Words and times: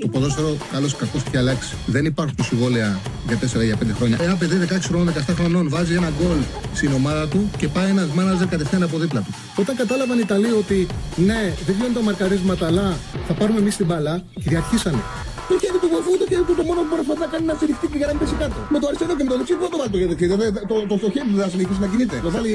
Το 0.00 0.08
ποδόσφαιρο, 0.08 0.56
καλό 0.72 0.86
ή 0.86 0.94
κακό, 0.98 1.16
έχει 1.26 1.36
αλλάξει. 1.36 1.74
Δεν 1.86 2.04
υπάρχουν 2.04 2.36
συμβόλαια 2.42 3.00
για 3.28 3.38
4 3.60 3.64
για 3.64 3.76
5 3.76 3.94
χρόνια. 3.96 4.16
Ένα 4.20 4.36
παιδί 4.36 4.56
16 4.68 4.88
χρόνων, 4.90 5.14
17 5.28 5.34
χρονών 5.38 5.68
βάζει 5.68 5.94
ένα 5.94 6.10
γκολ 6.18 6.40
στην 6.74 6.92
ομάδα 6.92 7.28
του 7.28 7.50
και 7.58 7.68
πάει 7.68 7.88
ένας 7.90 8.08
μάναζερ 8.16 8.48
κατευθείαν 8.48 8.82
από 8.82 8.98
δίπλα 8.98 9.20
του. 9.20 9.34
Όταν 9.56 9.76
κατάλαβαν 9.76 10.18
οι 10.18 10.22
Ιταλοί 10.24 10.50
ότι 10.62 10.86
ναι, 11.16 11.40
δεν 11.66 11.74
βγαίνουν 11.76 11.94
τα 11.94 12.02
μαρκαρίσματα, 12.02 12.66
αλλά 12.66 12.96
θα 13.26 13.32
πάρουμε 13.32 13.58
εμείς 13.58 13.76
την 13.76 13.86
μπάλα, 13.86 14.22
κυριαρχήσανε. 14.42 15.02
Το 15.48 15.54
χέρι 15.62 15.78
του 15.82 15.88
βοηθού, 15.92 16.12
το 16.22 16.26
χέρι 16.30 16.44
του 16.48 16.54
το 16.60 16.64
μόνο 16.68 16.80
που 16.88 16.94
μπορεί 17.06 17.20
να 17.24 17.30
κάνει 17.32 17.42
είναι 17.44 17.52
να 17.52 17.58
στηριχτεί 17.58 17.86
και 17.92 17.98
για 18.00 18.06
να 18.08 18.12
μην 18.12 18.20
πέσει 18.22 18.36
κάτω. 18.42 18.58
Με 18.74 18.78
το 18.80 18.86
αριστερό 18.90 19.12
και 19.18 19.24
με 19.26 19.30
το 19.32 19.36
δεξί 19.40 19.54
δεν 19.64 19.70
το 19.74 19.78
βάλει 19.80 19.90
το 19.94 19.98
χέρι. 20.00 20.30
Το, 20.70 20.74
το, 20.90 20.96
το, 21.04 21.08
χέρι 21.14 21.26
του 21.30 21.36
δεν 21.38 21.44
θα 21.46 21.50
συνεχίσει 21.54 21.80
να 21.84 21.88
κινείται. 21.92 22.16
Το 22.26 22.30
βάλει 22.36 22.54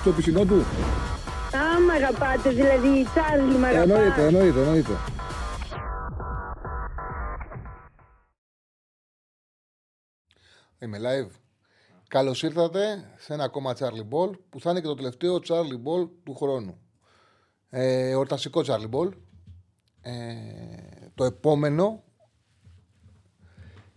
στο 0.00 0.10
πισινό 0.16 0.42
του. 0.50 0.58
Α, 1.60 1.64
μ' 1.86 1.92
αγαπάτε, 1.98 2.48
δηλαδή, 2.60 2.92
Τσάρλι, 3.12 3.56
μ' 3.62 3.66
αγαπάτε. 3.70 3.92
Εννοείται, 3.94 4.22
εννοείται, 4.28 4.60
εννοείται. 4.64 4.94
Είμαι 10.84 10.98
live. 11.00 11.30
Καλώς 12.08 12.42
ήρθατε 12.42 13.10
σε 13.16 13.32
ένα 13.32 13.44
ακόμα 13.44 13.74
Charlie 13.78 14.08
Ball 14.10 14.30
που 14.48 14.60
θα 14.60 14.70
είναι 14.70 14.80
και 14.80 14.86
το 14.86 14.94
τελευταίο 14.94 15.38
Charlie 15.48 15.82
Ball 15.84 16.08
του 16.24 16.34
χρόνου. 16.34 16.78
Ε, 17.70 18.08
εορταστικό 18.08 18.62
Charlie 18.66 18.90
Ball. 18.90 19.10
Ε, 20.00 20.12
το 21.14 21.24
επόμενο 21.24 22.04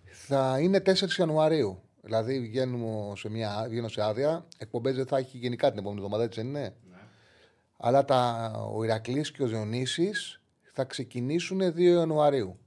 θα 0.04 0.60
είναι 0.60 0.82
4 0.86 1.10
Ιανουαρίου. 1.18 1.82
Δηλαδή 2.02 2.40
βγαίνω 2.40 3.14
σε, 3.16 3.30
μια, 3.30 3.66
βγαίνω 3.70 3.88
σε 3.88 4.02
άδεια. 4.02 4.46
Εκπομπές 4.58 4.96
δεν 4.96 5.08
θα 5.08 5.18
έχει 5.18 5.38
γενικά 5.38 5.70
την 5.70 5.80
επόμενη 5.80 6.02
εβδομάδα, 6.02 6.24
έτσι 6.24 6.42
δεν 6.42 6.50
είναι; 6.50 6.76
Αλλά 7.78 8.06
τα, 8.06 8.52
ο 8.74 8.84
Ηρακλής 8.84 9.32
και 9.32 9.44
ο 9.44 9.48
Διονύσης 9.48 10.42
θα 10.74 10.84
ξεκινήσουν 10.84 11.62
2 11.62 11.78
Ιανουαρίου. 11.78 12.60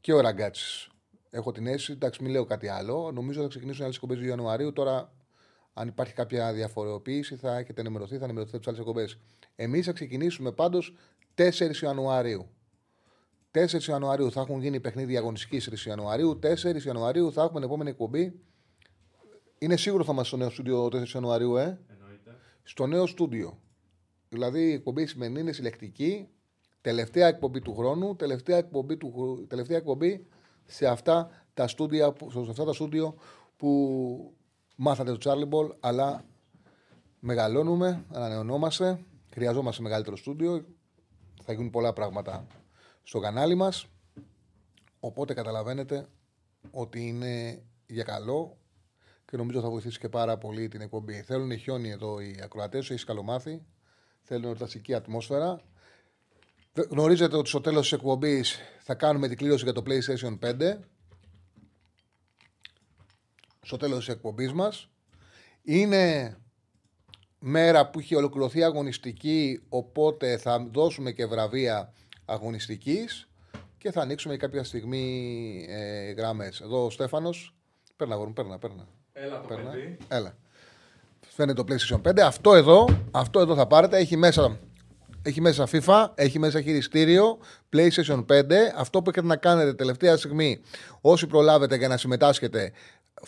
Και 0.00 0.12
ο 0.12 0.20
Ραγκάτσης. 0.20 0.88
Έχω 1.30 1.52
την 1.52 1.66
αίσθηση, 1.66 1.92
εντάξει, 1.92 2.22
μην 2.22 2.32
λέω 2.32 2.44
κάτι 2.44 2.68
άλλο. 2.68 3.10
Νομίζω 3.14 3.42
θα 3.42 3.48
ξεκινήσουν 3.48 3.82
άλλες 3.84 3.94
εκπομπές 3.96 4.18
2 4.18 4.22
Ιανουαρίου. 4.26 4.72
Τώρα, 4.72 5.12
αν 5.72 5.88
υπάρχει 5.88 6.14
κάποια 6.14 6.52
διαφοροποίηση, 6.52 7.36
θα 7.36 7.56
έχετε 7.58 7.80
ενημερωθεί, 7.80 8.18
θα 8.18 8.24
ενημερωθείτε 8.24 8.56
από 8.56 8.66
τις 8.66 8.74
άλλες 8.74 8.80
εκπομπές. 8.88 9.18
Εμείς 9.56 9.86
θα 9.86 9.92
ξεκινήσουμε 9.92 10.52
πάντως 10.52 10.94
4 11.34 11.82
Ιανουαρίου. 11.82 12.48
4 13.50 13.88
Ιανουαρίου 13.88 14.32
θα 14.32 14.40
έχουν 14.40 14.60
γίνει 14.62 14.80
παιχνίδια 14.80 15.18
αγωνιστική 15.18 15.60
3 15.70 15.86
Ιανουαρίου. 15.86 16.38
4 16.42 16.84
Ιανουαρίου 16.86 17.32
θα 17.32 17.42
έχουμε 17.42 17.60
την 17.60 17.68
επόμενη 17.68 17.90
εκπομπή. 17.90 18.40
Είναι 19.58 19.76
σίγουρο 19.76 20.04
θα 20.04 20.12
είμαστε 20.12 20.28
στο 20.36 20.44
νέο 20.44 20.50
στούντιο 20.50 20.84
4 20.86 21.14
Ιανουαρίου, 21.14 21.56
ε; 21.56 21.62
Εννοείται. 21.88 22.36
Στο 22.62 22.86
νέο 22.86 23.06
στούντιο. 23.06 23.58
Δηλαδή 24.28 24.68
η 24.68 24.72
εκπομπή 24.72 25.06
σημαίνει 25.06 25.40
είναι 25.40 25.52
συλλεκτική. 25.52 26.28
Τελευταία 26.80 27.26
εκπομπή 27.26 27.60
του 27.60 27.74
χρόνου. 27.74 28.16
Τελευταία 28.16 28.56
εκπομπή, 28.56 28.96
του, 28.96 29.12
χρου- 29.12 29.48
τελευταία 29.48 29.76
εκπομπή 29.76 30.26
σε 30.70 30.86
αυτά 30.86 31.30
τα 31.54 31.68
στούντια, 31.68 32.12
που- 32.12 32.30
σε 32.30 32.38
αυτά 32.50 32.64
τα 32.64 32.72
στούντιο 32.72 33.14
που 33.56 34.34
μάθατε 34.76 35.16
το 35.16 35.18
Charlie 35.24 35.54
Ball, 35.54 35.76
αλλά 35.80 36.24
μεγαλώνουμε, 37.20 38.04
ανανεωνόμαστε, 38.12 39.04
χρειαζόμαστε 39.30 39.82
μεγαλύτερο 39.82 40.16
στούντιο, 40.16 40.64
θα 41.42 41.52
γίνουν 41.52 41.70
πολλά 41.70 41.92
πράγματα 41.92 42.46
στο 43.02 43.18
κανάλι 43.20 43.54
μας, 43.54 43.86
οπότε 45.00 45.34
καταλαβαίνετε 45.34 46.06
ότι 46.70 47.06
είναι 47.08 47.62
για 47.86 48.04
καλό 48.04 48.56
και 49.24 49.36
νομίζω 49.36 49.60
θα 49.60 49.70
βοηθήσει 49.70 49.98
και 49.98 50.08
πάρα 50.08 50.38
πολύ 50.38 50.68
την 50.68 50.80
εκπομπή. 50.80 51.22
Θέλουν 51.22 51.58
χιόνι 51.58 51.90
εδώ 51.90 52.20
οι 52.20 52.40
ακροατές, 52.42 52.90
έχεις 52.90 53.04
καλομάθει, 53.04 53.62
θέλουν 54.22 54.44
εορταστική 54.44 54.94
ατμόσφαιρα. 54.94 55.60
Δε- 56.72 56.84
Γνωρίζετε 56.90 57.36
ότι 57.36 57.48
στο 57.48 57.60
τέλος 57.60 57.80
της 57.82 57.92
εκπομπής 57.92 58.58
θα 58.82 58.94
κάνουμε 58.94 59.28
την 59.28 59.36
κλήρωση 59.36 59.64
για 59.64 59.72
το 59.72 59.82
PlayStation 59.86 60.38
5 60.38 60.78
στο 63.62 63.76
τέλος 63.76 63.98
της 64.04 64.08
εκπομπής 64.14 64.52
μας. 64.52 64.88
Είναι 65.62 66.36
μέρα 67.38 67.90
που 67.90 67.98
έχει 67.98 68.14
ολοκληρωθεί 68.14 68.62
αγωνιστική, 68.64 69.60
οπότε 69.68 70.36
θα 70.36 70.68
δώσουμε 70.72 71.12
και 71.12 71.26
βραβεία 71.26 71.92
αγωνιστικής 72.24 73.28
και 73.78 73.90
θα 73.92 74.00
ανοίξουμε 74.00 74.36
κάποια 74.36 74.64
στιγμή 74.64 75.66
ε, 75.68 76.10
γράμμες. 76.12 76.60
Εδώ 76.60 76.84
ο 76.84 76.90
Στέφανος, 76.90 77.54
παίρνα 77.96 78.14
αγόρι 78.14 78.28
μου, 78.28 78.34
παίρνα, 78.34 78.58
παίρνα. 78.58 78.86
Έλα 79.12 79.40
το 79.40 79.46
Παίρνα. 79.46 79.70
παιδί. 79.70 79.96
Έλα. 80.08 80.36
Φαίνεται 81.28 81.62
το 81.62 81.74
PlayStation 81.74 82.00
5. 82.08 82.18
Αυτό 82.20 82.54
εδώ, 82.54 82.86
αυτό 83.10 83.40
εδώ 83.40 83.54
θα 83.54 83.66
πάρετε. 83.66 83.96
Έχει 83.98 84.16
μέσα, 84.16 84.58
έχει 85.28 85.40
μέσα 85.40 85.68
FIFA, 85.72 86.06
έχει 86.14 86.38
μέσα 86.38 86.60
χειριστήριο, 86.60 87.38
PlayStation 87.76 88.24
5. 88.26 88.42
Αυτό 88.76 89.02
που 89.02 89.10
έχετε 89.10 89.26
να 89.26 89.36
κάνετε 89.36 89.74
τελευταία 89.74 90.16
στιγμή, 90.16 90.60
όσοι 91.00 91.26
προλάβετε 91.26 91.76
για 91.76 91.88
να 91.88 91.96
συμμετάσχετε, 91.96 92.72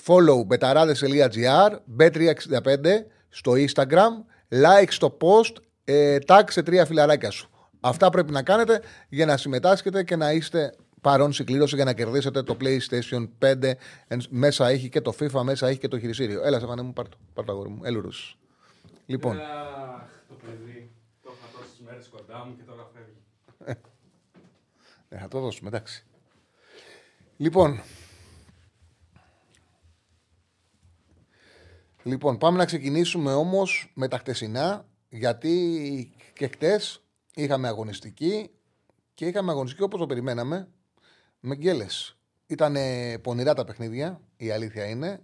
follow 0.07 0.47
betarades.gr, 0.59 1.71
bet365 1.99 3.05
στο 3.29 3.53
Instagram, 3.53 4.11
like 4.49 4.89
στο 4.89 5.17
post, 5.21 5.53
ε, 5.85 6.17
tag 6.27 6.43
σε 6.51 6.63
τρία 6.63 6.85
φιλαράκια 6.85 7.31
σου. 7.31 7.51
Αυτά 7.81 8.11
πρέπει 8.11 8.33
να 8.33 8.43
κάνετε 8.43 8.81
για 9.09 9.27
να 9.27 9.37
συμμετάσχετε 9.37 10.03
και 10.03 10.17
να 10.17 10.33
είστε 10.33 10.75
παρόν 11.01 11.33
στην 11.33 11.47
κλήρωση 11.47 11.75
για 11.75 11.85
να 11.85 11.93
κερδίσετε 11.93 12.43
το 12.43 12.57
PlayStation 12.61 13.29
5. 13.39 13.77
Εν- 14.09 14.23
Μέσα 14.29 14.69
έχει 14.69 14.89
και 14.89 15.01
το 15.01 15.13
FIFA, 15.21 15.43
μέσα 15.43 15.69
έχει 15.69 15.79
και 15.79 15.89
το 15.89 15.99
χειριστήριο. 15.99 16.43
Έλα, 16.45 16.59
Στεφανέ 16.59 16.83
μου, 16.83 16.93
πάρ' 16.93 17.09
το, 17.09 17.17
πάρ' 17.35 17.45
το 17.45 17.53
αγόρι 17.53 17.69
μου. 17.69 17.81
Έλουρους. 17.85 18.39
Λοιπόν, 19.07 19.37
Αχ, 19.37 19.47
το 20.29 20.35
παιδί. 20.47 20.80
Το 22.31 22.37
είχα 22.37 22.39
τόσε 22.39 22.39
μέρε 22.39 22.39
κοντά 22.39 22.45
μου 22.45 22.57
και 22.57 22.63
τώρα 22.63 22.91
φεύγει. 22.95 23.81
ναι, 25.09 25.19
θα 25.19 25.29
το 25.29 25.41
δώσουμε, 25.41 25.69
εντάξει. 25.69 26.05
Λοιπόν, 27.37 27.81
λοιπόν, 32.03 32.39
πάμε 32.39 32.59
να 32.59 32.65
ξεκινήσουμε 32.65 33.33
όμως 33.33 33.93
με 33.95 34.09
τα 34.09 34.19
χτεσινά, 34.19 34.87
γιατί 35.09 36.15
και 36.33 36.47
χτες 36.47 37.03
είχαμε 37.35 37.69
αγωνιστική 37.69 38.51
και 39.15 39.27
είχαμε 39.27 39.51
αγωνιστική 39.51 39.83
όπως 39.83 40.01
το 40.01 40.07
περιμέναμε, 40.07 40.69
με 41.41 41.55
γκέλες. 41.55 42.15
Ήταν 42.47 42.77
πονηρά 43.23 43.55
τα 43.55 43.65
παιχνίδια, 43.65 44.21
η 44.37 44.51
αλήθεια 44.51 44.85
είναι. 44.87 45.21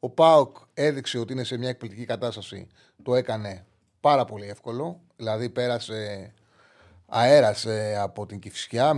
Ο 0.00 0.10
Πάοκ 0.10 0.56
έδειξε 0.74 1.18
ότι 1.18 1.32
είναι 1.32 1.44
σε 1.44 1.56
μια 1.56 1.68
εκπληκτική 1.68 2.04
κατάσταση. 2.04 2.66
Το 3.02 3.14
έκανε 3.14 3.66
πάρα 4.00 4.24
πολύ 4.24 4.46
εύκολο. 4.46 5.00
Δηλαδή 5.16 5.50
πέρασε, 5.50 6.32
αέρασε 7.08 7.96
από 8.00 8.26
την 8.26 8.38
Κηφισιά 8.38 8.90
0-6 8.90 8.96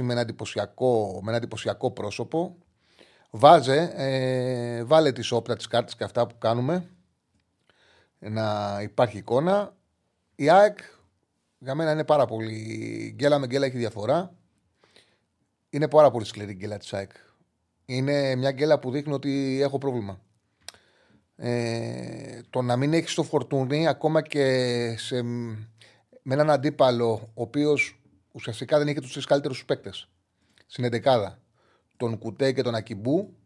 με 0.00 0.12
ένα 0.12 0.20
εντυπωσιακό, 0.20 1.20
με 1.22 1.28
ένα 1.28 1.36
εντυπωσιακό 1.36 1.90
πρόσωπο. 1.90 2.56
Βάζε, 3.30 3.92
ε, 3.96 4.84
βάλε 4.84 5.12
τις 5.12 5.32
όπλα, 5.32 5.56
τις 5.56 5.66
κάρτες 5.66 5.96
και 5.96 6.04
αυτά 6.04 6.26
που 6.26 6.38
κάνουμε. 6.38 6.90
Να 8.18 8.78
υπάρχει 8.82 9.18
εικόνα. 9.18 9.76
Η 10.34 10.50
ΑΕΚ 10.50 10.78
για 11.58 11.74
μένα 11.74 11.92
είναι 11.92 12.04
πάρα 12.04 12.26
πολύ. 12.26 13.12
Γκέλα 13.14 13.38
με 13.38 13.46
γκέλα 13.46 13.66
έχει 13.66 13.76
διαφορά. 13.76 14.34
Είναι 15.70 15.88
πάρα 15.88 16.10
πολύ 16.10 16.24
σκληρή 16.24 16.50
η 16.50 16.54
γκέλα 16.54 16.78
της 16.78 16.92
ΑΕΚ. 16.92 17.10
Είναι 17.84 18.34
μια 18.34 18.50
γκέλα 18.52 18.78
που 18.78 18.90
δείχνει 18.90 19.12
ότι 19.12 19.60
έχω 19.62 19.78
πρόβλημα. 19.78 20.20
Ε, 21.36 22.40
το 22.50 22.62
να 22.62 22.76
μην 22.76 22.92
έχεις 22.92 23.14
το 23.14 23.22
φορτούνι 23.22 23.86
ακόμα 23.86 24.22
και 24.22 24.44
σε, 24.98 25.22
με 26.22 26.34
έναν 26.34 26.50
αντίπαλο 26.50 27.30
ο 27.34 27.42
οποίος 27.42 28.00
ουσιαστικά 28.32 28.78
δεν 28.78 28.88
είχε 28.88 29.00
τους 29.00 29.12
τρεις 29.12 29.24
καλύτερους 29.24 29.64
παίκτες 29.64 30.08
στην 30.66 30.84
εντεκάδα. 30.84 31.42
Τον 31.96 32.18
Κουτέ 32.18 32.52
και 32.52 32.62
τον 32.62 32.74
Ακιμπού, 32.74 33.36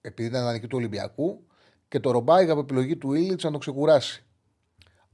επειδή 0.00 0.28
ήταν 0.28 0.44
δανεική 0.44 0.66
του 0.66 0.76
Ολυμπιακού, 0.78 1.46
και 1.88 2.00
το 2.00 2.10
Ρομπάιγ 2.10 2.50
από 2.50 2.60
επιλογή 2.60 2.96
του 2.96 3.12
Ήλιτς 3.12 3.44
να 3.44 3.50
τον 3.50 3.60
ξεκουράσει. 3.60 4.24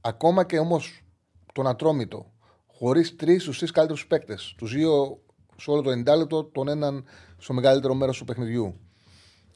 Ακόμα 0.01 0.45
και 0.45 0.59
όμως 0.59 1.03
τον 1.53 1.67
Ατρόμητο, 1.67 2.31
χωρίς 2.67 3.15
τρεις 3.15 3.41
στου 3.41 3.51
τρεις 3.51 3.71
καλύτερους 3.71 4.07
παίκτες. 4.07 4.55
Τους 4.57 4.73
δύο 4.73 5.21
σε 5.57 5.71
όλο 5.71 5.81
το 5.81 5.91
90 5.91 6.17
λεπτό, 6.17 6.43
τον 6.43 6.67
έναν 6.67 7.05
στο 7.37 7.53
μεγαλύτερο 7.53 7.93
μέρος 7.93 8.17
του 8.17 8.25
παιχνιδιού. 8.25 8.79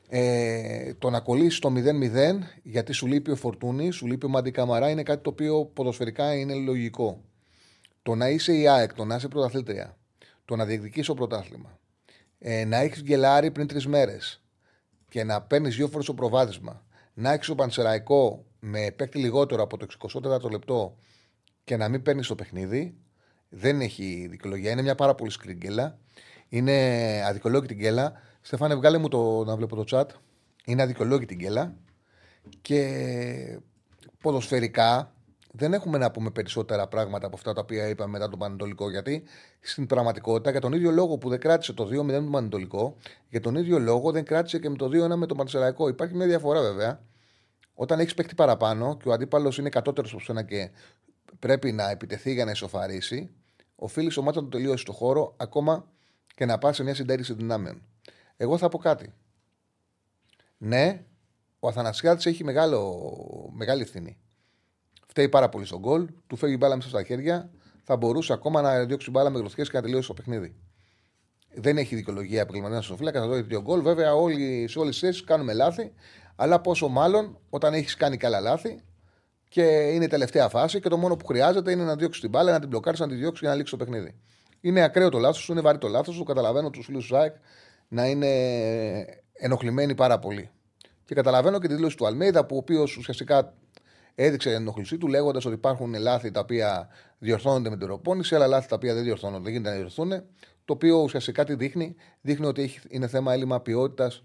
Ε, 0.09 0.93
το 0.93 1.09
να 1.09 1.19
κολλήσει 1.19 1.61
το 1.61 1.69
0-0 1.69 2.39
γιατί 2.63 2.93
σου 2.93 3.07
λείπει 3.07 3.31
ο 3.31 3.35
Φορτούνη, 3.35 3.91
σου 3.91 4.07
λείπει 4.07 4.25
ο 4.25 4.29
Μάντι 4.29 4.51
Καμαρά 4.51 4.89
είναι 4.89 5.03
κάτι 5.03 5.23
το 5.23 5.29
οποίο 5.29 5.65
ποδοσφαιρικά 5.65 6.35
είναι 6.35 6.53
λογικό. 6.53 7.21
Το 8.05 8.15
να 8.15 8.29
είσαι 8.29 8.53
η 8.53 8.67
ΑΕΚ, 8.67 8.93
το 8.93 9.05
να 9.05 9.15
είσαι 9.15 9.27
πρωταθλήτρια, 9.27 9.97
το 10.45 10.55
να 10.55 10.65
διεκδικήσει 10.65 11.07
το 11.07 11.13
πρωτάθλημα, 11.13 11.79
ε, 12.39 12.65
να 12.65 12.77
έχεις 12.77 13.01
γκελάρει 13.01 13.51
πριν 13.51 13.67
τρεις 13.67 13.87
μέρες 13.87 14.43
και 15.09 15.23
να 15.23 15.41
παίρνεις 15.41 15.75
δύο 15.75 15.87
φορές 15.87 16.05
το 16.05 16.13
προβάδισμα, 16.13 16.85
να 17.13 17.31
έχεις 17.31 17.47
το 17.47 17.55
Πανσεραϊκό 17.55 18.45
με 18.59 18.91
παίκτη 18.91 19.17
λιγότερο 19.17 19.63
από 19.63 19.77
το 19.77 19.85
24ο 20.13 20.51
λεπτό 20.51 20.97
και 21.63 21.77
να 21.77 21.89
μην 21.89 22.01
παίρνεις 22.01 22.27
το 22.27 22.35
παιχνίδι, 22.35 22.97
δεν 23.49 23.81
έχει 23.81 24.27
δικαιολογία. 24.29 24.71
Είναι 24.71 24.81
μια 24.81 24.95
πάρα 24.95 25.15
πολύ 25.15 25.31
σκληρή 25.31 25.57
γκέλα. 25.57 25.99
Είναι 26.49 26.73
αδικολόγητη 27.25 27.73
γκέλα. 27.73 28.13
Στεφάνε, 28.41 28.75
βγάλε 28.75 28.97
μου 28.97 29.07
το 29.07 29.43
να 29.43 29.55
βλέπω 29.55 29.83
το 29.83 29.83
chat. 29.89 30.07
Είναι 30.65 30.81
αδικολόγητη 30.81 31.35
γκέλα. 31.35 31.75
Και 32.61 33.59
ποδοσφαιρικά 34.21 35.14
δεν 35.57 35.73
έχουμε 35.73 35.97
να 35.97 36.11
πούμε 36.11 36.31
περισσότερα 36.31 36.87
πράγματα 36.87 37.25
από 37.25 37.35
αυτά 37.35 37.53
τα 37.53 37.61
οποία 37.61 37.87
είπαμε 37.87 38.11
μετά 38.11 38.29
τον 38.29 38.39
Πανετολικό. 38.39 38.89
Γιατί 38.89 39.23
στην 39.59 39.85
πραγματικότητα, 39.85 40.51
για 40.51 40.59
τον 40.59 40.73
ίδιο 40.73 40.91
λόγο 40.91 41.17
που 41.17 41.29
δεν 41.29 41.39
κράτησε 41.39 41.73
το 41.73 41.83
2-0 41.83 42.03
με 42.03 42.13
τον 42.13 42.31
Πανετολικό, 42.31 42.95
για 43.29 43.39
τον 43.39 43.55
ίδιο 43.55 43.79
λόγο 43.79 44.11
δεν 44.11 44.25
κράτησε 44.25 44.59
και 44.59 44.69
με 44.69 44.75
το 44.75 44.85
2-1 44.85 45.15
με 45.15 45.25
τον 45.25 45.37
Πανεσαιραϊκό. 45.37 45.87
Υπάρχει 45.87 46.15
μια 46.15 46.25
διαφορά 46.25 46.61
βέβαια. 46.61 47.01
Όταν 47.73 47.99
έχεις 47.99 48.13
παίχτη 48.13 48.35
παραπάνω 48.35 48.97
και 48.97 49.09
ο 49.09 49.11
αντίπαλος 49.11 49.57
είναι 49.57 49.69
κατώτερος 49.69 50.13
από 50.13 50.21
σένα 50.21 50.43
και 50.43 50.71
πρέπει 51.39 51.71
να 51.71 51.89
επιτεθεί 51.89 52.33
για 52.33 52.45
να 52.45 52.51
ισοφαρίσει, 52.51 53.31
οφείλεις 53.75 54.17
ο 54.17 54.21
μάτσα 54.21 54.41
να 54.41 54.47
το 54.47 54.57
τελειώσεις 54.57 54.81
στο 54.81 54.91
χώρο 54.91 55.33
ακόμα 55.37 55.87
και 56.35 56.45
να 56.45 56.57
πας 56.57 56.75
σε 56.75 56.83
μια 56.83 56.95
συντέρηση 56.95 57.33
δυνάμεων. 57.33 57.81
Εγώ 58.37 58.57
θα 58.57 58.69
πω 58.69 58.77
κάτι. 58.77 59.13
Ναι, 60.57 61.03
ο 61.59 61.67
Αθανασιάδης 61.67 62.25
έχει 62.25 62.43
μεγάλο, 62.43 63.09
μεγάλη 63.53 63.81
ευθύνη. 63.81 64.17
Φταίει 65.15 65.29
πάρα 65.29 65.49
πολύ 65.49 65.65
στον 65.65 65.79
γκολ, 65.79 66.07
του 66.27 66.35
φεύγει 66.35 66.55
μπάλα 66.59 66.75
μέσα 66.75 66.89
στα 66.89 67.03
χέρια, 67.03 67.49
θα 67.83 67.95
μπορούσε 67.95 68.33
ακόμα 68.33 68.61
να 68.61 68.85
διώξει 68.85 69.09
μπάλα 69.09 69.29
με 69.29 69.39
γροθιέ 69.39 69.63
και 69.63 69.71
να 69.73 69.81
τελειώσει 69.81 70.07
το 70.07 70.13
παιχνίδι. 70.13 70.55
Δεν 71.53 71.77
έχει 71.77 71.95
δικαιολογία 71.95 72.41
επαγγελματία 72.41 72.81
στο 72.81 72.95
φύλακα, 72.95 73.19
θα 73.19 73.27
δώσει 73.27 73.41
δύο 73.41 73.61
γκολ. 73.61 73.81
Βέβαια, 73.81 74.13
όλοι, 74.13 74.67
σε 74.69 74.79
όλες 74.79 74.99
τις 74.99 75.07
θέσεις 75.07 75.23
κάνουμε 75.23 75.53
λάθη, 75.53 75.93
αλλά 76.35 76.61
πόσο 76.61 76.87
μάλλον 76.87 77.37
όταν 77.49 77.73
έχεις 77.73 77.95
κάνει 77.95 78.17
καλά 78.17 78.39
λάθη 78.39 78.83
και 79.49 79.63
είναι 79.63 80.03
η 80.03 80.07
τελευταία 80.07 80.49
φάση 80.49 80.79
και 80.79 80.89
το 80.89 80.97
μόνο 80.97 81.15
που 81.15 81.25
χρειάζεται 81.25 81.71
είναι 81.71 81.83
να 81.83 81.95
διώξεις 81.95 82.21
την 82.21 82.29
μπάλα, 82.29 82.51
να 82.51 82.59
την 82.59 82.69
μπλοκάρεις, 82.69 82.99
να 82.99 83.07
τη 83.07 83.15
διώξεις 83.15 83.39
και 83.41 83.47
να 83.47 83.55
λήξει 83.55 83.77
το 83.77 83.85
παιχνίδι. 83.85 84.15
Είναι 84.61 84.81
ακραίο 84.81 85.09
το 85.09 85.17
λάθος 85.17 85.47
είναι 85.47 85.61
βαρύ 85.61 85.77
το 85.77 85.87
λάθος 85.87 86.15
σου. 86.15 86.23
Καταλαβαίνω 86.23 86.69
τους 86.69 86.85
φίλους 86.85 87.07
του 87.07 87.15
ΣΑΕΚ 87.15 87.35
να 87.87 88.05
είναι 88.05 88.27
ενοχλημένοι 89.33 89.95
πάρα 89.95 90.19
πολύ. 90.19 90.49
Και 91.05 91.15
καταλαβαίνω 91.15 91.59
και 91.59 91.67
τη 91.67 91.73
δήλωση 91.73 91.97
του 91.97 92.05
Αλμέιδα, 92.05 92.45
που 92.45 92.55
ο 92.55 92.57
οποίος 92.57 92.97
ουσιαστικά 92.97 93.53
έδειξε 94.15 94.49
την 94.49 94.57
ενοχλησή 94.57 94.97
του, 94.97 95.07
λέγοντας 95.07 95.45
ότι 95.45 95.55
υπάρχουν 95.55 95.93
λάθη 95.93 96.31
τα 96.31 96.39
οποία 96.39 96.89
διορθώνονται 97.17 97.69
με 97.69 97.77
την 97.77 97.87
προπόνηση, 97.87 98.35
αλλά 98.35 98.47
λάθη 98.47 98.67
τα 98.67 98.75
οποία 98.75 98.93
δεν 98.93 99.03
διορθώνονται, 99.03 99.43
δεν 99.43 99.51
γίνεται 99.51 99.69
να 99.69 99.75
διορθούν. 99.75 100.09
Το 100.65 100.73
οποίο 100.73 100.97
ουσιαστικά 100.97 101.43
τι 101.43 101.55
δείχνει, 101.55 101.95
δείχνει 102.21 102.45
ότι 102.45 102.61
έχει, 102.61 102.79
είναι 102.89 103.07
θέμα 103.07 103.33
έλλειμμα 103.33 103.61
ποιότητας 103.61 104.23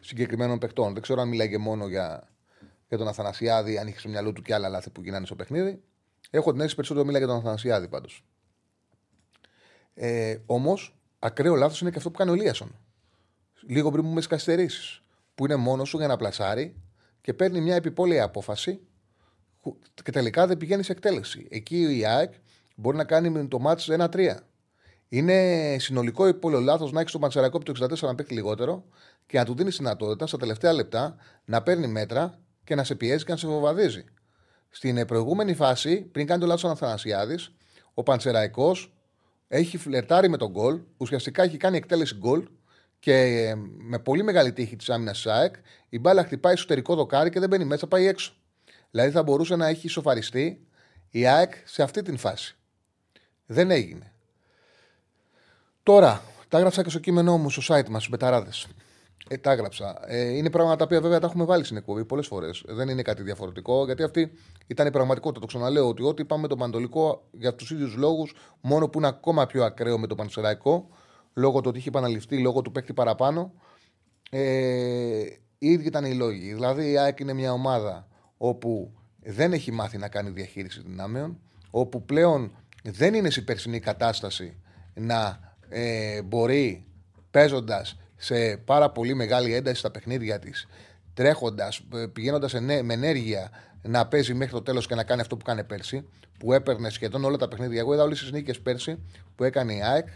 συγκεκριμένων 0.00 0.58
παιχτών. 0.58 0.92
Δεν 0.92 1.02
ξέρω 1.02 1.20
αν 1.20 1.28
μιλάει 1.28 1.56
μόνο 1.56 1.86
για, 1.86 2.28
για 2.88 2.98
τον 2.98 3.08
Αθανασιάδη, 3.08 3.78
αν 3.78 3.86
είχε 3.86 3.98
στο 3.98 4.08
μυαλό 4.08 4.32
του 4.32 4.42
και 4.42 4.54
άλλα 4.54 4.68
λάθη 4.68 4.90
που 4.90 5.02
γίνανε 5.02 5.26
στο 5.26 5.34
παιχνίδι. 5.34 5.82
Έχω 6.30 6.50
την 6.50 6.56
αίσθηση 6.56 6.74
περισσότερο 6.74 7.06
μιλάει 7.06 7.20
για 7.22 7.30
τον 7.30 7.40
Αθανασιάδη 7.40 7.88
πάντως. 7.88 8.24
Ε, 9.94 10.36
Όμως, 10.46 10.98
ακραίο 11.18 11.54
λάθος 11.54 11.80
είναι 11.80 11.90
και 11.90 11.96
αυτό 11.96 12.10
που 12.10 12.18
κάνει 12.18 12.30
ο 12.30 12.34
Λίασον. 12.34 12.76
Λίγο 13.66 13.90
πριν 13.90 14.04
μου 14.04 14.12
με 14.12 14.20
καθυστερήσεις. 14.28 15.02
Που 15.34 15.44
είναι 15.44 15.56
μόνος 15.56 15.88
σου 15.88 15.98
για 15.98 16.06
να 16.06 16.16
πλασάρει 16.16 16.76
και 17.20 17.34
παίρνει 17.34 17.60
μια 17.60 17.74
επιπόλαια 17.74 18.24
απόφαση 18.24 18.80
και 20.02 20.10
τελικά 20.10 20.46
δεν 20.46 20.56
πηγαίνει 20.56 20.82
σε 20.82 20.92
εκτέλεση. 20.92 21.46
Εκεί 21.50 21.98
η 21.98 22.06
ΑΕΚ 22.06 22.32
μπορεί 22.74 22.96
να 22.96 23.04
κάνει 23.04 23.30
με 23.30 23.44
το 23.44 23.58
μάτι 23.58 23.84
1-3. 23.98 24.34
Είναι 25.08 25.76
συνολικό 25.78 26.26
υπόλοιπο 26.26 26.60
λάθος 26.60 26.92
να 26.92 27.00
έχεις 27.00 27.12
το 27.12 27.18
Ματσαρακό 27.18 27.58
το 27.58 27.72
64 27.80 27.98
να 27.98 28.14
παίξει 28.14 28.34
λιγότερο 28.34 28.84
και 29.26 29.38
να 29.38 29.44
του 29.44 29.54
δίνεις 29.54 29.76
δυνατότητα 29.76 30.26
στα 30.26 30.38
τελευταία 30.38 30.72
λεπτά 30.72 31.16
να 31.44 31.62
παίρνει 31.62 31.86
μέτρα 31.86 32.38
και 32.64 32.74
να 32.74 32.84
σε 32.84 32.94
πιέζει 32.94 33.24
και 33.24 33.32
να 33.32 33.38
σε 33.38 33.46
βοβαδίζει. 33.46 34.04
Στην 34.70 35.06
προηγούμενη 35.06 35.54
φάση, 35.54 36.00
πριν 36.00 36.26
κάνει 36.26 36.40
το 36.40 36.46
λάθος 36.46 36.64
ο 36.64 36.68
Αθανασιάδης, 36.68 37.52
ο 37.94 38.02
Παντσεραϊκό 38.02 38.76
έχει 39.48 39.78
φλερτάρει 39.78 40.28
με 40.28 40.36
τον 40.36 40.50
γκολ, 40.50 40.80
ουσιαστικά 40.96 41.42
έχει 41.42 41.56
κάνει 41.56 41.76
εκτέλεση 41.76 42.14
γκολ 42.14 42.48
και 42.98 43.12
ε, 43.12 43.54
με 43.78 43.98
πολύ 43.98 44.22
μεγάλη 44.22 44.52
τύχη 44.52 44.76
της 44.76 44.90
άμυνας 44.90 45.18
ΣΑΕΚ 45.18 45.54
η 45.88 45.98
μπάλα 45.98 46.24
χτυπάει 46.24 46.52
εσωτερικό 46.52 46.94
δοκάρι 46.94 47.30
και 47.30 47.40
δεν 47.40 47.48
μπαίνει 47.48 47.64
μέσα, 47.64 47.86
πάει 47.86 48.06
έξω. 48.06 48.34
Δηλαδή 48.92 49.10
θα 49.10 49.22
μπορούσε 49.22 49.56
να 49.56 49.66
έχει 49.66 49.88
σοφαριστεί 49.88 50.66
η 51.10 51.26
ΑΕΚ 51.26 51.52
σε 51.64 51.82
αυτή 51.82 52.02
την 52.02 52.16
φάση. 52.16 52.56
Δεν 53.46 53.70
έγινε. 53.70 54.12
Τώρα, 55.82 56.22
τα 56.48 56.56
έγραψα 56.56 56.82
και 56.82 56.90
στο 56.90 56.98
κείμενό 56.98 57.38
μου 57.38 57.50
στο 57.50 57.74
site 57.74 57.88
μας, 57.88 58.02
στους 58.02 58.08
Μπεταράδες. 58.08 58.66
Ε, 59.28 59.36
τα 59.36 59.50
έγραψα. 59.50 60.02
Ε, 60.06 60.36
είναι 60.36 60.50
πράγματα 60.50 60.76
τα 60.76 60.84
οποία 60.84 61.00
βέβαια 61.00 61.18
τα 61.18 61.26
έχουμε 61.26 61.44
βάλει 61.44 61.64
στην 61.64 61.76
εκπομπή 61.76 62.04
πολλές 62.04 62.26
φορές. 62.26 62.62
Δεν 62.66 62.88
είναι 62.88 63.02
κάτι 63.02 63.22
διαφορετικό, 63.22 63.84
γιατί 63.84 64.02
αυτή 64.02 64.32
ήταν 64.66 64.86
η 64.86 64.90
πραγματικότητα. 64.90 65.40
Το 65.40 65.46
ξαναλέω 65.46 65.88
ότι 65.88 66.02
ό,τι 66.02 66.22
είπαμε 66.22 66.48
τον 66.48 66.58
Παντολικό 66.58 67.28
για 67.30 67.54
τους 67.54 67.70
ίδιους 67.70 67.94
λόγους, 67.94 68.34
μόνο 68.60 68.88
που 68.88 68.98
είναι 68.98 69.08
ακόμα 69.08 69.46
πιο 69.46 69.64
ακραίο 69.64 69.98
με 69.98 70.06
το 70.06 70.14
Πανσεραϊκό, 70.14 70.88
λόγω 71.34 71.60
του 71.60 71.68
ότι 71.68 71.78
είχε 71.78 71.88
επαναληφθεί, 71.88 72.38
λόγω 72.38 72.62
του 72.62 72.72
παίκτη 72.72 72.92
παραπάνω. 72.92 73.52
Ε, 74.30 75.20
οι 75.58 75.70
ίδιοι 75.70 75.86
ήταν 75.86 76.04
οι 76.04 76.14
λόγοι. 76.14 76.52
Δηλαδή 76.52 76.90
η 76.90 76.98
ΑΕΚ 76.98 77.20
είναι 77.20 77.32
μια 77.32 77.52
ομάδα 77.52 78.06
όπου 78.44 78.92
δεν 79.22 79.52
έχει 79.52 79.72
μάθει 79.72 79.98
να 79.98 80.08
κάνει 80.08 80.30
διαχείριση 80.30 80.82
δυνάμεων, 80.86 81.40
όπου 81.70 82.04
πλέον 82.04 82.52
δεν 82.82 83.14
είναι 83.14 83.30
σε 83.30 83.40
περσινή 83.40 83.80
κατάσταση 83.80 84.56
να 84.94 85.40
ε, 85.68 86.22
μπορεί 86.22 86.86
παίζοντας 87.30 88.00
σε 88.16 88.56
πάρα 88.56 88.90
πολύ 88.90 89.14
μεγάλη 89.14 89.54
ένταση 89.54 89.78
στα 89.78 89.90
παιχνίδια 89.90 90.38
της, 90.38 90.66
τρέχοντας, 91.14 91.82
ε, 91.94 92.06
πηγαίνοντας 92.06 92.52
με 92.60 92.92
ενέργεια 92.94 93.50
να 93.82 94.06
παίζει 94.06 94.34
μέχρι 94.34 94.52
το 94.52 94.62
τέλος 94.62 94.86
και 94.86 94.94
να 94.94 95.04
κάνει 95.04 95.20
αυτό 95.20 95.36
που 95.36 95.44
κάνει 95.44 95.64
πέρσι, 95.64 96.08
που 96.38 96.52
έπαιρνε 96.52 96.90
σχεδόν 96.90 97.24
όλα 97.24 97.36
τα 97.36 97.48
παιχνίδια. 97.48 97.80
Εγώ 97.80 97.94
είδα 97.94 98.02
όλες 98.02 98.18
τις 98.18 98.32
νίκες 98.32 98.60
πέρσι 98.60 98.98
που 99.34 99.44
έκανε 99.44 99.74
η 99.74 99.82
ΑΕΚ, 99.82 100.08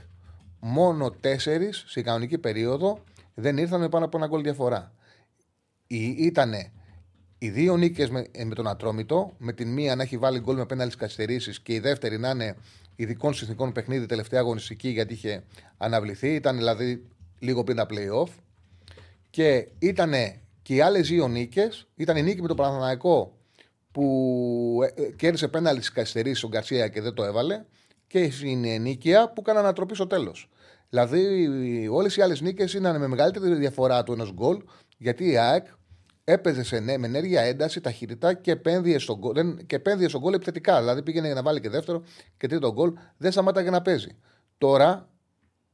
μόνο 0.60 1.10
τέσσερις 1.10 1.84
σε 1.86 2.02
κανονική 2.02 2.38
περίοδο 2.38 3.04
δεν 3.34 3.56
ήρθαν 3.56 3.80
με 3.80 3.88
πάνω 3.88 4.04
από 4.04 4.16
ένα 4.16 4.26
γκολ 4.26 4.42
διαφορά. 4.42 4.92
Ήτανε 6.16 6.70
οι 7.38 7.50
δύο 7.50 7.76
νίκες 7.76 8.10
με, 8.10 8.26
ε, 8.32 8.44
με, 8.44 8.54
τον 8.54 8.68
Ατρόμητο, 8.68 9.34
με 9.38 9.52
την 9.52 9.68
μία 9.72 9.96
να 9.96 10.02
έχει 10.02 10.16
βάλει 10.16 10.40
γκολ 10.40 10.56
με 10.56 10.66
πέναλτις 10.66 10.96
καθυστερήσει 10.96 11.62
και 11.62 11.74
η 11.74 11.78
δεύτερη 11.78 12.18
να 12.18 12.30
είναι 12.30 12.56
ειδικών 12.96 13.34
συνθηκών 13.34 13.72
παιχνίδι 13.72 14.06
τελευταία 14.06 14.40
αγωνιστική 14.40 14.88
γιατί 14.88 15.14
είχε 15.14 15.42
αναβληθεί. 15.76 16.34
Ήταν 16.34 16.56
δηλαδή 16.56 17.04
λίγο 17.38 17.64
πριν 17.64 17.76
τα 17.76 17.86
playoff. 17.90 18.28
Και 19.30 19.68
ήταν 19.78 20.12
και 20.62 20.74
οι 20.74 20.80
άλλες 20.80 21.08
δύο 21.08 21.28
νίκες. 21.28 21.86
Ήταν 21.96 22.16
η 22.16 22.22
νίκη 22.22 22.42
με 22.42 22.48
τον 22.48 22.56
Παναθαναϊκό 22.56 23.36
που 23.92 24.78
ε, 24.96 25.02
ε, 25.02 25.10
κέρδισε 25.10 25.48
πέναλτις 25.48 25.92
καθυστερήσει 25.92 26.44
ο 26.44 26.48
Γκαρσία 26.48 26.88
και 26.88 27.00
δεν 27.00 27.14
το 27.14 27.24
έβαλε. 27.24 27.64
Και 28.06 28.30
η 28.42 28.54
νίκαια 28.78 29.28
που 29.28 29.40
έκανε 29.40 29.58
ανατροπή 29.58 29.94
στο 29.94 30.06
τέλος. 30.06 30.48
Δηλαδή, 30.88 31.88
όλες 31.88 32.16
οι 32.16 32.22
άλλες 32.22 32.40
νίκες 32.40 32.74
ήταν 32.74 33.00
με 33.00 33.06
μεγαλύτερη 33.06 33.54
διαφορά 33.54 34.02
του 34.02 34.12
ενός 34.12 34.32
γκολ, 34.32 34.62
γιατί 34.96 35.30
η 35.30 35.36
ΑΕΚ 35.36 35.66
έπαιζε 36.28 36.62
σε, 36.62 36.78
ναι, 36.78 36.98
με 36.98 37.06
ενέργεια, 37.06 37.42
ένταση, 37.42 37.80
ταχύτητα 37.80 38.34
και 38.34 38.50
επένδυε 38.50 38.98
στον 38.98 39.18
γκολ, 39.18 39.56
και 39.66 39.76
επένδυε 39.76 40.08
στον 40.08 40.20
γκολ 40.20 40.34
επιθετικά. 40.34 40.78
Δηλαδή 40.78 41.02
πήγαινε 41.02 41.32
να 41.32 41.42
βάλει 41.42 41.60
και 41.60 41.68
δεύτερο 41.68 42.02
και 42.36 42.46
τρίτο 42.46 42.72
γκολ, 42.72 42.92
δεν 43.16 43.32
σταμάταγε 43.32 43.70
να 43.70 43.82
παίζει. 43.82 44.16
Τώρα, 44.58 45.08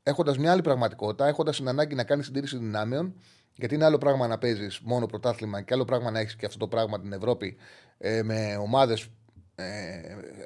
έχοντας 0.03 0.39
μια 0.39 0.53
άλλη 0.53 0.63
πραγματικότητα, 0.63 1.27
έχοντας 1.27 1.57
την 1.57 1.69
ανάγκη 1.69 1.95
να 1.95 2.05
κάνεις 2.05 2.27
συντήρηση 2.27 2.57
δυνάμεων, 2.57 3.15
γιατί 3.55 3.75
είναι 3.75 3.85
άλλο 3.85 3.99
πράγμα 3.99 4.27
να 4.27 4.39
παίζεις 4.39 4.81
μόνο 4.81 5.07
πρωτάθλημα 5.07 5.61
και 5.61 5.75
άλλο 5.75 5.85
πράγμα 5.85 6.11
να 6.11 6.19
έχεις 6.19 6.37
και 6.37 6.47
αυτό 6.47 6.59
το 6.59 6.69
πράγμα 6.69 7.01
την 7.01 7.13
Ευρώπη 7.13 7.57
ε, 7.99 8.23
με 8.23 8.57
ομάδες 8.61 9.09
ε, 9.55 9.65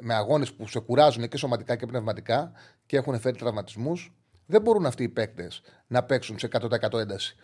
με 0.01 0.15
αγώνες 0.15 0.53
που 0.53 0.69
σε 0.69 0.79
κουράζουν 0.79 1.29
και 1.29 1.37
σωματικά 1.37 1.77
και 1.77 1.87
πνευματικά 1.87 2.53
και 2.87 2.97
έχουν 2.97 3.19
φέρει 3.19 3.37
τραυματισμούς. 3.37 4.13
Δεν 4.47 4.63
μπορούν 4.63 4.87
αυτοί 4.87 5.03
οι 5.03 5.09
παίκτες 5.09 5.61
να 5.87 6.03
παίξουν 6.03 6.39
σε 6.39 6.49
100% 6.53 6.99
ένταση 6.99 7.37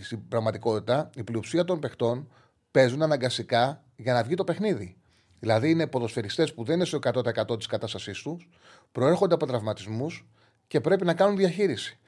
στην 0.00 0.28
πραγματικότητα 0.28 1.10
η 1.14 1.22
πλειοψηφία 1.22 1.64
των 1.64 1.80
παιχτών 1.80 2.30
παίζουν 2.70 3.02
αναγκαστικά 3.02 3.84
για 3.96 4.12
να 4.12 4.22
βγει 4.22 4.34
το 4.34 4.44
παιχνίδι. 4.44 4.96
Δηλαδή 5.40 5.70
είναι 5.70 5.86
ποδοσφαιριστές 5.86 6.54
που 6.54 6.64
δεν 6.64 6.74
είναι 6.74 6.84
στο 6.84 6.98
100% 7.02 7.56
της 7.56 7.66
κατάστασής 7.66 8.22
τους, 8.22 8.48
προέρχονται 8.92 9.34
από 9.34 9.46
τραυματισμούς 9.46 10.28
και 10.66 10.80
πρέπει 10.80 11.04
να 11.04 11.14
κάνουν 11.14 11.36
διαχείριση. 11.36 11.98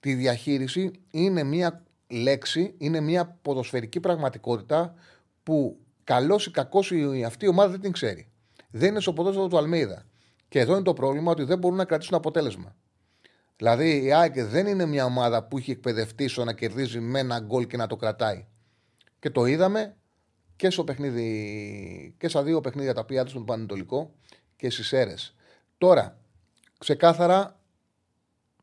Τη 0.00 0.14
διαχείριση 0.14 0.90
είναι 1.10 1.42
μια 1.42 1.82
λέξη, 2.08 2.74
είναι 2.78 3.00
μια 3.00 3.38
ποδοσφαιρική 3.42 4.00
πραγματικότητα 4.00 4.94
που 5.42 5.78
καλός 6.04 6.46
ή 6.46 6.50
κακός 6.50 6.92
αυτή 7.26 7.44
η 7.44 7.48
ομάδα 7.48 7.70
δεν 7.70 7.80
την 7.80 7.92
ξέρει. 7.92 8.28
Δεν 8.70 8.88
είναι 8.88 9.00
στο 9.00 9.12
ποδόσφαιρο 9.12 9.48
του 9.48 9.58
Αλμίδα. 9.58 10.04
Και 10.48 10.58
εδώ 10.58 10.72
είναι 10.72 10.82
το 10.82 10.92
πρόβλημα 10.92 11.30
ότι 11.30 11.42
δεν 11.42 11.58
μπορούν 11.58 11.76
να 11.76 11.84
κρατήσουν 11.84 12.14
αποτέλεσμα. 12.14 12.76
Δηλαδή 13.62 14.04
η 14.04 14.12
ΑΕΚ 14.12 14.40
δεν 14.40 14.66
είναι 14.66 14.86
μια 14.86 15.04
ομάδα 15.04 15.42
που 15.42 15.58
έχει 15.58 15.70
εκπαιδευτεί 15.70 16.28
στο 16.28 16.44
να 16.44 16.52
κερδίζει 16.52 17.00
με 17.00 17.18
ένα 17.18 17.38
γκολ 17.40 17.66
και 17.66 17.76
να 17.76 17.86
το 17.86 17.96
κρατάει. 17.96 18.46
Και 19.18 19.30
το 19.30 19.44
είδαμε 19.44 19.96
και, 20.56 20.70
στο 20.70 20.84
παιχνίδι, 20.84 22.14
και 22.18 22.28
στα 22.28 22.42
δύο 22.42 22.60
παιχνίδια 22.60 22.94
τα 22.94 23.00
οποία 23.00 23.20
έδωσαν 23.20 23.36
τον 23.36 23.46
Πανετολικό 23.46 24.14
και 24.56 24.70
στις 24.70 24.92
αίρε. 24.92 25.14
Τώρα, 25.78 26.18
ξεκάθαρα, 26.78 27.60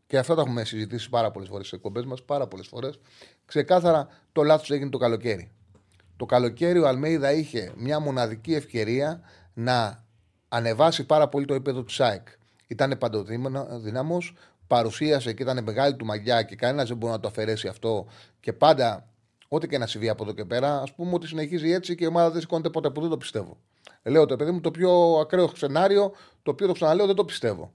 και 0.05 0.17
αυτά 0.17 0.35
τα 0.35 0.41
έχουμε 0.41 0.63
συζητήσει 0.63 1.09
πάρα 1.09 1.31
πολλές 1.31 1.49
φορές 1.49 1.65
στις 1.65 1.77
εκπομπές 1.77 2.05
μας, 2.05 2.23
πάρα 2.23 2.47
πολλές 2.47 2.67
φορές, 2.67 2.99
ξεκάθαρα 3.45 4.07
το 4.31 4.43
λάθος 4.43 4.71
έγινε 4.71 4.89
το 4.89 4.97
καλοκαίρι. 4.97 5.51
Το 6.17 6.25
καλοκαίρι 6.25 6.79
ο 6.79 6.87
Αλμέιδα 6.87 7.31
είχε 7.31 7.73
μια 7.75 7.99
μοναδική 7.99 8.53
ευκαιρία 8.53 9.21
να 9.53 10.05
ανεβάσει 10.47 11.05
πάρα 11.05 11.27
πολύ 11.29 11.45
το 11.45 11.53
επίπεδο 11.53 11.83
του 11.83 11.93
ΣΑΕΚ. 11.93 12.27
Ήταν 12.67 12.97
παντοδύναμος, 12.97 14.33
παρουσίασε 14.69 15.33
και 15.33 15.43
ήταν 15.43 15.63
μεγάλη 15.63 15.95
του 15.95 16.05
μαγιά 16.05 16.43
και 16.43 16.55
κανένας 16.55 16.87
δεν 16.87 16.97
μπορεί 16.97 17.11
να 17.11 17.19
το 17.19 17.27
αφαιρέσει 17.27 17.67
αυτό 17.67 18.07
και 18.39 18.53
πάντα, 18.53 19.09
ό,τι 19.47 19.67
και 19.67 19.77
να 19.77 19.87
συμβεί 19.87 20.09
από 20.09 20.23
εδώ 20.23 20.33
και 20.33 20.45
πέρα, 20.45 20.81
ας 20.81 20.93
πούμε 20.93 21.13
ότι 21.13 21.27
συνεχίζει 21.27 21.71
έτσι 21.71 21.95
και 21.95 22.03
η 22.03 22.07
ομάδα 22.07 22.31
δεν 22.31 22.41
σηκώνεται 22.41 22.69
ποτέ 22.69 22.89
που 22.89 23.01
δεν 23.01 23.09
το 23.09 23.17
πιστεύω. 23.17 23.57
Λέω 24.03 24.25
το 24.25 24.35
παιδί 24.35 24.51
μου 24.51 24.61
το 24.61 24.71
πιο 24.71 24.91
ακραίο 25.21 25.49
σενάριο, 25.55 26.11
το 26.43 26.51
οποίο 26.51 26.67
το 26.67 26.73
ξαναλέω 26.73 27.05
δεν 27.05 27.15
το 27.15 27.25
πιστεύω. 27.25 27.73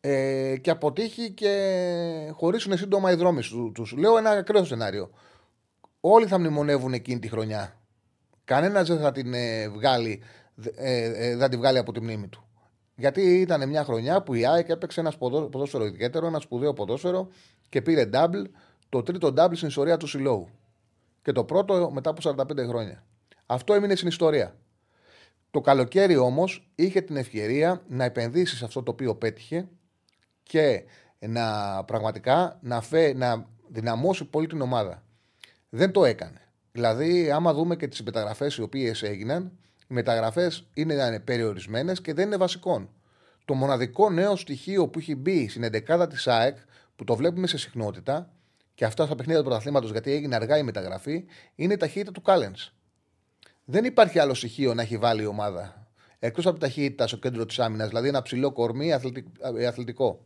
Ε, 0.00 0.56
και 0.60 0.70
αποτύχει 0.70 1.30
και 1.30 2.32
χωρίσουν 2.32 2.76
σύντομα 2.76 3.12
οι 3.12 3.14
δρόμοι 3.14 3.42
τους. 3.74 3.92
Λέω 3.92 4.16
ένα 4.16 4.30
ακραίο 4.30 4.64
σενάριο. 4.64 5.10
Όλοι 6.00 6.26
θα 6.26 6.38
μνημονεύουν 6.38 6.92
εκείνη 6.92 7.20
τη 7.20 7.28
χρονιά. 7.28 7.80
Κανένας 8.44 8.88
δεν 8.88 8.98
θα 8.98 9.12
την 9.12 9.34
ε, 9.34 9.68
βγάλει, 9.68 10.22
ε, 10.76 11.28
ε, 11.28 11.36
δεν 11.36 11.50
τη 11.50 11.56
βγάλει 11.56 11.78
από 11.78 11.92
τη 11.92 12.00
μνήμη 12.00 12.28
του. 12.28 12.47
Γιατί 12.98 13.40
ήταν 13.40 13.68
μια 13.68 13.84
χρονιά 13.84 14.22
που 14.22 14.34
η 14.34 14.46
ΑΕΚ 14.46 14.68
έπαιξε 14.68 15.00
ένα 15.00 15.12
ποδόσφαιρο 15.50 15.84
ιδιαίτερο, 15.84 16.26
ένα 16.26 16.40
σπουδαίο 16.40 16.72
ποδόσφαιρο 16.72 17.28
και 17.68 17.82
πήρε 17.82 18.10
double, 18.12 18.44
το 18.88 19.02
τρίτο 19.02 19.28
double 19.36 19.56
στην 19.56 19.68
ιστορία 19.68 19.96
του 19.96 20.06
συλλόγου. 20.06 20.48
Και 21.22 21.32
το 21.32 21.44
πρώτο 21.44 21.90
μετά 21.90 22.10
από 22.10 22.30
45 22.30 22.66
χρόνια. 22.68 23.04
Αυτό 23.46 23.74
έμεινε 23.74 23.94
στην 23.94 24.08
ιστορία. 24.08 24.56
Το 25.50 25.60
καλοκαίρι 25.60 26.16
όμως 26.16 26.70
είχε 26.74 27.00
την 27.00 27.16
ευκαιρία 27.16 27.82
να 27.88 28.04
επενδύσει 28.04 28.56
σε 28.56 28.64
αυτό 28.64 28.82
το 28.82 28.90
οποίο 28.90 29.14
πέτυχε 29.14 29.68
και 30.42 30.84
να 31.18 31.84
πραγματικά 31.84 32.58
να, 32.62 32.80
φε, 32.80 33.12
να 33.14 33.46
δυναμώσει 33.68 34.24
πολύ 34.24 34.46
την 34.46 34.60
ομάδα. 34.60 35.02
Δεν 35.68 35.92
το 35.92 36.04
έκανε. 36.04 36.40
Δηλαδή, 36.72 37.30
άμα 37.30 37.54
δούμε 37.54 37.76
και 37.76 37.88
τις 37.88 38.02
μεταγραφέ 38.02 38.50
οι 38.58 38.62
οποίες 38.62 39.02
έγιναν, 39.02 39.58
οι 39.88 39.94
μεταγραφές 39.94 40.66
είναι 40.74 41.20
περιορισμένες 41.20 42.00
και 42.00 42.14
δεν 42.14 42.26
είναι 42.26 42.36
βασικών. 42.36 42.90
Το 43.44 43.54
μοναδικό 43.54 44.10
νέο 44.10 44.36
στοιχείο 44.36 44.88
που 44.88 44.98
έχει 44.98 45.14
μπει 45.14 45.48
στην 45.48 45.64
11η 45.64 46.08
της 46.08 46.26
ΑΕΚ, 46.26 46.56
που 46.96 47.04
το 47.04 47.16
βλέπουμε 47.16 47.46
σε 47.46 47.58
συχνότητα, 47.58 48.32
και 48.74 48.84
αυτό 48.84 49.04
στα 49.04 49.14
παιχνίδια 49.14 49.42
του 49.42 49.48
πρωταθλήματος, 49.48 49.90
γιατί 49.90 50.12
έγινε 50.12 50.34
αργά 50.34 50.58
η 50.58 50.62
μεταγραφή, 50.62 51.24
είναι 51.54 51.72
η 51.72 51.76
ταχύτητα 51.76 52.12
του 52.12 52.22
Κάλεν. 52.22 52.54
Δεν 53.64 53.84
υπάρχει 53.84 54.18
άλλο 54.18 54.34
στοιχείο 54.34 54.74
να 54.74 54.82
έχει 54.82 54.96
βάλει 54.96 55.22
η 55.22 55.26
ομάδα. 55.26 55.86
Εκτός 56.18 56.46
από 56.46 56.58
την 56.58 56.68
ταχύτητα 56.68 57.06
στο 57.06 57.16
κέντρο 57.16 57.46
της 57.46 57.58
άμυνας, 57.58 57.88
δηλαδή 57.88 58.08
ένα 58.08 58.22
ψηλό 58.22 58.52
κορμί 58.52 58.90
ε, 59.58 59.66
αθλητικό. 59.66 60.24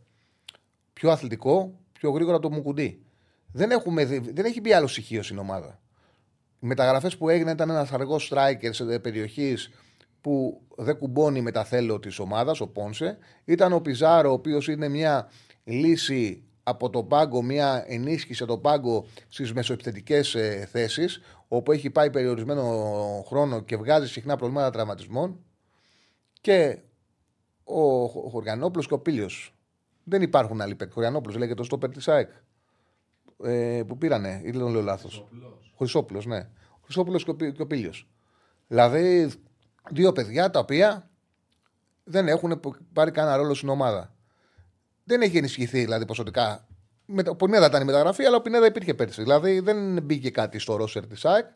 Πιο 0.92 1.10
αθλητικό, 1.10 1.78
πιο 1.92 2.10
γρήγορα 2.10 2.38
το 2.38 2.50
μουκουντί. 2.50 3.02
Δεν, 3.52 3.70
έχουμε, 3.70 4.04
δεν 4.04 4.44
έχει 4.44 4.60
μπει 4.60 4.72
άλλο 4.72 4.86
στοιχείο 4.86 5.22
στην 5.22 5.38
ομάδα. 5.38 5.81
Οι 6.62 6.66
μεταγραφές 6.66 7.16
που 7.16 7.28
έγιναν 7.28 7.54
ήταν 7.54 7.70
ένας 7.70 7.92
αργός 7.92 8.32
striker 8.32 8.68
σε 8.70 8.98
περιοχής 8.98 9.70
που 10.20 10.60
δεν 10.76 10.98
κουμπώνει 10.98 11.40
με 11.40 11.50
τα 11.50 11.64
θέλω 11.64 11.98
της 11.98 12.18
ομάδας, 12.18 12.60
ο 12.60 12.68
Πόνσε. 12.68 13.18
Ήταν 13.44 13.72
ο 13.72 13.80
Πιζάρο, 13.80 14.30
ο 14.30 14.32
οποίος 14.32 14.68
είναι 14.68 14.88
μια 14.88 15.30
λύση 15.64 16.44
από 16.62 16.90
τον 16.90 17.08
πάγκο, 17.08 17.42
μια 17.42 17.84
ενίσχυση 17.86 18.42
από 18.42 18.52
τον 18.52 18.62
πάγκο 18.62 19.06
στις 19.28 19.52
μεσοεπιθετικές 19.52 20.34
ε, 20.34 20.68
θέσεις, 20.70 21.20
όπου 21.48 21.72
έχει 21.72 21.90
πάει 21.90 22.10
περιορισμένο 22.10 22.62
χρόνο 23.26 23.60
και 23.60 23.76
βγάζει 23.76 24.08
συχνά 24.08 24.36
προβλήματα 24.36 24.70
τραυματισμών. 24.70 25.44
Και 26.40 26.78
ο 27.64 28.06
Χωριανόπουλος 28.06 28.86
και 28.86 28.94
ο 28.94 28.98
Πίλιο. 28.98 29.28
Δεν 30.04 30.22
υπάρχουν 30.22 30.60
άλλοι 30.60 30.74
παίκτες. 30.74 30.94
Χωριανόπουλος 30.94 31.36
λέγεται 31.36 31.56
το 31.56 31.64
στόπερ 31.64 31.90
της 31.90 32.08
ΑΕΚ. 32.08 32.30
Ε, 33.44 33.82
που 33.86 33.98
πήρανε, 33.98 34.40
ή 34.44 34.50
δεν 34.50 34.68
λέω 34.68 34.82
λάθος. 34.82 35.28
Χρυσόπουλος, 35.76 36.26
ναι. 36.26 36.48
Χρυσόπουλος 36.84 37.24
και 37.24 37.62
ο 37.62 37.66
Πίλιο. 37.66 37.92
Δηλαδή, 38.68 39.32
δύο 39.90 40.12
παιδιά 40.12 40.50
τα 40.50 40.58
οποία 40.58 41.10
δεν 42.04 42.28
έχουν 42.28 42.60
πάρει 42.92 43.10
κανένα 43.10 43.36
ρόλο 43.36 43.54
στην 43.54 43.68
ομάδα. 43.68 44.14
Δεν 45.04 45.22
έχει 45.22 45.36
ενισχυθεί 45.36 45.80
δηλαδή 45.80 46.06
ποσοτικά. 46.06 46.66
Ο 47.26 47.36
Πινέδα 47.36 47.66
ήταν 47.66 47.82
η 47.82 47.84
μεταγραφή, 47.84 48.24
αλλά 48.24 48.36
ο 48.36 48.40
Πινέδα 48.40 48.66
υπήρχε 48.66 48.94
πέρσι. 48.94 49.22
Δηλαδή 49.22 49.60
δεν 49.60 50.02
μπήκε 50.02 50.30
κάτι 50.30 50.58
στο 50.58 50.76
ρόσερ 50.76 51.06
της 51.06 51.24
ΑΕΚ. 51.24 51.46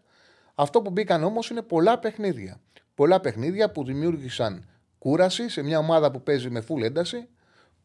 Αυτό 0.55 0.83
που 0.83 0.91
μπήκαν 0.91 1.25
όμως 1.25 1.51
είναι 1.51 1.63
πολλά 1.63 1.99
παιχνίδια. 1.99 2.61
Πολλά 2.95 3.21
παιχνίδια 3.21 3.71
που 3.71 3.85
δημιούργησαν 3.85 4.69
κούραση 4.99 5.49
σε 5.49 5.63
μια 5.63 5.79
ομάδα 5.79 6.11
που 6.11 6.23
παίζει 6.23 6.51
με 6.51 6.65
full 6.69 6.83
ένταση, 6.83 7.29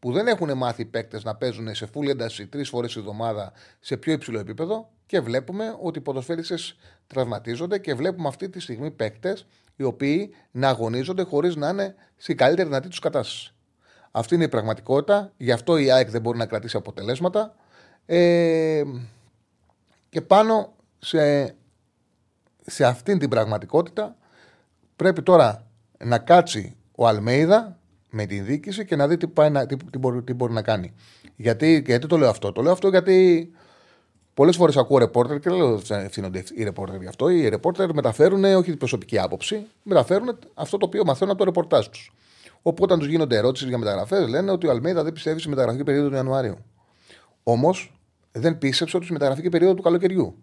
που 0.02 0.12
δεν 0.12 0.26
έχουν 0.26 0.56
μάθει 0.56 0.82
οι 0.82 0.84
παίκτες 0.84 1.24
να 1.24 1.34
παίζουν 1.34 1.74
σε 1.74 1.88
full 1.94 2.08
ένταση 2.08 2.46
τρεις 2.46 2.68
φορές 2.68 2.92
τη 2.92 2.98
εβδομάδα 2.98 3.52
σε 3.80 3.96
πιο 3.96 4.12
υψηλό 4.12 4.38
επίπεδο 4.38 4.90
και 5.06 5.20
βλέπουμε 5.20 5.76
ότι 5.80 5.98
οι 5.98 6.02
ποδοσφαίριστες 6.02 6.76
τραυματίζονται 7.06 7.78
και 7.78 7.94
βλέπουμε 7.94 8.28
αυτή 8.28 8.48
τη 8.48 8.60
στιγμή 8.60 8.90
παίκτες 8.90 9.46
οι 9.76 9.82
οποίοι 9.82 10.34
να 10.50 10.68
αγωνίζονται 10.68 11.22
χωρίς 11.22 11.56
να 11.56 11.68
είναι 11.68 11.94
στην 12.16 12.36
καλύτερη 12.36 12.68
δυνατή 12.68 12.88
τους 12.88 12.98
κατάσταση. 12.98 13.54
Αυτή 14.10 14.34
είναι 14.34 14.44
η 14.44 14.48
πραγματικότητα. 14.48 15.32
Γι' 15.36 15.52
αυτό 15.52 15.76
η 15.76 15.90
ΑΕΚ 15.90 16.10
δεν 16.10 16.20
μπορεί 16.20 16.38
να 16.38 16.46
κρατήσει 16.46 16.76
αποτελέσματα. 16.76 17.54
Ε, 18.06 18.82
και 20.08 20.20
πάνω 20.20 20.72
σε, 20.98 21.54
σε 22.66 22.84
αυτήν 22.84 23.18
την 23.18 23.28
πραγματικότητα 23.28 24.16
πρέπει 24.96 25.22
τώρα 25.22 25.66
να 26.04 26.18
κάτσει 26.18 26.76
ο 26.94 27.06
Αλμέιδα 27.06 27.80
με 28.14 28.26
την 28.26 28.44
δίκηση 28.44 28.84
και 28.84 28.96
να 28.96 29.08
δει 29.08 29.16
τι, 29.16 29.26
πάει 29.26 29.50
να, 29.50 29.66
τι, 29.66 29.76
τι, 29.76 29.98
μπορεί, 29.98 30.22
τι 30.22 30.32
μπορεί 30.32 30.52
να 30.52 30.62
κάνει. 30.62 30.94
Γιατί, 31.36 31.82
γιατί 31.86 32.06
το 32.06 32.16
λέω 32.16 32.28
αυτό. 32.28 32.52
Το 32.52 32.62
λέω 32.62 32.72
αυτό 32.72 32.88
γιατί 32.88 33.50
πολλές 34.34 34.56
φορές 34.56 34.76
ακούω 34.76 34.98
ρεπόρτερ 34.98 35.38
και 35.40 35.50
λέω 35.50 35.80
ευθύνονται 35.88 36.44
οι 36.54 36.64
ρεπόρτερ 36.64 37.00
γι' 37.00 37.08
αυτό. 37.08 37.28
Οι 37.28 37.48
ρεπόρτερ 37.48 37.94
μεταφέρουν 37.94 38.44
όχι 38.44 38.68
την 38.68 38.78
προσωπική 38.78 39.18
άποψη, 39.18 39.66
μεταφέρουν 39.82 40.38
αυτό 40.54 40.76
το 40.76 40.86
οποίο 40.86 41.04
μαθαίνουν 41.04 41.30
από 41.30 41.38
το 41.38 41.44
ρεπορτάζ 41.44 41.86
τους. 41.86 42.12
Οπότε, 42.62 42.82
όταν 42.82 42.98
τους 42.98 43.08
γίνονται 43.08 43.36
ερώτηση 43.36 43.68
για 43.68 43.78
μεταγραφές, 43.78 44.28
λένε 44.28 44.50
ότι 44.50 44.66
ο 44.66 44.70
Αλμέιδα 44.70 45.02
δεν 45.02 45.12
πιστεύει 45.12 45.40
στη 45.40 45.48
μεταγραφική 45.48 45.84
περίοδο 45.84 46.08
του 46.08 46.14
Ιανουαρίου. 46.14 46.58
Όμως, 47.42 48.00
δεν 48.32 48.58
πίστεψε 48.58 48.96
ότι 48.96 49.04
στη 49.04 49.14
μεταγραφική 49.14 49.48
περίοδο 49.48 49.74
του 49.74 49.82
καλοκαιριού. 49.82 50.36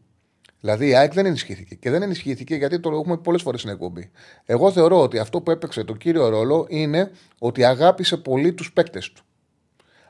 Δηλαδή 0.60 0.88
η 0.88 0.96
ΑΕΚ 0.96 1.14
δεν 1.14 1.26
ενισχύθηκε. 1.26 1.76
Και 1.76 1.90
δεν 1.90 2.02
ενισχύθηκε 2.02 2.56
γιατί 2.56 2.80
το 2.80 2.90
έχουμε 2.90 3.18
πολλές 3.18 3.42
φορές 3.42 3.60
στην 3.60 3.72
εκπομπή. 3.72 4.12
Εγώ 4.46 4.72
θεωρώ 4.72 5.02
ότι 5.02 5.18
αυτό 5.18 5.42
που 5.42 5.52
έπαιξε 5.52 5.84
τον 5.84 5.98
κύριο 5.98 6.30
ρόλο 6.30 6.66
είναι 6.70 7.12
ότι 7.40 7.64
αγάπησε 7.64 8.18
πολύ 8.18 8.54
τους 8.54 8.74
παίκτες 8.74 9.12
του. 9.12 9.24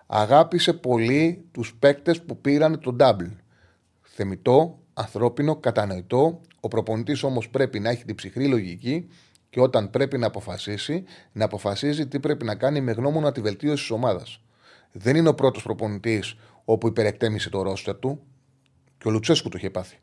Αγάπησε 0.08 0.74
πολύ 0.74 1.46
τους 1.52 1.76
παίκτες 1.80 2.22
που 2.22 2.38
πήραν 2.38 2.80
τον 2.80 2.98
double. 3.00 3.32
Θεμητό, 4.02 4.80
ανθρώπινο, 4.94 5.56
κατανοητό. 5.56 6.42
Ο 6.60 6.68
προπονητής 6.68 7.24
όμως 7.24 7.50
πρέπει 7.50 7.80
να 7.80 7.90
έχει 7.90 8.06
την 8.06 8.16
ψυχρή 8.16 8.48
λογική 8.48 9.10
και 9.50 9.62
όταν 9.62 9.90
πρέπει 9.90 10.18
να 10.18 10.28
αποφασίσει, 10.28 11.04
να 11.32 11.46
αποφασίζει 11.46 12.08
τι 12.08 12.20
πρέπει 12.20 12.46
να 12.46 12.56
κάνει 12.56 12.82
με 12.82 12.92
γνώμονα 12.92 13.32
τη 13.32 13.42
βελτίωση 13.42 13.82
της 13.82 13.92
ομάδας. 13.92 14.42
Δεν 14.92 15.16
είναι 15.16 15.30
ο 15.30 15.34
πρώτος 15.34 15.64
προπονητής 15.64 16.36
όπου 16.66 16.88
υπερεκτέμησε 16.88 17.50
το 17.50 17.62
ρόστερ 17.62 17.96
του 17.96 18.20
και 18.98 19.08
ο 19.08 19.12
Λουτσέσκου 19.12 19.50
το 19.50 19.58
είχε 19.58 19.70
πάθει. 19.70 19.98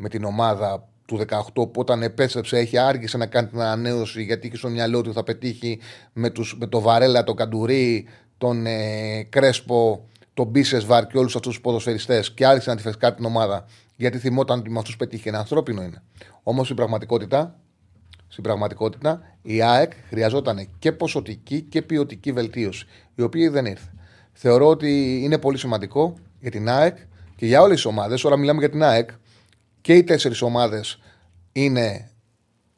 Με 0.00 0.08
την 0.08 0.24
ομάδα 0.24 0.88
του 1.06 1.20
18 1.28 1.52
που 1.54 1.70
όταν 1.74 2.02
επέστρεψε 2.02 2.58
έχει 2.58 2.78
άργησε 2.78 3.16
να 3.16 3.26
κάνει 3.26 3.48
την 3.48 3.60
ανανέωση 3.60 4.22
γιατί 4.22 4.46
είχε 4.46 4.56
στο 4.56 4.68
μυαλό 4.68 5.00
του 5.00 5.12
θα 5.12 5.22
πετύχει 5.22 5.80
με, 6.12 6.30
τους, 6.30 6.56
με 6.60 6.66
το 6.66 6.80
Βαρέλα, 6.80 7.24
τον 7.24 7.36
Καντουρί, 7.36 8.06
τον 8.38 8.66
ε, 8.66 9.22
Κρέσπο, 9.28 10.08
τον 10.34 10.46
Μπίσεσβαρ 10.46 11.06
και 11.06 11.18
όλους 11.18 11.36
αυτούς 11.36 11.52
τους 11.52 11.60
ποδοσφαιριστές 11.60 12.32
και 12.32 12.46
άρχισε 12.46 12.70
να 12.70 12.76
τη 12.76 12.82
φεσκάρει 12.82 13.14
την 13.14 13.24
ομάδα 13.24 13.64
γιατί 13.96 14.18
θυμόταν 14.18 14.58
ότι 14.58 14.70
με 14.70 14.78
αυτούς 14.78 14.96
πετύχει. 14.96 15.28
Ένα 15.28 15.38
ανθρώπινο 15.38 15.82
είναι. 15.82 16.02
Όμως 16.42 16.70
η 16.70 16.74
πραγματικότητα 16.74 17.58
στην 18.28 18.42
πραγματικότητα 18.42 19.22
η 19.42 19.62
ΑΕΚ 19.62 19.92
χρειαζόταν 20.08 20.68
και 20.78 20.92
ποσοτική 20.92 21.62
και 21.62 21.82
ποιοτική 21.82 22.32
βελτίωση, 22.32 22.86
η 23.14 23.22
οποία 23.22 23.50
δεν 23.50 23.66
ήρθε. 23.66 23.92
Θεωρώ 24.32 24.68
ότι 24.68 25.20
είναι 25.22 25.38
πολύ 25.38 25.58
σημαντικό 25.58 26.14
για 26.40 26.50
την 26.50 26.68
ΑΕΚ 26.68 26.96
και 27.36 27.46
για 27.46 27.60
όλες 27.60 27.74
τις 27.74 27.84
ομάδες. 27.84 28.20
Τώρα 28.20 28.36
μιλάμε 28.36 28.58
για 28.58 28.70
την 28.70 28.82
ΑΕΚ 28.82 29.10
και 29.88 29.94
οι 29.94 30.04
τέσσερις 30.04 30.42
ομάδες 30.42 30.98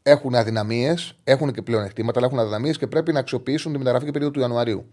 έχουν 0.03 0.35
αδυναμίες, 0.35 1.15
έχουν 1.25 1.53
και 1.53 1.63
πλεονεκτήματα, 1.63 2.19
αλλά 2.19 2.27
έχουν 2.27 2.39
αδυναμίες 2.39 2.79
και 2.79 2.87
πρέπει 2.87 3.13
να 3.13 3.19
αξιοποιήσουν 3.19 3.73
τη 3.73 3.79
μεταγραφική 3.79 4.11
περίοδο 4.11 4.33
του 4.33 4.41
Ιανουαρίου. 4.41 4.91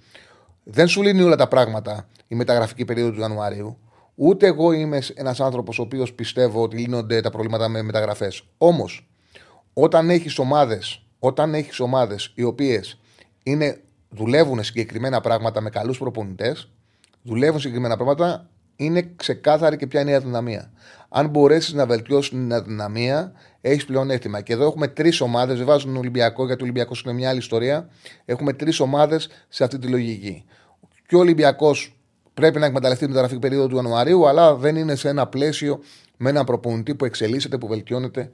Δεν 0.63 0.87
σου 0.87 1.01
λύνει 1.01 1.21
όλα 1.21 1.35
τα 1.35 1.47
πράγματα 1.47 2.07
η 2.27 2.35
μεταγραφική 2.35 2.85
περίοδο 2.85 3.11
του 3.11 3.19
Ιανουαρίου. 3.19 3.77
Ούτε 4.15 4.47
εγώ 4.47 4.71
είμαι 4.71 4.99
ένας 5.13 5.39
άνθρωπος 5.39 5.79
ο 5.79 5.81
οποίος 5.81 6.13
πιστεύω 6.13 6.61
ότι 6.61 6.77
λύνονται 6.77 7.21
τα 7.21 7.29
προβλήματα 7.29 7.67
με 7.67 7.81
μεταγραφές. 7.81 8.43
Όμως, 8.57 9.09
όταν 9.73 10.09
έχεις 10.09 10.39
ομάδες 10.39 11.05
όταν 11.19 11.53
έχεις 11.53 11.79
ομάδες 11.79 12.31
οι 12.35 12.43
οποίες 12.43 12.99
δουλεύουν 14.09 14.63
συγκεκριμένα 14.63 15.21
πράγματα 15.21 15.61
με 15.61 15.69
καλούς 15.69 15.97
προπονητές, 15.97 16.69
δουλεύουν 17.21 17.59
συγκεκριμένα 17.59 17.95
πράγματα, 17.95 18.49
είναι 18.77 19.11
ξεκάθαρη 19.15 19.77
και 19.77 19.87
ποια 19.87 20.01
είναι 20.01 20.11
η 20.11 20.13
αδυναμία. 20.13 20.71
Αν 21.09 21.27
μπορέσεις 21.27 21.73
να 21.73 21.85
βελτιώσεις 21.85 22.29
την 22.29 22.53
αδυναμία, 22.53 23.31
έχεις 23.61 23.85
πλεονέκτημα. 23.85 24.41
Και 24.41 24.53
εδώ 24.53 24.65
έχουμε 24.65 24.87
τρεις 24.87 25.21
ομάδες, 25.21 25.57
δεν 25.57 25.65
βάζουν 25.65 25.89
τον 25.89 25.99
Ολυμπιακό, 25.99 26.45
γιατί 26.45 26.61
ο 26.61 26.63
Ολυμπιακός 26.63 27.01
είναι 27.01 27.13
μια 27.13 27.29
άλλη 27.29 27.37
ιστορία. 27.37 27.89
Έχουμε 28.25 28.53
τρεις 28.53 28.79
ομάδες 28.79 29.29
σε 29.49 29.63
αυτή 29.63 29.79
τη 29.79 29.87
λογική. 29.87 30.45
Και 31.07 31.15
ο 31.15 31.19
Ολυμπιακός 31.19 31.95
πρέπει 32.33 32.59
να 32.59 32.65
εκμεταλλευτεί 32.65 33.03
την 33.03 33.13
μεταγραφική 33.13 33.41
περίοδο 33.41 33.67
του 33.67 33.75
Ιανουαρίου, 33.75 34.27
αλλά 34.27 34.55
δεν 34.55 34.75
είναι 34.75 34.95
σε 34.95 35.09
ένα 35.09 35.27
πλαίσιο 35.27 35.79
με 36.17 36.29
έναν 36.29 36.45
προπονητή 36.45 36.95
που 36.95 37.05
εξελίσσεται, 37.05 37.57
που 37.57 37.67
βελτιώνεται 37.67 38.31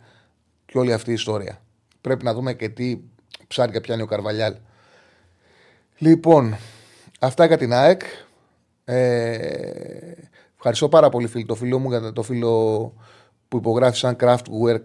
και 0.66 0.78
όλη 0.78 0.94
αυτή 0.94 1.10
η 1.10 1.14
ιστορία. 1.14 1.62
Πρέπει 2.02 2.24
να 2.24 2.34
δούμε 2.34 2.54
και 2.54 2.70
τι 2.70 3.00
ψάρια 3.48 3.82
πιάνει 3.82 4.02
ο 4.02 4.06
Καρβαλιάλ. 4.06 4.56
Λοιπόν, 5.98 6.58
αυτά 7.20 7.46
για 7.46 7.58
την 7.58 7.74
ΑΕΚ. 7.74 8.02
Ε, 8.86 10.14
ευχαριστώ 10.56 10.90
πάρα 10.90 11.10
πολύ 11.10 11.28
φίλο, 11.28 11.46
το 11.46 11.56
φίλο 11.56 11.80
μου 11.80 11.90
για 11.90 12.14
το 12.14 12.22
φίλο 12.24 12.94
που 13.48 13.58
υπογράφει 13.58 13.98
σαν 13.98 14.16
Craftwork. 14.20 14.82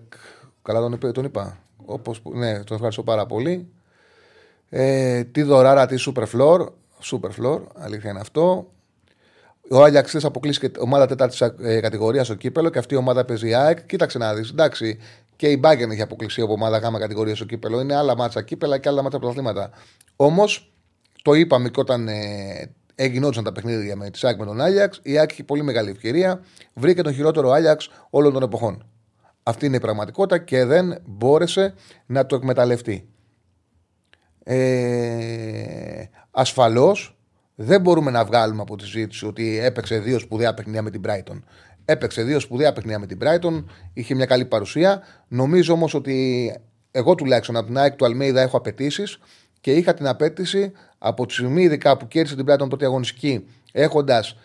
Καλά 0.62 0.80
τον, 0.80 0.92
είπε, 0.92 1.10
τον 1.10 1.24
είπα. 1.24 1.58
Όπως, 1.84 2.20
που- 2.20 2.36
ναι, 2.36 2.52
τον 2.64 2.74
ευχαριστώ 2.76 3.02
πάρα 3.02 3.26
πολύ. 3.26 3.68
Ε, 4.68 5.24
τι 5.24 5.42
δωράρα, 5.42 5.86
τι 5.86 5.96
super 6.06 6.24
floor. 6.36 6.66
Super 7.02 7.30
floor, 7.40 7.60
αλήθεια 7.74 8.10
είναι 8.10 8.20
αυτό. 8.20 8.72
Ο 9.70 9.82
Άγιαξ 9.84 10.10
θε 10.10 10.20
αποκλείσει 10.22 10.60
και 10.60 10.70
ομάδα 10.78 11.06
τέταρτης 11.06 11.40
ε, 11.40 11.80
κατηγορίας 11.80 12.26
στο 12.26 12.34
κύπελο 12.34 12.70
και 12.70 12.78
αυτή 12.78 12.94
η 12.94 12.96
ομάδα 12.96 13.24
παίζει 13.24 13.54
ΑΕΚ. 13.54 13.86
Κοίταξε 13.86 14.18
να 14.18 14.34
δεις. 14.34 14.50
Εντάξει, 14.50 14.98
και 15.36 15.48
η 15.50 15.60
Bayern 15.64 15.90
έχει 15.90 16.02
αποκλείσει 16.02 16.40
από 16.40 16.52
ομάδα 16.52 16.78
γάμα 16.78 16.98
κατηγορίας 16.98 17.36
στο 17.36 17.46
κύπελο. 17.46 17.80
Είναι 17.80 17.94
άλλα 17.96 18.16
μάτσα 18.16 18.42
κύπελα 18.42 18.78
και 18.78 18.88
άλλα 18.88 19.02
μάτσα 19.02 19.18
πρωταθλήματα. 19.18 19.70
Όμως, 20.16 20.72
το 21.22 21.32
είπαμε 21.34 21.68
και 21.68 21.80
όταν 21.80 22.08
ε, 22.08 22.70
έγιναν 23.00 23.44
τα 23.44 23.52
παιχνίδια 23.52 23.96
με 23.96 24.10
τη 24.10 24.20
ΑΕΚ 24.22 24.38
με 24.38 24.44
τον 24.44 24.60
Άγιαξ, 24.60 25.00
η 25.02 25.18
ΑΕΚ 25.18 25.30
έχει 25.30 25.42
πολύ 25.42 25.62
μεγάλη 25.62 25.90
ευκαιρία. 25.90 26.40
Βρήκε 26.74 27.02
τον 27.02 27.14
χειρότερο 27.14 27.50
Άγιαξ 27.50 27.90
όλων 28.10 28.32
των 28.32 28.42
εποχών. 28.42 28.86
Αυτή 29.42 29.66
είναι 29.66 29.76
η 29.76 29.80
πραγματικότητα 29.80 30.38
και 30.38 30.64
δεν 30.64 30.98
μπόρεσε 31.06 31.74
να 32.06 32.26
το 32.26 32.36
εκμεταλλευτεί. 32.36 33.08
Ε, 34.44 36.04
Ασφαλώς 36.30 37.18
δεν 37.54 37.80
μπορούμε 37.80 38.10
να 38.10 38.24
βγάλουμε 38.24 38.62
από 38.62 38.76
τη 38.76 38.84
συζήτηση 38.84 39.26
ότι 39.26 39.58
έπαιξε 39.58 39.98
δύο 39.98 40.18
σπουδαία 40.18 40.54
παιχνίδια 40.54 40.82
με 40.82 40.90
την 40.90 41.00
Brighton. 41.06 41.42
Έπαιξε 41.84 42.22
δύο 42.22 42.40
σπουδαία 42.40 42.72
παιχνίδια 42.72 42.98
με 42.98 43.06
την 43.06 43.18
Brighton, 43.22 43.64
είχε 43.92 44.14
μια 44.14 44.26
καλή 44.26 44.44
παρουσία. 44.44 45.02
Νομίζω 45.28 45.72
όμως 45.72 45.94
ότι 45.94 46.54
εγώ 46.90 47.14
τουλάχιστον 47.14 47.56
από 47.56 47.66
την 47.66 47.78
ΑΕΚ 47.78 47.94
του 47.94 48.04
Αλμέιδα 48.04 48.40
έχω 48.40 48.56
απαιτήσεις 48.56 49.18
και 49.60 49.72
είχα 49.72 49.94
την 49.94 50.06
απέτηση 50.06 50.72
από 50.98 51.26
τη 51.26 51.32
στιγμή 51.32 51.62
ειδικά 51.62 51.96
που 51.96 52.08
κέρδισε 52.08 52.36
την 52.36 52.44
Brighton 52.48 52.68
πρώτη 52.68 52.84
αγωνιστική, 52.84 53.46
έχοντας 53.72 54.36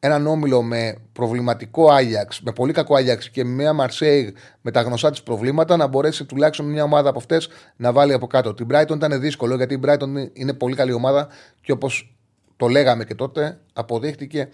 έναν 0.00 0.26
όμιλο 0.26 0.62
με 0.62 0.96
προβληματικό 1.12 1.90
Άγιαξ, 1.90 2.40
με 2.40 2.52
πολύ 2.52 2.72
κακό 2.72 2.94
Άγιαξ 2.94 3.30
και 3.30 3.44
μια 3.44 3.72
Μαρσέη 3.72 4.34
με 4.60 4.70
τα 4.70 4.80
γνωστά 4.82 5.10
της 5.10 5.22
προβλήματα, 5.22 5.76
να 5.76 5.86
μπορέσει 5.86 6.24
τουλάχιστον 6.24 6.66
μια 6.66 6.82
ομάδα 6.82 7.08
από 7.08 7.18
αυτές 7.18 7.48
να 7.76 7.92
βάλει 7.92 8.12
από 8.12 8.26
κάτω. 8.26 8.54
Την 8.54 8.66
Brighton 8.70 8.94
ήταν 8.94 9.20
δύσκολο 9.20 9.56
γιατί 9.56 9.74
η 9.74 9.80
Brighton 9.84 10.08
είναι 10.32 10.52
πολύ 10.52 10.76
καλή 10.76 10.92
ομάδα 10.92 11.28
και 11.60 11.72
όπως 11.72 12.16
το 12.56 12.68
λέγαμε 12.68 13.04
και 13.04 13.14
τότε, 13.14 13.60
αποδείχτηκε, 13.72 14.48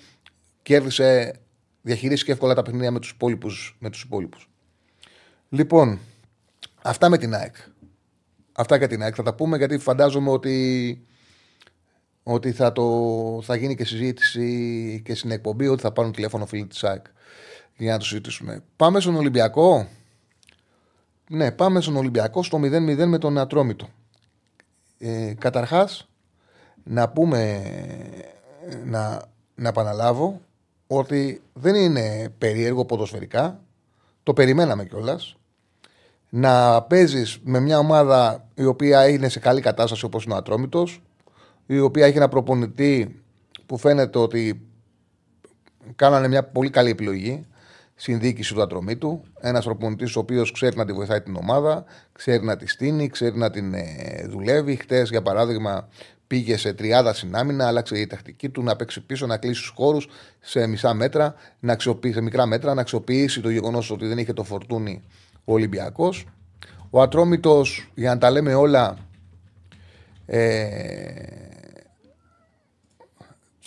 κέρδισε, 0.63 1.41
διαχειρίστηκε 1.83 2.33
εύκολα 2.33 2.55
τα 2.55 2.63
παιχνίδια 2.63 2.91
με 2.91 2.99
τους 2.99 3.11
υπόλοιπους. 3.11 3.77
Με 3.79 3.91
τους 3.91 4.03
υπόλοιπους. 4.03 4.51
Λοιπόν, 5.49 5.99
αυτά 6.83 7.09
με 7.09 7.19
την 7.19 7.35
ΑΕΚ. 7.35 7.55
Αυτά 8.53 8.77
για 8.77 8.89
την 8.89 9.03
ΑΕΚ. 9.03 9.15
Θα 9.17 9.23
τα 9.23 9.35
πούμε 9.35 9.57
γιατί 9.57 9.79
φαντάζομαι 9.79 10.31
ότι, 10.31 11.07
ότι 12.31 12.53
θα, 12.53 12.73
το, 12.73 12.85
θα 13.43 13.57
γίνει 13.57 13.75
και 13.75 13.85
συζήτηση 13.85 15.03
και 15.05 15.15
στην 15.15 15.31
εκπομπή 15.31 15.69
ότι 15.69 15.83
θα 15.83 15.93
πάρουν 15.93 16.13
τηλέφωνο 16.13 16.47
φίλοι 16.47 16.67
της 16.67 16.85
ΑΕΚ 16.85 17.05
για 17.77 17.93
να 17.93 17.99
το 17.99 18.05
συζητήσουμε. 18.05 18.63
Πάμε 18.77 19.01
στον 19.01 19.17
Ολυμπιακό. 19.17 19.89
Ναι, 21.31 21.53
πάμε 21.53 21.81
στον 21.81 21.97
Ολυμπιακό 21.97 22.43
στο 22.43 22.59
0-0 22.59 23.05
με 23.07 23.19
τον 23.19 23.39
Ατρόμητο. 23.39 23.89
Ε, 24.99 25.35
καταρχάς, 25.39 26.09
να 26.85 27.09
πούμε, 27.09 27.63
να, 28.85 29.23
να 29.55 29.69
επαναλάβω 29.69 30.41
ότι 30.87 31.43
δεν 31.53 31.75
είναι 31.75 32.35
περίεργο 32.39 32.85
ποδοσφαιρικά. 32.85 33.61
Το 34.23 34.33
περιμέναμε 34.33 34.85
κιόλας. 34.85 35.37
Να 36.29 36.83
παίζεις 36.83 37.39
με 37.43 37.61
μια 37.61 37.79
ομάδα 37.79 38.49
η 38.55 38.65
οποία 38.65 39.09
είναι 39.09 39.29
σε 39.29 39.39
καλή 39.39 39.61
κατάσταση 39.61 40.05
όπως 40.05 40.25
είναι 40.25 40.35
ο 40.35 40.37
Ατρόμητος, 40.37 41.03
η 41.71 41.81
οποία 41.81 42.07
έχει 42.07 42.17
ένα 42.17 42.29
προπονητή 42.29 43.23
που 43.67 43.79
φαίνεται 43.79 44.19
ότι 44.19 44.61
κάνανε 45.97 46.29
μια 46.29 46.45
πολύ 46.45 46.71
καλή 46.71 46.91
επιλογή 46.91 47.47
στην 47.95 48.21
διοίκηση 48.21 48.55
του 48.55 48.63
Ατρομήτου. 48.63 49.23
Ένας 49.41 49.65
προπονητής 49.65 50.17
ο 50.17 50.21
οποίος 50.21 50.53
ξέρει 50.53 50.77
να 50.77 50.85
τη 50.85 50.93
βοηθάει 50.93 51.21
την 51.21 51.37
ομάδα, 51.37 51.85
ξέρει 52.13 52.45
να 52.45 52.57
τη 52.57 52.69
στείνει, 52.69 53.09
ξέρει 53.09 53.39
να 53.39 53.51
την 53.51 53.75
ε, 53.75 54.27
δουλεύει. 54.29 54.77
Χτες, 54.77 55.11
για 55.11 55.23
παράδειγμα, 55.23 55.89
πήγε 56.27 56.57
σε 56.57 56.73
τριάδα 56.73 57.15
συνάμυνα, 57.15 57.67
άλλαξε 57.67 57.99
η 57.99 58.07
τακτική 58.07 58.49
του 58.49 58.63
να 58.63 58.77
παίξει 58.77 59.01
πίσω, 59.01 59.27
να 59.27 59.37
κλείσει 59.37 59.61
τους 59.61 59.73
χώρους 59.77 60.09
σε 60.41 60.67
μισά 60.67 60.95
μέτρα, 60.95 61.35
να 61.61 61.73
αξιοποιήσει, 61.73 62.15
σε 62.15 62.21
μικρά 62.21 62.47
μέτρα, 62.47 62.75
να 62.75 62.81
αξιοποιήσει 62.81 63.41
το 63.41 63.51
γεγονός 63.51 63.91
ότι 63.91 64.07
δεν 64.07 64.19
είχε 64.19 64.33
το 64.33 64.45
φορτούνι 64.45 65.03
ο 65.45 65.53
Ολυμπιακός. 65.53 66.27
Ο 66.91 67.03
Ατρόμητος, 67.03 67.91
για 67.95 68.11
να 68.11 68.19
τα 68.19 68.31
λέμε 68.31 68.55
όλα, 68.55 68.97
ε, 70.27 71.48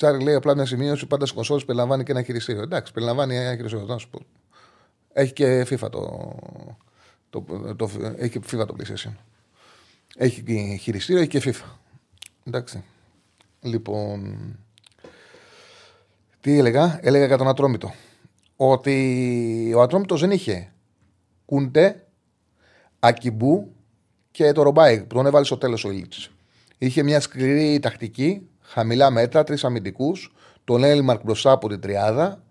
Τσάρι 0.01 0.23
λέει 0.23 0.35
απλά 0.35 0.55
μια 0.55 0.65
σημείωση: 0.65 1.05
Πάντα 1.05 1.25
στι 1.25 1.35
κονσόλε 1.35 1.63
περιλαμβάνει 1.63 2.03
και 2.03 2.11
ένα 2.11 2.21
χειριστήριο. 2.21 2.61
Εντάξει, 2.61 2.93
περιλαμβάνει 2.93 3.35
ένα 3.35 3.55
χειριστήριο. 3.55 3.85
Να 3.85 3.97
σου 3.97 4.09
πω. 4.09 4.19
Έχει 5.13 5.33
και 5.33 5.67
FIFA 5.69 5.89
το. 5.91 6.35
το, 7.29 7.45
το, 7.75 7.89
έχει 8.17 8.39
και 8.39 8.41
FIFA 8.51 8.67
το 8.67 8.75
PlayStation. 8.77 9.13
Έχει 10.15 10.43
και 10.43 10.75
χειριστήριο, 10.75 11.21
έχει 11.21 11.29
και 11.29 11.41
FIFA. 11.45 11.69
Εντάξει. 12.43 12.83
Λοιπόν. 13.61 14.37
Τι 16.41 16.57
έλεγα, 16.57 16.99
έλεγα 17.01 17.25
για 17.25 17.37
τον 17.37 17.47
Ατρόμητο. 17.47 17.93
Ότι 18.55 19.73
ο 19.75 19.81
Ατρόμητος 19.81 20.19
δεν 20.19 20.31
είχε 20.31 20.71
Κούντε, 21.45 22.07
Ακιμπού 22.99 23.71
και 24.31 24.51
το 24.51 24.61
Ρομπάι 24.61 25.01
που 25.01 25.15
τον 25.15 25.25
έβαλε 25.25 25.45
στο 25.45 25.57
τέλος 25.57 25.85
ο 25.85 25.91
Ιλίτς. 25.91 26.31
Είχε 26.77 27.03
μια 27.03 27.19
σκληρή 27.19 27.79
τακτική, 27.79 28.49
χαμηλά 28.73 29.09
μέτρα, 29.09 29.43
τρεις 29.43 29.63
αμυντικούς, 29.63 30.33
τον 30.63 30.83
Έλμαρκ 30.83 31.23
μπροστά 31.23 31.51
από 31.51 31.67
την 31.69 31.79
τριάδα. 31.79 32.43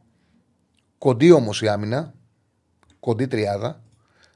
Κοντή 0.98 1.30
όμως 1.30 1.62
η 1.62 1.68
άμυνα, 1.68 2.14
κοντή 3.00 3.26
τριάδα 3.26 3.83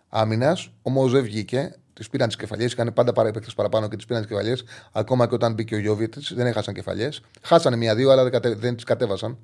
άμυνας, 0.08 0.70
όμω 0.82 1.08
δεν 1.08 1.22
βγήκε. 1.22 1.74
Τη 1.92 2.04
πήραν 2.10 2.26
τις 2.26 2.36
κεφαλιές, 2.36 2.72
είχαν 2.72 2.92
πάντα 2.92 3.12
παραπέκτε 3.12 3.50
παραπάνω 3.56 3.88
και 3.88 3.96
τις 3.96 4.04
πήραν 4.04 4.22
τις 4.22 4.30
κεφαλιές. 4.30 4.64
Ακόμα 4.92 5.28
και 5.28 5.34
όταν 5.34 5.52
μπήκε 5.54 5.74
ο 5.74 5.78
Γιώβιτς, 5.78 6.34
δεν 6.34 6.46
έχασαν 6.46 6.74
κεφαλιές. 6.74 7.20
Χάσανε 7.42 7.76
μία-δύο, 7.76 8.10
αλλά 8.10 8.22
δεν, 8.22 8.32
κατε... 8.32 8.54
δεν 8.54 8.74
τις 8.74 8.84
κατέβασαν. 8.84 9.38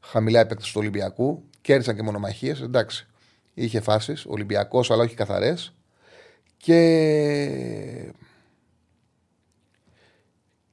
Χαμηλά 0.00 0.40
επέκτε 0.40 0.64
του 0.64 0.72
Ολυμπιακού. 0.74 1.42
Κέρδισαν 1.60 1.96
και 1.96 2.02
μονομαχίες. 2.02 2.60
Εντάξει. 2.60 3.06
Είχε 3.54 3.80
φάσεις. 3.80 4.24
Ολυμπιακός, 4.26 4.90
αλλά 4.90 5.02
όχι 5.02 5.14
καθαρές. 5.14 5.72
Και. 6.56 8.12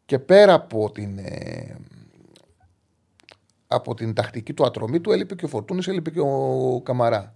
Και 0.08 0.20
πέρα 0.20 0.54
από 0.54 0.92
την, 0.92 1.18
ε, 1.18 1.76
από 3.68 3.94
την 3.94 4.14
τακτική 4.14 4.54
του 4.54 4.66
ατρομή 4.66 5.00
του 5.00 5.12
έλειπε 5.12 5.36
και 5.36 5.46
ο 5.46 5.48
Φορτούνης, 5.48 5.88
έλειπε 5.88 6.10
και 6.10 6.20
ο 6.20 6.82
Καμαρά. 6.84 7.34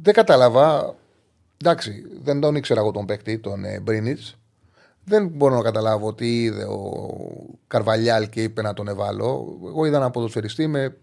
Δεν 0.00 0.14
κατάλαβα, 0.14 0.94
εντάξει, 1.62 2.04
δεν 2.22 2.40
τον 2.40 2.56
ήξερα 2.56 2.80
εγώ 2.80 2.90
τον 2.90 3.06
παίκτη, 3.06 3.38
τον 3.38 3.64
ε, 3.64 3.80
Μπρίνιτς. 3.80 4.38
Δεν 5.04 5.28
μπορώ 5.28 5.56
να 5.56 5.62
καταλάβω 5.62 6.14
τι 6.14 6.42
είδε 6.42 6.64
ο 6.64 7.10
Καρβαλιάλ 7.66 8.28
και 8.28 8.42
είπε 8.42 8.62
να 8.62 8.74
τον 8.74 8.88
εβάλω. 8.88 9.58
Εγώ 9.66 9.84
είδα 9.84 9.96
ένα 9.96 10.10
ποδοσφαιριστή 10.10 10.66
με 10.66 10.98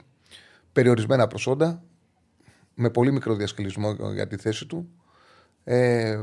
περιορισμένα 0.73 1.27
προσόντα, 1.27 1.83
με 2.73 2.89
πολύ 2.89 3.11
μικρό 3.11 3.35
διασκελισμό 3.35 3.95
για 4.13 4.27
τη 4.27 4.37
θέση 4.37 4.65
του. 4.65 4.89
Ε, 5.63 6.21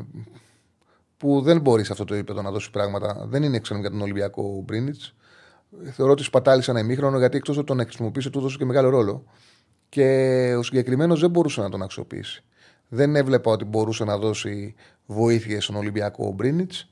που 1.22 1.40
δεν 1.40 1.60
μπορείς 1.60 1.86
σε 1.86 1.92
αυτό 1.92 2.04
το 2.04 2.14
επίπεδο 2.14 2.42
να 2.42 2.50
δώσεις 2.50 2.70
πράγματα. 2.70 3.26
Δεν 3.28 3.42
είναι 3.42 3.56
έξω 3.56 3.76
για 3.76 3.90
τον 3.90 4.00
Ολυμπιακό 4.00 4.42
ο 4.42 4.60
Μπρίνιτς. 4.60 5.14
Θεωρώ 5.92 6.12
ότι 6.12 6.22
σπατάλησε 6.22 6.70
ένα 6.70 6.80
ημίχρονο 6.80 7.18
γιατί 7.18 7.36
εκτός 7.36 7.56
ότι 7.56 7.66
τον 7.66 7.80
χρησιμοποίησε, 7.80 8.30
του 8.30 8.38
έδωσε 8.38 8.56
και 8.56 8.64
μεγάλο 8.64 8.88
ρόλο. 8.88 9.24
Και 9.88 10.54
ο 10.58 10.62
συγκεκριμένος 10.62 11.20
δεν 11.20 11.30
μπορούσε 11.30 11.60
να 11.60 11.68
τον 11.68 11.82
αξιοποιήσει. 11.82 12.44
Δεν 12.88 13.16
έβλεπα 13.16 13.50
ότι 13.50 13.64
μπορούσε 13.64 14.04
να 14.04 14.18
δώσει 14.18 14.74
βοήθεια 15.06 15.60
στον 15.60 15.76
Ολυμπιακό 15.76 16.26
ο 16.26 16.30
Μπρίνιτς. 16.30 16.90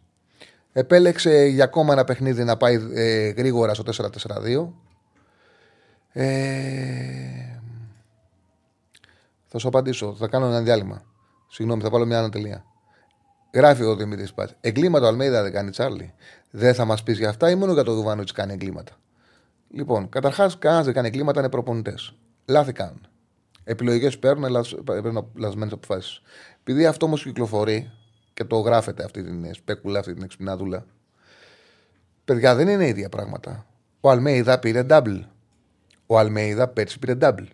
Επέλεξε 0.73 1.45
για 1.45 1.65
ακόμα 1.65 1.93
ένα 1.93 2.05
παιχνίδι 2.05 2.45
να 2.45 2.57
πάει 2.57 2.79
ε, 2.95 3.29
γρήγορα 3.29 3.75
στο 3.75 3.85
4-4-2. 3.97 4.69
Ε, 6.13 6.31
θα 9.47 9.59
σου 9.59 9.69
απαντήσω. 9.69 10.15
Θα 10.15 10.29
κάνω 10.29 10.47
ένα 10.47 10.61
διάλειμμα. 10.61 11.03
Συγγνώμη, 11.49 11.83
θα 11.83 11.91
βάλω 11.91 12.07
μια 12.07 12.19
ανατελεία. 12.19 12.65
Γράφει 13.53 13.83
ο 13.83 13.97
Δημήτρης 13.97 14.33
Πάτ. 14.33 14.51
Εγκλήματα 14.61 15.05
ο 15.05 15.09
Αλμέιδα 15.09 15.43
δεν 15.43 15.53
κάνει 15.53 15.71
Τσάρλι. 15.71 16.15
Δεν 16.51 16.75
θα 16.75 16.85
μας 16.85 17.03
πεις 17.03 17.19
για 17.19 17.29
αυτά 17.29 17.51
ή 17.51 17.55
μόνο 17.55 17.73
για 17.73 17.85
το 17.85 17.95
Δουβάνο 17.95 18.25
τη 18.25 18.33
κάνει 18.33 18.53
εγκλήματα. 18.53 18.93
Λοιπόν, 19.71 20.09
καταρχάς, 20.09 20.59
κανένας 20.59 20.85
δεν 20.85 20.95
κάνει 20.95 21.07
εγκλήματα, 21.07 21.41
είναι 21.41 21.49
προπονητές. 21.49 22.15
Λάθη 22.47 22.73
κάνουν. 22.73 23.09
Επιλογές 23.65 24.19
παίρνουν, 24.19 24.65
παίρνουν 24.85 25.31
λασμένες 25.35 25.73
αποφάσεις. 25.73 26.23
Επειδή 26.61 26.87
αυτό 26.87 27.07
όμως 27.07 27.23
κυκλοφορεί 27.23 27.91
και 28.35 28.45
το 28.45 28.59
γράφεται 28.59 29.05
αυτή 29.05 29.23
την 29.23 29.55
σπέκουλα, 29.55 29.99
αυτή 29.99 30.15
την 30.15 30.23
εξπινάδουλα. 30.23 30.85
Παιδιά 32.25 32.55
δεν 32.55 32.69
είναι 32.69 32.87
ίδια 32.87 33.09
πράγματα. 33.09 33.67
Ο 34.01 34.11
Αλμέιδα 34.11 34.59
πήρε 34.59 34.87
double. 34.89 35.21
Ο 36.07 36.19
Αλμέιδα 36.19 36.69
πέρσι 36.69 36.99
πήρε 36.99 37.17
double. 37.21 37.47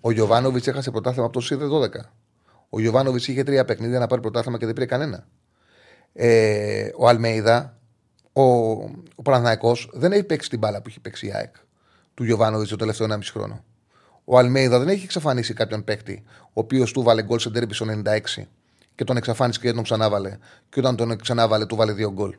Ο 0.00 0.10
Γιωβάνοβιτς 0.10 0.66
έχασε 0.66 0.90
πρωτάθλημα 0.90 1.24
από 1.24 1.34
το 1.34 1.40
ΣΥΔΕ 1.40 1.66
12. 1.66 1.88
Ο 2.68 2.80
Γιωβάνοβιτς 2.80 3.28
είχε 3.28 3.42
τρία 3.42 3.64
παιχνίδια 3.64 3.98
να 3.98 4.06
πάρει 4.06 4.20
πρωτάθλημα 4.20 4.58
και 4.58 4.64
δεν 4.64 4.74
πήρε 4.74 4.86
κανένα. 4.86 5.26
Ε, 6.12 6.90
ο 6.96 7.08
Αλμέιδα, 7.08 7.78
ο, 8.32 8.42
ο 9.14 9.22
Παναθναϊκό 9.22 9.76
δεν 9.92 10.12
έχει 10.12 10.24
παίξει 10.24 10.48
την 10.48 10.58
μπάλα 10.58 10.82
που 10.82 10.88
έχει 10.88 11.00
παίξει 11.00 11.26
η 11.26 11.32
ΑΕΚ 11.34 11.54
του 12.14 12.24
Γιωβάνοβιτς 12.24 12.70
το 12.70 12.76
τελευταίο 12.76 13.06
1,5 13.10 13.18
χρόνο. 13.22 13.64
Ο 14.24 14.38
Αλμέιδα 14.38 14.78
δεν 14.78 14.88
έχει 14.88 15.04
εξαφανίσει 15.04 15.54
κάποιον 15.54 15.84
παίκτη, 15.84 16.22
ο 16.42 16.50
οποίος 16.52 16.92
του 16.92 17.02
βάλε 17.02 17.22
γκολ 17.22 17.38
σε 17.38 17.50
ντέρμπι 17.50 17.74
στο 17.74 17.86
96 18.36 18.42
και 18.94 19.04
τον 19.04 19.16
εξαφάνισε 19.16 19.60
και 19.60 19.66
δεν 19.66 19.74
τον 19.74 19.84
ξανάβαλε. 19.84 20.38
Και 20.68 20.78
όταν 20.78 20.96
τον 20.96 21.18
ξανάβαλε, 21.18 21.66
του 21.66 21.76
βάλε 21.76 21.92
δύο 21.92 22.12
γκολ. 22.12 22.34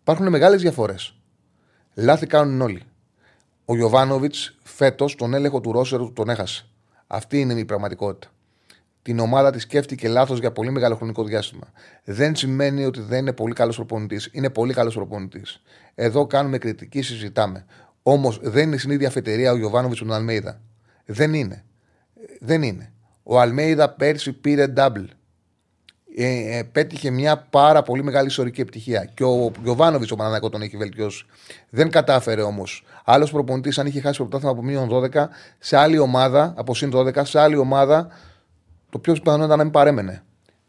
Υπάρχουν 0.00 0.28
μεγάλες 0.28 0.60
διαφορές. 0.60 1.16
Λάθη 1.94 2.26
κάνουν 2.26 2.60
όλοι. 2.60 2.82
Ο 3.64 3.76
Γιωβάνοβιτς 3.76 4.56
φέτος 4.62 5.14
τον 5.14 5.34
έλεγχο 5.34 5.60
του 5.60 5.72
Ρώσερου 5.72 6.12
τον 6.12 6.28
έχασε. 6.28 6.66
Αυτή 7.06 7.40
είναι 7.40 7.52
η 7.52 7.64
πραγματικότητα. 7.64 8.32
Την 9.06 9.18
ομάδα 9.18 9.50
της 9.50 9.62
σκέφτηκε 9.62 10.08
λάθος 10.08 10.38
για 10.38 10.52
πολύ 10.52 10.70
μεγάλο 10.70 10.96
χρονικό 10.96 11.24
διάστημα. 11.24 11.72
Δεν 12.04 12.36
σημαίνει 12.36 12.84
ότι 12.84 13.00
δεν 13.00 13.18
είναι 13.18 13.32
πολύ 13.32 13.54
καλός 13.54 13.76
προπονητής. 13.76 14.28
Είναι 14.32 14.50
πολύ 14.50 14.72
καλός 14.72 14.94
προπονητής. 14.94 15.62
Εδώ 15.94 16.26
κάνουμε 16.26 16.58
κριτική, 16.58 17.02
συζητάμε. 17.02 17.64
Όμως 18.02 18.40
δεν 18.42 18.66
είναι 18.66 18.76
στην 18.76 18.90
ίδια 18.90 19.08
αφετηρία 19.08 19.52
ο 19.52 19.56
Γιωβάνοβιτς 19.56 20.00
με 20.00 20.06
τον 20.06 20.16
Αλμέιδα. 20.16 20.60
Δεν 21.04 21.34
είναι. 21.34 21.64
Δεν 22.40 22.62
είναι. 22.62 22.92
Ο 23.22 23.40
Αλμέιδα 23.40 23.90
πέρσι 23.90 24.32
πήρε 24.32 24.72
double. 24.76 25.06
Ε, 26.16 26.58
ε, 26.58 26.62
πέτυχε 26.62 27.10
μια 27.10 27.36
πάρα 27.50 27.82
πολύ 27.82 28.02
μεγάλη 28.02 28.26
ιστορική 28.26 28.60
επιτυχία. 28.60 29.04
Και 29.14 29.24
ο 29.24 29.50
Γιωβάνοβιτς 29.62 30.10
ο 30.10 30.14
Παναναναϊκό 30.16 30.48
τον 30.48 30.62
έχει 30.62 30.76
βελτιώσει. 30.76 31.26
Δεν 31.70 31.90
κατάφερε 31.90 32.42
όμως. 32.42 32.84
Άλλος 33.04 33.30
προπονητής, 33.30 33.78
αν 33.78 33.86
είχε 33.86 34.00
χάσει 34.00 34.18
το 34.18 34.24
πρωτάθλημα 34.24 34.52
από 34.52 34.62
μείον 34.62 34.88
12, 35.14 35.28
σε 35.58 35.76
άλλη 35.76 35.98
ομάδα, 35.98 36.54
από 36.56 36.74
συν 36.74 36.90
12, 36.94 37.24
σε 37.24 37.40
άλλη 37.40 37.56
ομάδα, 37.56 38.08
το 38.96 39.02
πιο 39.02 39.12
πιθανό 39.12 39.44
ήταν 39.44 39.58
να 39.58 39.64
μην 39.64 39.72
παρέμενε. 39.72 40.22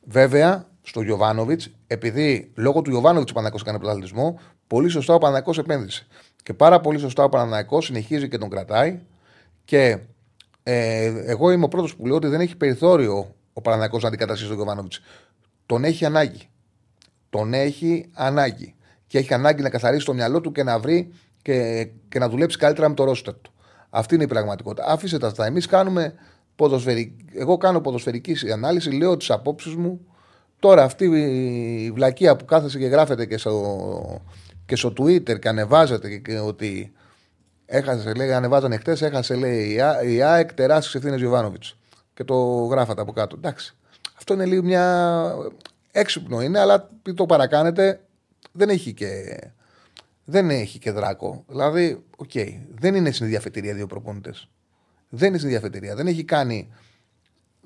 Βέβαια, 0.04 0.68
στο 0.82 1.02
Γιωβάνοβιτς, 1.02 1.70
επειδή 1.88 2.52
λόγω 2.56 2.82
του 2.82 2.90
Γιωβάνοβιτς 2.90 3.32
ο 3.32 3.34
Παναναναϊκό 3.34 3.63
έκανε 3.63 3.78
πρωταθλητισμό, 3.78 4.40
πολύ 4.68 4.90
σωστά 4.90 5.13
ο 5.13 5.18
Παναναναϊκό 5.18 5.62
επένδυσε. 5.62 6.08
Και 6.44 6.54
πάρα 6.54 6.80
πολύ 6.80 7.00
σωστά 7.00 7.24
ο 7.24 7.30
Παναναναϊκό 7.30 7.82
συνεχίζει 7.82 8.28
και 8.28 8.38
τον 8.38 8.50
κρατάει. 8.50 9.00
Και 9.66 10.00
ε, 10.63 11.06
εγώ 11.26 11.52
είμαι 11.52 11.66
ο 11.66 11.68
πρώτος 11.68 11.96
που 11.96 12.06
λέω 12.06 12.16
ότι 12.16 12.28
δεν 12.28 12.40
έχει 12.40 12.58
περιθώριο 12.58 13.36
ο 13.54 13.62
Παναναναϊκό 13.62 14.00
να 14.02 14.08
αντικαταστήσει 14.08 14.48
τον 14.48 14.58
Γιωβάνοβιτς. 14.58 15.02
Τον 15.66 15.84
έχει 15.84 16.06
ανάγκη. 16.06 16.50
Τον 17.30 17.54
έχει 17.54 18.10
ανάγκη. 18.13 18.76
Και 19.08 19.18
έχει 19.18 19.34
ανάγκη 19.34 19.62
να 19.62 19.70
καθαρίσει 19.70 20.06
το 20.06 20.13
μυαλό 20.13 20.42
του 20.42 20.52
και 20.52 20.63
να 20.63 20.80
βρει 20.80 21.13
και, 21.42 21.88
και 22.10 22.20
να 22.20 22.30
δουλέψει 22.30 22.58
καλύτερα 22.58 22.90
με 22.90 22.96
το 22.96 23.04
ρόστερ 23.04 23.34
του. 23.34 23.54
Αυτή 23.90 24.16
είναι 24.16 24.24
η 24.24 24.28
πραγματικότητα. 24.28 24.88
Άφησε 24.88 25.18
τα 25.18 25.28
αυτά. 25.28 25.46
Εμείς 25.46 25.66
κάνουμε 25.66 26.13
ποδοσφαιρική. 26.58 27.26
Εγώ 27.34 27.58
κάνω 27.58 27.82
ποδοσφαιρική 27.82 28.52
ανάλυση, 28.54 28.91
λέω 28.91 29.17
τις 29.17 29.30
απόψεις 29.30 29.76
μου. 29.76 30.06
Τώρα 30.60 30.84
αυτή 30.84 31.06
η 31.86 31.91
βλακεία 31.91 32.36
που 32.36 32.46
κάθεσε 32.46 32.78
και 32.78 32.86
γράφεται 32.86 33.26
και 33.26 33.38
στο, 33.38 34.22
και 34.65 34.76
στο 34.76 34.93
Twitter 34.98 35.39
και 35.39 35.48
ανεβάζεται 35.48 36.17
και, 36.17 36.39
ότι 36.39 36.91
έχασε, 37.65 38.13
λέει, 38.13 38.34
ανεβάζανε 38.34 38.78
χτε, 38.78 38.98
έχασε 39.02 39.36
λέει 39.36 39.80
η 40.06 40.22
ΑΕΚ 40.22 40.54
τεράστιες 40.54 40.96
ευθύνες 40.96 41.20
Γιωβάνοβιτς. 41.20 41.78
Και 42.13 42.24
το 42.24 42.36
γράφατε 42.65 43.02
από 43.02 43.12
κάτω. 43.12 43.36
Εντάξει. 43.36 43.76
Αυτό 44.17 44.34
είναι 44.34 44.46
λίγο 44.46 44.63
μια. 44.63 45.36
έξυπνο 45.91 46.41
είναι, 46.41 46.60
αλλά 46.60 46.89
το 47.15 47.26
παρακάνετε 47.26 48.00
δεν 48.52 48.70
έχει 48.70 48.93
και. 48.93 49.39
Δεν 50.30 50.50
έχει 50.50 50.80
και 50.80 50.91
δράκο. 50.91 51.43
Δηλαδή, 51.48 52.04
ok, 52.18 52.30
okay, 52.34 52.60
δεν 52.76 52.96
είναι 52.96 53.12
στην 53.12 53.26
ίδια 53.26 53.38
αφετηρία 53.38 53.74
δύο 53.74 53.88
προπονητές. 53.88 54.50
Δεν 55.10 55.28
είναι 55.28 55.38
στην 55.38 55.50
ίδια 55.50 55.60
αφετηρία. 55.60 55.96
Δεν 55.96 56.08
έχει 56.08 56.24
κάνει. 56.24 56.70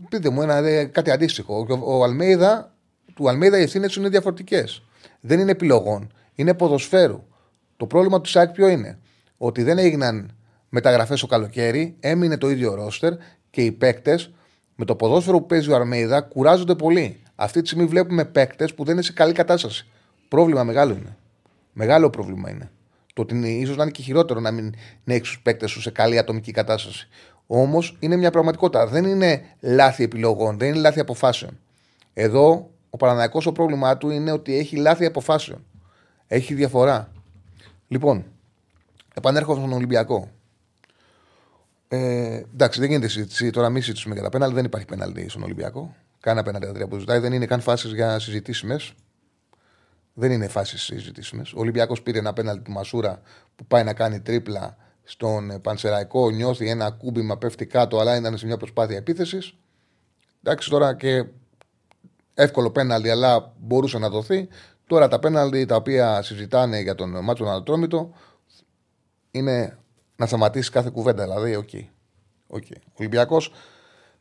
Πείτε 0.09 0.29
μου 0.29 0.41
ένα, 0.41 0.85
κάτι 0.85 1.11
αντίστοιχο. 1.11 1.67
Ο, 1.69 1.97
ο 1.97 2.03
Αλμέιδα, 2.03 2.75
του 3.13 3.29
Αλμέιδα 3.29 3.59
οι 3.59 3.63
ευθύνες 3.63 3.95
είναι 3.95 4.09
διαφορετικές. 4.09 4.83
Δεν 5.19 5.39
είναι 5.39 5.51
επιλογών. 5.51 6.13
Είναι 6.35 6.53
ποδοσφαίρου. 6.53 7.23
Το 7.77 7.85
πρόβλημα 7.85 8.21
της 8.21 8.29
ΑΕΚ 8.29 8.51
ποιο 8.51 8.67
είναι; 8.67 8.99
Ότι 9.37 9.63
δεν 9.63 9.77
έγιναν 9.77 10.35
μεταγραφές 10.69 11.19
το 11.19 11.27
καλοκαίρι, 11.27 11.95
έμεινε 11.99 12.37
το 12.37 12.49
ίδιο 12.49 12.73
ρόστερ 12.75 13.13
και 13.49 13.61
οι 13.61 13.71
παίκτες 13.71 14.31
με 14.75 14.85
το 14.85 14.95
ποδόσφαιρο 14.95 15.39
που 15.39 15.45
παίζει 15.45 15.71
ο 15.71 15.75
Αρμέιδα 15.75 16.21
κουράζονται 16.21 16.75
πολύ. 16.75 17.21
Αυτή 17.35 17.61
τη 17.61 17.67
στιγμή 17.67 17.85
βλέπουμε 17.85 18.25
παίκτες 18.25 18.73
που 18.73 18.83
δεν 18.83 18.93
είναι 18.93 19.03
σε 19.03 19.13
καλή 19.13 19.33
κατάσταση. 19.33 19.87
Πρόβλημα 20.27 20.63
μεγάλο 20.63 20.93
είναι. 20.93 21.17
Μεγάλο 21.73 22.09
πρόβλημα 22.09 22.49
είναι. 22.49 22.71
Το 23.13 23.21
ότι 23.21 23.59
ίσως 23.59 23.75
να 23.75 23.83
είναι 23.83 23.91
και 23.91 24.01
χειρότερο 24.01 24.39
να 24.39 24.51
μην 24.51 24.73
έχει 25.05 25.21
του 25.21 25.41
παίκτες 25.41 25.71
σου 25.71 25.81
σε 25.81 25.91
καλή 25.91 26.17
ατομική 26.17 26.51
κατάσταση. 26.51 27.07
Όμως 27.53 27.97
είναι 27.99 28.15
μια 28.15 28.31
πραγματικότητα. 28.31 28.87
Δεν 28.87 29.05
είναι 29.05 29.41
λάθη 29.59 30.03
επιλογών, 30.03 30.57
δεν 30.57 30.67
είναι 30.67 30.77
λάθη 30.77 30.99
αποφάσεων. 30.99 31.59
Εδώ 32.13 32.71
ο 32.89 32.97
Παναναναϊκός 32.97 33.45
ο 33.45 33.51
πρόβλημά 33.51 33.97
του 33.97 34.09
είναι 34.09 34.31
ότι 34.31 34.57
έχει 34.57 34.75
λάθη 34.75 35.05
αποφάσεων. 35.05 35.65
Έχει 36.27 36.53
διαφορά. 36.53 37.11
Λοιπόν, 37.87 38.25
επανέρχομαι 39.13 39.59
στον 39.59 39.73
Ολυμπιακό. 39.73 40.31
Ε, 41.87 42.43
εντάξει, 42.53 42.79
δεν 42.79 42.89
γίνεται 42.89 43.07
συζήτηση. 43.07 43.49
Τώρα 43.49 43.69
μην 43.69 43.81
συζητήσουμε 43.81 44.13
για 44.13 44.23
τα 44.23 44.29
πέναλ. 44.29 44.53
Δεν 44.53 44.65
υπάρχει 44.65 44.87
πέναλ 44.87 45.13
στον 45.27 45.43
Ολυμπιακό. 45.43 45.95
Κάνα 46.19 46.43
πέναλ 46.43 46.61
τα 46.61 46.71
τρία 46.71 46.87
που 46.87 46.97
ζητάει. 46.97 47.19
Δεν 47.19 47.33
είναι 47.33 47.45
καν 47.45 47.61
φάσεις 47.61 47.93
για 47.93 48.19
συζητήσιμες. 48.19 48.93
Δεν 50.13 50.31
είναι 50.31 50.47
φάσεις 50.47 50.81
συζητήσιμες. 50.81 51.53
Ο 51.53 51.59
Ολυμπιακός 51.59 52.01
πήρε 52.01 52.17
ένα 52.17 52.33
πέναλ 52.33 52.61
του 52.61 52.71
Μασούρα 52.71 53.21
που 53.55 53.65
πάει 53.65 53.83
να 53.83 53.93
κάνει 53.93 54.19
τρίπλα 54.19 54.77
στον 55.11 55.61
Πανσεραϊκό. 55.61 56.29
Νιώθει 56.29 56.69
ένα 56.69 56.91
κούμπιμα, 56.91 57.37
πέφτει 57.37 57.65
κάτω, 57.65 57.99
αλλά 57.99 58.15
ήταν 58.15 58.37
σε 58.37 58.45
μια 58.45 58.57
προσπάθεια 58.57 58.97
επίθεσης. 58.97 59.53
Εντάξει, 60.43 60.69
τώρα 60.69 60.95
και 60.95 61.25
εύκολο 62.33 62.71
πέναλτι, 62.71 63.09
αλλά 63.09 63.53
μπορούσε 63.59 63.97
να 63.97 64.09
δοθεί. 64.09 64.47
Τώρα 64.87 65.07
τα 65.07 65.19
πέναλτι 65.19 65.65
τα 65.65 65.75
οποία 65.75 66.21
συζητάνε 66.21 66.81
για 66.81 66.95
τον 66.95 67.23
ματς 67.23 67.43
ο 67.43 67.50
Ατρόμητος 67.50 68.13
είναι 69.31 69.77
να 70.15 70.25
σταματήσει 70.25 70.71
κάθε 70.71 70.89
κουβέντα. 70.89 71.23
Δηλαδή, 71.23 71.55
ok. 71.55 71.69
Okay. 71.71 71.85
Okay. 72.49 72.77
Ο 72.85 72.95
Ολυμπιακός 72.99 73.53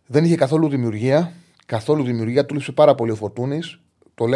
δεν 0.07 0.25
είχε 0.25 0.37
καθόλου 0.37 0.69
δημιουργία. 0.69 1.33
Καθόλου 1.67 2.05
δημιουργία. 2.05 2.47
Του 2.47 2.55
έλειψε 2.55 2.73
πάρα 2.73 2.95
πολύ 2.95 3.11
ο 3.11 3.15
Φορτούνης. 3.15 3.81
Το, 4.15 4.27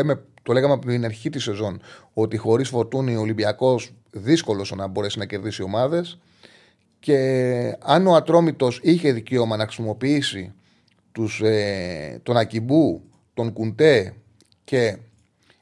το 0.42 0.52
λέγαμε 0.52 0.72
από 0.72 0.86
την 0.86 1.04
αρχή 1.04 1.30
της 1.30 1.42
σεζόν 1.42 1.80
ότι 2.12 2.36
χωρίς 2.36 2.68
Φορτούνη 2.68 3.16
ο 3.16 3.20
Ολυμπιακός 3.20 3.92
δύσκολο 4.10 4.66
να 4.76 4.86
μπορέσει 4.86 5.18
να 5.18 5.26
κερδίσει 5.26 5.62
ομάδες. 5.62 6.18
Και 7.04 7.76
αν 7.80 8.06
ο 8.06 8.14
Ατρόμητος 8.14 8.80
είχε 8.82 9.12
δικαίωμα 9.12 9.56
να 9.56 9.64
χρησιμοποιήσει 9.64 10.52
τους, 11.12 11.40
ε, 11.40 12.20
τον 12.22 12.36
Ακιμπού, 12.36 13.02
τον 13.34 13.52
Κουντέ 13.52 14.14
και 14.64 14.98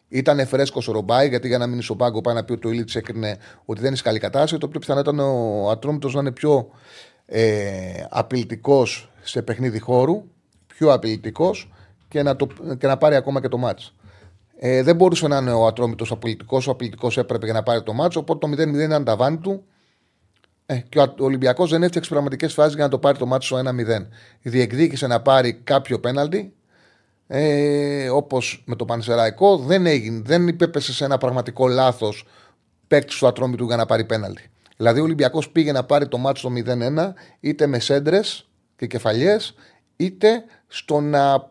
ήταν 0.08 0.46
φρέσκος 0.46 0.88
ο 0.88 0.92
Ρομπάι, 0.92 1.28
γιατί 1.28 1.48
για 1.48 1.58
να 1.58 1.66
μείνει 1.66 1.82
στο 1.82 1.96
πάγκο 1.96 2.20
πάει 2.20 2.34
να 2.34 2.44
πει 2.44 2.52
ότι 2.52 2.66
ο 2.66 2.70
Ηλίτ 2.70 2.94
έκρινε 2.94 3.36
ότι 3.64 3.80
δεν 3.80 3.88
είναι 3.88 3.96
σε 3.96 4.02
καλή 4.02 4.18
κατάσταση. 4.18 4.58
Το 4.58 4.68
πιο 4.68 4.80
πιθανό 4.80 5.00
ήταν 5.00 5.18
ο 5.18 5.70
Ατρόμητος 5.70 6.14
να 6.14 6.20
είναι 6.20 6.32
πιο 6.32 6.68
ε, 7.26 8.04
απειλητικός 8.10 9.10
σε 9.22 9.42
παιχνίδι 9.42 9.78
χώρου, 9.78 10.22
πιο 10.66 10.92
απειλητικός 10.92 11.72
και, 12.08 12.22
να 12.22 12.36
και 12.78 12.86
να 12.86 12.96
πάρει 12.96 13.14
ακόμα 13.14 13.40
και 13.40 13.48
το 13.48 13.58
μάτς. 13.58 13.94
Ε, 14.58 14.82
δεν 14.82 14.96
μπορούσε 14.96 15.28
να 15.28 15.36
είναι 15.36 15.52
ο 15.52 15.66
Ατρόμητος 15.66 16.10
απειλητικός. 16.10 16.66
Ο 16.66 16.70
απειλητικός 16.70 17.18
έπρεπε 17.18 17.44
για 17.44 17.54
να 17.54 17.62
πάρει 17.62 17.82
το 17.82 17.92
μάτσο. 17.92 18.20
Οπότε 18.20 18.46
το 18.46 18.62
0-0 18.62 18.74
ήταν 18.74 19.04
τα 19.04 19.16
βάνη 19.16 19.36
του. 19.36 19.64
Ε, 20.72 20.84
και 20.88 20.98
ο 20.98 21.14
Ολυμπιακός 21.18 21.70
δεν 21.70 21.82
έφτιαξε 21.82 22.10
πραγματικές 22.10 22.52
φάσεις 22.52 22.74
για 22.74 22.84
να 22.84 22.90
το 22.90 22.98
πάρει 22.98 23.18
το 23.18 23.26
μάτσο 23.26 23.46
στο 23.46 23.70
1-0. 23.70 24.06
Διεκδίκησε 24.42 25.06
να 25.06 25.20
πάρει 25.20 25.52
κάποιο 25.52 26.00
πέναλτι 26.00 26.52
ε, 27.26 28.08
όπως 28.08 28.62
με 28.66 28.76
το 28.76 28.84
Πανσεραϊκό, 28.84 29.56
δεν, 29.56 29.86
έγινε, 29.86 30.22
δεν 30.24 30.48
υπέπεσε 30.48 30.92
σε 30.92 31.04
ένα 31.04 31.18
πραγματικό 31.18 31.68
λάθος 31.68 32.26
παίκτης 32.86 33.18
του 33.18 33.26
ατρόμητου 33.26 33.64
για 33.64 33.76
να 33.76 33.86
πάρει 33.86 34.04
πέναλτι. 34.04 34.50
Δηλαδή, 34.76 35.00
ο 35.00 35.02
Ολυμπιακός 35.02 35.50
πήγε 35.50 35.72
να 35.72 35.84
πάρει 35.84 36.08
το 36.08 36.18
μάτσο 36.18 36.50
στο 36.50 36.72
0-1 36.72 37.12
είτε 37.40 37.66
με 37.66 37.78
σέντρες 37.78 38.48
και 38.76 38.86
κεφαλιές, 38.86 39.54
είτε 39.96 40.44
στο 40.66 41.00
να 41.00 41.50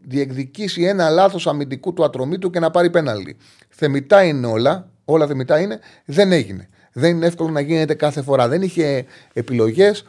διεκδικήσει 0.00 0.82
ένα 0.82 1.10
λάθος 1.10 1.46
αμυντικού 1.46 1.92
του 1.92 2.04
ατρομήτου 2.04 2.50
και 2.50 2.60
να 2.60 2.70
πάρει 2.70 2.90
πέναλτι. 2.90 3.36
Θεμητά 3.68 4.24
είναι 4.24 4.46
όλα, 4.46 4.90
όλα 5.04 5.26
θεμητά 5.26 5.60
είναι, 5.60 5.78
δεν 6.04 6.32
έγινε. 6.32 6.68
Δεν 6.92 7.16
είναι 7.16 7.26
εύκολο 7.26 7.50
να 7.50 7.60
γίνεται 7.60 7.94
κάθε 7.94 8.22
φορά. 8.22 8.48
Δεν 8.48 8.62
είχε 8.62 9.04
επιλογές. 9.32 10.06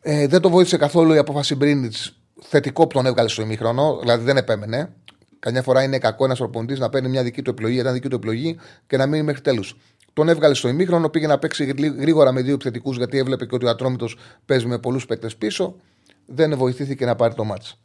Ε, 0.00 0.26
δεν 0.26 0.40
το 0.40 0.50
βοήθησε 0.50 0.76
καθόλου 0.76 1.12
η 1.12 1.18
απόφαση 1.18 1.54
Μπρίνιτς 1.54 2.16
θετικό 2.42 2.86
που 2.86 2.94
τον 2.94 3.06
έβγαλε 3.06 3.28
στο 3.28 3.42
ημίχρονο, 3.42 3.98
δηλαδή 4.00 4.24
δεν 4.24 4.36
επέμενε. 4.36 4.92
Καμιά 5.38 5.62
φορά 5.62 5.82
είναι 5.82 5.98
κακό 5.98 6.24
ένας 6.24 6.38
προπονητής 6.38 6.78
να 6.78 6.88
παίρνει 6.88 7.08
μια 7.08 7.22
δική 7.22 7.42
του 7.42 7.50
επιλογή, 7.50 7.80
μια 7.80 7.92
δική 7.92 8.08
του 8.08 8.16
επιλογή 8.16 8.58
και 8.86 8.96
να 8.96 9.06
μείνει 9.06 9.22
μέχρι 9.22 9.40
τέλους. 9.40 9.76
Τον 10.12 10.28
έβγαλε 10.28 10.54
στο 10.54 10.68
ημίχρονο, 10.68 11.08
πήγε 11.08 11.26
να 11.26 11.38
παίξει 11.38 11.74
γρήγορα 11.98 12.32
με 12.32 12.42
δύο 12.42 12.54
επιθετικούς 12.54 12.96
γιατί 12.96 13.18
έβλεπε 13.18 13.46
και 13.46 13.54
ότι 13.54 13.66
ο 13.66 13.68
Ατρόμητος 13.68 14.16
παίζει 14.46 14.66
με 14.66 14.78
πολλούς 14.78 15.06
παίκτες 15.06 15.36
πίσω. 15.36 15.76
Δεν 16.26 16.56
βοηθήθηκε 16.56 17.04
να 17.04 17.14
πάρει 17.14 17.34
το 17.34 17.44
μάτσο. 17.44 17.76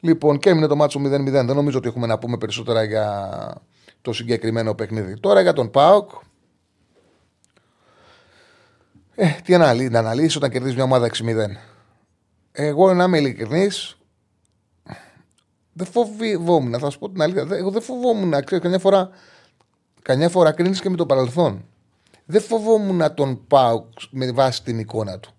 Λοιπόν, 0.00 0.38
και 0.38 0.48
έμεινε 0.48 0.66
το 0.66 0.76
μάτσο 0.76 1.00
0-0. 1.00 1.30
Δεν 1.30 1.46
νομίζω 1.46 1.78
ότι 1.78 1.88
έχουμε 1.88 2.06
να 2.06 2.18
πούμε 2.18 2.38
περισσότερα 2.38 2.82
για 2.82 3.30
το 4.02 4.12
συγκεκριμένο 4.12 4.74
παιχνίδι. 4.74 5.20
Τώρα 5.20 5.40
για 5.40 5.52
τον 5.52 5.70
Πάοκ. 5.70 6.10
Ε, 9.14 9.28
τι 9.44 9.54
αναλύει, 9.54 9.88
να 9.90 9.98
αναλύσεις 9.98 10.36
όταν 10.36 10.50
κερδίζεις 10.50 10.74
μια 10.74 10.84
ομάδα 10.84 11.06
6-0. 11.06 11.56
Εγώ 12.52 12.94
να 12.94 13.04
είμαι 13.04 13.18
ειλικρινής, 13.18 13.96
δεν 15.72 15.86
φοβόμουν, 15.86 16.78
θα 16.78 16.90
σου 16.90 16.98
πω 16.98 17.10
την 17.10 17.22
αλήθεια. 17.22 17.46
Εγώ 17.50 17.70
δεν 17.70 17.82
φοβόμουν, 17.82 18.44
ξέρω, 18.44 18.60
καμιά 18.60 18.78
φορά, 18.78 19.10
καμιά 20.02 20.28
φορά 20.28 20.52
κρίνεις 20.52 20.80
και 20.80 20.90
με 20.90 20.96
το 20.96 21.06
παρελθόν. 21.06 21.64
Δεν 22.24 22.40
φοβόμουν 22.40 23.14
τον 23.14 23.46
Πάουκ 23.46 23.86
με 24.10 24.32
βάση 24.32 24.62
την 24.62 24.78
εικόνα 24.78 25.18
του. 25.18 25.30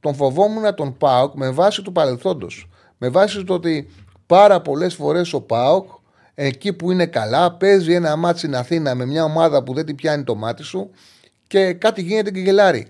Τον 0.00 0.14
φοβόμουν 0.14 0.74
τον 0.74 0.96
Πάουκ 0.96 1.34
με 1.34 1.50
βάση 1.50 1.82
του 1.82 1.92
παρελθόντος. 1.92 2.68
Με 2.98 3.08
βάση 3.08 3.44
το 3.44 3.54
ότι 3.54 3.90
πάρα 4.26 4.60
πολλές 4.60 4.94
φορές 4.94 5.32
ο 5.32 5.40
Πάοκ 5.40 5.88
εκεί 6.34 6.72
που 6.72 6.90
είναι 6.90 7.06
καλά, 7.06 7.52
παίζει 7.52 7.92
ένα 7.92 8.16
μάτι 8.16 8.38
στην 8.38 8.56
Αθήνα 8.56 8.94
με 8.94 9.06
μια 9.06 9.24
ομάδα 9.24 9.62
που 9.62 9.74
δεν 9.74 9.86
την 9.86 9.94
πιάνει 9.94 10.24
το 10.24 10.34
μάτι 10.34 10.62
σου 10.62 10.90
και 11.46 11.72
κάτι 11.72 12.02
γίνεται 12.02 12.30
και 12.30 12.40
γελάρει. 12.40 12.86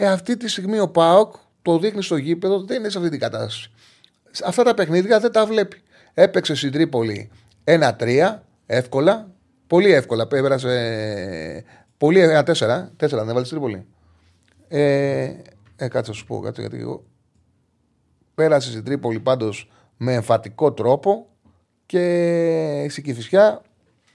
Ε, 0.00 0.06
αυτή 0.06 0.36
τη 0.36 0.48
στιγμή 0.48 0.78
ο 0.78 0.88
Πάοκ 0.88 1.34
το 1.62 1.78
δείχνει 1.78 2.02
στο 2.02 2.16
γήπεδο, 2.16 2.64
δεν 2.64 2.78
είναι 2.78 2.88
σε 2.88 2.98
αυτή 2.98 3.10
την 3.10 3.20
κατάσταση. 3.20 3.70
Αυτά 4.44 4.62
τα 4.62 4.74
παιχνίδια 4.74 5.20
δεν 5.20 5.32
τα 5.32 5.46
βλέπει. 5.46 5.82
Έπαιξε 6.14 6.54
στην 6.54 6.72
Τρίπολη 6.72 7.30
1-3, 7.64 8.38
εύκολα. 8.66 9.30
Πολύ 9.66 9.92
εύκολα. 9.92 10.26
Πέρασε. 10.26 11.64
Πολύ 11.96 12.20
1-4. 12.20 12.44
4 12.44 12.54
δεν 12.98 13.26
βάλεις 13.26 13.46
στην 13.46 13.48
Τρίπολη. 13.48 13.86
Ε, 14.68 15.32
ε, 15.76 15.88
κάτσε 15.88 16.10
να 16.10 16.16
σου 16.16 16.26
πω, 16.26 16.40
κάτσε 16.40 16.60
γιατί 16.60 16.78
εγώ. 16.78 17.04
Πέρασε 18.34 18.70
στην 18.70 18.84
Τρίπολη 18.84 19.20
πάντως 19.20 19.70
με 19.96 20.12
εμφατικό 20.14 20.72
τρόπο 20.72 21.26
και 21.86 22.86
στην 22.90 23.04
Κηφισιά, 23.04 23.62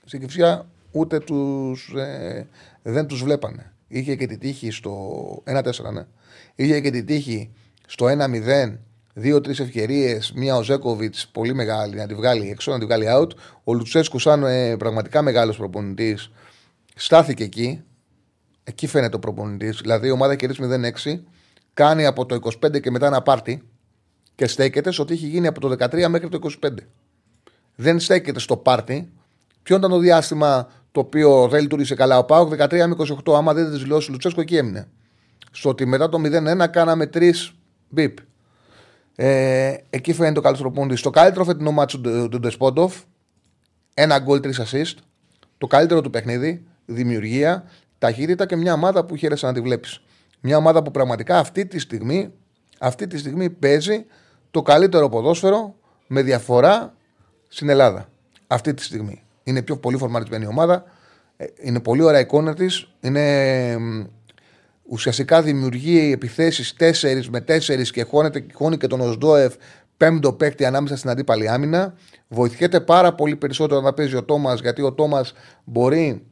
στην 0.06 0.19
Κηφισιά 0.19 0.65
ούτε 0.91 1.19
τους, 1.19 1.93
ε, 1.96 2.48
δεν 2.82 3.08
τους 3.08 3.24
βλέπανε. 3.24 3.72
Είχε 3.93 4.15
και 4.15 4.27
τη 4.27 4.38
τύχη 4.38 4.71
στο 4.71 5.43
1-4, 5.45 5.93
ναι. 5.93 6.06
Είχε 6.56 6.79
και 6.79 6.91
τη 6.91 7.03
τύχη 7.03 7.51
στο 7.88 8.06
1-0, 8.06 8.77
δύο-τρει 9.13 9.56
ευκαιρίες. 9.60 10.32
Μία 10.36 10.56
ο 10.56 10.63
Ζέκοβιτς 10.63 11.27
πολύ 11.27 11.53
μεγάλη 11.53 11.95
να 11.95 12.08
τη 12.08 12.13
βγάλει 12.13 12.49
έξω, 12.49 12.71
να 12.71 12.79
τη 12.79 12.86
βγάλει 12.86 13.06
out. 13.10 13.29
Ο 13.63 13.73
Λουτσέσκου, 13.73 14.19
σαν 14.19 14.43
ε, 14.43 14.77
πραγματικά 14.77 15.21
μεγάλος 15.21 15.58
προπονητής, 15.58 16.32
στάθηκε 16.95 17.43
εκεί. 17.43 17.84
Εκεί 18.63 18.88
φαίνεται 18.88 19.15
ο 19.15 19.19
προπονητής. 19.19 19.79
Δηλαδή 19.82 20.08
η 20.08 20.12
ομάδα 20.12 20.36
κερδίζει 20.36 20.93
0-6, 21.03 21.19
κάνει 21.73 22.06
από 22.06 22.25
το 22.25 22.39
25 22.65 22.82
και 22.82 22.91
μετά 22.91 23.08
ένα 23.08 23.21
πάρτι 23.21 23.63
και 24.36 24.47
στέκεται 24.47 24.91
στο 24.91 25.03
ότι 25.03 25.13
έχει 25.13 25.27
γίνει 25.27 25.47
από 25.47 25.60
το 25.60 25.75
13 25.79 26.08
μέχρι 26.08 26.29
το 26.29 26.39
25 26.63 26.69
δεν 27.75 27.99
στέκεται 27.99 28.39
στο 28.39 28.58
πάρτι. 28.58 29.12
Ποιο 29.63 29.75
ήταν 29.75 29.89
το 29.89 29.97
διάστημα 29.97 30.67
το 30.93 30.99
οποίο 30.99 31.47
δεν 31.47 31.62
λειτουργήσε 31.62 31.95
καλά 31.95 32.17
ο 32.17 32.23
Πάοκ, 32.23 32.53
13 32.53 32.69
με 32.71 32.95
28. 33.25 33.34
Άμα 33.36 33.53
δεν 33.53 33.71
δηλώσει 33.71 34.10
ο 34.10 34.12
Λουτσέσκο, 34.12 34.41
εκεί 34.41 34.58
έμεινε. 34.58 34.88
Στο 35.51 35.69
ότι 35.69 35.86
μετά 35.86 36.10
το 36.10 36.21
0-1 36.63 36.67
κάναμε 36.71 37.10
3 37.13 37.32
μπίπ. 37.89 38.17
Ε, 39.15 39.73
εκεί 39.89 40.13
φαίνεται 40.13 40.39
ο 40.39 40.41
καλύτερος 40.41 40.71
πόντι. 40.73 40.95
Στο 40.95 41.10
καλύτερο 41.10 41.43
φετινό 41.43 41.71
μάτσο 41.71 41.99
του 41.99 42.39
Ντεσπόντοφ, 42.39 42.95
ένα 43.93 44.19
γκολ, 44.19 44.39
τρεις 44.39 44.62
assist. 44.62 44.97
Το 45.58 45.67
καλύτερο 45.67 46.01
του 46.01 46.10
παιχνίδι, 46.10 46.63
δημιουργία, 46.86 47.63
ταχύτητα 47.97 48.45
και 48.45 48.56
μια 48.56 48.73
ομάδα 48.73 49.06
που 49.06 49.15
χαίρεσαι 49.15 49.45
να 49.45 49.53
τη 49.53 49.62
βλέπεις. 49.62 50.01
Μια 50.39 50.58
ομάδα 50.58 50.84
που 50.84 50.91
πραγματικά 50.91 51.39
αυτή 51.39 51.65
τη 51.65 51.79
στιγμή, 51.79 52.34
αυτή 52.79 53.08
τη 53.08 53.17
στιγμή 53.17 53.49
παίζει 53.49 54.06
το 54.51 54.62
καλύτερο 54.62 55.10
ποδόσφαιρο 55.10 55.75
με 56.08 56.21
διαφορά 56.21 56.95
στην 57.47 57.69
Ελλάδα. 57.69 58.10
Αυτή 58.47 58.73
τη 58.73 58.84
στιγμή. 58.84 59.22
Είναι 59.43 59.62
πιο 59.62 59.77
πολύ 59.77 59.97
φορμαρισμένη 59.97 60.43
η 60.43 60.47
ομάδα. 60.47 60.84
Ε, 61.38 61.45
είναι 61.62 61.79
πολύ 61.79 62.01
ωραία 62.01 62.19
εικόνα 62.19 62.53
της. 62.53 62.88
Είναι 63.01 63.77
ουσιαστικά 64.84 65.41
δημιουργεί 65.41 66.12
επιθέσεις 66.12 66.75
4 66.79 67.25
με 67.29 67.43
4 67.47 67.91
και 67.91 68.03
χώνεται, 68.03 68.45
χώνει 68.53 68.77
και 68.77 68.88
τον 68.88 69.01
Οσδόεφ 69.01 69.53
πέμπτο 69.97 70.34
παίκτη 70.34 70.65
ανάμεσα 70.65 70.97
στην 70.97 71.10
αντίπαλη 71.10 71.49
άμυνα. 71.49 71.93
Βοηθιέται 72.27 72.79
πάρα 72.79 73.13
πολύ 73.13 73.36
περισσότερο 73.36 73.82
να 73.82 73.93
παίζει 73.93 74.15
ο 74.15 74.23
Τόμας 74.23 74.60
γιατί 74.60 74.82
ο 74.82 74.93
Τόμας 74.93 75.34
μπορεί, 75.63 76.25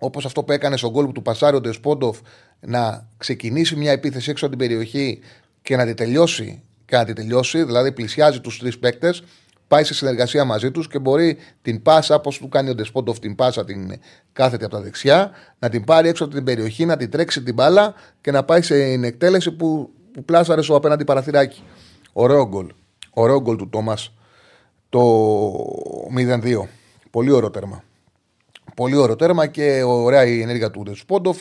όπως 0.00 0.24
αυτό 0.24 0.44
που 0.44 0.52
έκανε 0.52 0.76
στον 0.76 0.90
γκολ 0.90 1.12
του 1.12 1.22
Πασάριο 1.22 1.60
Ντεσπόντοφ, 1.60 2.18
να 2.60 3.08
ξεκινήσει 3.16 3.76
μια 3.76 3.92
επίθεση 3.92 4.30
έξω 4.30 4.46
από 4.46 4.56
την 4.56 4.68
περιοχή 4.68 5.20
και 5.62 5.76
να 5.76 5.86
τη 5.86 5.94
τελειώσει. 5.94 6.62
Και 6.84 6.96
να 6.96 7.04
τη 7.04 7.12
τελειώσει, 7.12 7.64
δηλαδή 7.64 7.92
πλησιάζει 7.92 8.40
τους 8.40 8.58
τρεις 8.58 8.78
παίκτες 8.78 9.22
πάει 9.68 9.84
σε 9.84 9.94
συνεργασία 9.94 10.44
μαζί 10.44 10.70
τους 10.70 10.88
και 10.88 10.98
μπορεί 10.98 11.38
την 11.62 11.82
πάσα, 11.82 12.14
όπω 12.14 12.30
του 12.30 12.48
κάνει 12.48 12.70
ο 12.70 12.74
Ντεσπόντοφ, 12.74 13.18
την 13.18 13.34
πάσα 13.34 13.64
την 13.64 13.92
κάθεται 14.32 14.64
από 14.64 14.74
τα 14.74 14.80
δεξιά, 14.80 15.30
να 15.58 15.68
την 15.68 15.84
πάρει 15.84 16.08
έξω 16.08 16.24
από 16.24 16.34
την 16.34 16.44
περιοχή, 16.44 16.84
να 16.84 16.96
την 16.96 17.10
τρέξει 17.10 17.42
την 17.42 17.54
μπάλα 17.54 17.94
και 18.20 18.30
να 18.30 18.44
πάει 18.44 18.62
σε 18.62 18.74
εκτέλεση 18.82 19.52
που, 19.52 19.90
που 20.12 20.24
πλάσαρες 20.24 20.64
στο 20.64 20.76
απέναντι 20.76 21.04
παραθυράκι. 21.04 21.62
Ωραίο 22.12 22.48
γκολ. 22.48 22.72
Ωραίο 23.10 23.40
γκολ 23.40 23.56
του 23.56 23.68
Τόμας 23.68 24.12
το 24.88 25.00
0-2. 26.16 26.68
Πολύ 27.10 27.30
ωραίο 27.30 27.50
τέρμα. 27.50 27.84
Πολύ 28.74 28.96
ωραίο 28.96 29.16
τέρμα 29.16 29.46
και 29.46 29.82
ωραία 29.82 30.26
η 30.26 30.40
ενέργεια 30.40 30.70
του 30.70 30.82
Ντεσπόντοφ. 30.82 31.40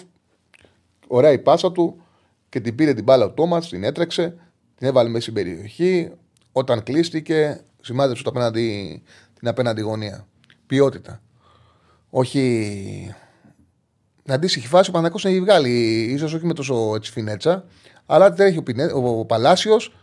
Ωραία 1.08 1.32
η 1.32 1.40
πάσα 1.40 1.72
του 1.72 2.02
και 2.50 2.60
την 2.60 2.76
πήρε 2.76 2.94
την 2.94 3.04
μπάλα 3.04 3.26
ο 3.26 3.32
Τόμας, 3.32 3.70
την 3.70 3.84
έτρεξε, 3.84 4.36
την 4.76 4.88
έβαλε 4.88 5.10
μέσα 5.10 5.22
στην 5.22 5.34
περιοχή. 5.34 6.12
Όταν 6.52 6.84
κλείστηκε, 6.84 7.62
Σημάδεψε 7.86 8.24
το 8.24 8.30
απέναντι, 8.30 9.02
την 9.40 9.48
απέναντι 9.48 9.82
γωνία. 9.82 10.28
Ποιότητα. 10.68 11.22
Όχι. 12.10 13.16
Αντίστοιχη 14.28 14.68
φάση 14.68 14.90
ο 14.90 14.94
Παναγιώ 14.94 15.30
έχει 15.30 15.42
βγάλει, 15.42 16.02
ίσως 16.02 16.34
όχι 16.34 16.46
με 16.46 16.54
τόσο 16.54 16.96
έτσι 16.96 17.12
φινέτσα, 17.12 17.66
αλλά 18.06 18.34
τρέχει 18.34 18.58
ο, 18.58 18.64
Πινέ, 18.64 18.92
ο 18.94 19.26
Παλάσιος, 19.26 19.96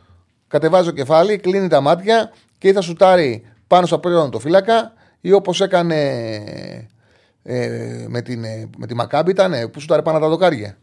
κατεβάζει 0.48 0.88
το 0.88 0.94
κεφάλι, 0.94 1.38
κλείνει 1.38 1.68
τα 1.68 1.80
μάτια 1.80 2.32
και 2.58 2.68
ή 2.68 2.72
θα 2.72 2.80
σουτάρει 2.80 3.44
πάνω 3.66 3.86
στο 3.86 3.96
απέναντι 3.96 4.30
το 4.30 4.38
φύλακα 4.38 4.92
ή 5.20 5.32
όπως 5.32 5.60
έκανε 5.60 5.98
ε, 7.42 8.06
με, 8.08 8.22
την, 8.22 8.44
ε, 8.44 8.70
με 8.78 8.86
τη 8.86 8.94
Μακάμπη 8.94 9.30
ήταν 9.30 9.70
που 9.70 9.80
σουτάρει 9.80 10.02
πάνω 10.02 10.18
τα 10.18 10.28
δοκάρια. 10.28 10.78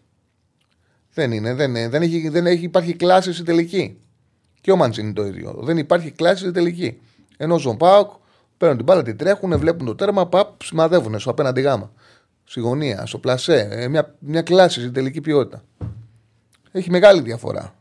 Δεν 1.13 1.31
είναι, 1.31 1.53
δεν, 1.53 1.89
δεν, 1.89 2.01
έχει, 2.01 2.29
δεν 2.29 2.45
έχει, 2.45 2.63
υπάρχει 2.63 2.95
κλάση 2.95 3.33
στην 3.33 3.45
τελική. 3.45 3.97
Και 4.69 4.75
ο 4.75 4.77
Μαντζίνη 4.77 5.13
το 5.13 5.25
ίδιο. 5.25 5.55
Δεν 5.59 5.77
υπάρχει 5.77 6.11
κλάση 6.11 6.37
στην 6.37 6.53
τελική. 6.53 7.01
Ενώ 7.37 7.53
ο 7.53 7.57
Ζων 7.57 7.77
Πάοκ 7.77 8.11
παίρνουν 8.57 8.77
την 8.77 8.85
μπάλα, 8.85 9.03
την 9.03 9.17
τρέχουν, 9.17 9.57
βλέπουν 9.57 9.85
το 9.85 9.95
τέρμα, 9.95 10.27
παπ, 10.27 10.63
σημαδεύουν 10.63 11.19
στο 11.19 11.29
απέναντι 11.29 11.61
γάμα. 11.61 11.91
Στη 12.43 12.59
γωνία, 12.59 13.05
στο 13.05 13.17
πλασέ. 13.17 13.67
Ε, 13.71 13.87
μια, 13.87 14.15
μια 14.19 14.41
κλάση 14.41 14.79
στην 14.79 14.93
τελική 14.93 15.21
ποιότητα. 15.21 15.63
Έχει 16.71 16.89
μεγάλη 16.89 17.21
διαφορά. 17.21 17.75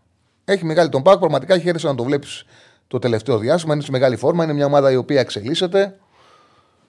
Έχει 0.45 0.65
μεγάλη 0.65 0.89
τον 0.89 1.03
Πάοκ. 1.03 1.19
Πραγματικά 1.19 1.59
χαίρεσαι 1.59 1.87
να 1.87 1.95
το 1.95 2.05
βλέπεις 2.05 2.45
το 2.87 2.99
τελευταίο 2.99 3.39
διάστημα. 3.39 3.75
Είναι 3.75 3.83
σε 3.83 3.91
μεγάλη 3.91 4.17
φόρμα. 4.17 4.45
Είναι 4.45 4.53
μια 4.53 4.67
ομάδα 4.67 4.91
η 4.91 4.97
οποία 4.97 5.21
εξελίσσεται. 5.21 5.99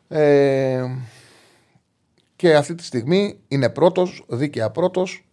Ε, 0.08 0.86
και 2.36 2.56
αυτή 2.56 2.76
τη 2.76 2.84
στιγμή 2.84 3.40
είναι 3.48 3.70
πρώτος, 3.70 4.26
δίκαια 4.28 4.70
πρώτος. 4.70 5.26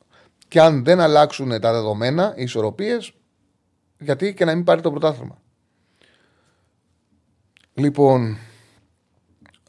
Και 0.49 0.61
αν 0.61 0.85
δεν 0.85 1.01
αλλάξουν 1.01 1.61
τα 1.61 1.73
δεδομένα, 1.73 2.33
οι 2.37 2.43
ισορροπίες, 2.43 3.13
γιατί 3.99 4.35
και 4.35 4.45
να 4.45 4.55
μην 4.55 4.65
πάρει 4.65 4.81
το 4.81 4.91
πρωτάθλημα. 4.91 5.39
Λοιπόν, 7.75 8.37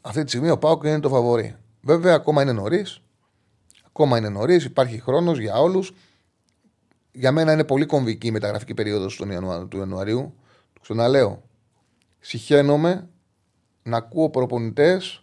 αυτή 0.02 0.22
τη 0.22 0.28
στιγμή 0.28 0.50
ο 0.50 0.58
Πάοκ 0.58 0.84
είναι 0.84 1.00
το 1.00 1.08
φαβορή. 1.08 1.56
Βέβαια, 1.80 2.14
ακόμα 2.14 2.42
είναι 2.42 2.52
νωρίς. 2.52 3.00
Ακόμα 3.86 4.18
είναι 4.18 4.28
νωρίς, 4.28 4.64
υπάρχει 4.64 5.00
χρόνος 5.00 5.38
για 5.38 5.60
όλους. 5.60 5.92
Για 7.12 7.32
μένα 7.32 7.52
είναι 7.52 7.64
πολύ 7.64 7.86
κομβική 7.86 8.26
η 8.26 8.30
μεταγραφική 8.30 8.74
περίοδος 8.74 9.16
του 9.68 9.76
Ιανουαρίου. 9.76 10.34
Το 10.72 10.80
ξαναλέω. 10.80 11.42
Συχαίνομαι 12.18 13.08
να 13.82 13.96
ακούω 13.96 14.30
προπονητές 14.30 15.22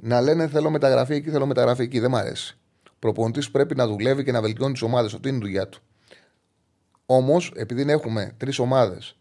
να 0.00 0.20
λένε 0.20 0.48
θέλω 0.48 0.70
μεταγραφή 0.70 1.14
εκεί, 1.14 1.30
θέλω 1.30 1.46
μεταγραφή 1.46 1.82
εκεί. 1.82 1.98
Δεν 1.98 2.10
μ' 2.10 2.16
αρέσει. 2.16 2.58
Ο 2.90 2.94
προπονητής 2.98 3.50
πρέπει 3.50 3.74
να 3.74 3.86
δουλεύει 3.86 4.24
και 4.24 4.32
να 4.32 4.40
βελτιώνει 4.40 4.72
τις 4.72 4.82
ομάδες. 4.82 5.14
Αυτή 5.14 5.28
είναι 5.28 5.36
η 5.36 5.40
δουλειά 5.40 5.68
του. 5.68 5.82
Όμως, 7.10 7.52
επειδή 7.56 7.90
έχουμε 7.92 8.34
τρεις 8.36 8.58
ομάδες, 8.58 9.16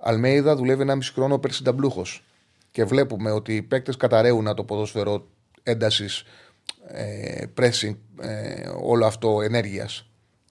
Αλμέιδα 0.00 0.56
δουλεύει 0.56 0.82
ένα 0.82 0.94
μισή 0.96 1.12
χρόνο 1.12 1.38
πέρσι 1.38 1.64
ταμπλούχο. 1.64 2.02
Και 2.70 2.84
βλέπουμε 2.84 3.30
ότι 3.30 3.56
οι 3.56 3.62
παίκτες 3.62 3.96
καταραίουν 3.96 4.54
το 4.54 4.64
ποδόσφαιρο 4.64 5.26
έντασης, 5.62 6.22
ε, 6.86 7.44
pressing, 7.60 7.96
ε, 8.20 8.68
όλο 8.82 9.06
αυτό 9.06 9.40
ενέργειας. 9.40 10.06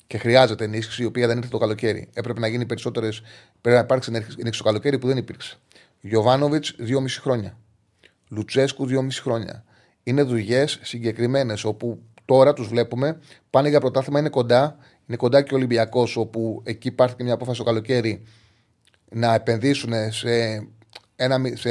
Και 0.07 0.17
χρειάζεται 0.17 0.63
ενίσχυση 0.63 1.01
η 1.01 1.05
οποία 1.05 1.27
δεν 1.27 1.37
ήρθε 1.37 1.49
το 1.49 1.57
καλοκαίρι. 1.57 2.09
Έπρεπε 2.13 2.39
να 2.39 2.47
γίνει 2.47 2.65
περισσότερες. 2.65 3.21
Πρέπει 3.61 3.77
να 3.77 3.83
υπάρξει 3.83 4.11
ενίσχυση 4.13 4.57
το 4.57 4.63
καλοκαίρι 4.63 4.99
που 4.99 5.07
δεν 5.07 5.17
υπήρξε. 5.17 5.57
Γιωβάνοβιτς, 6.01 6.75
μισή 7.01 7.19
χρόνια. 7.19 7.57
Λουτσέσκου, 8.29 9.03
μισή 9.03 9.21
χρόνια. 9.21 9.63
Είναι 10.03 10.23
δουλειές 10.23 10.79
συγκεκριμένες 10.81 11.63
όπου 11.63 12.01
τώρα 12.25 12.53
τους 12.53 12.67
βλέπουμε, 12.67 13.19
πάνε 13.49 13.69
για 13.69 13.79
πρωτάθλημα, 13.79 14.19
είναι 14.19 14.29
κοντά, 14.29 14.77
είναι 15.09 15.17
κοντά 15.17 15.41
και 15.41 15.53
ο 15.53 15.57
Ολυμπιακός, 15.57 16.17
όπου 16.17 16.61
εκεί 16.65 16.87
υπάρχει 16.87 17.15
και 17.15 17.23
μια 17.23 17.33
απόφαση 17.33 17.57
το 17.57 17.63
καλοκαίρι 17.63 18.23
να 19.09 19.33
επενδύσουν 19.33 19.93
σε, 20.11 20.67
ένα, 21.15 21.41
σε 21.53 21.69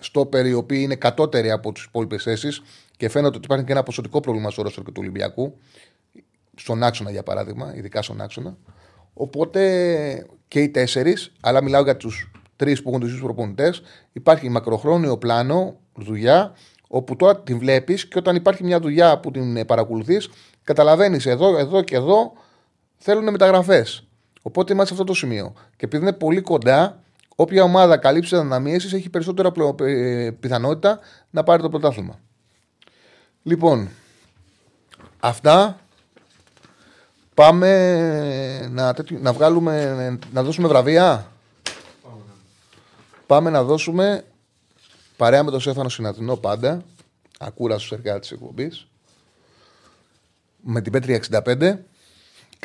στόπερ 0.00 0.46
οι 0.46 0.52
οποίοι 0.52 0.80
είναι 0.82 0.94
κατώτεροι 0.94 1.50
από 1.50 1.72
τις 1.72 1.84
υπόλοιπες 1.84 2.22
θέσεις 2.22 2.62
και 2.96 3.08
φαίνεται 3.08 3.36
ότι 3.36 3.44
υπάρχει 3.44 3.64
και 3.64 3.72
ένα 3.72 3.82
ποσοτικό 3.82 4.20
πρόβλημα 4.20 4.50
στο 4.50 4.62
ρόλο 4.62 4.74
του 4.74 4.92
Ολυμπιακού. 4.96 5.58
Στον 6.54 6.82
άξονα, 6.82 7.10
για 7.10 7.22
παράδειγμα, 7.22 7.76
ειδικά 7.76 8.02
στον 8.02 8.20
άξονα. 8.20 8.56
Οπότε 9.12 10.26
και 10.48 10.60
οι 10.60 10.68
τέσσερις, 10.68 11.32
αλλά 11.40 11.62
μιλάω 11.62 11.82
για 11.82 11.96
τους 11.96 12.30
τρεις 12.56 12.82
που 12.82 12.88
έχουν 12.88 13.00
τους 13.00 13.08
ίδιους 13.08 13.24
προπονητές, 13.24 13.82
υπάρχει 14.12 14.48
μακροχρόνιο 14.48 15.18
πλάνο, 15.18 15.76
δουλειά, 15.94 16.54
όπου 16.88 17.16
τώρα 17.16 17.42
την 17.42 17.58
βλέπεις 17.58 18.08
και 18.08 18.18
όταν 18.18 18.36
υπάρχει 18.36 18.64
μια 18.64 18.80
δουλειά 18.80 19.18
που 19.20 19.30
την 19.30 19.66
παρακολουθείς, 19.66 20.28
καταλαβαίνεις 20.64 21.26
εδώ, 21.26 21.58
εδώ 21.58 21.82
και 21.82 21.96
εδώ 21.96 22.32
θέλουν 22.96 23.30
μεταγραφές. 23.30 24.06
Οπότε 24.42 24.72
είμαστε 24.72 24.94
σε 24.94 25.00
αυτό 25.00 25.12
το 25.12 25.18
σημείο. 25.18 25.52
Και 25.76 25.84
επειδή 25.84 26.02
είναι 26.02 26.12
πολύ 26.12 26.40
κοντά, 26.40 27.02
όποια 27.36 27.62
ομάδα 27.62 27.96
καλύψει 27.96 28.30
τις 28.30 28.38
αναμίεσει 28.38 28.96
έχει 28.96 29.10
περισσότερα 29.10 29.52
ε, 29.80 30.30
πιθανότητα 30.40 30.98
να 31.30 31.42
πάρει 31.42 31.62
το 31.62 31.68
πρωτάθλημα. 31.68 32.18
Λοιπόν, 33.42 33.88
αυτά. 35.20 35.80
Πάμε 37.34 38.68
να, 38.70 38.94
να 39.08 39.32
βγάλουμε, 39.32 40.18
να 40.32 40.42
δώσουμε 40.42 40.68
βραβεία. 40.68 41.32
Πάμε 43.26 43.50
να 43.50 43.62
δώσουμε 43.62 44.24
παρέα 45.16 45.44
με 45.44 45.50
τον 45.50 45.60
Σέφανο 45.60 45.88
Συνατινό 45.88 46.36
πάντα. 46.36 46.82
Ακούρα 47.38 47.78
στου 47.78 47.94
εργάτε 47.94 48.18
της 48.18 48.30
εκπομπής. 48.30 48.86
Με 50.60 50.80
την 50.80 50.92
Πέτρια 50.92 51.20
65. 51.44 51.78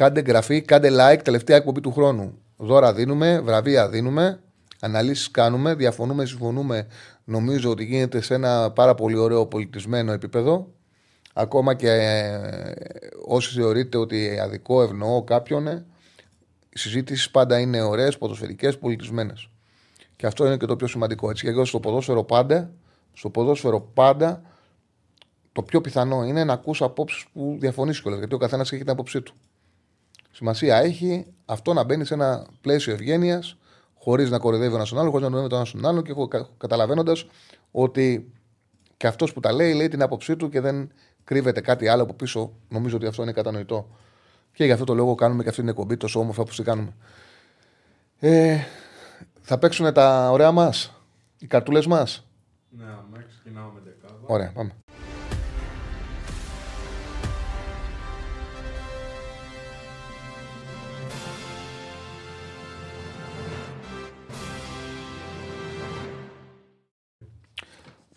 Κάντε 0.02 0.20
εγγραφή, 0.20 0.62
κάντε 0.62 0.90
like, 0.92 1.20
τελευταία 1.24 1.58
εκπομπή 1.58 1.82
του 1.82 1.92
χρόνου. 1.92 2.38
Δώρα 2.58 2.94
δίνουμε, 2.94 3.40
βραβεία 3.40 3.90
δίνουμε, 3.90 4.40
αναλύσεις 4.80 5.32
κάνουμε, 5.32 5.74
διαφωνούμε, 5.74 6.26
συμφωνούμε. 6.26 6.88
Νομίζω 7.24 7.70
ότι 7.70 7.84
γίνεται 7.84 8.22
σε 8.22 8.34
ένα 8.34 8.72
πάρα 8.72 8.96
πολύ 8.96 9.18
ωραίο 9.18 9.46
πολιτισμένο 9.46 10.12
επίπεδο. 10.12 10.74
Ακόμα 11.34 11.74
και 11.74 11.90
ε, 11.90 12.74
όσοι 13.26 13.54
θεωρείτε 13.60 13.98
ότι 13.98 14.40
αδικό 14.40 14.82
ευνοώ 14.82 15.24
κάποιον, 15.24 15.68
ε, 15.68 15.86
οι 16.70 16.80
συζήτησει 16.80 17.32
πάντα 17.32 17.60
είναι 17.60 17.82
ωραίες, 17.82 18.18
ποδοσφαιρικές, 18.18 18.78
πολιτισμένες. 18.78 19.50
Και 20.16 20.26
αυτό 20.26 20.46
είναι 20.46 20.58
και 20.58 20.66
το 20.66 20.76
πιο 20.76 20.88
σημαντικό. 20.88 21.30
Έτσι, 21.30 21.44
και 21.44 21.50
εγώ 21.50 21.66
στο 21.66 21.80
ποδόσφαιρο 21.80 22.24
πάντα, 22.24 22.72
στο 23.14 23.30
ποδόσφαιρο 23.30 23.82
πάντα, 23.82 24.42
το 25.52 25.64
πιο 25.64 25.82
πιθανό 25.82 26.24
είναι 26.24 26.44
να 26.44 26.54
ακούσω 26.54 26.86
απόψεις 26.86 27.26
που 27.34 27.56
διαφωνείς 27.60 28.02
κιόλας. 28.02 28.20
Γιατί 28.20 28.36
ο 28.36 28.38
καθένας 28.38 28.72
έχει 28.72 28.82
την 28.82 28.92
άποψή 28.92 29.22
του. 29.22 29.34
Σημασία 30.42 30.78
έχει 30.78 31.26
αυτό 31.46 31.74
να 31.74 31.84
μπαίνει 31.84 32.06
σε 32.06 32.14
ένα 32.14 32.46
πλαίσιο 32.62 32.94
ευγένειας, 32.94 33.58
χωρίς 33.94 34.30
να 34.30 34.40
κορυδεύει 34.40 34.72
ο 34.74 34.76
ένας 34.76 34.90
τον 34.90 35.00
άλλο, 35.00 35.10
χωρίς 35.12 35.28
να 35.30 35.32
νοεί 35.32 35.48
τον 35.48 35.58
ένας 35.58 35.72
τον 35.72 35.86
άλλο 35.86 36.02
και 36.02 36.14
καταλαβαίνοντας 36.58 37.26
ότι 37.72 38.32
και 38.98 39.08
αυτός 39.08 39.34
που 39.34 39.40
τα 39.40 39.54
λέει, 39.54 39.74
λέει 39.74 39.88
την 39.88 40.02
άποψή 40.02 40.36
του 40.36 40.50
και 40.50 40.60
δεν 40.62 40.92
κρύβεται 41.24 41.62
κάτι 41.62 41.88
άλλο 41.88 42.04
από 42.04 42.14
πίσω. 42.14 42.52
Νομίζω 42.70 42.96
ότι 42.96 43.06
αυτό 43.06 43.22
είναι 43.22 43.32
κατανοητό. 43.32 43.88
Και 44.54 44.66
γι' 44.66 44.72
αυτό 44.72 44.86
το 44.86 44.94
λόγο 44.94 45.16
κάνουμε 45.16 45.44
και 45.44 45.50
αυτή 45.50 45.62
την 45.62 45.70
εκπομπή 45.70 45.98
τόσο 45.98 46.20
όμορφα 46.20 46.44
που 46.44 46.54
την 46.56 46.64
κάνουμε. 46.64 46.94
Ε, 48.20 48.60
θα 49.42 49.58
παίξουν 49.58 49.94
τα 49.94 50.30
ωραία 50.32 50.52
μας, 50.52 50.94
οι 51.40 51.48
καρτούλες 51.48 51.88
μας; 51.88 52.28
Ναι, 52.70 52.84
αμέσω 52.84 53.28
ξεκινάμε 53.28 53.72
με 53.74 53.80
δεκάδα. 53.84 54.20
Ωραία, 54.26 54.52
πάμε. 54.52 54.72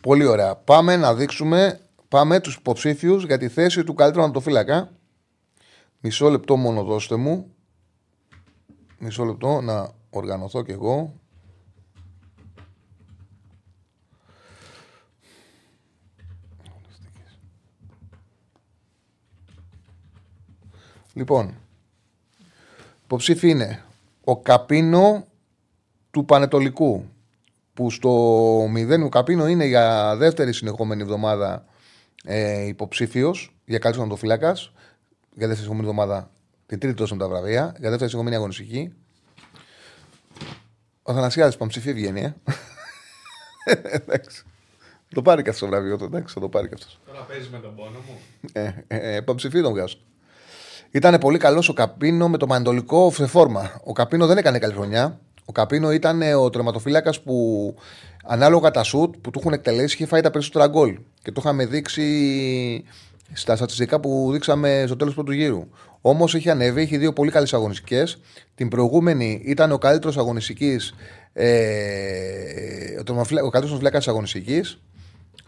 Πολύ 0.05 0.25
ωραία. 0.25 0.57
Πάμε 0.57 0.97
να 0.97 1.15
δείξουμε 1.15 1.81
πάμε 2.09 2.41
τους 2.41 2.55
υποψήφιους 2.55 3.25
για 3.25 3.39
τη 3.39 3.49
θέση 3.49 3.85
του 3.85 3.95
καλύτερου 3.95 4.23
ανατοφύλακα. 4.23 4.93
Μισό 6.01 6.29
λεπτό 6.29 6.57
μόνο 6.57 6.83
δώστε 6.83 7.17
μου. 7.17 7.55
Μισό 8.99 9.25
λεπτό 9.25 9.61
να 9.61 9.93
οργανωθώ 10.11 10.63
κι 10.63 10.71
εγώ. 10.71 11.21
Λοιπόν, 21.13 21.55
υποψήφι 23.05 23.49
είναι 23.49 23.85
ο 24.25 24.41
Καπίνο 24.41 25.27
του 26.11 26.25
Πανετολικού 26.25 27.05
που 27.75 27.91
στο 27.91 28.11
0 28.65 29.05
ο 29.05 29.09
Καπίνο 29.09 29.49
είναι 29.49 29.65
για 29.65 30.17
δεύτερη 30.17 30.53
συνεχόμενη 30.53 31.03
εβδομάδα 31.03 31.65
ε, 32.25 32.67
υποψήφιος 32.67 33.55
για 33.65 33.79
καλύτερο 33.79 34.05
ονοτοφυλάκα. 34.05 34.53
Για 35.37 35.47
δεύτερη 35.47 35.57
συνεχόμενη 35.57 35.89
εβδομάδα 35.89 36.31
την 36.67 36.79
τρίτη 36.79 36.95
τόσο 36.97 37.17
τα 37.17 37.29
βραβεία. 37.29 37.75
Για 37.79 37.91
δεύτερη 37.91 38.11
συνεχόμενη 38.11 38.37
αγωνιστική. 38.37 38.93
Ο 41.03 41.13
Θανασιάδης 41.13 41.57
Παμψηφί 41.57 41.93
βγαίνει, 41.93 42.21
ε. 42.21 42.35
εντάξει. 43.99 44.45
Το 45.15 45.23
πάρει 45.23 45.43
και 45.43 45.51
αυτός 45.51 45.69
το 45.69 45.75
βραβείο 45.75 45.97
του, 45.97 46.05
εντάξει, 46.05 46.35
θα 46.35 46.41
το 46.41 46.49
πάρει 46.49 46.69
και 46.69 46.75
αυτός. 46.75 47.01
Τώρα 47.07 47.21
παίζει 47.21 47.49
με 47.53 47.59
τον 47.59 47.75
πόνο 47.75 47.99
μου. 48.09 48.19
Ε, 48.53 48.85
ε, 48.87 49.17
ε, 49.17 49.21
Παμψηφί 49.21 49.63
τον 49.63 49.73
βγάζω. 49.73 49.97
Ήταν 50.91 51.19
πολύ 51.19 51.39
καλός 51.39 51.69
ο 51.69 51.73
Καπίνο 51.73 52.29
με 52.29 52.37
το 52.37 52.47
μαντολικό 52.47 53.11
σε 53.11 53.27
φόρμα. 53.27 53.81
Ο 53.85 53.93
Καπίνο 53.93 54.27
δεν 54.27 54.39
έκανε 54.39 54.59
καλή 54.59 54.73
χρονιά. 54.73 55.21
Ο 55.45 55.53
Καπίνο 55.53 55.93
ήταν 55.93 56.23
ο 56.23 56.51
τερματοφύλακας 56.51 57.21
που 57.21 57.75
ανάλογα 58.25 58.71
τα 58.71 58.83
σουτ 58.83 59.15
που 59.21 59.31
του 59.31 59.39
έχουν 59.39 59.53
εκτελέσει 59.53 59.95
είχε 59.95 60.07
φάει 60.07 60.21
τα 60.21 60.31
περισσότερα 60.31 60.67
γκολ. 60.67 60.99
Και 61.23 61.33
το 61.33 61.41
είχαμε 61.45 61.67
δείξει 61.67 62.85
στα 63.33 63.57
στατιστικά 63.57 64.01
που 64.01 64.29
δείξαμε 64.33 64.85
στο 64.87 64.97
τέλος 64.97 65.15
του 65.15 65.25
πρώτου 65.25 65.39
γύρου. 65.39 65.69
Όμως 66.01 66.35
έχει 66.35 66.51
ανέβει, 66.51 66.81
έχει 66.81 66.97
δύο 66.97 67.13
πολύ 67.13 67.31
καλές 67.31 67.55
αγωνιστικές. 67.55 68.21
Την 68.55 68.69
προηγούμενη 68.69 69.43
ήταν 69.45 69.73
ο 69.73 69.79
καλύτερος 69.79 70.19
αγωνιστικής. 70.19 70.95
Ε, 71.33 71.51
ο 73.45 73.51
καλύτερος 73.51 73.77
φυλάκα 73.77 73.99
της 73.99 74.09
αγωνιστικής. 74.09 74.79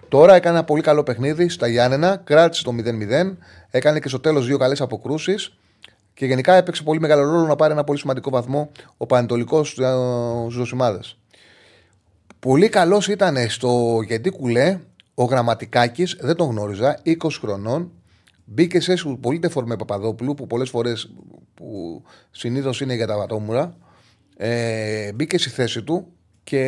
Τώρα 0.09 0.35
έκανε 0.35 0.57
ένα 0.57 0.65
πολύ 0.65 0.83
καλό 0.83 1.03
παιχνίδι 1.03 1.49
στα 1.49 1.67
Γιάννενα, 1.67 2.17
κράτησε 2.25 2.63
το 2.63 2.73
0-0, 2.73 3.37
έκανε 3.71 4.01
και 4.01 4.09
στο 4.09 4.21
τέλος 4.21 4.47
δύο 4.47 4.59
καλές 4.59 4.81
αποκρούσεις 4.81 5.57
και 6.16 6.26
γενικά 6.26 6.55
έπαιξε 6.55 6.83
πολύ 6.83 7.00
μεγάλο 7.00 7.22
ρόλο 7.22 7.46
να 7.46 7.57
πάρει 7.57 7.72
ένα 7.72 7.85
πολύ 7.85 7.98
σημαντικό 7.98 8.31
βαθμό 8.31 8.70
ο 8.96 9.07
Πανετολικός 9.07 9.68
στους 9.68 10.55
Ζωσιμάδε. 10.55 11.00
Πολύ 12.38 12.68
καλός 12.68 13.09
ήταν 13.09 13.48
στο 13.48 14.00
γιατί 14.07 14.31
κουλέ 14.31 14.81
ο 15.14 15.24
Γραμματικάκης, 15.24 16.16
δεν 16.20 16.37
τον 16.37 16.50
γνώριζα, 16.50 17.00
20 17.05 17.16
χρονών. 17.40 17.92
Μπήκε 18.44 18.81
σε 18.81 18.94
πολύ 19.20 19.38
τεφορμέ 19.38 19.76
Παπαδόπουλου 19.76 20.35
που 20.35 20.46
πολλές 20.46 20.70
φορέ 20.70 20.92
που 21.55 22.02
συνήθως 22.31 22.81
είναι 22.81 22.94
για 22.94 23.07
τα 23.07 23.16
βατόμουρα. 23.16 23.76
Ε, 24.37 25.12
μπήκε 25.12 25.38
στη 25.38 25.50
θέση 25.50 25.83
του 25.83 26.07
και 26.44 26.62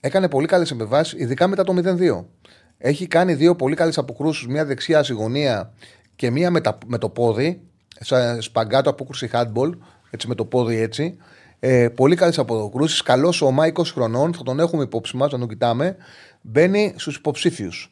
έκανε 0.00 0.28
πολύ 0.28 0.46
καλές 0.46 0.70
εμπεβάσει, 0.70 1.16
ειδικά 1.18 1.46
μετά 1.46 1.64
το 1.64 1.74
0-2. 1.84 2.24
Έχει 2.78 3.06
κάνει 3.06 3.34
δύο 3.34 3.56
πολύ 3.56 3.74
καλές 3.74 3.98
αποκρούσεις, 3.98 4.46
μία 4.46 4.64
δεξιά 4.64 5.02
σιγωνία 5.02 5.72
και 6.22 6.30
μία 6.30 6.50
με, 6.50 6.60
με 6.86 6.98
το 6.98 7.08
πόδι, 7.08 7.60
σαν 8.00 8.42
σπαγκάτο 8.42 8.90
απόκρουση 8.90 9.30
handball, 9.32 9.70
έτσι 10.10 10.28
με 10.28 10.34
το 10.34 10.44
πόδι 10.44 10.76
έτσι. 10.76 11.16
Ε, 11.60 11.88
πολύ 11.88 12.16
καλές 12.16 12.38
αποκρούσει. 12.38 13.02
Καλός 13.02 13.42
ο 13.42 13.54
20 13.74 13.84
χρονών, 13.84 14.34
θα 14.34 14.42
τον 14.42 14.60
έχουμε 14.60 14.82
υπόψη 14.82 15.16
μας, 15.16 15.32
να 15.32 15.38
τον 15.38 15.48
κοιτάμε. 15.48 15.96
Μπαίνει 16.40 16.94
στους 16.96 17.16
υποψήφιους. 17.16 17.90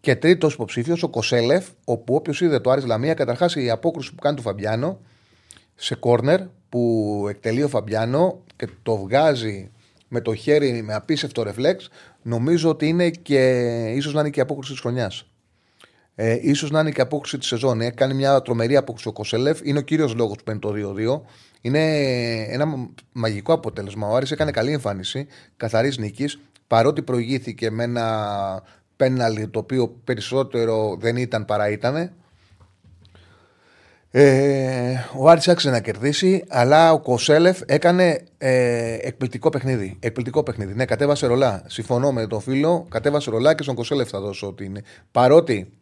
Και 0.00 0.16
τρίτος 0.16 0.54
υποψήφιος, 0.54 1.02
ο 1.02 1.08
Κοσέλεφ, 1.08 1.66
όπου 1.84 2.14
όποιος 2.14 2.40
είδε 2.40 2.60
το 2.60 2.70
Άρης 2.70 2.84
Λαμία, 2.84 3.14
καταρχάς 3.14 3.54
η 3.54 3.70
απόκρουση 3.70 4.14
που 4.14 4.20
κάνει 4.20 4.36
του 4.36 4.42
Φαμπιάνο 4.42 5.00
σε 5.74 5.94
κόρνερ 5.94 6.40
που 6.68 7.26
εκτελεί 7.28 7.62
ο 7.62 7.68
Φαμπιάνο 7.68 8.42
και 8.56 8.68
το 8.82 8.96
βγάζει 8.96 9.70
με 10.08 10.20
το 10.20 10.34
χέρι 10.34 10.82
με 10.82 10.94
απίστευτο 10.94 11.42
ρεφλέξ, 11.42 11.88
νομίζω 12.22 12.68
ότι 12.68 12.88
είναι 12.88 13.10
και 13.10 13.60
ίσως 13.96 14.12
να 14.14 14.20
είναι 14.20 14.30
και 14.30 14.38
η 14.38 14.42
απόκρουση 14.42 14.72
της 14.72 14.80
χρονιάς. 14.80 15.28
Ε, 16.14 16.38
ίσως 16.40 16.70
να 16.70 16.80
είναι 16.80 16.90
και 16.90 17.00
απόκριση 17.00 17.38
της 17.38 17.46
σεζόν. 17.46 17.80
Ε. 17.80 17.90
Κάνει 17.90 18.14
μια 18.14 18.42
τρομερή 18.42 18.76
απόκριση 18.76 19.08
ο 19.08 19.12
Κοσέλεφ. 19.12 19.60
Είναι 19.62 19.78
ο 19.78 19.82
κύριος 19.82 20.14
λόγος 20.14 20.36
που 20.36 20.44
παίρνει 20.44 20.60
το 20.60 20.72
2-2. 20.72 21.20
Είναι 21.60 21.80
ένα 22.42 22.88
μαγικό 23.12 23.52
αποτέλεσμα. 23.52 24.08
Ο 24.08 24.16
Άρης 24.16 24.30
έκανε 24.30 24.50
καλή 24.50 24.72
εμφάνιση, 24.72 25.26
καθαρής 25.56 25.98
νίκης. 25.98 26.38
Παρότι 26.66 27.02
προηγήθηκε 27.02 27.70
με 27.70 27.84
ένα 27.84 28.62
πέναλι 28.96 29.48
το 29.48 29.58
οποίο 29.58 29.88
περισσότερο 30.04 30.96
δεν 31.00 31.16
ήταν 31.16 31.44
παρά 31.44 31.70
ήταν. 31.70 32.12
Ε, 34.10 34.94
ο 35.16 35.28
Άρης 35.28 35.48
άξιζε 35.48 35.72
να 35.72 35.80
κερδίσει, 35.80 36.44
αλλά 36.48 36.92
ο 36.92 37.00
Κοσέλεφ 37.00 37.60
έκανε 37.66 38.24
ε, 38.38 38.96
εκπληκτικό 39.00 39.48
παιχνίδι. 39.48 39.96
Εκπληκτικό 40.00 40.42
παιχνίδι. 40.42 40.74
Ναι, 40.74 40.84
κατέβασε 40.84 41.26
ρολά. 41.26 41.62
Συμφωνώ 41.66 42.12
με 42.12 42.26
τον 42.26 42.40
φίλο, 42.40 42.86
κατέβασε 42.90 43.30
ρολά 43.30 43.54
και 43.54 43.62
στον 43.62 43.74
Κοσέλεφ 43.74 44.08
θα 44.08 44.20
δώσω 44.20 44.46
ότι 44.46 44.64
είναι. 44.64 44.82
Παρότι 45.10 45.72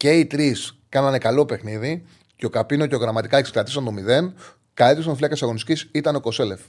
και 0.00 0.10
οι 0.10 0.26
τρεις 0.26 0.78
κάνανε 0.88 1.18
καλό 1.18 1.44
παιχνίδι 1.46 2.04
και 2.36 2.46
ο 2.46 2.48
Καπίνο 2.48 2.86
και 2.86 2.94
ο 2.94 2.98
Γραμματικά 2.98 3.36
εξκρατήσαν 3.36 3.84
το 3.84 3.92
0. 3.96 4.32
Καλύτερο 4.74 5.06
των 5.06 5.16
φλέκα 5.16 5.36
αγωνιστικής 5.42 5.88
ήταν 5.92 6.16
ο 6.16 6.20
Κοσέλεφ. 6.20 6.60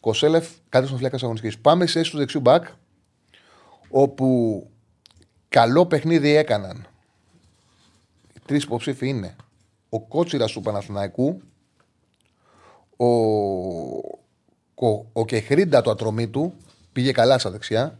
Κοσέλεφ, 0.00 0.48
καλύτερο 0.68 0.96
των 0.96 0.98
φλέκα 0.98 1.24
αγωνιστικής. 1.24 1.58
Πάμε 1.58 1.86
σε 1.86 2.00
του 2.00 2.16
δεξιού 2.16 2.40
μπακ, 2.40 2.66
όπου 3.88 4.70
καλό 5.48 5.86
παιχνίδι 5.86 6.36
έκαναν. 6.36 6.86
Οι 8.34 8.40
τρεις 8.46 8.62
υποψήφοι 8.62 9.08
είναι 9.08 9.36
ο 9.88 10.00
Κότσιρας 10.00 10.52
του 10.52 10.60
Παναθηναϊκού, 10.60 11.42
ο, 12.96 13.06
ο, 14.86 15.06
ο 15.12 15.24
Κεχρίντα 15.24 15.80
το 15.82 15.90
ατρωμί 15.90 16.28
του, 16.28 16.54
πήγε 16.92 17.12
καλά 17.12 17.38
στα 17.38 17.50
δεξιά. 17.50 17.98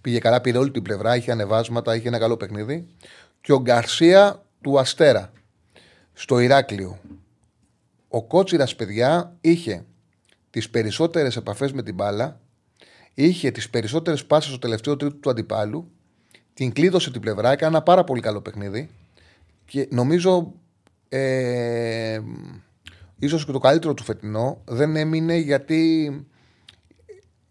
Πήγε 0.00 0.18
καλά, 0.18 0.40
πήρε 0.40 0.58
όλη 0.58 0.70
την 0.70 0.82
πλευρά, 0.82 1.16
είχε 1.16 1.30
ανεβάσματα, 1.30 1.96
είχε 1.96 2.08
ένα 2.08 2.18
καλό 2.18 2.36
παιχνίδι 2.36 2.88
και 3.40 3.52
ο 3.52 3.60
Γκαρσία 3.60 4.42
του 4.60 4.78
Αστέρα 4.78 5.32
στο 6.12 6.38
Ηράκλειο. 6.38 6.98
Ο 8.08 8.22
Κότσιρας, 8.22 8.76
παιδιά, 8.76 9.36
είχε 9.40 9.84
τις 10.50 10.70
περισσότερες 10.70 11.36
επαφές 11.36 11.72
με 11.72 11.82
την 11.82 11.94
μπάλα, 11.94 12.40
είχε 13.14 13.50
τις 13.50 13.70
περισσότερες 13.70 14.24
πάσει 14.24 14.48
στο 14.48 14.58
τελευταίο 14.58 14.96
τρίτο 14.96 15.14
του 15.14 15.30
αντιπάλου, 15.30 15.90
την 16.54 16.72
κλείδωσε 16.72 17.10
την 17.10 17.20
πλευρά, 17.20 17.50
έκανε 17.50 17.76
ένα 17.76 17.82
πάρα 17.82 18.04
πολύ 18.04 18.20
καλό 18.20 18.40
παιχνίδι 18.40 18.90
και 19.64 19.88
νομίζω 19.90 20.52
ε, 21.08 22.20
ίσως 23.18 23.44
και 23.44 23.52
το 23.52 23.58
καλύτερο 23.58 23.94
του 23.94 24.02
φετινό 24.02 24.62
δεν 24.64 24.96
έμεινε 24.96 25.36
γιατί 25.36 26.10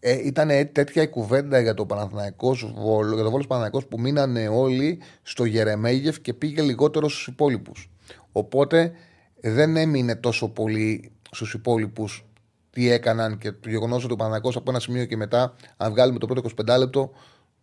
ε, 0.00 0.26
ήταν 0.26 0.48
τέτοια 0.72 1.02
η 1.02 1.08
κουβέντα 1.08 1.60
για 1.60 1.74
το 1.74 1.86
Παναθηναϊκός 1.86 2.72
Βόλο, 2.76 3.14
για 3.14 3.24
το 3.24 3.30
Βόλος 3.30 3.46
Παναθηναϊκός 3.46 3.86
που 3.86 4.00
μείνανε 4.00 4.48
όλοι 4.48 5.00
στο 5.22 5.44
Γερεμέγεφ 5.44 6.20
και 6.20 6.34
πήγε 6.34 6.62
λιγότερο 6.62 7.08
στους 7.08 7.26
υπόλοιπους. 7.26 7.90
Οπότε 8.32 8.92
δεν 9.40 9.76
έμεινε 9.76 10.16
τόσο 10.16 10.48
πολύ 10.48 11.12
στους 11.30 11.54
υπόλοιπους 11.54 12.24
τι 12.70 12.90
έκαναν 12.90 13.38
και 13.38 13.52
το 13.52 13.68
γεγονός 13.68 14.04
ότι 14.04 14.12
ο 14.12 14.16
Παναθηναϊκός 14.16 14.56
από 14.56 14.70
ένα 14.70 14.80
σημείο 14.80 15.04
και 15.04 15.16
μετά, 15.16 15.54
αν 15.76 15.90
βγάλουμε 15.90 16.18
το 16.18 16.26
πρώτο 16.26 16.50
25 16.66 16.78
λεπτό, 16.78 17.12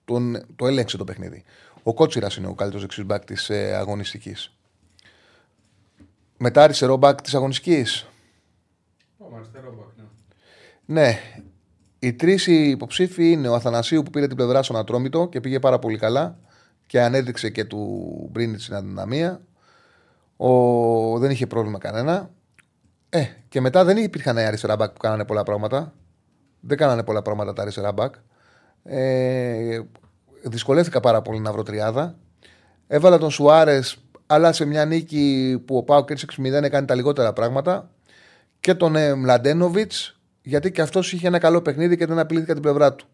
τον, 0.05 0.45
το 0.55 0.67
έλεγξε 0.67 0.97
το 0.97 1.03
παιχνίδι. 1.03 1.43
Ο 1.83 1.93
Κότσιρας 1.93 2.35
είναι 2.35 2.47
ο 2.47 2.53
καλύτερος 2.53 2.81
δεξιμπάκ 2.81 3.25
της 3.25 3.49
ε, 3.49 3.75
αγωνιστικής. 3.75 4.57
Μετά 6.37 6.63
αριστερό 6.63 6.97
μπακ 6.97 7.21
της 7.21 7.35
αγωνιστικής. 7.35 8.07
αριστερό 9.35 9.73
μπακ, 9.77 9.87
ναι. 10.85 11.19
Ναι. 11.99 12.09
Οι 12.09 12.13
τρεις 12.13 12.47
υποψήφοι 12.47 13.31
είναι 13.31 13.47
ο 13.47 13.53
Αθανασίου 13.53 14.03
που 14.03 14.09
πήρε 14.09 14.27
την 14.27 14.35
πλευρά 14.35 14.63
στον 14.63 14.75
Ατρόμητο 14.75 15.27
και 15.27 15.39
πήγε 15.39 15.59
πάρα 15.59 15.79
πολύ 15.79 15.97
καλά 15.97 16.37
και 16.85 17.01
ανέδειξε 17.01 17.49
και 17.49 17.65
του 17.65 18.29
Μπρίνιτ 18.31 18.59
στην 18.59 18.75
αδυναμία. 18.75 19.41
Ο... 20.37 21.19
Δεν 21.19 21.31
είχε 21.31 21.47
πρόβλημα 21.47 21.77
κανένα. 21.77 22.29
Ε, 23.09 23.25
και 23.49 23.61
μετά 23.61 23.83
δεν 23.83 23.97
υπήρχαν 23.97 24.37
αριστερά 24.37 24.75
μπακ 24.75 24.91
που 24.91 24.99
κάνανε 24.99 25.25
πολλά 25.25 25.43
πράγματα. 25.43 25.93
Δεν 26.59 26.77
κάνανε 26.77 27.03
πολλά 27.03 27.21
πράγματα 27.21 27.53
τα 27.53 27.61
αριστερά 27.61 27.91
μπακ. 27.91 28.13
Ε, 28.83 29.79
δυσκολεύτηκα 30.41 30.99
πάρα 30.99 31.21
πολύ 31.21 31.39
να 31.39 31.51
βρω 31.51 31.63
τριάδα. 31.63 32.15
Έβαλα 32.87 33.17
τον 33.17 33.31
Σουάρες, 33.31 33.97
αλλά 34.27 34.51
σε 34.53 34.65
μια 34.65 34.85
νίκη 34.85 35.57
που 35.65 35.77
ο 35.77 35.83
Πάο 35.83 36.05
και 36.05 36.17
6-0 36.37 36.43
έκανε 36.43 36.85
τα 36.85 36.95
λιγότερα 36.95 37.33
πράγματα. 37.33 37.89
Και 38.59 38.73
τον 38.73 38.95
ε, 38.95 39.15
Μλαντένοβιτ, 39.15 39.91
γιατί 40.47 40.71
και 40.71 40.81
αυτός 40.81 41.13
είχε 41.13 41.27
ένα 41.27 41.39
καλό 41.39 41.61
παιχνίδι 41.61 41.97
και 41.97 42.05
δεν 42.05 42.19
απειλήθηκα 42.19 42.53
την 42.53 42.61
πλευρά 42.61 42.93
του. 42.93 43.05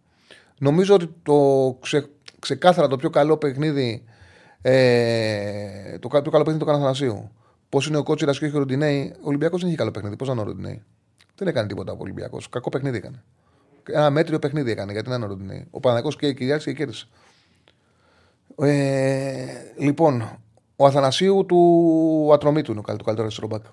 Νομίζω 0.59 0.93
ότι 0.93 1.09
το 1.23 1.77
ξε, 1.81 2.09
ξεκάθαρα 2.39 2.88
το 2.88 2.95
πιο 2.95 3.09
καλό 3.09 3.38
παιχνίδι. 3.38 4.03
Ε, 4.61 5.97
το 5.99 6.07
πιο 6.07 6.31
καλό 6.31 6.43
παιχνίδι 6.43 6.59
του 6.59 6.65
Καναθανασίου. 6.65 7.31
Πώς 7.69 7.88
είναι 7.88 7.97
ο 7.97 8.03
Κότσιρας 8.03 8.39
και 8.39 8.45
ο 8.45 8.57
Ροντινέη. 8.57 9.13
Ο 9.15 9.27
Ολυμπιακός 9.27 9.59
δεν 9.59 9.67
είχε 9.67 9.77
καλό 9.77 9.91
παιχνίδι. 9.91 10.15
Πώς 10.15 10.27
ήταν 10.27 10.39
ο 10.39 10.43
Ροντινέη; 10.43 10.84
Δεν 11.36 11.47
έκανε 11.47 11.67
τίποτα 11.67 11.91
από 11.91 12.03
Ολυμπιακός. 12.03 12.49
Κακό 12.49 12.69
παιχνίδι 12.69 12.97
έκανε. 12.97 13.23
Ένα 13.89 14.09
μέτριο 14.09 14.39
παιχνίδι 14.39 14.71
έκανε 14.71 14.91
γιατί 14.91 15.09
δεν 15.09 15.21
είναι 15.21 15.67
Ο 15.71 15.79
Παναγό 15.79 16.09
και 16.09 16.27
η 16.27 16.34
Κυριάκη 16.34 16.63
και 16.63 16.73
κέρδισε. 16.73 17.07
Ε, 18.57 19.45
λοιπόν, 19.77 20.39
ο 20.75 20.86
Αθανασίου 20.86 21.45
του 21.47 22.29
Ατρωμίτου 22.34 22.71
είναι 22.71 22.79
ο 22.79 22.84
καλύτερο 22.84 23.21
αριστερό 23.21 23.47
μπακ. 23.47 23.63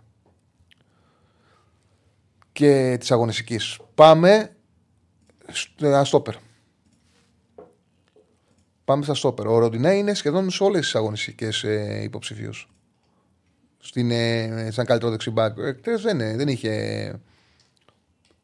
Και 2.52 2.96
της 3.00 3.10
αγωνιστικής. 3.10 3.78
Πάμε 3.94 4.56
στα 5.52 6.04
στόπερ. 6.04 6.34
Πάμε 8.84 9.04
στα 9.04 9.14
στόπερ. 9.14 9.46
Ο 9.46 9.58
Ροντινέ 9.58 9.94
είναι 9.94 10.14
σχεδόν 10.14 10.50
σε 10.50 10.64
όλες 10.64 10.80
τις 10.80 10.94
αγωνιστικές 10.94 11.64
ε, 11.64 12.00
υποψηφίου. 12.02 12.52
Στην, 13.78 14.10
ε, 14.10 14.68
σαν 14.70 14.84
καλύτερο 14.84 15.10
δεξιμπάκ. 15.10 15.58
Ε, 15.58 15.96
δεν, 15.96 16.18
δεν 16.36 16.48
είχε 16.48 17.20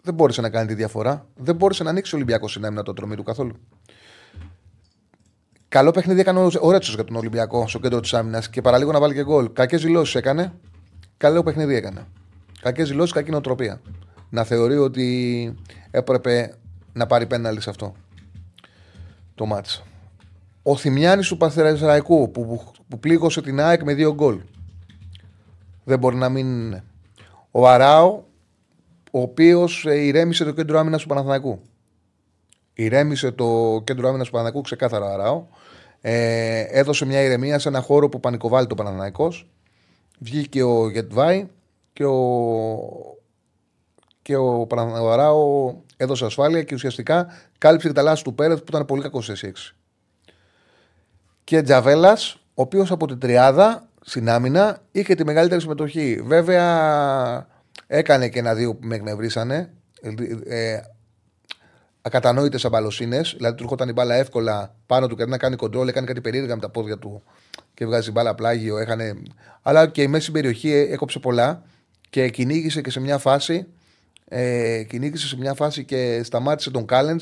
δεν 0.07 0.15
μπόρεσε 0.15 0.41
να 0.41 0.51
κάνει 0.51 0.67
τη 0.67 0.75
διαφορά. 0.75 1.27
Δεν 1.37 1.55
μπόρεσε 1.55 1.83
να 1.83 1.91
ανοίξει 1.91 2.15
ο 2.15 2.17
Ολυμπιακός 2.17 2.53
συνέμενα 2.53 2.83
το 2.83 2.93
τρομή 2.93 3.17
του 3.17 3.23
καθόλου. 3.23 3.57
Καλό 5.69 5.91
παιχνίδι 5.91 6.21
έκανε 6.21 6.49
ο 6.61 6.71
Ρέτσος 6.71 6.95
για 6.95 7.05
τον 7.05 7.17
Ολυμπιακό 7.17 7.69
στο 7.69 7.79
κέντρο 7.79 8.01
της 8.01 8.15
άμυνας 8.15 8.51
και 8.51 8.61
παραλίγο 8.61 8.93
να 8.93 9.01
βάλει 9.01 9.15
και 9.15 9.23
γκολ. 9.23 9.53
Κακές 9.53 9.83
δηλώσεις 9.83 10.15
έκανε. 10.15 10.53
Καλό 11.17 11.43
παιχνίδι 11.43 11.75
έκανε. 11.75 12.07
Κακές 12.61 12.89
δηλώσεις, 12.89 13.13
κακή 13.13 13.31
νοοτροπία. 13.31 13.81
Να 14.31 14.45
θεωρεί 14.45 14.77
ότι 14.77 15.55
έπρεπε 15.91 16.55
να 16.93 17.07
πάρει 17.07 17.27
πέναλι 17.27 17.61
σε 17.61 17.71
αυτό 17.71 17.95
το 19.35 19.47
μάτς. 19.47 19.83
Ο 20.63 20.77
Θημιάνη 20.77 21.23
του 21.23 21.37
Παθεραϊκού 21.37 22.31
που, 22.31 22.47
που, 22.47 22.73
που 22.89 22.99
πλήγωσε 22.99 23.41
την 23.43 23.61
ΑΕΚ 23.61 23.83
με 23.83 23.95
δύο 23.95 24.15
γκολ. 24.15 24.41
Δεν 25.85 25.99
μπορεί 25.99 26.17
να 26.17 26.29
μην. 26.29 26.81
Ο 27.51 27.69
Αράο 27.69 28.25
ο 29.11 29.21
οποίος 29.21 29.87
ε, 29.87 29.95
ηρέμησε 29.95 30.45
το 30.45 30.53
κέντρο 30.53 30.79
άμυνας 30.79 31.03
του 31.03 31.09
Παναθηναϊκού. 31.09 31.61
Ηρέμησε 32.73 33.31
το 33.31 33.81
κέντρο 33.85 34.09
άμυνας 34.09 34.27
του 34.27 34.33
Παναθηναϊκού 34.33 34.61
ξεκάθαρα 34.69 35.13
αράω. 35.13 35.47
Ε, 36.01 36.61
έδωσε 36.61 37.05
μια 37.05 37.23
ηρεμία 37.23 37.59
σε 37.59 37.69
ένα 37.69 37.81
χώρο 37.81 38.09
που 38.09 38.21
πανικοβάλλει 38.21 38.67
το 38.67 38.75
Παναθηναϊκός. 38.75 39.49
Βγήκε 40.19 40.63
ο 40.63 40.91
Γετβάη 40.91 41.49
και 41.97 42.05
ο, 42.05 43.19
και 44.23 44.37
ο 44.37 44.67
Παναθηναϊκός 44.67 45.75
έδωσε 45.97 46.25
ασφάλεια 46.25 46.63
και 46.63 46.75
ουσιαστικά 46.75 47.27
κάλυψε 47.59 47.93
τα 47.93 48.03
λάθη 48.03 48.23
του 48.23 48.35
Πέρεθ 48.35 48.59
που 48.59 48.67
ήταν 48.69 48.85
πολύ 48.85 49.03
κακός 49.03 49.25
σε 49.25 49.35
6. 49.43 49.51
Και 51.45 51.63
Τζαβέλας, 51.63 52.35
ο 52.35 52.63
οποίος 52.63 52.91
από 52.91 53.07
την 53.07 53.19
τριάδα 53.19 53.89
στην 54.01 54.29
άμυνα 54.29 54.83
είχε 54.93 55.15
τη 55.15 55.25
μεγαλύτερη 55.25 55.61
συμμετοχή. 55.61 56.23
Βέβαια, 56.25 57.47
Έκανε 57.87 58.29
και 58.29 58.39
ένα-δύο 58.39 58.75
που 58.75 58.87
με 58.87 58.95
εκνευρίσανε. 58.95 59.73
Ε, 60.47 60.81
Ακατανόητες 62.03 62.65
αμπαλοσύνε. 62.65 63.21
Δηλαδή 63.37 63.57
του 63.57 63.63
έρχονταν 63.63 63.89
η 63.89 63.93
μπάλα 63.93 64.15
εύκολα 64.15 64.75
πάνω 64.87 65.07
του 65.07 65.17
και 65.17 65.27
να 65.27 65.39
κάνει 65.39 65.57
κοντρόλ. 65.57 65.89
Έκανε 65.89 66.07
κάτι 66.07 66.21
περίεργα 66.21 66.55
με 66.55 66.61
τα 66.61 66.71
πόδια 66.71 66.99
του 66.99 67.23
και 67.75 67.87
βγάζει 67.87 68.11
μπάλα 68.11 68.35
πλάγιο. 68.35 68.79
Έχανε... 68.79 69.23
Αλλά 69.63 69.87
και 69.87 70.03
η 70.03 70.07
μέση 70.07 70.31
περιοχή 70.31 70.71
έκοψε 70.71 71.19
πολλά 71.19 71.63
και 72.11 72.29
κυνήγησε 72.29 72.81
και 72.81 72.91
σε 72.91 73.01
μια 73.01 73.19
φάση. 73.19 73.67
Ε, 74.29 74.83
κυνήγησε 74.83 75.27
σε 75.27 75.37
μια 75.37 75.55
φάση 75.55 75.85
και 75.85 76.23
σταμάτησε 76.23 76.71
τον 76.71 76.87
Κάλεντ 76.87 77.21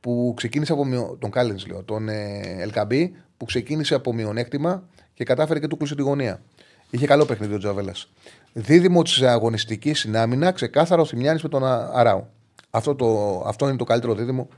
που 0.00 0.34
ξεκίνησε 0.36 0.72
από 0.72 0.84
μειον... 0.84 1.18
τον 1.18 1.30
Κάλεντ, 1.30 1.60
λέω, 1.66 1.82
τον 1.82 2.08
ε, 2.08 2.40
Ελκαμπή 2.58 3.14
που 3.36 3.44
ξεκίνησε 3.44 3.94
από 3.94 4.12
μειονέκτημα 4.12 4.88
και 5.14 5.24
κατάφερε 5.24 5.58
και 5.58 5.66
του 5.66 5.76
κλείσε 5.76 5.94
τη 5.94 6.02
γωνία. 6.02 6.42
Είχε 6.90 7.06
καλό 7.06 7.24
παιχνίδι 7.24 7.54
ο 7.54 7.58
Τζαβέλας. 7.58 8.08
Δίδυμο 8.52 9.02
της 9.02 9.22
αγωνιστικής 9.22 9.98
συνάμυνα, 9.98 10.52
ξεκάθαρο 10.52 11.04
Θημιάνη 11.04 11.40
με 11.42 11.48
τον 11.48 11.64
Αράου. 11.64 12.28
Αυτό, 12.70 12.94
το, 12.94 13.42
αυτό 13.46 13.68
είναι 13.68 13.76
το 13.76 13.84
καλύτερο 13.84 14.14
δίδυμο 14.14 14.48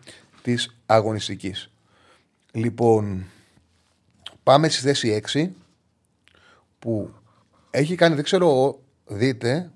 της 0.43 0.77
αγωνιστικής. 0.87 1.71
Λοιπόν, 2.53 3.25
πάμε 4.43 4.69
στη 4.69 4.81
θέση 4.81 5.23
6 5.33 5.49
που 6.79 7.11
έχει 7.71 7.95
κάνει, 7.95 8.15
δεν 8.15 8.25
ξέρω, 8.25 8.79
δείτε, 9.07 9.71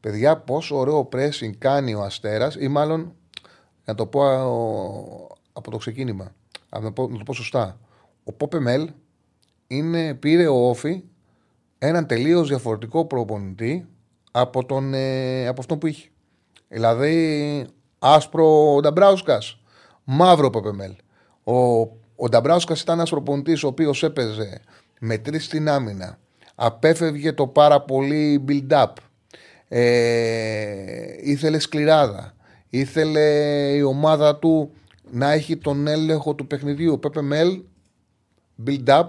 παιδιά, 0.00 0.36
πόσο 0.36 0.76
ωραίο 0.76 1.08
pressing 1.12 1.56
κάνει 1.58 1.94
ο 1.94 2.02
Αστέρας 2.02 2.54
ή 2.54 2.68
μάλλον, 2.68 3.14
να 3.84 3.94
το 3.94 4.06
πω 4.06 4.22
από 5.52 5.70
το 5.70 5.76
ξεκίνημα, 5.76 6.34
να 6.70 6.80
το 6.80 6.92
πω, 6.92 7.08
να 7.08 7.18
το 7.18 7.24
πω 7.24 7.34
σωστά. 7.34 7.78
Ο 8.24 8.32
Πόπε 8.32 8.94
είναι, 9.66 10.14
πήρε 10.14 10.46
ο 10.46 10.68
Όφη 10.68 11.02
έναν 11.78 12.06
τελείως 12.06 12.48
διαφορετικό 12.48 13.04
προπονητή 13.04 13.86
από, 14.30 14.64
τον, 14.64 14.94
ε, 14.94 15.46
από 15.46 15.60
αυτό 15.60 15.76
που 15.76 15.86
είχε. 15.86 16.08
Δηλαδή, 16.68 17.66
άσπρο 17.98 18.74
ο 18.74 18.80
Νταμπράουσκας, 18.80 19.60
μαύρο 20.04 20.50
Πεπεμέλ. 20.50 20.94
Ο, 21.44 21.78
ο 22.16 22.28
Νταμπράουσκας 22.28 22.80
ήταν 22.80 22.96
ένας 22.98 23.10
προπονητής 23.10 23.62
ο 23.62 23.66
οποίος 23.66 24.02
έπαιζε 24.02 24.60
με 25.00 25.18
τρεις 25.18 25.44
στην 25.44 25.68
άμυνα. 25.68 26.18
Απέφευγε 26.60 27.32
το 27.32 27.46
πάρα 27.46 27.80
πολύ 27.80 28.44
build-up. 28.48 28.92
Ε, 29.68 29.80
ήθελε 31.20 31.58
σκληράδα. 31.58 32.34
Ήθελε 32.68 33.20
η 33.74 33.82
ομάδα 33.82 34.36
του 34.36 34.72
να 35.10 35.32
έχει 35.32 35.56
τον 35.56 35.86
έλεγχο 35.86 36.34
του 36.34 36.46
παιχνιδιού. 36.46 36.98
Πεπεμέλ, 36.98 37.60
build-up, 38.66 39.04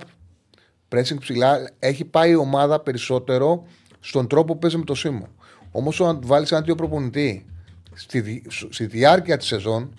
pressing 0.90 1.20
ψηλά, 1.20 1.70
έχει 1.80 2.06
πάει 2.06 2.32
η 2.32 2.36
ομάδα 2.36 2.80
περισσότερο 2.80 3.66
στον 4.00 4.28
τρόπο 4.28 4.54
που 4.54 4.60
παίζει 4.60 4.78
με 4.78 4.84
το 4.84 4.96
Σίμω. 4.96 5.28
Όμως, 5.72 6.00
όταν 6.00 6.20
βάλεις 6.24 6.52
έναν 6.52 6.64
τέτοιο 6.64 6.76
προπονητή 6.76 7.46
στη, 7.94 8.44
στη 8.70 8.86
διάρκεια 8.86 9.38
της 9.38 9.48
σεζόν 9.48 9.94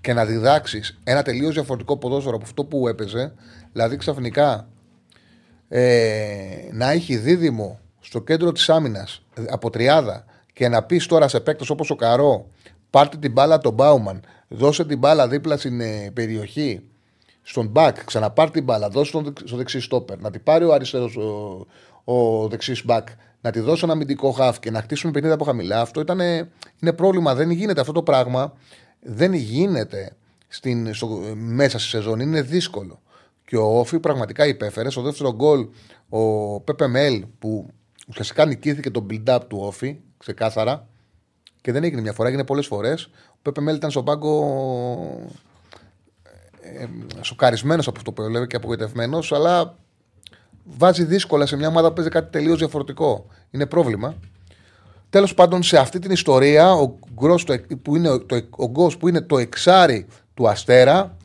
και 0.00 0.12
να 0.12 0.24
διδάξεις 0.24 0.98
ένα 1.04 1.22
τελείως 1.22 1.54
διαφορετικό 1.54 1.96
ποδόσφαιρο 1.96 2.36
από 2.36 2.44
αυτό 2.44 2.64
που 2.64 2.88
έπαιζε, 2.88 3.34
δηλαδή 3.72 3.96
ξαφνικά 3.96 4.68
ε, 5.72 6.68
να 6.72 6.90
έχει 6.90 7.16
δίδυμο 7.16 7.80
στο 8.00 8.20
κέντρο 8.20 8.52
της 8.52 8.68
άμυνας 8.70 9.22
από 9.48 9.70
τριάδα 9.70 10.24
και 10.52 10.68
να 10.68 10.82
πεις 10.82 11.06
τώρα 11.06 11.28
σε 11.28 11.40
παίκτες 11.40 11.70
όπως 11.70 11.90
ο 11.90 11.94
Καρό, 11.94 12.46
πάρτε 12.90 13.16
την 13.16 13.32
μπάλα 13.32 13.58
τον 13.58 13.72
Μπάουμαν, 13.72 14.22
δώσε 14.48 14.84
την 14.84 14.98
μπάλα 14.98 15.28
δίπλα 15.28 15.56
στην 15.56 15.80
ε, 15.80 16.10
περιοχή 16.14 16.82
στον 17.42 17.72
back, 17.74 17.92
ξαναπάρει 18.04 18.50
την 18.50 18.64
μπάλα, 18.64 18.88
δώσει 18.88 19.12
τον, 19.12 19.32
στο 19.44 19.56
δεξί 19.56 19.80
στόπερ, 19.80 20.18
να 20.18 20.30
την 20.30 20.42
πάρει 20.42 20.64
ο 20.64 20.72
αριστερός 20.72 21.16
ο, 21.16 21.66
ο 22.04 22.48
δεξίς 22.48 22.84
back, 22.88 23.04
να 23.40 23.50
τη 23.50 23.60
δώσω 23.60 23.84
ένα 23.84 23.94
αμυντικό 23.94 24.30
χαφ 24.30 24.60
και 24.60 24.70
να 24.70 24.80
χτίσουμε 24.80 25.12
παιχνίδια 25.12 25.36
από 25.36 25.44
χαμηλά, 25.44 25.80
αυτό 25.80 26.00
ήταν, 26.00 26.20
είναι 26.80 26.92
πρόβλημα. 26.92 27.34
Δεν 27.34 27.50
γίνεται 27.50 27.80
αυτό 27.80 27.92
το 27.92 28.02
πράγμα. 28.02 28.52
Δεν 29.00 29.32
γίνεται 29.32 30.12
στην, 30.48 30.94
στο, 30.94 31.06
μέσα 31.34 31.78
στη 31.78 31.88
σεζόν. 31.88 32.20
Είναι 32.20 32.42
δύσκολο. 32.42 33.00
Και 33.50 33.56
ο 33.56 33.78
Όφη 33.78 34.00
πραγματικά 34.00 34.46
υπέφερε. 34.46 34.90
Στο 34.90 35.02
δεύτερο 35.02 35.34
γκολ, 35.34 35.68
ο 36.08 36.60
Πέπε 36.60 36.86
Μέλ 36.86 37.24
που 37.38 37.66
ουσιαστικά 38.08 38.46
νικήθηκε 38.46 38.90
το 38.90 39.06
build-up 39.10 39.38
του 39.48 39.58
Όφη, 39.60 39.98
ξεκάθαρα. 40.18 40.86
Και 41.60 41.72
δεν 41.72 41.84
έγινε 41.84 42.00
μια 42.00 42.12
φορά, 42.12 42.28
έγινε 42.28 42.44
πολλές 42.44 42.66
φορές. 42.66 43.10
Ο 43.28 43.38
Πέπε 43.42 43.60
Μέλ 43.60 43.76
ήταν 43.76 43.90
στον 43.90 44.04
πάγκο 44.04 45.30
ε, 46.60 46.86
σοκαρισμένος 47.20 47.86
από 47.86 47.98
αυτό 47.98 48.12
που 48.12 48.22
έλεγε 48.22 48.46
και 48.46 48.56
απογοητευμένος, 48.56 49.32
αλλά 49.32 49.78
βάζει 50.64 51.04
δύσκολα 51.04 51.46
σε 51.46 51.56
μια 51.56 51.68
ομάδα 51.68 51.88
που 51.88 51.94
παίζει 51.94 52.10
κάτι 52.10 52.30
τελείως 52.30 52.58
διαφορετικό. 52.58 53.26
Είναι 53.50 53.66
πρόβλημα. 53.66 54.14
Τέλος 55.10 55.34
πάντων, 55.34 55.62
σε 55.62 55.78
αυτή 55.78 55.98
την 55.98 56.10
ιστορία, 56.10 56.72
ο 56.72 56.98
Γκος 57.14 57.44
που, 57.82 57.96
είναι, 57.96 58.18
το, 58.18 58.40
ο 58.50 58.96
που 58.96 59.08
είναι 59.08 59.20
το 59.20 59.38
εξάρι 59.38 60.06
του 60.34 60.48
Αστέρα 60.48 61.16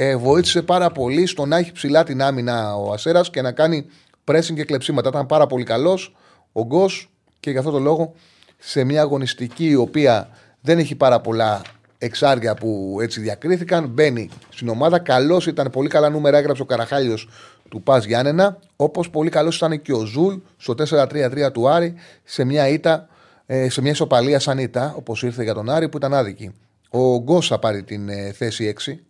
ε, 0.00 0.16
βοήθησε 0.16 0.62
πάρα 0.62 0.90
πολύ 0.90 1.26
στο 1.26 1.46
να 1.46 1.56
έχει 1.56 1.72
ψηλά 1.72 2.04
την 2.04 2.22
άμυνα 2.22 2.76
ο 2.76 2.92
Αστέρας 2.92 3.20
και 3.20 3.42
να 3.42 3.52
κάνει 3.52 3.86
pressing 4.24 4.54
και 4.54 4.64
κλεψίματα. 4.64 5.08
Ήταν 5.08 5.26
πάρα 5.26 5.46
πολύ 5.46 5.64
καλός 5.64 6.16
ο 6.52 6.64
Γκος 6.64 7.10
και 7.40 7.50
γι' 7.50 7.58
αυτό 7.58 7.70
το 7.70 7.78
λόγο 7.78 8.14
σε 8.58 8.84
μια 8.84 9.00
αγωνιστική 9.00 9.68
η 9.68 9.74
οποία 9.74 10.28
δεν 10.60 10.78
έχει 10.78 10.94
πάρα 10.94 11.20
πολλά 11.20 11.62
εξάρια 11.98 12.54
που 12.54 12.98
έτσι 13.00 13.20
διακρίθηκαν. 13.20 13.86
Μπαίνει 13.86 14.28
στην 14.48 14.68
ομάδα. 14.68 14.98
Καλός 14.98 15.46
ήταν, 15.46 15.70
πολύ 15.70 15.88
καλά 15.88 16.08
νούμερα 16.08 16.38
έγραψε 16.38 16.62
ο 16.62 16.64
Καραχάλιος 16.64 17.28
του 17.68 17.82
ΠΑΣ 17.82 18.04
Γιάννενα. 18.04 18.58
Όπως 18.76 19.10
πολύ 19.10 19.30
καλός 19.30 19.56
ήταν 19.56 19.82
και 19.82 19.92
ο 19.92 20.04
Ζουλ 20.04 20.34
στο 20.56 20.74
4-3-3 20.90 21.52
του 21.52 21.68
Άρη 21.68 21.94
σε 22.24 22.44
μια 22.44 22.68
ήττα, 22.68 23.08
ε, 23.46 23.68
σε 23.68 23.80
μια 23.80 23.90
ισοπαλία 23.90 24.38
σαν 24.38 24.58
ήττα, 24.58 24.94
όπως 24.96 25.22
ήρθε 25.22 25.42
για 25.42 25.54
τον 25.54 25.70
Άρη 25.70 25.88
που 25.88 25.96
ήταν 25.96 26.14
άδικη. 26.14 26.54
Ο 26.90 27.18
Γκος 27.18 27.46
θα 27.46 27.58
πάρει 27.58 27.82
την 27.82 28.08
ε, 28.08 28.32
θέση 28.32 28.74
6. 28.86 29.07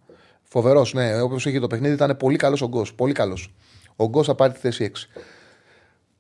Φοβερός, 0.49 0.93
ναι. 0.93 1.21
Όπως 1.21 1.47
είχε 1.47 1.61
το 1.61 1.67
παιχνίδι, 1.67 1.95
ήταν 1.95 2.17
πολύ 2.17 2.37
καλός 2.37 2.61
ο 2.61 2.69
Γκος. 2.69 2.95
Πολύ 2.95 3.13
καλός. 3.13 3.55
Ο 3.97 4.09
Γκος 4.09 4.27
θα 4.27 4.35
πάρει 4.35 4.53
τη 4.53 4.59
θέση 4.59 4.85
6. 4.85 5.09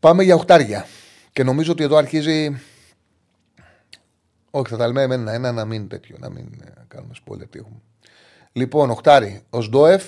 Πάμε 0.00 0.22
για 0.22 0.34
οχτάρια. 0.34 0.86
Και 1.32 1.42
νομίζω 1.42 1.72
ότι 1.72 1.82
εδώ 1.82 1.96
αρχίζει. 1.96 2.60
Όχι, 4.50 4.68
θα 4.68 4.76
τα 4.76 4.92
λέμε 4.92 5.14
ένα-ένα, 5.14 5.52
να 5.52 5.64
μην 5.64 5.88
τέτοιο, 5.88 6.16
να 6.20 6.30
μην 6.30 6.46
ε, 6.64 6.84
κάνουμε 6.88 7.14
spoiler 7.24 7.48
τι 7.50 7.58
έχουμε. 7.58 7.80
Λοιπόν, 8.52 8.90
οχτάρι, 8.90 9.42
ο 9.50 9.60
Σντόεφ. 9.60 10.04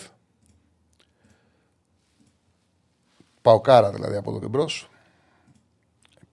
Παοκάρα 3.43 3.91
δηλαδή 3.91 4.17
από 4.17 4.31
εδώ 4.31 4.41
και 4.41 4.49
μπρος. 4.49 4.91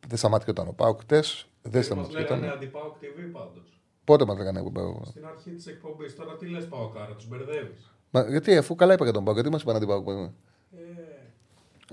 Δεν 0.07 0.17
σταματιόταν 0.17 0.67
ο 0.67 0.71
Πάοκ 0.71 0.99
χτες. 0.99 1.47
Δεν 1.61 1.83
σταματιόταν. 1.83 2.39
Μας 2.39 2.53
αντιπάοκ 2.53 2.95
TV 3.01 3.29
πάντως. 3.31 3.76
Πότε 4.07 4.25
μα 4.25 4.33
λέγανε 4.33 4.59
εγώ. 4.59 5.01
Στην 5.05 5.25
αρχή 5.25 5.51
της 5.51 5.67
εκπομπής. 5.67 6.15
Τώρα 6.15 6.35
τι 6.35 6.47
λες 6.49 6.67
Παοκάρα, 6.67 7.15
τους 7.15 7.27
μπερδεύεις; 7.27 7.91
Μα, 8.11 8.21
γιατί 8.21 8.57
αφού 8.57 8.75
καλά 8.75 8.93
είπα 8.93 9.03
για 9.03 9.13
τον 9.13 9.23
Πάοκ, 9.23 9.35
γιατί 9.35 9.51
μας 9.51 9.61
είπαν 9.61 9.75
αντιπάοκ. 9.75 10.07
Ε, 10.09 10.13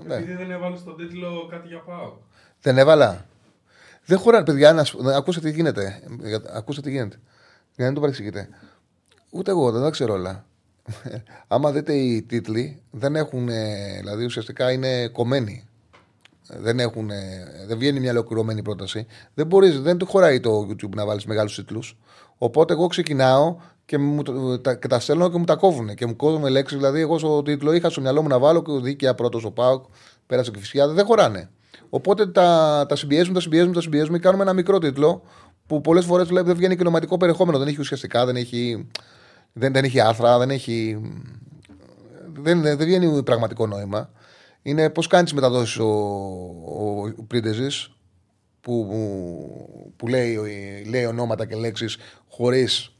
ναι. 0.07 0.15
Επειδή 0.15 0.33
δεν 0.33 0.51
έβαλες 0.51 0.79
στον 0.79 0.97
τίτλο 0.97 1.47
κάτι 1.49 1.67
για 1.67 1.79
Πάοκ. 1.79 2.13
Δεν 2.61 2.77
έβαλα. 2.77 3.25
Δεν 4.05 4.17
χωράνε, 4.17 4.45
παιδιά, 4.45 4.73
να, 4.73 4.85
να 4.97 5.15
ακούσετε 5.15 5.49
τι 5.49 5.55
γίνεται. 5.55 6.01
Ακούσετε 6.53 6.89
τι 6.89 6.95
γίνεται. 6.95 7.19
Για 7.75 7.83
να 7.83 7.85
μην 7.85 7.93
το 7.93 7.99
παρεξηγείτε. 7.99 8.49
Ούτε 9.29 9.51
εγώ 9.51 9.71
δεν 9.71 9.81
τα 9.81 9.89
ξέρω 9.89 10.13
όλα. 10.13 10.45
Άμα 11.47 11.71
δείτε 11.71 11.93
οι 11.93 12.21
τίτλοι, 12.21 12.81
δεν 12.91 13.15
έχουν. 13.15 13.47
Δηλαδή 13.99 14.25
ουσιαστικά 14.25 14.71
είναι 14.71 15.07
κομμένοι. 15.07 15.67
Δεν, 16.47 16.79
έχουν, 16.79 17.09
δεν 17.67 17.77
βγαίνει 17.77 17.99
μια 17.99 18.11
ολοκληρωμένη 18.11 18.61
πρόταση. 18.61 19.05
Δεν, 19.33 19.47
μπορείς, 19.47 19.81
δεν 19.81 19.97
του 19.97 20.05
χωράει 20.05 20.39
το 20.39 20.67
YouTube 20.69 20.95
να 20.95 21.05
βάλεις 21.05 21.25
μεγάλους 21.25 21.55
τίτλους. 21.55 21.97
Οπότε 22.37 22.73
εγώ 22.73 22.87
ξεκινάω 22.87 23.55
και, 23.85 23.97
μου, 23.97 24.23
τα, 24.61 24.75
και 24.75 24.87
τα 24.87 24.99
στέλνω 24.99 25.29
και 25.29 25.37
μου 25.37 25.43
τα 25.43 25.55
κόβουν. 25.55 25.95
Και 25.95 26.05
μου 26.05 26.15
κόβουν 26.15 26.49
λέξεις. 26.49 26.77
Δηλαδή, 26.77 26.99
εγώ 26.99 27.17
στο 27.17 27.41
τίτλο 27.41 27.73
είχα 27.73 27.89
στο 27.89 28.01
μυαλό 28.01 28.21
μου 28.21 28.27
να 28.27 28.39
βάλω 28.39 28.61
και 28.61 28.71
ο 28.71 28.79
δίκαια 28.79 29.15
πρώτος 29.15 29.45
ο 29.45 29.51
Πάουκ, 29.51 29.83
πέρασε 30.27 30.51
και 30.51 30.59
φυσικά. 30.59 30.87
Δεν 30.87 31.05
χωράνε. 31.05 31.49
Οπότε 31.89 32.27
τα, 32.27 32.85
τα 32.89 32.95
συμπιέζουμε, 32.95 33.33
τα 33.33 33.41
συμπιέζουμε, 33.41 33.73
τα 33.73 33.81
συμπιέζουμε 33.81 34.17
και 34.17 34.23
κάνουμε 34.23 34.43
ένα 34.43 34.53
μικρό 34.53 34.77
τίτλο 34.79 35.21
που 35.67 35.81
πολλές 35.81 36.05
φορές 36.05 36.27
δεν 36.27 36.55
βγαίνει 36.55 36.75
κοινωματικό 36.75 37.17
περιεχόμενο. 37.17 37.57
Δεν 37.57 37.67
έχει 37.67 37.79
ουσιαστικά, 37.79 38.25
δεν 38.25 38.35
έχει, 38.35 38.87
δεν, 39.53 39.73
δεν 39.73 39.83
έχει 39.83 39.99
άρθρα, 39.99 40.37
δεν 40.37 40.49
έχει. 40.49 41.01
Δεν, 42.41 42.61
δεν 42.61 42.77
βγαίνει 42.77 43.23
πραγματικό 43.23 43.67
νόημα. 43.67 44.09
Είναι 44.67 44.89
πώς 44.89 45.07
κάνεις 45.07 45.25
τις 45.25 45.33
μεταδόσεις 45.33 45.77
ο, 45.77 45.85
ο, 45.85 47.13
ο 47.17 47.23
Πρίντεζης 47.23 47.95
που, 48.61 48.87
που, 48.89 49.93
που 49.95 50.07
λέει, 50.07 50.37
λέει 50.87 51.05
ονόματα 51.05 51.45
και 51.45 51.55
λέξεις 51.55 51.97
χωρίς 52.27 52.95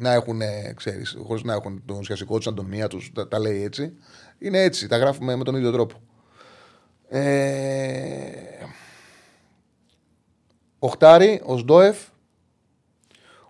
να 0.00 0.12
έχουν, 0.12 0.40
ξέρεις, 0.74 1.16
χωρίς 1.24 1.42
να 1.42 1.52
έχουν 1.52 1.82
τον 1.84 1.98
ουσιαστικό 1.98 2.36
τους 2.36 2.46
αντωνία 2.46 2.88
τους, 2.88 3.12
τα, 3.14 3.28
τα, 3.28 3.38
λέει 3.38 3.62
έτσι. 3.62 3.96
Είναι 4.38 4.62
έτσι, 4.62 4.86
τα 4.86 4.96
γράφουμε 4.96 5.36
με 5.36 5.44
τον 5.44 5.54
ίδιο 5.54 5.72
τρόπο. 5.72 6.00
Ε... 7.08 8.30
Οχτάρι, 10.78 11.40
ο 11.44 11.56
Σντόεφ, 11.58 12.08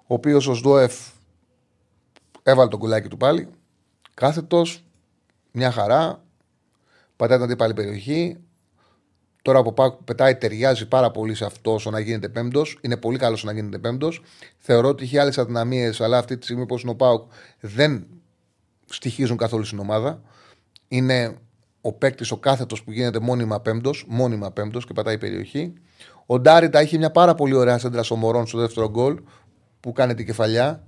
ο 0.07 0.15
οποίος 0.15 0.47
ο 0.47 0.55
Σντόεφ 0.55 0.95
έβαλε 2.43 2.69
τον 2.69 2.79
κουλάκι 2.79 3.09
του 3.09 3.17
πάλι. 3.17 3.49
Κάθετος, 4.15 4.85
μια 5.53 5.71
χαρά. 5.71 6.25
Πατάει 7.21 7.37
την 7.37 7.47
αντίπαλη 7.47 7.75
περιοχή. 7.75 8.37
Τώρα 9.43 9.59
από 9.59 9.73
Πάουκ 9.73 10.03
πετάει, 10.03 10.37
ταιριάζει 10.37 10.89
πάρα 10.89 11.11
πολύ 11.11 11.35
σε 11.35 11.45
αυτό 11.45 11.75
όσο 11.75 11.91
να 11.91 12.01
γίνεται 12.01 12.29
πέμπτος. 12.29 12.79
Είναι 12.81 12.97
πολύ 12.97 13.19
καλό 13.19 13.39
να 13.43 13.53
γίνεται 13.53 13.79
πέμπτος. 13.79 14.23
Θεωρώ 14.59 14.89
ότι 14.89 15.05
έχει 15.05 15.19
άλλες 15.19 15.39
αδυναμίες, 15.39 16.01
αλλά 16.01 16.19
αυτή 16.19 16.39
τη 16.39 16.45
στιγμή, 16.45 16.63
όπως 16.63 16.83
είναι 16.83 16.91
ο 16.91 16.95
Πάουκ, 16.95 17.31
δεν 17.61 18.07
στοιχίζουν 18.87 19.37
καθόλου 19.37 19.65
στην 19.65 19.79
ομάδα. 19.79 20.23
Είναι 20.89 21.37
ο 21.81 21.93
παίκτης, 21.93 22.31
ο 22.31 22.37
κάθετος 22.37 22.83
που 22.83 22.93
γίνεται 22.93 23.19
μόνιμα 23.19 23.61
πέμπτος, 23.61 24.05
μόνιμα 24.09 24.51
πέμπτος 24.51 24.87
και 24.87 24.93
πατάει 24.93 25.15
η 25.15 25.19
περιοχή. 25.19 25.73
Ο 26.27 26.39
Ντάριντα 26.39 26.83
είχε 26.83 26.99
μια 26.99 27.11
πάρα 27.11 27.35
πολύ 27.35 27.55
ωραία 27.55 27.79
σέντρα 27.79 28.03
ο 28.11 28.17
Μωρόν 28.17 28.47
στο 28.47 28.59
δεύτερο 28.59 28.91
γκολ 28.91 29.21
που 29.81 29.93
κάνει 29.93 30.15
την 30.15 30.27
κεφαλιά. 30.27 30.87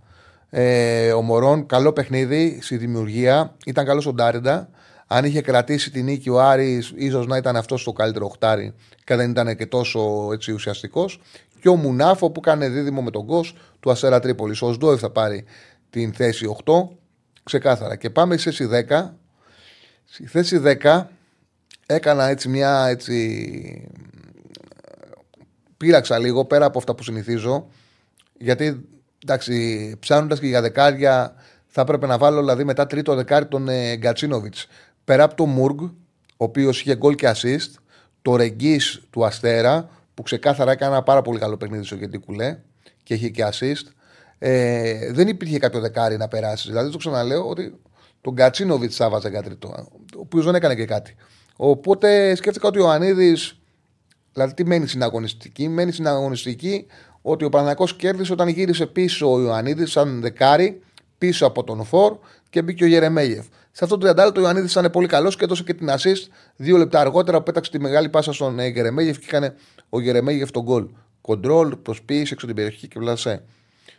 Ε, 0.50 1.12
ο 1.12 1.22
Μωρόν, 1.22 1.66
καλό 1.66 1.92
παιχνίδι 1.92 2.58
στη 2.62 2.76
δημιουργία. 2.76 3.56
Ήταν 3.66 3.84
καλός 3.84 4.06
ο 4.06 4.12
Ντάριντα. 4.12 4.70
Αν 5.14 5.24
είχε 5.24 5.40
κρατήσει 5.40 5.90
την 5.90 6.04
νίκη 6.04 6.28
ο 6.28 6.40
Άρης, 6.40 6.92
ίσως 6.96 7.26
να 7.26 7.36
ήταν 7.36 7.56
αυτός 7.56 7.84
το 7.84 7.92
καλύτερο 7.92 8.26
οχτάρι 8.26 8.74
και 9.04 9.14
δεν 9.16 9.30
ήταν 9.30 9.56
και 9.56 9.66
τόσο 9.66 10.30
έτσι, 10.32 10.52
ουσιαστικός. 10.52 11.20
Και 11.60 11.68
ο 11.68 11.76
Μουνάφο 11.76 12.30
που 12.30 12.40
κάνει 12.40 12.68
δίδυμο 12.68 13.02
με 13.02 13.10
τον 13.10 13.26
Κος 13.26 13.56
του 13.80 13.90
Ασέρα 13.90 14.20
Τρίπολης. 14.20 14.62
Ο 14.62 14.72
Σντόεφ 14.72 15.00
θα 15.00 15.10
πάρει 15.10 15.44
την 15.90 16.12
θέση 16.12 16.56
8. 16.64 16.88
Ξεκάθαρα. 17.42 17.96
Και 17.96 18.10
πάμε 18.10 18.36
στη 18.36 18.50
θέση 18.50 18.86
10. 18.88 19.10
Στη 20.04 20.26
θέση 20.26 20.62
10 20.82 21.02
έκανα 21.86 22.28
έτσι 22.28 22.48
μια 22.48 22.86
έτσι. 22.86 23.88
Πήραξα 25.76 26.18
λίγο 26.18 26.44
πέρα 26.44 26.64
από 26.64 26.78
αυτά 26.78 26.94
που 26.94 27.02
συνηθίζω. 27.02 27.68
Γιατί 28.38 28.88
εντάξει, 29.24 29.96
ψάχνοντας 30.00 30.40
και 30.40 30.46
για 30.46 30.60
δεκάρια, 30.60 31.34
θα 31.66 31.80
έπρεπε 31.80 32.06
να 32.06 32.18
βάλω 32.18 32.38
δηλαδή 32.40 32.64
μετά 32.64 32.86
τρίτο 32.86 33.14
δεκάρι 33.14 33.46
τον 33.46 33.68
ε, 33.68 33.96
Γκατσίνοβιτς 33.96 34.66
πέρα 35.04 35.24
από 35.24 35.34
το 35.34 35.46
Μουργκ, 35.46 35.80
ο 35.80 35.90
οποίος 36.36 36.80
είχε 36.80 36.96
γκολ 36.96 37.14
και 37.14 37.32
assist, 37.34 37.70
το 38.22 38.36
Ρεγκή 38.36 38.80
του 39.10 39.24
Αστέρα, 39.24 39.88
που 40.14 40.22
ξεκάθαρα 40.22 40.70
έκανε 40.70 40.92
ένα 40.92 41.02
πάρα 41.02 41.22
πολύ 41.22 41.38
καλό 41.38 41.56
παιχνίδι 41.56 41.84
στο 41.84 41.94
γιατί 41.94 42.18
κουλέ 42.18 42.58
και 43.02 43.14
είχε 43.14 43.28
και 43.28 43.44
assist. 43.52 43.90
Ε, 44.38 45.12
δεν 45.12 45.28
υπήρχε 45.28 45.58
κάποιο 45.58 45.80
δεκάρι 45.80 46.16
να 46.16 46.28
περάσει. 46.28 46.68
Δηλαδή 46.68 46.90
το 46.90 46.98
ξαναλέω 46.98 47.48
ότι 47.48 47.80
τον 48.20 48.34
Κατσίνοβιτς 48.34 48.96
θα 48.96 49.10
βάζε 49.10 49.30
κάτι 49.30 49.44
τρίτο, 49.44 49.68
ο 50.16 50.20
οποίος 50.20 50.44
δεν 50.44 50.54
έκανε 50.54 50.74
και 50.74 50.84
κάτι. 50.84 51.14
Οπότε 51.56 52.34
σκέφτηκα 52.34 52.68
ότι 52.68 52.78
ο 52.78 52.90
Ανίδης, 52.90 53.60
δηλαδή 54.32 54.54
τι 54.54 54.64
μένει 54.64 54.86
στην 54.86 55.02
αγωνιστική, 55.02 55.68
μένει 55.68 55.92
στην 55.92 56.06
αγωνιστική 56.06 56.86
ότι 57.22 57.44
ο 57.44 57.48
Παναγιακό 57.48 57.84
κέρδισε 57.84 58.32
όταν 58.32 58.48
γύρισε 58.48 58.86
πίσω 58.86 59.32
ο 59.32 59.40
Ιωαννίδης 59.40 59.90
σαν 59.90 60.20
δεκάρι 60.20 60.82
πίσω 61.18 61.46
από 61.46 61.64
τον 61.64 61.84
Φορ 61.84 62.16
και 62.50 62.62
μπήκε 62.62 62.84
ο 62.84 62.86
Γερεμέγεφ. 62.86 63.46
Σε 63.72 63.84
αυτό 63.84 63.98
το 63.98 64.08
30 64.08 64.14
λεπτό 64.16 64.40
ο 64.40 64.42
Ιωαννίδης 64.42 64.70
ήταν 64.70 64.90
πολύ 64.90 65.06
καλός 65.06 65.36
και 65.36 65.44
έδωσε 65.44 65.62
και 65.62 65.74
την 65.74 65.88
assist 65.90 66.30
δύο 66.56 66.76
λεπτά 66.76 67.00
αργότερα 67.00 67.38
που 67.38 67.42
πέταξε 67.42 67.70
τη 67.70 67.80
μεγάλη 67.80 68.08
πάσα 68.08 68.32
στον 68.32 68.58
ε, 68.58 68.66
Γερεμέγεφ 68.66 69.18
και 69.18 69.24
έκανε 69.28 69.54
ο 69.88 70.00
Γερεμέγεφ 70.00 70.50
τον 70.50 70.62
γκολ. 70.62 70.86
Κοντρόλ, 71.20 71.76
προσποίηση 71.76 72.32
έξω 72.32 72.46
την 72.46 72.54
περιοχή 72.54 72.88
και 72.88 72.98
βλασέ. 72.98 73.42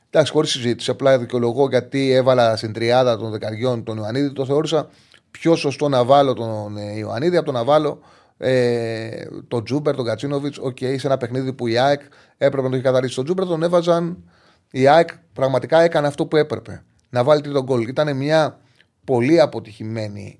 Εντάξει, 0.09 0.31
χωρίς 0.31 0.49
συζήτηση. 0.49 0.91
Απλά 0.91 1.19
δικαιολογώ 1.19 1.67
γιατί 1.69 2.11
έβαλα 2.11 2.55
στην 2.55 2.73
τριάδα 2.73 3.17
των 3.17 3.31
δεκαριών 3.31 3.83
τον 3.83 3.97
Ιωαννίδη. 3.97 4.33
Το 4.33 4.45
θεώρησα 4.45 4.89
πιο 5.31 5.55
σωστό 5.55 5.89
να 5.89 6.03
βάλω 6.03 6.33
τον 6.33 6.77
ε, 6.77 6.97
Ιωαννίδη 6.97 7.37
από 7.37 7.45
το 7.45 7.51
να 7.51 7.63
βάλω 7.63 7.99
ε, 8.37 9.09
τον 9.47 9.63
Τσούμπερ, 9.63 9.95
τον 9.95 10.05
Γκατσίνοβιτς. 10.05 10.57
OK, 10.57 10.77
okay, 10.79 10.95
σε 10.97 11.07
ένα 11.07 11.17
παιχνίδι 11.17 11.53
που 11.53 11.67
η 11.67 11.77
ΑΕΚ 11.77 12.01
έπρεπε 12.37 12.63
να 12.63 12.69
το 12.69 12.75
έχει 12.75 12.83
καθαρίσει. 12.83 13.15
Τον 13.15 13.23
Τσούμπερ 13.23 13.45
τον 13.45 13.63
έβαζαν. 13.63 14.23
Η 14.71 14.87
ΑΕΚ 14.87 15.09
πραγματικά 15.33 15.81
έκανε 15.81 16.07
αυτό 16.07 16.25
που 16.25 16.37
έπρεπε. 16.37 16.83
Να 17.09 17.23
βάλει 17.23 17.41
τρίτο 17.41 17.63
γκολ. 17.63 17.87
Ήταν 17.87 18.15
μια 18.15 18.59
πολύ 19.03 19.39
αποτυχημένη 19.39 20.37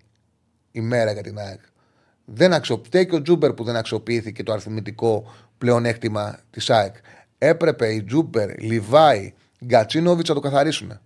ημέρα 0.71 1.11
για 1.11 1.21
την 1.21 1.37
ΑΕΚ. 1.37 1.59
Δεν 2.25 2.53
αξιοποιήθηκε 2.53 3.03
και 3.03 3.15
ο 3.15 3.21
Τσούμπερ 3.21 3.53
που 3.53 3.63
δεν 3.63 3.75
αξιοποιήθηκε 3.75 4.43
το 4.43 4.51
αριθμητικό 4.51 5.31
πλεονέκτημα 5.57 6.39
της 6.49 6.69
ΑΕΚ. 6.69 6.95
Έπρεπε 7.37 7.93
η 7.93 8.03
Τσούμπερ, 8.03 8.59
Λιβάι, 8.59 9.33
Γκατσίνοβιτς 9.65 10.29
να 10.29 10.35
το 10.35 10.41
καθαρίσουν. 10.41 10.99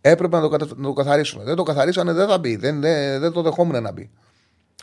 Έπρεπε 0.00 0.36
να 0.36 0.42
το, 0.42 0.48
κατα... 0.48 0.66
να 0.76 0.82
το 0.82 0.92
καθαρίσουν. 0.92 1.44
Δεν 1.44 1.56
το 1.56 1.62
καθαρίσανε, 1.62 2.12
δεν 2.12 2.28
θα 2.28 2.38
μπει. 2.38 2.56
Δεν, 2.56 2.80
δεν, 2.80 3.20
δεν 3.20 3.32
το 3.32 3.42
δεχόμουν 3.42 3.82
να 3.82 3.92
μπει. 3.92 4.10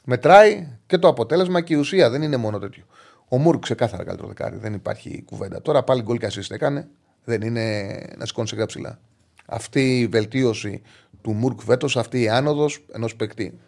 Μετράει 0.04 0.68
και 0.86 0.98
το 0.98 1.08
αποτέλεσμα 1.08 1.62
και 1.62 1.74
η 1.74 1.78
ουσία. 1.78 2.10
Δεν 2.10 2.22
είναι 2.22 2.38
μόνο 2.38 2.60
τέτοιο. 2.60 2.84
Ο 3.28 3.38
Μούρκ 3.38 3.62
ξεκάθαρα 3.62 4.04
καλύτερο 4.04 4.28
δεκάρι. 4.28 4.58
Δεν 4.58 4.74
υπάρχει 4.74 5.24
κουβέντα. 5.26 5.62
Τώρα 5.62 5.84
πάλι 5.84 6.02
γκολ 6.02 6.18
και 6.18 6.28
assist 6.32 6.52
έκανε. 6.52 6.88
Δεν 7.24 7.41
είναι 7.41 7.98
να 8.18 8.26
σηκώνει 8.26 8.48
σε 8.48 8.66
ψηλά. 8.66 9.00
Αυτή 9.45 10.00
η 10.00 10.08
βελτίωση 10.08 10.82
του 11.28 11.34
Μούρκ 11.34 11.62
φέτο, 11.62 12.00
αυτή 12.00 12.22
η 12.22 12.30
άνοδος 12.30 12.86
ενός 12.92 13.16
παικτή. 13.16 13.60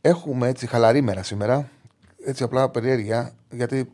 Έχουμε 0.00 0.48
έτσι 0.48 0.66
χαλαρή 0.66 1.00
μέρα 1.00 1.22
σήμερα. 1.22 1.70
Έτσι 2.24 2.42
απλά 2.42 2.70
περιέργεια. 2.70 3.34
Γιατί 3.50 3.92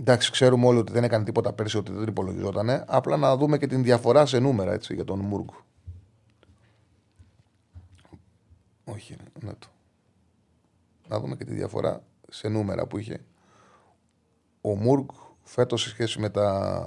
εντάξει, 0.00 0.30
ξέρουμε 0.30 0.66
όλοι 0.66 0.78
ότι 0.78 0.92
δεν 0.92 1.04
έκανε 1.04 1.24
τίποτα 1.24 1.52
πέρσι, 1.52 1.76
ότι 1.76 1.92
δεν 1.92 2.08
υπολογιζόταν. 2.08 2.84
Απλά 2.86 3.16
να 3.16 3.36
δούμε 3.36 3.58
και 3.58 3.66
την 3.66 3.82
διαφορά 3.82 4.26
σε 4.26 4.38
νούμερα 4.38 4.72
έτσι, 4.72 4.94
για 4.94 5.04
τον 5.04 5.18
Μούρκ. 5.18 5.48
Όχι, 8.84 9.16
ναι 9.40 9.52
το. 9.58 9.66
Να 11.08 11.20
δούμε 11.20 11.36
και 11.36 11.44
τη 11.44 11.54
διαφορά 11.54 12.02
σε 12.28 12.48
νούμερα 12.48 12.86
που 12.86 12.98
είχε 12.98 13.20
ο 14.60 14.76
Μούργκ 14.76 15.08
φέτος 15.42 15.82
σε 15.82 15.88
σχέση 15.88 16.20
με, 16.20 16.28
τα... 16.28 16.86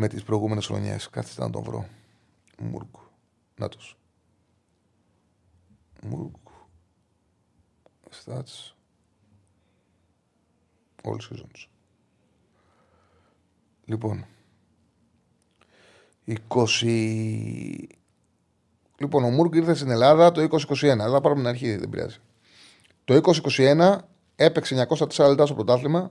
με 0.00 0.08
τις 0.08 0.22
προηγούμενες 0.22 0.66
χρονιές. 0.66 1.10
Κάθεστε 1.10 1.42
να 1.42 1.50
τον 1.50 1.62
βρω. 1.62 1.88
Μούργκ. 2.58 2.94
Νάτος. 3.56 3.98
Μούργκ. 6.02 6.32
Stats. 8.10 8.74
All 11.02 11.16
seasons. 11.16 11.66
Λοιπόν. 13.84 14.26
20... 16.48 17.86
Λοιπόν, 18.98 19.24
ο 19.24 19.30
Μούργκ 19.30 19.54
ήρθε 19.54 19.74
στην 19.74 19.90
Ελλάδα 19.90 20.32
το 20.32 20.42
2021. 20.42 20.78
Δεν 20.80 20.96
πάρουμε 20.96 21.34
την 21.34 21.46
αρχή, 21.46 21.76
δεν 21.76 21.88
πειράζει. 21.88 22.18
Το 23.04 23.20
2021 23.56 23.98
έπαιξε 24.36 24.86
904 24.88 25.28
λεπτά 25.28 25.46
στο 25.46 25.54
πρωτάθλημα, 25.54 26.10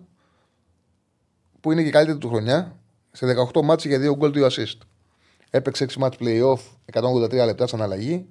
που 1.62 1.72
είναι 1.72 1.82
και 1.82 1.88
η 1.88 1.92
καλύτερη 1.92 2.18
του 2.18 2.30
χρονιά. 2.30 2.80
Σε 3.18 3.26
18 3.54 3.62
μάτς 3.62 3.86
για 3.86 4.00
2 4.00 4.16
γκολ, 4.16 4.32
2 4.36 4.48
assist. 4.48 4.78
Έπαιξε 5.50 5.84
6 5.84 5.98
μάτς 5.98 6.18
playoff, 6.20 6.60
183 6.94 7.46
λεπτά 7.46 7.68
σαν 7.68 7.82
αλλαγή. 7.82 8.28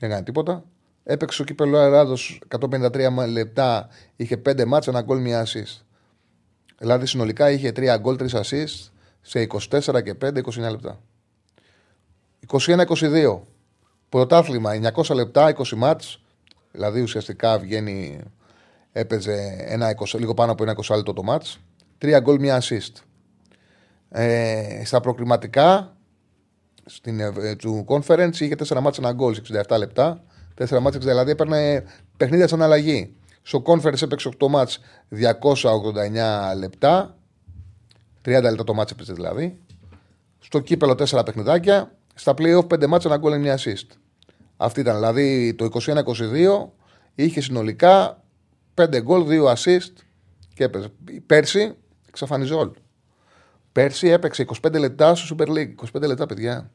Δεν 0.00 0.10
έκανε 0.10 0.24
τίποτα. 0.24 0.64
Έπαιξε 1.04 1.34
στο 1.34 1.44
κύπελο 1.44 1.78
Ελλάδος 1.78 2.40
153 2.48 3.26
λεπτά, 3.28 3.88
είχε 4.16 4.36
5 4.36 4.64
μάτς, 4.64 4.86
ένα 4.86 5.02
γκολ, 5.02 5.18
1 5.18 5.42
assist. 5.42 5.82
Δηλαδή 6.78 7.06
συνολικά 7.06 7.50
είχε 7.50 7.72
3 7.76 7.96
γκολ, 7.98 8.16
3 8.18 8.40
assist 8.40 8.90
σε 9.20 9.40
24 9.40 10.02
και 10.02 10.14
5, 10.14 10.38
29 10.38 10.70
λεπτά. 10.70 11.00
21-22. 12.46 13.40
Πρωτάθλημα 14.08 14.92
900 14.94 15.14
λεπτά, 15.14 15.54
20 15.56 15.76
μάτς, 15.76 16.22
Δηλαδή 16.72 17.00
ουσιαστικά 17.00 17.58
βγαίνει, 17.58 18.20
έπαιζε 18.92 19.56
ένα 19.58 19.94
20, 19.96 20.18
λίγο 20.18 20.34
πάνω 20.34 20.52
από 20.52 20.62
ένα 20.62 20.76
20 20.76 20.96
λεπτό 20.96 21.12
το 21.12 21.22
μάτς. 21.22 21.58
Τρία 21.98 22.20
γκολ, 22.20 22.38
μία 22.38 22.62
assist. 22.62 23.09
Ε, 24.12 24.82
στα 24.84 25.00
προκριματικά 25.00 25.96
στην, 26.84 27.20
ε, 27.20 27.56
του 27.56 27.84
conference 27.88 28.38
είχε 28.38 28.54
4 28.54 28.80
μάτς, 28.80 28.98
ένα 28.98 29.12
γκολ, 29.12 29.36
67 29.68 29.78
λεπτά. 29.78 30.24
4 30.54 30.80
μάτς, 30.80 30.98
δηλαδή 30.98 31.30
έπαιρνε 31.30 31.84
παιχνίδια 32.16 32.48
σαν 32.48 32.62
αλλαγή. 32.62 33.14
Στο 33.42 33.62
conference 33.66 34.02
έπαιξε 34.02 34.28
8 34.38 34.48
μάτς, 34.48 34.80
289 35.08 36.54
λεπτά. 36.56 37.16
30 38.24 38.42
λεπτά 38.42 38.64
το 38.64 38.74
μάτς 38.74 38.92
έπαιζε 38.92 39.12
δηλαδή. 39.12 39.58
Στο 40.38 40.60
κύπελο 40.60 40.92
4 40.92 41.24
παιχνιδάκια. 41.24 41.92
Στα 42.14 42.34
playoff 42.38 42.66
5 42.66 42.86
μάτς, 42.86 43.04
ένα 43.04 43.16
γκολ, 43.16 43.40
μία 43.40 43.58
assist. 43.58 43.96
Αυτή 44.56 44.80
ήταν. 44.80 44.94
Δηλαδή 44.94 45.54
το 45.54 45.64
21-22 45.64 46.72
είχε 47.14 47.40
συνολικά 47.40 48.22
5 48.74 49.00
γκολ, 49.02 49.26
2 49.28 49.54
assist 49.54 49.92
και 50.54 50.64
έπαιζε. 50.64 50.92
Πέρσι 51.26 51.74
εξαφανιζόλ. 52.08 52.70
Πέρσι 53.72 54.08
έπαιξε 54.08 54.46
25 54.62 54.78
λεπτά 54.78 55.14
στο 55.14 55.36
Super 55.38 55.48
League. 55.48 55.74
25 55.94 56.06
λεπτά, 56.06 56.26
παιδιά. 56.26 56.70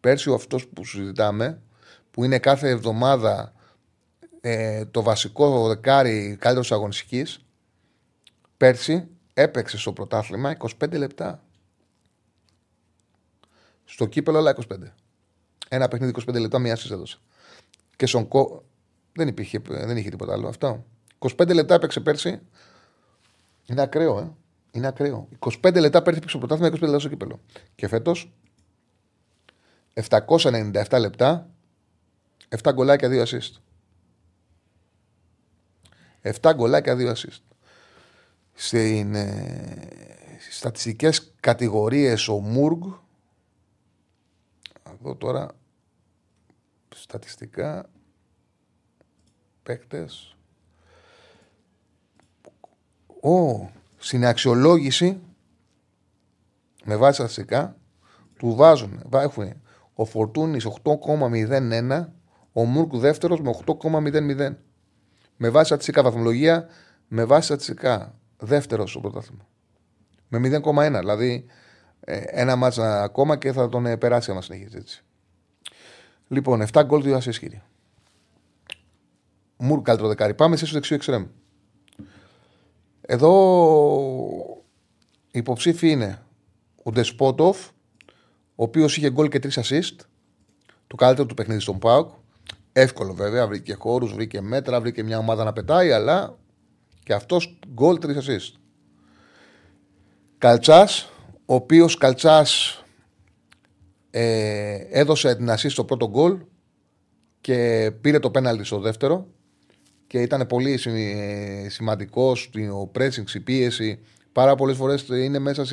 Πέρσι 0.00 0.30
ο 0.30 0.34
αυτός 0.34 0.68
που 0.68 0.84
συζητάμε, 0.84 1.62
που 2.10 2.24
είναι 2.24 2.38
κάθε 2.38 2.68
εβδομάδα 2.68 3.52
ε, 4.40 4.84
το 4.84 5.02
βασικό 5.02 5.68
δεκάρι 5.68 6.36
καλύτερος 6.40 6.72
αγωνιστικής, 6.72 7.44
πέρσι 8.56 9.08
έπαιξε 9.34 9.78
στο 9.78 9.92
πρωτάθλημα 9.92 10.56
25 10.80 10.92
λεπτά. 10.92 11.42
Στο 13.84 14.06
κύπελο, 14.06 14.38
όλα 14.38 14.56
25. 14.68 14.76
Ένα 15.68 15.88
παιχνίδι 15.88 16.12
25 16.28 16.40
λεπτά, 16.40 16.58
μία 16.58 16.76
σα 16.76 16.94
έδωσε. 16.94 17.18
Και 17.96 18.06
στον 18.06 18.28
Κο. 18.28 18.64
Δεν, 19.12 19.28
υπήρχε, 19.28 19.60
δεν 19.64 19.96
είχε 19.96 20.10
τίποτα 20.10 20.32
άλλο. 20.32 20.48
Αυτό. 20.48 20.84
25 21.18 21.54
λεπτά 21.54 21.74
έπαιξε 21.74 22.00
πέρσι. 22.00 22.40
Είναι 23.66 23.82
ακραίο, 23.82 24.18
ε. 24.18 24.43
Είναι 24.74 24.86
ακραίο. 24.86 25.28
25 25.38 25.80
λεπτά 25.80 26.02
πέρσι 26.02 26.18
έπαιξε 26.18 26.38
πρωτάθλημα, 26.38 26.70
25 26.76 26.80
λεπτά 26.80 26.98
στο 26.98 27.08
κύπελο. 27.08 27.40
Και 27.74 27.88
φέτος 27.88 28.32
797 29.94 30.98
λεπτά, 30.98 31.50
7 32.62 32.70
γκολάκια, 32.72 33.08
2 33.08 33.24
assist. 33.24 33.52
7 36.40 36.52
γκολάκια, 36.54 36.96
2 36.96 37.12
assist. 37.12 37.40
Στι 38.52 39.10
ε, 39.14 39.28
στατιστικές 40.50 41.32
κατηγορίες 41.40 42.28
ο 42.28 42.38
Μούργκ 42.38 42.82
εδώ 45.04 45.16
τώρα 45.16 45.50
στατιστικά 46.94 47.90
παίκτες 49.62 50.36
ο, 53.20 53.70
στην 54.04 54.26
αξιολόγηση 54.26 55.20
με 56.84 56.96
βάση 56.96 57.14
στατιστικά 57.14 57.76
του 58.38 58.54
βάζουν, 58.54 59.02
έχουν 59.12 59.52
ο 59.94 60.04
Φορτούνης 60.04 60.66
8,01 60.82 62.06
ο 62.52 62.64
Μούρκ 62.64 62.96
δεύτερος 62.96 63.40
με 63.40 63.50
8,00 63.66 64.54
με 65.36 65.48
βάση 65.48 65.66
στατιστικά 65.66 66.02
βαθμολογία 66.02 66.66
με 67.08 67.24
βάση 67.24 67.46
στατιστικά 67.46 68.18
δεύτερος 68.36 68.90
στο 68.90 69.00
πρωτάθλημα 69.00 69.46
με 70.28 70.60
0,1 70.64 70.98
δηλαδή 70.98 71.46
ε, 72.00 72.20
ένα 72.26 72.56
μάτσα 72.56 73.02
ακόμα 73.02 73.36
και 73.36 73.52
θα 73.52 73.68
τον 73.68 73.86
ε, 73.86 73.96
περάσει 73.96 74.30
άμα 74.30 74.42
συνεχίσει 74.42 74.76
έτσι. 74.76 75.04
Λοιπόν, 76.28 76.66
7 76.72 76.82
γκολ, 76.84 77.02
2 77.02 77.12
ασέ 77.12 77.30
κύριε. 77.30 77.62
Μουρ 79.56 79.82
καλύτερο 79.82 80.08
δεκάρι. 80.08 80.34
Πάμε 80.34 80.56
σε 80.56 80.66
δεξιό 80.72 80.96
εξτρέμ. 80.96 81.26
Εδώ 83.06 83.32
οι 85.30 85.38
υποψήφοι 85.38 85.90
είναι 85.90 86.22
ο 86.82 86.90
Ντεσπότοφ, 86.90 87.68
ο 88.54 88.62
οποίος 88.62 88.96
είχε 88.96 89.10
γκολ 89.10 89.28
και 89.28 89.40
3 89.42 89.48
assist. 89.50 89.96
Το 90.86 90.96
καλύτερο 90.96 91.26
του 91.28 91.34
παιχνίδι 91.34 91.60
στον 91.60 91.78
Πάουκ. 91.78 92.10
Εύκολο 92.72 93.14
βέβαια, 93.14 93.46
βρήκε 93.46 93.74
χώρους, 93.74 94.12
βρήκε 94.12 94.40
μέτρα, 94.40 94.80
βρήκε 94.80 95.02
μια 95.02 95.18
ομάδα 95.18 95.44
να 95.44 95.52
πετάει, 95.52 95.92
αλλά 95.92 96.38
και 97.02 97.14
αυτός 97.14 97.58
γκολ 97.72 97.98
3 98.02 98.06
assist. 98.06 98.52
Καλτσάς, 100.38 101.10
ο 101.46 101.54
οποίος 101.54 101.96
Καλτσάς 101.96 102.82
ε, 104.10 104.74
έδωσε 104.90 105.34
την 105.34 105.50
ασή 105.50 105.68
στο 105.68 105.84
πρώτο 105.84 106.08
γκολ 106.08 106.38
και 107.40 107.90
πήρε 108.00 108.18
το 108.18 108.30
πέναλτι 108.30 108.64
στο 108.64 108.80
δεύτερο 108.80 109.26
και 110.06 110.20
ήταν 110.20 110.46
πολύ 110.46 110.78
σημαντικός 111.68 112.40
στο 112.40 112.90
pressing, 112.98 113.34
η 113.34 113.40
πίεση. 113.40 113.98
Πάρα 114.32 114.54
πολλές 114.54 114.76
φορές 114.76 115.06
είναι 115.08 115.38
μέσα 115.38 115.64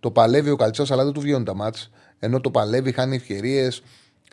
το 0.00 0.10
παλεύει 0.10 0.50
ο 0.50 0.56
Καλτσάς, 0.56 0.90
αλλά 0.90 1.04
δεν 1.04 1.12
του 1.12 1.20
βγαίνουν 1.20 1.44
τα 1.44 1.54
μάτς. 1.54 1.90
Ενώ 2.18 2.40
το 2.40 2.50
παλεύει, 2.50 2.92
χάνει 2.92 3.16
ευκαιρίες. 3.16 3.82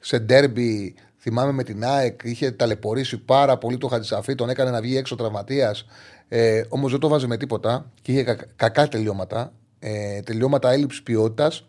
Σε 0.02 0.20
ντέρμπι, 0.20 0.96
θυμάμαι 1.20 1.52
με 1.52 1.64
την 1.64 1.84
ΑΕΚ, 1.86 2.20
είχε 2.24 2.52
ταλαιπωρήσει 2.52 3.18
πάρα 3.18 3.58
πολύ 3.58 3.78
το 3.78 3.88
Χατζησαφή, 3.88 4.36
τον 4.36 4.50
έκανε 4.50 4.70
να 4.70 4.82
βγει 4.82 4.98
έξω 4.98 5.16
τραυματίας. 5.16 5.86
Ε, 6.28 6.64
Όμως 6.70 6.92
δεν 6.92 7.00
το 7.00 7.08
βάζει 7.08 7.28
με 7.28 7.38
τίποτα 7.38 7.92
και 8.02 8.12
είχε 8.12 8.38
κακά 8.56 8.88
τελειώματα 8.88 9.52
ε, 9.84 10.22
τελειώματα 10.22 10.72
έλλειψης 10.72 11.04
ποιότητας. 11.04 11.66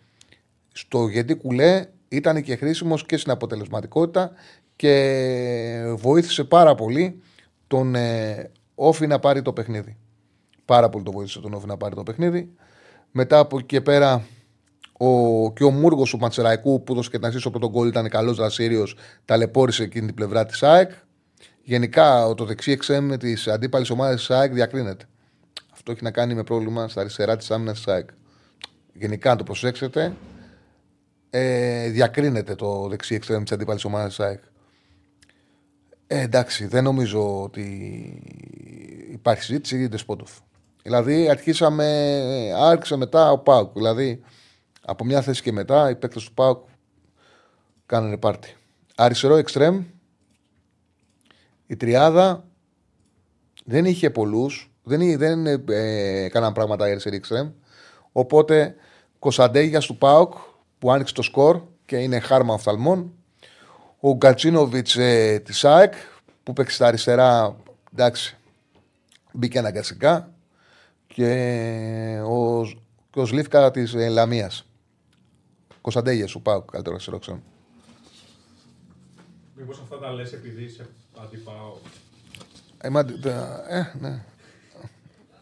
Στο 0.73 1.07
γιατί 1.07 1.35
κουλέ 1.35 1.87
ήταν 2.09 2.43
και 2.43 2.57
χρήσιμος 2.57 3.07
και 3.07 3.17
στην 3.17 3.33
αποτελεσματικότητα 3.33 4.33
και 4.77 5.95
βοήθησε 5.97 6.45
πάρα 6.45 6.75
πολύ 6.75 7.23
τον 7.73 7.95
ε, 7.95 8.51
Όφη 8.75 9.07
να 9.07 9.19
πάρει 9.19 9.43
το 9.43 9.53
παιχνίδι. 9.53 9.97
Πάρα 10.65 10.89
πολύ 10.89 11.05
το 11.05 11.13
βοήθησε 11.13 11.41
τον 11.41 11.55
Όφη 11.55 11.67
να 11.67 11.77
πάρει 11.77 11.95
το 11.95 12.03
παιχνίδι. 12.03 12.55
Μετά 13.11 13.39
από 13.39 13.59
εκεί 13.59 13.67
και 13.67 13.81
πέρα 13.81 14.25
ο, 14.99 15.53
και 15.53 15.65
ο 15.65 15.71
Μούργος 15.71 16.11
του 16.11 16.19
Ματσεραϊκού 16.19 16.83
που 16.83 16.93
έδωσε 16.93 17.11
και 17.11 17.17
την 17.17 17.27
αρχή 17.27 17.39
στο 17.39 17.51
πρώτος 17.51 17.71
γκολ 17.71 17.89
ήταν 17.89 18.09
καλός 18.09 18.37
δρασίριο, 18.37 18.87
ταλαιπώρησε 19.25 19.83
εκείνη 19.83 20.07
την 20.07 20.15
πλευρά 20.15 20.47
της 20.47 20.63
ΑΕΚ. 20.63 20.91
Γενικά 21.63 22.35
το 22.37 22.45
δεξί 22.45 22.71
εξέμ 22.71 23.17
της 23.17 23.49
αντίπαλης 23.49 23.91
ομάδας 23.91 24.17
της 24.17 24.31
ΑΕΚ 24.31 24.53
διακρίνεται. 24.53 25.05
Αυτό 25.73 25.93
έχει 25.93 26.03
να 26.03 26.11
κάνει 26.11 26.35
με 26.35 26.43
πρόβλημα 26.43 26.89
στα 26.89 27.01
αριστερά 27.01 27.37
της 27.37 27.51
άμυνας 27.51 27.77
της 27.77 27.89
ΑΕΚ. 27.89 28.09
Γενικά, 28.93 29.31
αν 29.31 29.37
το 29.37 29.45
προσέξετε, 29.45 30.13
ε, 31.31 31.89
διακρίνεται 31.89 32.55
το 32.55 32.89
δεξί 32.89 33.15
εξτρέμ 33.15 33.43
της 33.43 33.53
αντίπαλης 33.53 33.85
ομάδας 33.85 34.09
της 34.09 34.21
ΑΕΚ. 34.21 34.41
Ε, 36.15 36.21
εντάξει, 36.21 36.67
δεν 36.67 36.85
νομίζω 36.85 37.43
ότι 37.43 37.63
υπάρχει 39.11 39.43
συζήτηση 39.43 39.79
για 39.79 39.89
Ντεσπότοφ. 39.89 40.31
Δηλαδή, 40.83 41.29
αρχίσαμε, 41.29 41.87
άρχισε 42.57 42.97
μετά 42.97 43.31
ο 43.31 43.39
Πάουκ. 43.39 43.73
Δηλαδή, 43.73 44.23
από 44.83 45.05
μια 45.05 45.23
θέση 45.23 45.43
και 45.43 45.53
μετά, 45.53 45.91
οι 45.91 45.97
παίκτες 45.97 46.25
του 46.25 46.35
Πάουκ 46.35 46.67
κάνανε 47.87 48.17
πάρτι. 48.17 48.57
Αριστερό 48.95 49.35
εξτρέμ, 49.35 49.85
η 51.67 51.77
τριάδα 51.77 52.45
δεν 53.65 53.85
είχε 53.85 54.11
πολλούς, 54.11 54.71
δεν, 54.83 55.19
δεν 55.19 55.47
ε, 55.47 56.25
έκαναν 56.25 56.53
πράγματα 56.53 56.85
αριστερή 56.85 57.17
εξτρέμ. 57.17 57.51
Οπότε, 58.13 58.75
Κωνσταντέγιας 59.19 59.87
του 59.87 59.99
Πάουκ 59.99 60.33
που 60.79 60.93
άνοιξε 60.93 61.15
το 61.15 61.23
σκορ 61.23 61.63
και 61.85 61.97
είναι 61.97 62.19
χάρμα 62.19 62.55
οφθαλμών. 62.55 63.13
Ο 64.05 64.17
Γκατσίνοβιτς 64.17 64.97
ε, 64.97 65.41
της 65.45 65.65
ΑΕΚ 65.65 65.95
που 66.43 66.53
παίξει 66.53 66.75
στα 66.75 66.87
αριστερά, 66.87 67.57
εντάξει, 67.93 68.37
μπήκε 69.33 69.59
αναγκαστικά. 69.59 70.33
Και 71.07 72.23
ο, 72.27 72.65
και 73.11 73.21
ο 73.21 73.27
Σλίφκα 73.27 73.71
της 73.71 73.95
ε, 73.95 74.09
Λαμίας. 74.09 74.67
Κωνσταντέγια 75.81 76.27
σου 76.27 76.43
πάω 76.43 76.63
καλύτερο 76.63 76.95
αριστερό 76.95 77.19
ξέρω. 77.19 77.43
Μήπως 79.55 79.81
αυτά 79.83 79.99
τα 79.99 80.13
λες 80.13 80.33
επειδή 80.33 80.65
είσαι 80.65 80.87
αντιπάω; 81.25 81.77
Ε, 82.79 82.89
ε, 83.69 83.93
ναι. 84.01 84.25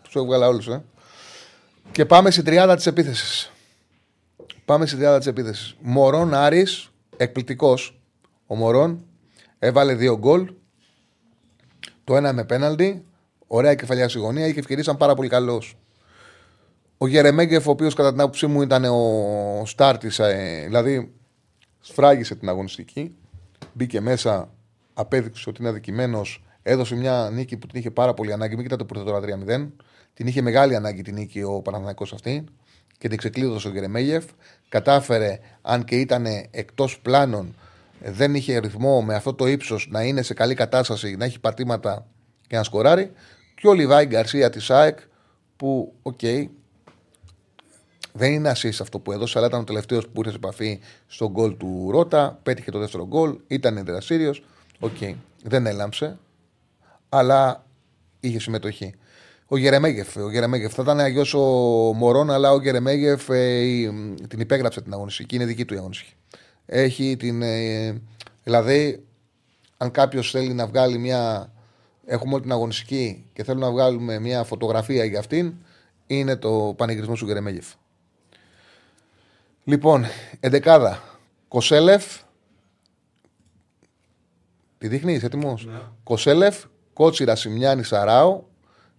Τους 0.02 0.14
έβγαλα 0.14 0.48
όλους, 0.48 0.68
ε. 0.68 0.84
Και 1.92 2.04
πάμε 2.06 2.30
στην 2.30 2.44
τριάδα 2.44 2.76
της 2.76 2.86
επίθεσης. 2.86 3.52
Πάμε 4.64 4.86
στην 4.86 4.98
τριάδα 4.98 5.18
της 5.18 5.26
επίθεσης. 5.26 5.76
Μωρόν 5.80 6.34
Άρης, 6.34 6.90
εκπληκτικός. 7.16 7.99
Ο 8.51 8.55
Μωρόν 8.55 9.05
έβαλε 9.59 9.94
δύο 9.94 10.18
γκολ. 10.18 10.53
Το 12.05 12.16
ένα 12.16 12.32
με 12.32 12.44
πέναλτι. 12.44 13.05
Ωραία 13.46 13.74
κεφαλιά 13.74 14.09
στη 14.09 14.18
γωνία. 14.18 14.46
Είχε 14.46 14.59
ευκαιρία, 14.59 14.82
ήταν 14.82 14.96
πάρα 14.96 15.14
πολύ 15.14 15.28
καλός. 15.28 15.76
Ο 16.98 17.07
Γερεμέγκεφ, 17.07 17.66
ο 17.66 17.70
οποίος 17.70 17.94
κατά 17.94 18.11
την 18.11 18.20
άποψή 18.20 18.46
μου 18.46 18.62
ήταν 18.62 18.84
ο 18.84 19.62
στάρτη, 19.66 20.11
ε, 20.18 20.64
δηλαδή 20.64 21.12
σφράγισε 21.80 22.34
την 22.34 22.48
αγωνιστική. 22.48 23.14
Μπήκε 23.72 24.01
μέσα, 24.01 24.51
απέδειξε 24.94 25.48
ότι 25.48 25.61
είναι 25.61 25.70
αδικημένος. 25.70 26.44
Έδωσε 26.62 26.94
μια 26.94 27.30
νίκη 27.32 27.57
που 27.57 27.66
την 27.66 27.78
είχε 27.78 27.90
πάρα 27.90 28.14
πολύ 28.14 28.32
ανάγκη. 28.32 28.55
Μην 28.55 28.64
κοιτάτε 28.64 28.84
που 28.84 28.94
ήρθε 28.94 29.11
τώρα 29.11 29.20
3-0. 29.20 29.72
Την 30.14 30.26
είχε 30.26 30.42
μεγάλη 30.42 30.76
ανάγκη 30.76 31.03
την 31.03 31.14
νίκη 31.14 31.42
ο 31.42 31.61
Παναθανικό 31.61 32.07
αυτή 32.12 32.44
και 32.98 33.09
την 33.09 33.18
ξεκλείδωσε 33.18 33.68
ο 33.68 33.70
Γερεμέγεφ. 33.70 34.24
Κατάφερε, 34.68 35.38
αν 35.62 35.84
και 35.84 35.96
ήταν 35.96 36.26
εκτός 36.51 37.01
πλάνων, 37.01 37.55
δεν 38.05 38.34
είχε 38.34 38.59
ρυθμό 38.59 39.03
με 39.03 39.14
αυτό 39.14 39.34
το 39.34 39.46
ύψος 39.46 39.88
να 39.90 40.03
είναι 40.03 40.22
σε 40.22 40.34
καλή 40.34 40.55
κατάσταση, 40.55 41.16
να 41.16 41.24
έχει 41.24 41.40
πατήματα 41.40 42.07
και 42.46 42.57
να 42.57 42.62
σκοράρει. 42.62 43.12
Και 43.55 43.68
ο 43.68 43.72
Λιβάι 43.72 44.07
Γκαρσία 44.07 44.51
της 44.51 44.70
ΑΕΚ, 44.70 44.98
που, 45.57 45.94
OK, 46.03 46.18
okay, 46.22 46.46
δεν 48.12 48.32
είναι 48.32 48.51
assist 48.51 48.78
αυτό 48.80 48.98
που 48.98 49.12
έδωσε, 49.12 49.38
αλλά 49.38 49.46
ήταν 49.46 49.61
ο 49.61 49.64
τελευταίος 49.64 50.09
που 50.09 50.20
ήρθε 50.20 50.30
σε 50.30 50.36
επαφή 50.36 50.80
στο 51.07 51.30
γκολ 51.30 51.57
του 51.57 51.88
Ρότα. 51.90 52.38
Πέτυχε 52.42 52.70
το 52.70 52.78
δεύτερο 52.78 53.07
γκολ, 53.07 53.38
ήταν 53.46 53.84
δραστήριος. 53.84 54.42
OK, 54.78 54.90
okay, 55.01 55.14
δεν 55.42 55.66
έλαμψε, 55.66 56.18
αλλά 57.09 57.64
είχε 58.20 58.38
συμμετοχή. 58.40 58.94
Ο 59.46 59.57
Γερεμέγεφ. 59.57 60.16
Ο 60.16 60.30
Γερεμέγεφ 60.30 60.72
θα 60.72 60.82
ήταν 60.82 61.01
αγιώ 61.01 61.40
ο 61.40 61.92
Μορόν, 61.92 62.30
αλλά 62.30 62.53
ο 62.53 62.61
Γερεμέγεφ 62.61 63.28
ε, 63.28 63.62
την 64.28 64.40
υπέγραψε 64.40 64.80
την 64.80 64.92
αγωνιστική. 64.92 65.34
Είναι 65.34 65.44
δική 65.44 65.64
του 65.64 65.74
η 65.74 65.76
αγωνιστική. 65.76 66.14
Έχει 66.72 67.16
την. 67.16 67.42
Ε, 67.42 68.00
δηλαδή, 68.44 69.04
αν 69.76 69.90
κάποιος 69.90 70.30
θέλει 70.30 70.52
να 70.52 70.66
βγάλει 70.66 70.98
μια. 70.98 71.52
Έχουμε 72.06 72.32
όλη 72.34 72.42
την 72.42 72.52
αγωνιστική 72.52 73.24
και 73.32 73.44
θέλουμε 73.44 73.64
να 73.66 73.72
βγάλουμε 73.72 74.18
μια 74.18 74.44
φωτογραφία 74.44 75.04
για 75.04 75.18
αυτήν, 75.18 75.54
είναι 76.06 76.36
το 76.36 76.74
πανηγυρισμό 76.76 77.14
του 77.14 77.26
Γερεμέγεφ. 77.26 77.66
Λοιπόν, 79.64 80.04
εντεκάδα. 80.40 81.02
Κοσέλεφ. 81.48 82.20
Τη 84.78 84.88
δείχνεις, 84.88 85.22
έτοιμος; 85.22 85.66
Ναι. 85.66 85.80
Κοσέλεφ, 86.02 86.64
Κότσιρα 86.92 87.36
Σιμιάννη 87.36 87.82
Σαράου, 87.82 88.48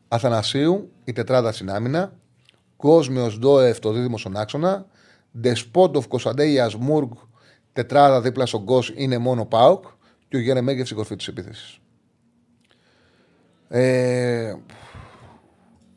Αθανασίου, 0.08 0.92
η 1.04 1.12
τετράδα 1.14 1.52
στην 1.52 1.72
άμυνα. 1.72 2.14
Κόσμιος 2.78 3.40
Ντόεφ, 3.40 3.80
το 3.80 3.92
δίδυμο 3.92 4.18
στον 4.18 4.38
άξονα. 4.38 4.86
Ντεσπόντοφ 5.40 6.08
Κωνσταντέια 6.08 6.72
Μούργκ, 6.80 7.12
τετράδα 7.74 8.22
δίπλα 8.22 8.46
στον 8.46 8.62
Γκος 8.64 8.94
είναι 8.96 9.18
μόνο 9.18 9.46
Πάουκ. 9.46 9.86
Και 10.28 10.38
ο 10.38 10.40
Γερεμέγεφ 10.40 10.86
στην 10.86 10.98
κορφή 10.98 11.16
της 11.16 11.28
επίθεσης. 11.28 11.80
Ε, 13.70 14.54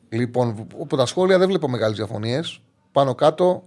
λοιπόν, 0.08 0.66
από 0.80 0.96
τα 0.96 1.06
σχόλια 1.06 1.38
δεν 1.38 1.48
βλέπω 1.48 1.68
μεγάλες 1.68 1.96
διαφωνίες. 1.96 2.60
Πάνω 2.92 3.14
κάτω, 3.14 3.62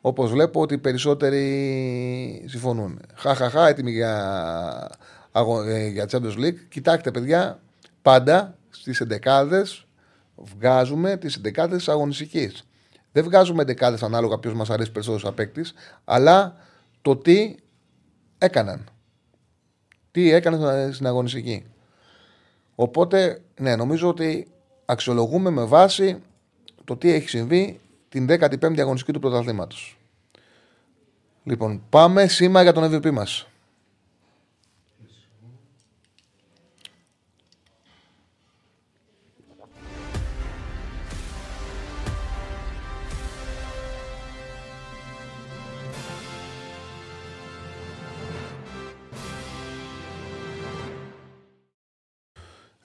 όπως 0.00 0.30
βλέπω 0.30 0.60
ότι 0.60 0.74
οι 0.74 0.78
περισσότεροι 0.78 2.44
συμφωνούν. 2.48 3.00
Χαχαχά, 3.14 3.68
έτοιμοι 3.68 3.90
για, 3.90 4.90
ε, 5.66 5.86
για 5.86 6.06
Champions 6.10 6.38
League. 6.38 6.58
Κοιτάξτε, 6.68 7.10
παιδιά, 7.10 7.60
πάντα 8.02 8.56
στις 8.70 9.00
εντεκάδες 9.00 9.86
βγάζουμε 10.36 11.16
τις 11.16 11.36
εντεκάδες 11.36 11.78
της 11.78 11.88
αγωνιστικής. 11.88 12.62
Δεν 13.12 13.24
βγάζουμε 13.24 13.62
εντεκάδες 13.62 14.02
ανάλογα 14.02 14.38
ποιος 14.38 14.54
μας 14.54 14.70
αρέσει 14.70 14.92
περισσότερο 14.92 15.34
σαν 15.36 15.64
αλλά 16.04 16.56
το 17.02 17.16
τι 17.16 17.54
έκαναν. 18.38 18.88
Τι 20.10 20.30
έκαναν 20.30 20.92
στην 20.92 21.06
αγωνιστική. 21.06 21.64
Οπότε, 22.74 23.40
ναι, 23.60 23.76
νομίζω 23.76 24.08
ότι 24.08 24.46
αξιολογούμε 24.84 25.50
με 25.50 25.64
βάση 25.64 26.22
το 26.84 26.96
τι 26.96 27.12
έχει 27.12 27.28
συμβεί 27.28 27.80
την 28.08 28.26
15η 28.30 28.80
αγωνιστική 28.80 29.12
του 29.12 29.20
πρωταθλήματος. 29.20 29.98
Λοιπόν, 31.44 31.82
πάμε 31.90 32.26
σήμερα 32.26 32.62
για 32.62 32.72
τον 32.72 32.94
MVP 32.94 33.10
μας. 33.10 33.47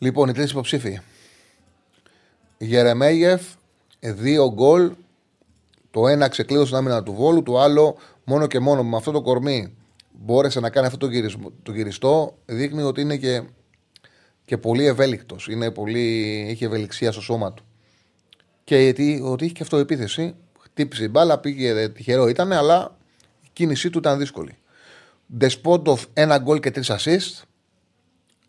Λοιπόν, 0.03 0.29
οι 0.29 0.33
τρεις 0.33 0.51
υποψήφοι. 0.51 0.99
Γερεμέγεφ, 2.57 3.41
δύο 3.99 4.51
γκολ. 4.53 4.91
Το 5.91 6.07
ένα 6.07 6.27
ξεκλείδωσε 6.27 6.69
την 6.69 6.77
άμυνα 6.77 7.03
του 7.03 7.13
Βόλου, 7.13 7.43
το 7.43 7.59
άλλο 7.59 7.97
μόνο 8.23 8.47
και 8.47 8.59
μόνο 8.59 8.83
με 8.83 8.97
αυτό 8.97 9.11
το 9.11 9.21
κορμί 9.21 9.73
μπόρεσε 10.11 10.59
να 10.59 10.69
κάνει 10.69 10.85
αυτό 10.85 10.97
το, 10.97 11.07
γυρισμό, 11.07 11.51
το 11.63 11.71
γυριστό. 11.71 12.37
Δείχνει 12.45 12.81
ότι 12.81 13.01
είναι 13.01 13.17
και, 13.17 13.43
και 14.45 14.57
πολύ 14.57 14.85
ευέλικτος. 14.85 15.47
Έχει 16.47 16.63
ευελιξία 16.63 17.11
στο 17.11 17.21
σώμα 17.21 17.53
του. 17.53 17.63
Και 18.63 18.77
γιατί, 18.77 19.21
ότι 19.23 19.43
είχε 19.43 19.53
και 19.53 19.63
αυτό 19.63 19.77
επίθεση. 19.77 20.35
Χτύπησε 20.59 21.03
η 21.03 21.09
μπάλα, 21.11 21.39
πήγε 21.39 21.89
τυχερό 21.89 22.27
ήταν, 22.27 22.51
αλλά 22.51 22.97
η 23.41 23.47
κίνησή 23.53 23.89
του 23.89 23.97
ήταν 23.97 24.19
δύσκολη. 24.19 24.57
Ντεσπόντοφ 25.37 26.05
ένα 26.13 26.37
γκολ 26.37 26.59
και 26.59 26.71
τρεις 26.71 26.91
assist. 26.91 27.43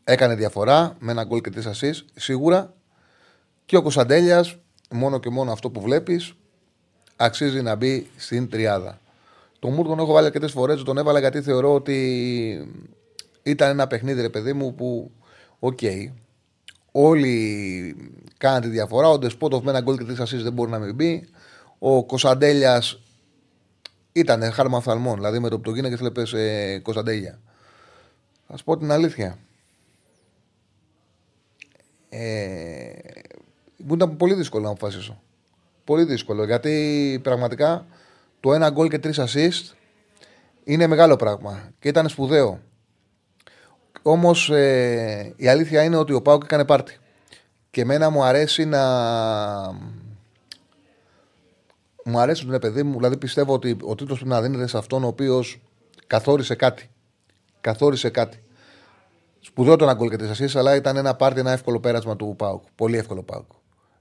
Έκανε 0.05 0.35
διαφορά 0.35 0.97
με 0.99 1.11
ένα 1.11 1.25
γκολ 1.25 1.41
και 1.41 1.51
τρεις 1.51 1.67
assist, 1.67 1.91
σίγουρα. 2.15 2.75
Και 3.65 3.77
ο 3.77 3.83
Κωνσταντέλιας, 3.83 4.57
μόνο 4.91 5.21
και 5.21 5.31
μόνο 5.31 5.53
αυτό 5.53 5.71
που 5.71 5.81
βλέπεις, 5.81 6.35
αξίζει 7.17 7.63
να 7.63 7.75
μπει 7.75 8.07
στην 8.17 8.49
τριάδα. 8.49 9.01
Τον 9.59 9.69
Μουργκ 9.69 9.87
τον 9.87 9.99
έχω 9.99 10.13
βάλει 10.13 10.27
αρκετές 10.27 10.53
φορές, 10.53 10.83
τον 10.83 10.99
έβαλα 10.99 11.19
γιατί 11.19 11.43
θεωρώ 11.43 11.75
ότι 11.75 12.69
ήταν 13.43 13.71
ένα 13.71 13.87
παιχνίδι, 13.87 14.21
ρε 14.21 14.29
παιδί 14.29 14.53
μου, 14.53 14.75
που 14.75 15.11
OK. 15.59 15.79
Okay, 15.83 16.13
όλοι 16.93 17.97
κάναν 18.39 18.61
τη 18.61 18.69
διαφορά. 18.69 19.09
Ο 19.09 19.19
Ντεσπόντοφ 19.19 19.65
με 19.65 19.71
ένα 19.71 19.81
γκολ 19.81 19.97
και 19.97 20.05
τρεις 20.05 20.21
assist 20.21 20.37
δεν 20.37 20.53
μπορεί 20.53 20.71
να 20.71 20.79
μην 20.79 20.95
μπει. 20.95 21.29
Ο 21.79 22.05
Κωνσταντέλιας 22.05 23.01
ήταν 24.13 24.53
χάρμα 24.53 24.81
φθαλμών. 24.81 25.15
Δηλαδή 25.15 25.39
με 25.39 25.49
το 25.49 25.57
που 25.57 25.63
το 25.63 25.71
γίνανε 25.75 25.97
και 25.97 26.03
θέλει 26.03 26.45
ε, 26.45 26.79
Κωνσταντέλια. 26.79 27.41
Θα 28.49 28.57
σου 28.57 28.65
πω 28.65 28.77
την 28.77 28.91
αλήθεια. 28.91 29.39
Ε, 32.17 32.93
μου 33.77 33.95
ήταν 33.95 34.17
πολύ 34.17 34.35
δύσκολο 34.35 34.65
να 34.65 34.71
αποφασίσω. 34.71 35.23
Πολύ 35.85 36.05
δύσκολο 36.05 36.45
γιατί 36.45 37.21
πραγματικά 37.23 37.87
το 38.41 38.53
ένα 38.53 38.71
γκολ 38.71 38.89
και 38.89 38.99
τρεις 38.99 39.21
assist 39.21 39.75
είναι 40.65 40.87
μεγάλο 40.87 41.17
πράγμα 41.17 41.73
και 41.79 41.89
ήταν 41.89 42.09
σπουδαίο. 42.09 42.61
Όμως 44.03 44.51
ε, 44.51 45.33
η 45.37 45.49
αλήθεια 45.49 45.83
είναι 45.83 45.97
ότι 45.97 46.13
ο 46.13 46.23
Πάουκ 46.23 46.43
έκανε 46.45 46.65
πάρτι. 46.65 46.99
Και 47.71 47.81
εμένα 47.81 48.11
μου 48.11 48.23
αρέσει 48.23 48.65
να. 48.65 48.83
Μου 52.05 52.19
αρέσει 52.19 52.47
το 52.47 52.59
παιδί 52.59 52.83
μου, 52.83 52.97
δηλαδή 52.97 53.17
πιστεύω 53.17 53.53
ότι 53.53 53.77
ο 53.83 53.95
τίτλος 53.95 54.19
πρέπει 54.19 54.35
να 54.35 54.43
δίνεται 54.43 54.67
σε 54.67 54.79
αυτόν 54.79 55.05
ο 55.05 55.07
οποίος 55.07 55.61
καθόρισε 56.07 56.55
κάτι. 56.55 56.91
Καθόρισε 57.61 58.11
κάτι. 58.11 58.44
Σπουδαίο 59.55 59.77
το 59.77 59.85
να 59.85 59.95
γκολ 59.95 60.09
και 60.09 60.17
τη 60.17 60.59
αλλά 60.59 60.75
ήταν 60.75 60.97
ένα 60.97 61.15
πάρτι, 61.15 61.41
ένα 61.41 61.53
εύκολο 61.53 61.81
πέρασμα 61.81 62.17
του 62.17 62.35
Πάουκ. 62.39 62.63
Πολύ 62.75 62.97
εύκολο 62.97 63.23
Πάουκ. 63.23 63.51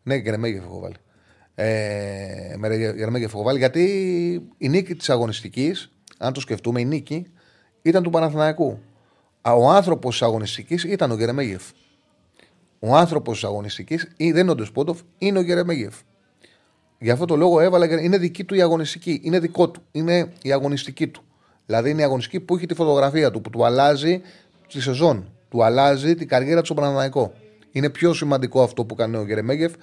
Ναι, 0.03 0.19
και 0.19 0.29
Γερμέγεφ 0.29 0.63
έχω 0.63 0.79
βάλει. 0.79 0.95
Ε, 1.55 2.55
με 2.57 2.75
Γερμέγεφ 2.75 3.33
έχω 3.33 3.43
βάλει 3.43 3.57
γιατί 3.57 3.83
η 4.57 4.69
νίκη 4.69 4.95
της 4.95 5.09
αγωνιστικής, 5.09 5.91
αν 6.17 6.33
το 6.33 6.39
σκεφτούμε, 6.39 6.79
η 6.79 6.85
νίκη 6.85 7.25
ήταν 7.81 8.03
του 8.03 8.09
Παναθηναϊκού. 8.09 8.79
Ο 9.41 9.69
άνθρωπος 9.69 10.11
της 10.11 10.27
αγωνιστικής 10.27 10.83
ήταν 10.83 11.11
ο 11.11 11.15
Γερμέγεφ. 11.15 11.63
Ο 12.79 12.95
άνθρωπος 12.95 13.33
της 13.33 13.43
αγωνιστικής 13.43 14.11
δεν 14.17 14.35
είναι 14.35 14.51
ο 14.51 14.55
Ντεσπότοφ, 14.55 14.99
είναι 15.17 15.37
ο 15.37 15.41
Γερμέγεφ. 15.41 15.95
Γι' 16.99 17.11
αυτό 17.11 17.25
το 17.25 17.35
λόγο 17.35 17.59
έβαλα. 17.59 18.01
Είναι 18.01 18.17
δική 18.17 18.43
του 18.43 18.55
η 18.55 18.61
αγωνιστική. 18.61 19.19
Είναι 19.23 19.39
δικό 19.39 19.69
του. 19.69 19.81
Είναι 19.91 20.31
η 20.41 20.51
αγωνιστική 20.51 21.07
του. 21.07 21.23
Δηλαδή 21.65 21.89
είναι 21.89 22.01
η 22.01 22.03
αγωνιστική 22.03 22.39
που 22.39 22.55
έχει 22.55 22.65
τη 22.65 22.73
φωτογραφία 22.73 23.31
του, 23.31 23.41
που 23.41 23.49
του 23.49 23.65
αλλάζει 23.65 24.21
τη 24.67 24.81
σεζόν. 24.81 25.27
Του 25.53 25.63
αλλάζει 25.63 26.15
την 26.15 26.27
καριέρα 26.27 26.59
του 26.59 26.65
στον 26.65 26.75
Παναναναϊκό. 26.77 27.33
Είναι 27.71 27.89
πιο 27.89 28.13
σημαντικό 28.13 28.63
αυτό 28.63 28.85
που 28.85 28.95
κάνει 28.95 29.17
ο 29.17 29.25
Γερεμέγεφ 29.25 29.73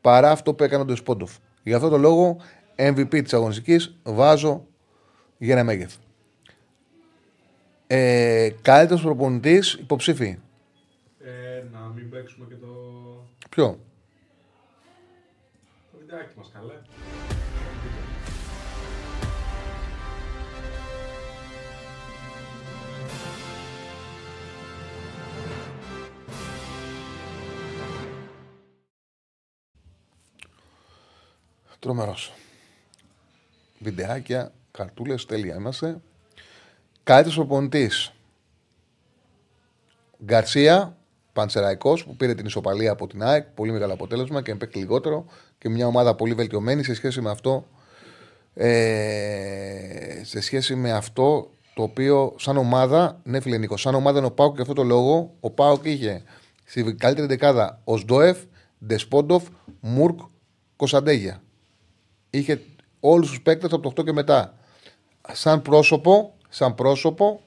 παρά 0.00 0.30
αυτό 0.30 0.54
που 0.54 0.64
έκανε 0.64 0.82
ο 0.82 0.84
Ντεσπόντοφ. 0.84 1.36
Γι' 1.62 1.74
αυτό 1.74 1.88
το 1.88 1.98
λόγο 1.98 2.36
MVP 2.76 3.22
της 3.22 3.34
αγωνιστικής 3.34 3.96
βάζω 4.02 4.66
Γερεμέγεφ. 5.38 5.94
Ε, 7.86 8.48
Καλύτερος 8.62 9.02
προπονητής 9.02 9.72
υποψήφι. 9.72 10.38
Ε, 11.20 11.64
να 11.72 11.78
μην 11.94 12.10
παίξουμε 12.10 12.46
και 12.48 12.54
το. 12.54 12.66
Ποιο; 13.50 13.78
Το 15.92 15.98
βιντεάκι 15.98 16.32
μας, 16.36 16.50
καλέ. 16.54 16.77
Τρομερός. 31.78 32.32
Βιντεάκια, 33.78 34.52
καρτούλες, 34.70 35.26
τέλεια 35.26 35.54
είμαστε. 35.54 36.00
Καλύτερο 37.02 37.34
προπονητή. 37.34 37.90
Γκαρσία, 40.24 40.96
Πανσεραϊκός, 41.32 42.04
που 42.04 42.16
πήρε 42.16 42.34
την 42.34 42.46
ισοπαλία 42.46 42.90
από 42.90 43.06
την 43.06 43.22
ΑΕΚ. 43.22 43.46
Πολύ 43.46 43.72
μεγάλο 43.72 43.92
αποτέλεσμα 43.92 44.42
και 44.42 44.54
παίκτη 44.54 44.78
λιγότερο. 44.78 45.26
Και 45.58 45.68
μια 45.68 45.86
ομάδα 45.86 46.14
πολύ 46.14 46.34
βελτιωμένη 46.34 46.84
σε 46.84 46.94
σχέση 46.94 47.20
με 47.20 47.30
αυτό. 47.30 47.66
Ε, 48.54 50.20
σε 50.22 50.40
σχέση 50.40 50.74
με 50.74 50.92
αυτό 50.92 51.50
το 51.74 51.82
οποίο 51.82 52.34
σαν 52.38 52.56
ομάδα, 52.56 53.20
ναι 53.22 53.40
φίλε 53.40 53.58
Νίκο, 53.58 53.76
σαν 53.76 53.94
ομάδα 53.94 54.18
είναι 54.18 54.26
ο 54.26 54.30
Πάουκ 54.30 54.54
και 54.54 54.60
αυτό 54.60 54.72
το 54.72 54.82
λόγο 54.82 55.34
ο 55.40 55.50
Πάουκ 55.50 55.84
είχε 55.84 56.22
στη 56.64 56.94
καλύτερη 56.94 57.26
δεκάδα 57.26 57.80
ο 57.84 57.96
Σντόεφ, 57.96 58.38
Ντεσπόντοφ, 58.86 59.44
Μουρκ, 59.80 60.18
Κωνσταντέγια 60.76 61.42
είχε 62.30 62.60
όλους 63.00 63.28
τους 63.28 63.40
παίκτες 63.42 63.72
από 63.72 63.82
το 63.82 64.02
8 64.02 64.04
και 64.04 64.12
μετά. 64.12 64.54
Σαν 65.32 65.62
πρόσωπο, 65.62 66.34
σαν 66.48 66.74
πρόσωπο 66.74 67.40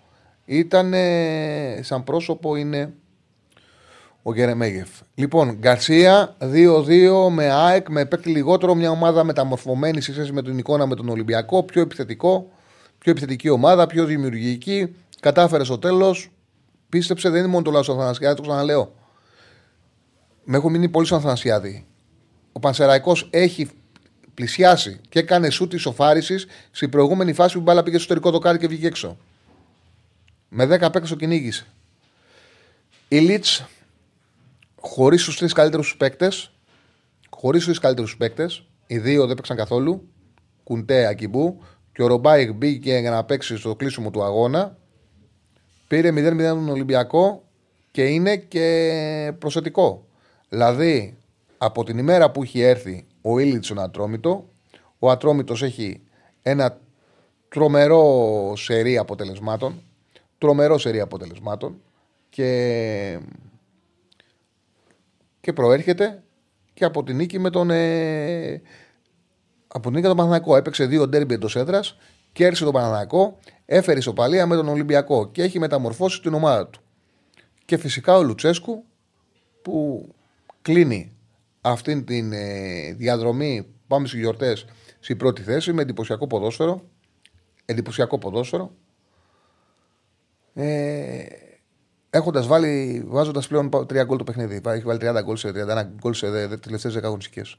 ήταν. 0.46 0.94
Σαν 1.82 2.04
πρόσωπο 2.04 2.56
είναι 2.56 2.94
ο 4.24 4.34
Γερεμέγεφ. 4.34 4.90
Λοιπόν, 5.16 5.52
Γκαρσία 5.52 6.36
2-2 6.40 7.30
με 7.30 7.52
ΑΕΚ, 7.52 7.90
με 7.90 8.06
παίκτη 8.06 8.30
λιγότερο, 8.30 8.76
μια 8.76 8.90
ομάδα 8.90 9.24
μεταμορφωμένη 9.24 10.02
σε 10.02 10.14
σχέση 10.14 10.32
με 10.32 10.42
την 10.42 10.58
εικόνα 10.58 10.86
με 10.86 10.96
τον 10.96 11.10
Ολυμπιακό, 11.10 11.64
πιο 11.64 11.82
επιθετικό, 11.82 12.52
πιο 12.98 13.12
επιθετική 13.12 13.50
ομάδα, 13.50 13.88
πιο 13.88 14.06
δημιουργική. 14.06 14.96
Κατάφερε 15.20 15.64
στο 15.64 15.80
τέλος. 15.80 16.32
Πίστεψε, 16.90 17.30
δεν 17.30 17.40
είναι 17.40 17.48
μόνο 17.48 17.64
το 17.64 17.72
Λάσο 17.72 17.92
Αθανασιάδη, 17.92 18.36
το 18.36 18.42
ξαναλέω. 18.42 18.94
Με 20.44 20.58
έχω 20.58 20.70
μείνει 20.70 20.90
πολύ 20.90 21.06
στον 21.06 21.18
Αθανασιάδη. 21.18 21.86
Ο 22.52 22.60
Πανσεραϊκός 22.60 23.28
έχει 23.32 23.70
πλησιάσει 24.34 25.00
και 25.10 25.20
έκανε 25.20 25.50
σου 25.50 25.68
της 25.68 25.82
σοφάρισης 25.82 26.48
στην 26.72 26.90
προηγούμενη 26.90 27.34
φάση 27.34 27.54
που 27.54 27.60
η 27.60 27.64
μπάλα 27.64 27.84
πήγε 27.84 27.98
στο 27.98 28.04
εσωτερικό 28.04 28.32
δοκάρι 28.32 28.58
και 28.58 28.68
βγήκε 28.68 28.88
έξω. 28.88 29.18
Με 30.50 30.66
10 30.66 30.68
παίκτες 30.68 31.10
το 31.10 31.16
κυνήγησε. 31.16 31.66
Η 33.08 33.18
Λίτς, 33.18 33.66
χωρίς 34.80 35.24
τους 35.24 35.38
τρεις 35.38 35.54
καλύτερους 35.54 35.96
παίκτες, 35.98 36.52
χωρίς 37.30 37.60
τους 37.60 37.68
τρεις 37.68 37.80
καλύτερους 37.80 38.18
παίκτες, 38.18 38.64
οι 38.88 38.98
δύο 38.98 39.26
δεν 39.26 39.36
παίξαν 39.36 39.58
καθόλου, 39.58 40.08
Κουντέ, 40.64 41.08
Ακιμπού, 41.08 41.64
και 41.94 42.04
ο 42.04 42.08
Ρομπάιχ 42.08 42.54
μπήκε 42.54 42.98
για 42.98 43.12
να 43.12 43.24
παίξει 43.24 43.58
στο 43.58 43.76
κλείσιμο 43.76 44.12
του 44.12 44.24
αγώνα. 44.24 44.78
Πήρε 45.88 46.12
0-0 46.12 46.38
τον 46.38 46.70
Ολυμπιακό 46.70 47.44
και 47.92 48.04
είναι 48.04 48.36
και 48.38 49.34
προσωπικό. 49.40 50.08
Δηλαδή, 50.50 51.18
από 51.58 51.84
την 51.84 51.98
ημέρα 51.98 52.32
που 52.32 52.44
έχει 52.44 52.62
έρθει 52.62 53.06
ο 53.22 53.40
Ήλιτσον 53.40 53.80
Ατρόμητο. 53.80 54.50
Ο 55.00 55.10
Ατρόμητος 55.10 55.64
έχει 55.64 56.02
ένα 56.42 56.78
τρομερό 57.50 58.54
σερί 58.56 58.98
αποτελεσμάτων. 58.98 59.82
Τρομερό 60.38 60.78
σερί 60.78 61.00
αποτελεσμάτων. 61.00 61.82
Και, 62.30 63.20
και 65.42 65.54
προέρχεται 65.54 66.24
και 66.74 66.86
από 66.86 67.04
την 67.04 67.16
νίκη 67.16 67.40
με 67.40 67.50
τον. 67.50 67.70
Ε, 67.70 68.62
από 69.68 69.82
την 69.82 69.92
νίκη 69.92 70.08
τον 70.08 70.16
Παναναναϊκό. 70.16 70.56
Έπαιξε 70.56 70.86
δύο 70.86 71.08
ντέρμπι 71.08 71.34
εντός 71.34 71.56
έδρας, 71.56 71.98
κέρδισε 72.32 72.64
τον 72.64 72.74
Παναναναϊκό, 72.74 73.38
έφερε 73.66 73.98
ισοπαλία 74.00 74.46
με 74.46 74.56
τον 74.56 74.68
Ολυμπιακό 74.68 75.32
και 75.32 75.44
έχει 75.44 75.60
μεταμορφώσει 75.60 76.22
την 76.22 76.34
ομάδα 76.34 76.68
του. 76.68 76.82
Και 77.66 77.78
φυσικά 77.78 78.18
ο 78.18 78.24
Λουτσέσκου 78.24 78.84
που 79.62 80.08
κλείνει 80.62 81.16
αυτήν 81.62 82.06
την 82.06 82.34
ε, 82.34 82.94
διαδρομή 82.94 83.68
πάμε 83.88 84.08
στι 84.08 84.18
γιορτές 84.20 84.66
στην 85.00 85.18
πρώτη 85.18 85.42
θέση 85.42 85.74
με 85.74 85.82
εντυπωσιακό 85.82 86.28
ποδόσφαιρο. 86.28 86.84
Εντυπωσιακό 87.66 88.18
ποδόσφαιρο. 88.18 88.72
Ε, 90.54 91.26
Έχοντας 92.14 92.48
βάλει, 92.48 93.04
βάζοντας 93.08 93.48
πλέον 93.48 93.70
τρία 93.88 94.04
γκολ 94.04 94.18
το 94.18 94.24
παιχνίδι. 94.24 94.62
Έχει 94.66 94.84
βάλει 94.84 95.00
30 95.02 95.22
γκολ 95.24 95.36
σε 95.36 95.50
31 95.50 95.84
γκολ 96.00 96.14
σε 96.14 96.58
τελευταίες 96.58 96.98
10 96.98 97.04
αγωνιστικές. 97.04 97.58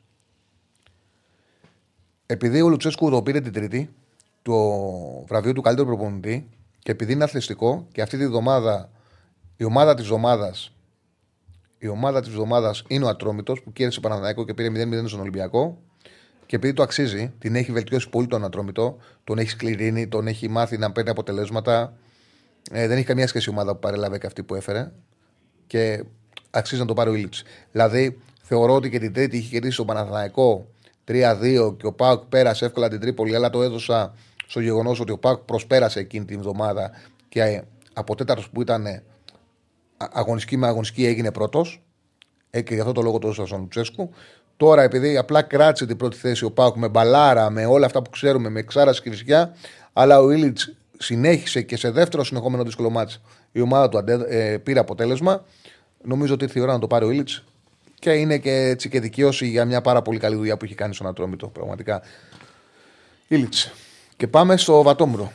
Επειδή 2.27 2.61
ο 2.61 2.69
Λουτσέσκου 2.69 3.11
το 3.11 3.23
πήρε 3.23 3.41
την 3.41 3.53
Τρίτη, 3.53 3.91
το 4.43 4.55
βραβείο 5.27 5.53
του 5.53 5.61
καλύτερου 5.61 5.89
προπονητή, 5.89 6.49
και 6.79 6.91
επειδή 6.91 7.13
είναι 7.13 7.25
αθλητικό 7.25 7.87
και 7.93 8.03
αυτή 8.03 8.19
τη 8.19 8.27
βδομάδα 8.27 8.91
η 9.57 9.65
ομάδα 9.65 9.95
της 9.95 10.05
εβδομάδα 10.05 10.55
η 11.83 11.89
ομάδα 11.89 12.21
της 12.21 12.29
εβδομάδας 12.29 12.85
είναι 12.87 13.05
ο 13.05 13.09
Ατρόμητος 13.09 13.63
που 13.63 13.73
κέρδισε 13.73 14.01
Παναθηναϊκό 14.01 14.45
και 14.45 14.55
πήρε 14.55 14.69
0-0 14.69 15.05
στον 15.07 15.21
Ολυμπιακό. 15.21 15.79
Και 16.47 16.57
επειδή 16.57 16.73
το 16.73 16.83
αξίζει, 16.83 17.33
την 17.39 17.55
έχει 17.57 17.73
βελτιώσει 17.73 18.09
πολύ 18.09 18.27
τον 18.27 18.45
Ατρόμητο, 18.45 18.97
τον 19.25 19.39
έχει 19.39 19.49
σκληρύνει, 19.49 20.09
τον 20.09 20.27
έχει 20.27 20.49
μάθει 20.49 20.79
να 20.79 20.93
παίρνει 20.93 21.11
αποτελέσματα. 21.11 21.93
Ε, 22.73 22.87
δεν 22.87 22.97
έχει 22.97 23.07
καμία 23.07 23.27
σχέση 23.27 23.51
η 23.51 23.53
ομάδα 23.53 23.73
που 23.73 23.79
παρέλαβε 23.79 24.19
και 24.19 24.27
αυτή 24.27 24.43
που 24.43 24.55
έφερε. 24.55 24.93
Και 25.67 26.05
αξίζει 26.51 26.81
να 26.81 26.87
το 26.87 26.95
πάρει 26.95 27.11
ο 27.11 27.15
Ήλιτ. 27.15 27.35
Δηλαδή, 27.73 28.19
θεωρώ 28.43 28.75
ότι 28.75 28.91
και 28.91 28.99
την 28.99 29.13
Τρίτη 29.13 29.37
είχε 29.37 29.49
κερδίσει 29.49 29.77
τον 29.77 29.87
Παναθηναϊκό 29.87 30.67
3-2 31.09 31.75
και 31.77 31.87
ο 31.87 31.93
Πάουκ 31.93 32.23
πέρασε 32.25 32.65
εύκολα 32.65 32.89
την 32.89 33.01
Τρίπολη, 33.01 33.35
αλλά 33.35 33.51
το 33.51 33.63
έδωσα 33.63 34.15
στο 34.47 34.61
γεγονός 34.61 35.01
ότι 35.01 35.13
ο 35.13 35.19
Πάουκ 35.19 35.39
προσπέρασε 35.39 36.01
εκείνη 36.01 36.25
την 36.25 36.39
εβδομάδα 36.39 36.91
και 37.29 37.63
από 37.93 38.15
τέταρτο 38.15 38.45
που 38.53 38.61
ήταν 38.61 39.03
αγωνιστική 40.13 40.57
με 40.57 40.67
αγωνιστική 40.67 41.07
έγινε 41.07 41.33
πρώτος. 41.33 41.83
Ε, 42.51 42.61
και 42.61 42.75
γι' 42.75 42.81
αυτό 42.81 42.93
το 42.93 43.03
λόγο 43.03 43.19
το 43.19 43.27
έδωσα 43.27 43.47
στον 43.47 43.61
Λουτσέσκου. 43.61 44.11
Τώρα, 44.57 44.83
επειδή 44.83 45.17
απλά 45.17 45.43
κράτησε 45.43 45.87
την 45.87 45.97
πρώτη 45.97 46.17
θέση 46.17 46.45
ο 46.45 46.51
Πάουκ 46.51 46.77
με 46.77 46.89
μπαλάρα, 46.89 47.51
με 47.51 47.67
όλα 47.67 47.87
αυτά 47.87 48.03
που 48.03 48.11
ξέρουμε, 48.11 48.49
με 48.49 48.63
ξάρας 48.63 49.03
και 49.03 49.11
φυσικά, 49.11 49.53
αλλά 49.93 50.21
ο 50.21 50.31
Ήλιτ 50.31 50.59
συνέχισε 50.99 51.63
και 51.63 51.77
σε 51.77 51.91
δεύτερο 51.91 52.25
συνεχόμενο 52.25 52.63
δύσκολο 52.63 52.91
μάτι 52.91 53.15
η 53.53 53.61
ομάδα 53.61 53.89
του 53.89 53.99
αντέ, 53.99 54.25
ε, 54.29 54.59
πήρε 54.59 54.79
αποτέλεσμα. 54.79 55.45
Νομίζω 56.05 56.35
ότι 56.35 56.45
ήρθε 56.45 56.59
η 56.59 56.63
ώρα 56.63 56.73
να 56.73 56.79
το 56.79 56.87
πάρει 56.87 57.05
ο 57.05 57.11
Ήλιτ 57.11 57.29
και 57.99 58.11
είναι 58.11 58.39
και 58.39 58.53
έτσι 58.53 58.89
και 58.89 59.01
δικαίωση 59.01 59.47
για 59.47 59.65
μια 59.65 59.81
πάρα 59.81 60.03
πολύ 60.03 60.19
καλή 60.19 60.37
δουλειά 60.37 60.57
που 60.57 60.65
έχει 60.65 60.75
κάνει 60.75 60.95
στον 60.95 61.07
Ατρόμητο. 61.07 61.47
Πραγματικά. 61.47 62.03
Ήλιτ. 63.29 63.55
Και 64.17 64.27
πάμε 64.27 64.57
στο 64.57 64.83
Βατόμουρο. 64.83 65.33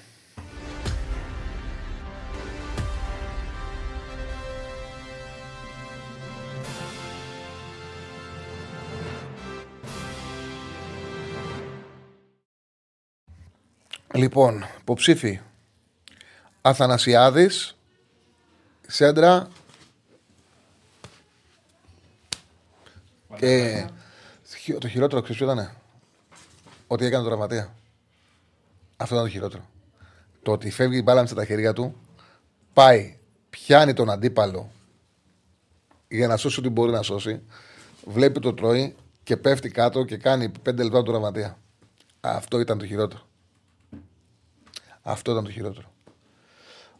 Λοιπόν, 14.14 14.66
υποψήφι 14.80 15.40
Αθανασιάδης 16.62 17.78
Σέντρα. 18.88 19.48
Και 23.38 23.86
χει- 24.58 24.78
το 24.78 24.88
χειρότερο 24.88 25.22
ξέρεις 25.22 25.42
ποιο 25.42 25.52
ήταν. 25.52 25.72
Ότι 26.88 27.06
έκανε 27.06 27.24
το 27.24 27.30
τραυματία. 27.30 27.74
Αυτό 28.98 29.14
ήταν 29.16 29.26
το 29.28 29.32
χειρότερο. 29.32 29.70
Το 30.44 30.52
ότι 30.52 30.70
φεύγει 30.72 30.98
η 30.98 31.02
μπάλα 31.06 31.22
με 31.22 31.28
στα 31.28 31.46
χέρια 31.46 31.74
του, 31.74 31.96
πάει, 32.74 33.18
πιάνει 33.50 33.94
τον 33.94 34.10
αντίπαλο 34.10 34.72
για 36.08 36.28
να 36.28 36.38
σώσει 36.38 36.60
ό,τι 36.60 36.70
μπορεί 36.70 36.92
να 36.92 37.02
σώσει, 37.02 37.42
βλέπει 38.06 38.40
το 38.40 38.54
τρώει 38.54 38.96
και 39.24 39.38
πέφτει 39.38 39.70
κάτω 39.70 40.04
και 40.04 40.18
κάνει 40.18 40.52
5 40.64 40.84
λεπτά 40.84 40.90
το 40.90 41.04
τραυματία. 41.04 41.58
Αυτό 42.22 42.60
ήταν 42.60 42.78
το 42.78 42.86
χειρότερο. 42.86 43.27
Αυτό 45.10 45.32
ήταν 45.32 45.44
το 45.44 45.52
χειρότερο. 45.52 45.92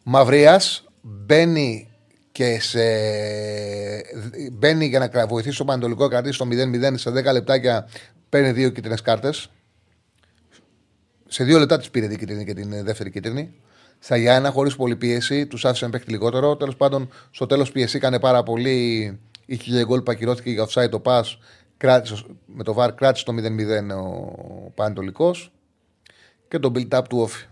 Μαυρία 0.02 0.60
μπαίνει 1.00 1.90
και 2.32 2.60
σε. 2.60 2.80
μπαίνει 4.52 4.86
για 4.86 4.98
να 4.98 5.08
κρα- 5.08 5.26
βοηθήσει 5.26 5.58
το 5.58 5.64
Πανετολικό 5.64 6.02
να 6.02 6.08
κρατήσει 6.08 6.38
το 6.38 6.44
0-0 6.50 6.92
σε 6.98 7.10
10 7.10 7.32
λεπτάκια. 7.32 7.88
Παίρνει 8.28 8.52
δύο 8.52 8.68
κίτρινες 8.68 9.00
κάρτες. 9.00 9.50
Σε 11.28 11.44
δύο 11.44 11.58
λεπτά 11.58 11.78
τη 11.78 11.88
πήρε 11.90 12.06
την 12.06 12.18
κίτρινη 12.18 12.44
και 12.44 12.54
την 12.54 12.72
ε, 12.72 12.82
δεύτερη 12.82 13.10
κίτρινη. 13.10 13.54
Στα 13.98 14.16
Γιάννα, 14.16 14.50
χωρίς 14.50 14.76
πολλή 14.76 14.96
πίεση, 14.96 15.46
τους 15.46 15.64
άφησε 15.64 15.84
να 15.84 15.90
παίχτη 15.90 16.10
λιγότερο. 16.10 16.56
Τέλος 16.56 16.76
πάντων, 16.76 17.08
στο 17.30 17.46
τέλος 17.46 17.72
πιεσήκανε 17.72 18.18
πάρα 18.20 18.42
πολύ. 18.42 19.18
Είχε 19.46 19.70
και 19.70 19.84
γκολ 19.84 20.00
που 20.02 20.10
ακυρώθηκε 20.10 20.50
για 20.50 20.66
offside 20.68 20.90
το 20.90 21.02
pass. 21.04 21.22
Κράτησε, 21.76 22.24
με 22.46 22.64
το 22.64 22.74
VAR 22.78 22.90
κράτησε 22.94 23.24
το 23.24 23.32
0-0 23.32 23.96
ο 23.96 24.70
Πανετολικός. 24.74 25.52
Και 26.48 26.58
το 26.58 26.72
build-up 26.74 27.02
του 27.08 27.18
Όφη. 27.18 27.44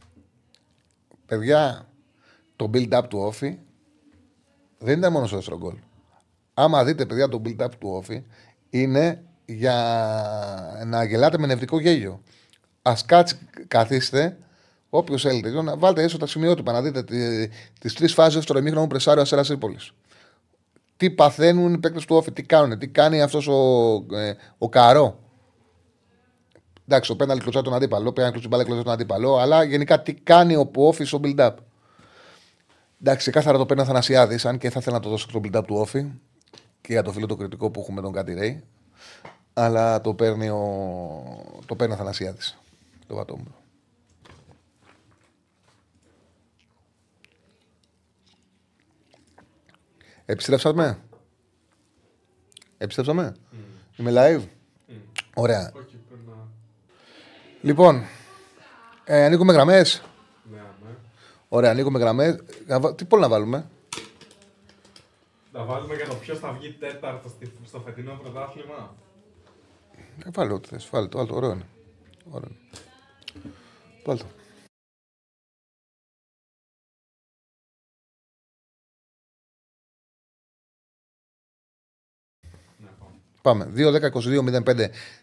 Παιδιά, 1.27 1.89
το 2.57 2.71
build-up 2.75 3.03
του 3.09 3.19
Όφη 3.19 3.59
δεν 4.79 4.99
ήταν 4.99 5.13
μόνο 5.13 5.27
στο 5.27 5.37
δεύτερο 5.37 5.59
γκολ. 5.59 5.75
Άμα 6.55 6.85
δείτε, 6.85 7.07
παιδιά, 7.07 7.29
το 7.29 7.43
build-up 7.45 7.71
του 7.79 7.89
Όφη 7.89 8.25
είναι 8.71 9.25
για 9.45 10.83
να 10.87 11.05
γελάτε 11.05 11.39
με 11.39 11.47
νευρικό 11.47 11.81
γέλιο. 11.81 12.23
Α 12.83 12.95
κάτσει, 13.07 13.39
καθίστε, 13.69 14.39
όποιος 14.91 15.23
θέλετε, 15.23 15.63
να 15.63 15.77
βάλτε 15.77 16.03
έστω 16.03 16.19
τα 16.19 16.27
σημειότυπα 16.27 16.73
να 16.73 16.83
δείτε 16.83 17.05
τις 17.81 17.95
τρεις 17.95 18.15
φάσεις 18.15 18.35
δεύτερο 18.35 18.59
ημίχρονο 18.59 18.87
πρεσάριο 18.87 19.23
Αστέρα 19.23 19.43
Τρίπολης. 19.45 19.93
Τι 20.97 21.11
παθαίνουν 21.11 21.75
οι 21.75 21.79
παίκτες 21.79 22.05
του 22.05 22.17
Όφη, 22.17 22.33
τι 22.33 22.43
κάνουν, 22.43 22.79
τι 22.79 22.89
κάνει 22.89 23.23
αυτός 23.23 23.49
ο, 23.49 23.93
ε, 24.17 24.35
ο 24.59 24.69
Καρό. 24.69 25.26
Εντάξει, 26.89 27.13
ο 27.13 27.17
πέναλ 27.17 27.39
κλωτσά 27.39 27.63
τον 27.63 27.75
αντίπαλο, 27.75 28.13
πέναλ 28.13 28.31
κλωτσά 28.31 28.49
μπάλα 28.49 28.65
κλωτσά 28.65 28.83
τον 28.83 28.93
αντίπαλο, 28.93 29.37
αλλά 29.37 29.63
γενικά 29.63 30.03
τι 30.03 30.15
κάνει 30.15 30.57
ο 30.57 30.71
Όφη 30.75 31.05
στο 31.05 31.21
build-up. 31.23 31.55
Εντάξει, 33.01 33.19
ξεκάθαρα 33.19 33.59
το 33.59 33.67
παίρνει 33.67 33.83
ο 33.83 33.87
Θανασιάδη, 33.87 34.49
αν 34.49 34.59
και 34.59 34.71
θα 34.71 34.79
ήθελα 34.81 34.97
να 34.97 35.03
το 35.03 35.09
δώσω 35.09 35.29
στο 35.29 35.41
build-up 35.45 35.63
του 35.67 35.77
Όφη 35.77 36.07
και 36.81 36.93
για 36.93 37.03
το 37.03 37.13
φίλο 37.13 37.27
το 37.27 37.37
κριτικό 37.37 37.71
που 37.71 37.81
έχουμε 37.81 38.01
τον 38.01 38.13
Κάτι 38.13 38.35
Ρέι. 38.35 38.65
Αλλά 39.53 40.01
το 40.01 40.15
παίρνει 40.15 40.49
ο, 40.49 40.61
το 41.67 41.77
παίρνει 41.77 41.95
ο 41.95 41.97
Θανασιάδη. 41.97 42.39
Το 43.07 43.15
βατόμουρο. 43.15 43.55
Επιστρέψαμε; 50.25 50.99
Επιστρέψαμε; 52.79 53.35
Είμαι 53.97 54.13
live; 54.15 54.43
Ωραία. 55.35 55.61
Όχι, 55.61 55.73
πρέπει 55.73 55.85
να. 55.85 55.86
Λοιπόν, 57.67 58.03
ε, 59.05 59.25
ανοίγουμε 59.25 59.53
γραμμές. 59.53 60.03
Ναι, 60.51 60.57
ναι. 60.59 60.95
Ωραία, 61.49 61.71
ανοίγουμε 61.71 61.99
γραμμές. 61.99 62.39
Τι 62.97 63.05
πόλ 63.05 63.21
να 63.21 63.29
βάλουμε; 63.29 63.71
Να 65.53 65.65
βάλουμε 65.65 65.95
για 65.95 66.07
το 66.09 66.15
ποιος 66.15 66.39
θα 66.39 66.53
βγει 66.53 66.73
τέταρτο 66.73 67.29
στη- 67.29 67.53
στο 67.67 67.81
φετινό 67.81 68.19
πρωτάθλημα. 68.23 68.95
Ε, 70.25 70.31
βάλε 70.33 70.53
ό,τι 70.53 70.69
θες. 70.69 70.89
Βάλε 70.91 71.07
το. 71.09 71.17
Βάλε 71.19 71.29
το. 71.29 71.35
Ωραίο 71.37 71.51
είναι. 71.51 71.67
Ωραίο 72.31 72.49
είναι. 72.51 72.81
Βάλε 74.05 74.19
το. 74.19 74.27
Ναι, 82.79 82.89
πάμε. 82.99 83.15
Πάμε. 83.43 83.73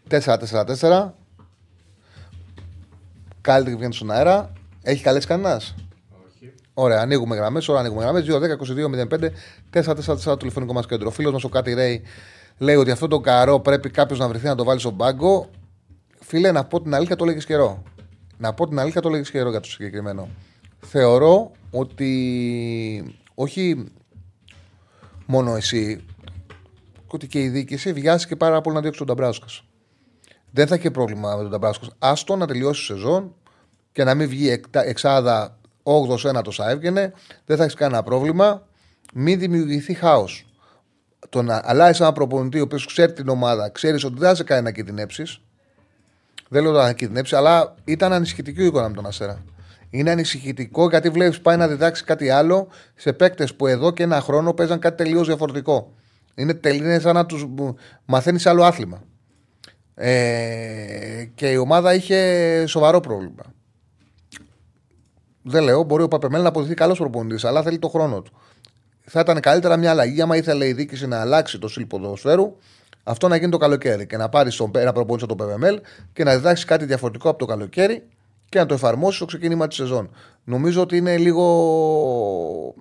2-10-22-05-4-4-4. 0.10 1.14
Καλύτερη 3.44 3.72
που 3.72 3.78
βγαίνει 3.78 3.94
στον 3.94 4.12
αέρα. 4.12 4.52
Έχει 4.82 5.04
καλέσει 5.04 5.28
κανένας; 5.28 5.76
Όχι. 6.28 6.54
Ωραία, 6.74 7.02
ανοίγουμε 7.02 7.36
γραμμές. 7.36 7.68
Ωραία, 7.68 7.82
ανοίγουμε 7.82 8.04
γραμμές. 8.04 8.26
2-10-22-05-4-4 9.72 10.32
το 10.32 10.38
τηλεφωνικό 10.38 10.74
μας 10.74 10.86
κέντρο. 10.86 11.08
Ο 11.08 11.12
φίλος 11.12 11.32
μας 11.32 11.44
ο 11.44 11.50
Κάτι 11.50 11.74
Ρέι 11.74 12.02
λέει 12.58 12.76
ότι 12.76 12.92
αυτό 12.92 13.08
το 13.08 13.20
καρό 13.20 13.60
πρέπει 13.60 13.90
κάποιος 13.90 14.20
να 14.20 14.28
βρεθεί 14.28 14.46
να 14.46 14.56
το 14.56 14.64
βάλει 14.64 14.80
στον 14.80 14.98
πάγκο. 14.98 15.50
Φίλε, 16.20 16.52
να 16.52 16.64
πω 16.66 16.82
την 16.82 16.94
αλήθεια, 16.94 17.16
το 17.16 17.26
λέγεις 17.26 17.46
καιρό. 17.46 17.84
Να 18.38 18.54
πω 18.54 18.68
την 18.68 18.80
αλήθεια, 18.80 19.02
το 19.02 19.10
λέγεις 19.10 19.32
καιρό 19.32 19.50
για 19.50 19.60
το 19.60 19.70
συγκεκριμένο. 19.70 20.30
Θεωρώ 20.80 21.52
ότι 21.72 23.18
όχι 23.36 23.92
μόνο 25.26 25.56
εσύ, 25.56 26.06
ότι 27.08 27.28
και 27.28 27.42
η 27.42 27.50
διοίκηση 27.50 27.94
βιάστηκε 27.94 28.36
πάρα 28.36 28.62
πολύ 28.62 28.76
να 28.76 28.82
διώξει 28.82 29.00
τον 29.00 29.08
Ταμπράουσκα. 29.08 29.46
Δεν 30.56 30.68
θα 30.68 30.76
έχει 30.76 30.92
πρόβλημα 30.92 31.36
με 31.36 31.42
τον 31.42 31.52
Ταμπράουσκα. 31.52 31.86
Άστο 32.00 32.36
να 32.36 32.48
τελειώσει 32.48 32.82
η 32.82 32.86
σεζόν 32.96 33.36
και 33.92 34.04
να 34.04 34.14
μην 34.14 34.30
βγει 34.30 34.50
εκτα- 34.50 34.86
εξάδα 34.86 35.58
8ο 35.84 36.26
ένατος 36.30 36.56
θα 36.56 36.70
έβγαινε. 36.70 37.14
Δεν 37.46 37.58
θα 37.58 37.64
έχεις 37.64 37.76
κανένα 37.76 38.04
πρόβλημα. 38.04 38.68
Μην 39.14 39.40
δημιουργηθεί 39.40 39.94
χάος. 39.94 40.46
Το 41.30 41.42
να 41.42 41.62
αλλάζει 41.64 42.02
ένα 42.02 42.12
προπονητή 42.14 42.60
ο 42.60 42.64
οποίος 42.64 42.86
ξέρει 42.86 43.14
την 43.14 43.30
ομάδα, 43.30 43.70
ξέρεις 43.70 44.04
ότι 44.04 44.20
δεν 44.20 44.30
θα 44.30 44.36
σε 44.36 44.44
κάνει 44.44 44.62
να 44.62 44.72
κινδυνεύσει. 44.72 45.24
Δεν 46.50 46.64
λέω 46.64 46.72
να 46.72 46.94
κινδυνεύσει, 46.94 47.36
αλλά 47.36 47.76
ήταν 47.84 48.14
ανησυχητική 48.14 48.62
η 48.62 48.66
εικόνα 48.66 48.90
με 48.90 48.96
τον 48.96 49.06
Αστέρα. 49.06 49.44
Είναι 49.90 50.12
ανησυχητικό 50.12 50.90
γιατί 50.90 51.10
βλέπεις 51.10 51.42
πάει 51.42 51.58
να 51.58 51.68
διδάξει 51.68 52.04
κάτι 52.04 52.30
άλλο 52.30 52.68
σε 52.96 53.14
παίκτες 53.14 53.56
που 53.56 53.68
εδώ 53.68 53.92
και 53.92 54.04
ένα 54.04 54.22
χρόνο 54.22 54.54
παίζαν 54.54 54.80
κάτι 54.80 55.04
τελείως 55.04 55.28
διαφορετικό. 55.28 55.94
Είναι, 56.36 56.54
τελ- 56.54 56.82
είναι 56.82 57.00
σαν 57.00 57.14
να 57.16 57.26
τους 57.26 57.46
μαθαίνεις 58.06 58.46
άλλο 58.46 58.64
άθλημα. 58.64 59.04
Ε, 59.96 61.26
και 61.36 61.52
η 61.52 61.56
ομάδα 61.56 61.94
είχε 61.94 62.64
σοβαρό 62.68 63.00
πρόβλημα. 63.00 63.44
Δεν 65.42 65.64
λέω, 65.64 65.84
μπορεί 65.84 66.04
ο 66.04 66.08
Παπεμέλ 66.08 66.42
να 66.42 66.48
αποδειχθεί 66.48 66.76
καλός 66.76 66.98
προπονητής, 66.98 67.46
αλλά 67.46 67.64
θέλει 67.64 67.80
το 67.80 67.88
χρόνο 67.88 68.22
του. 68.22 68.32
Θα 69.06 69.20
ήταν 69.20 69.40
καλύτερα 69.40 69.78
μια 69.78 69.90
αλλαγή, 69.90 70.22
άμα 70.22 70.38
ήθελε 70.38 70.68
η 70.68 70.74
διοίκηση 70.74 71.08
να 71.08 71.22
αλλάξει 71.22 71.60
το 71.60 71.68
στυλ 71.68 71.86
ποδοσφαίρου, 71.86 72.56
αυτό 73.04 73.28
να 73.28 73.36
γίνει 73.36 73.52
το 73.52 73.58
καλοκαίρι 73.58 74.08
και 74.08 74.18
να 74.18 74.30
πάρει 74.30 74.50
ένα 74.76 74.92
προπονητή 74.94 75.24
από 75.24 75.36
το 75.36 75.44
Παπεμέλ 75.44 75.82
και 76.14 76.24
να 76.24 76.36
διδάξει 76.36 76.66
κάτι 76.66 76.86
διαφορετικό 76.86 77.30
από 77.30 77.40
το 77.40 77.46
καλοκαίρι 77.46 78.04
και 78.50 78.60
να 78.60 78.66
το 78.66 78.74
εφαρμόσει 78.74 79.16
στο 79.16 79.26
ξεκίνημα 79.26 79.68
της 79.68 79.78
σεζόν. 79.78 80.10
Νομίζω 80.44 80.82
ότι 80.82 80.98
είναι 80.98 81.18
λίγο. 81.18 82.76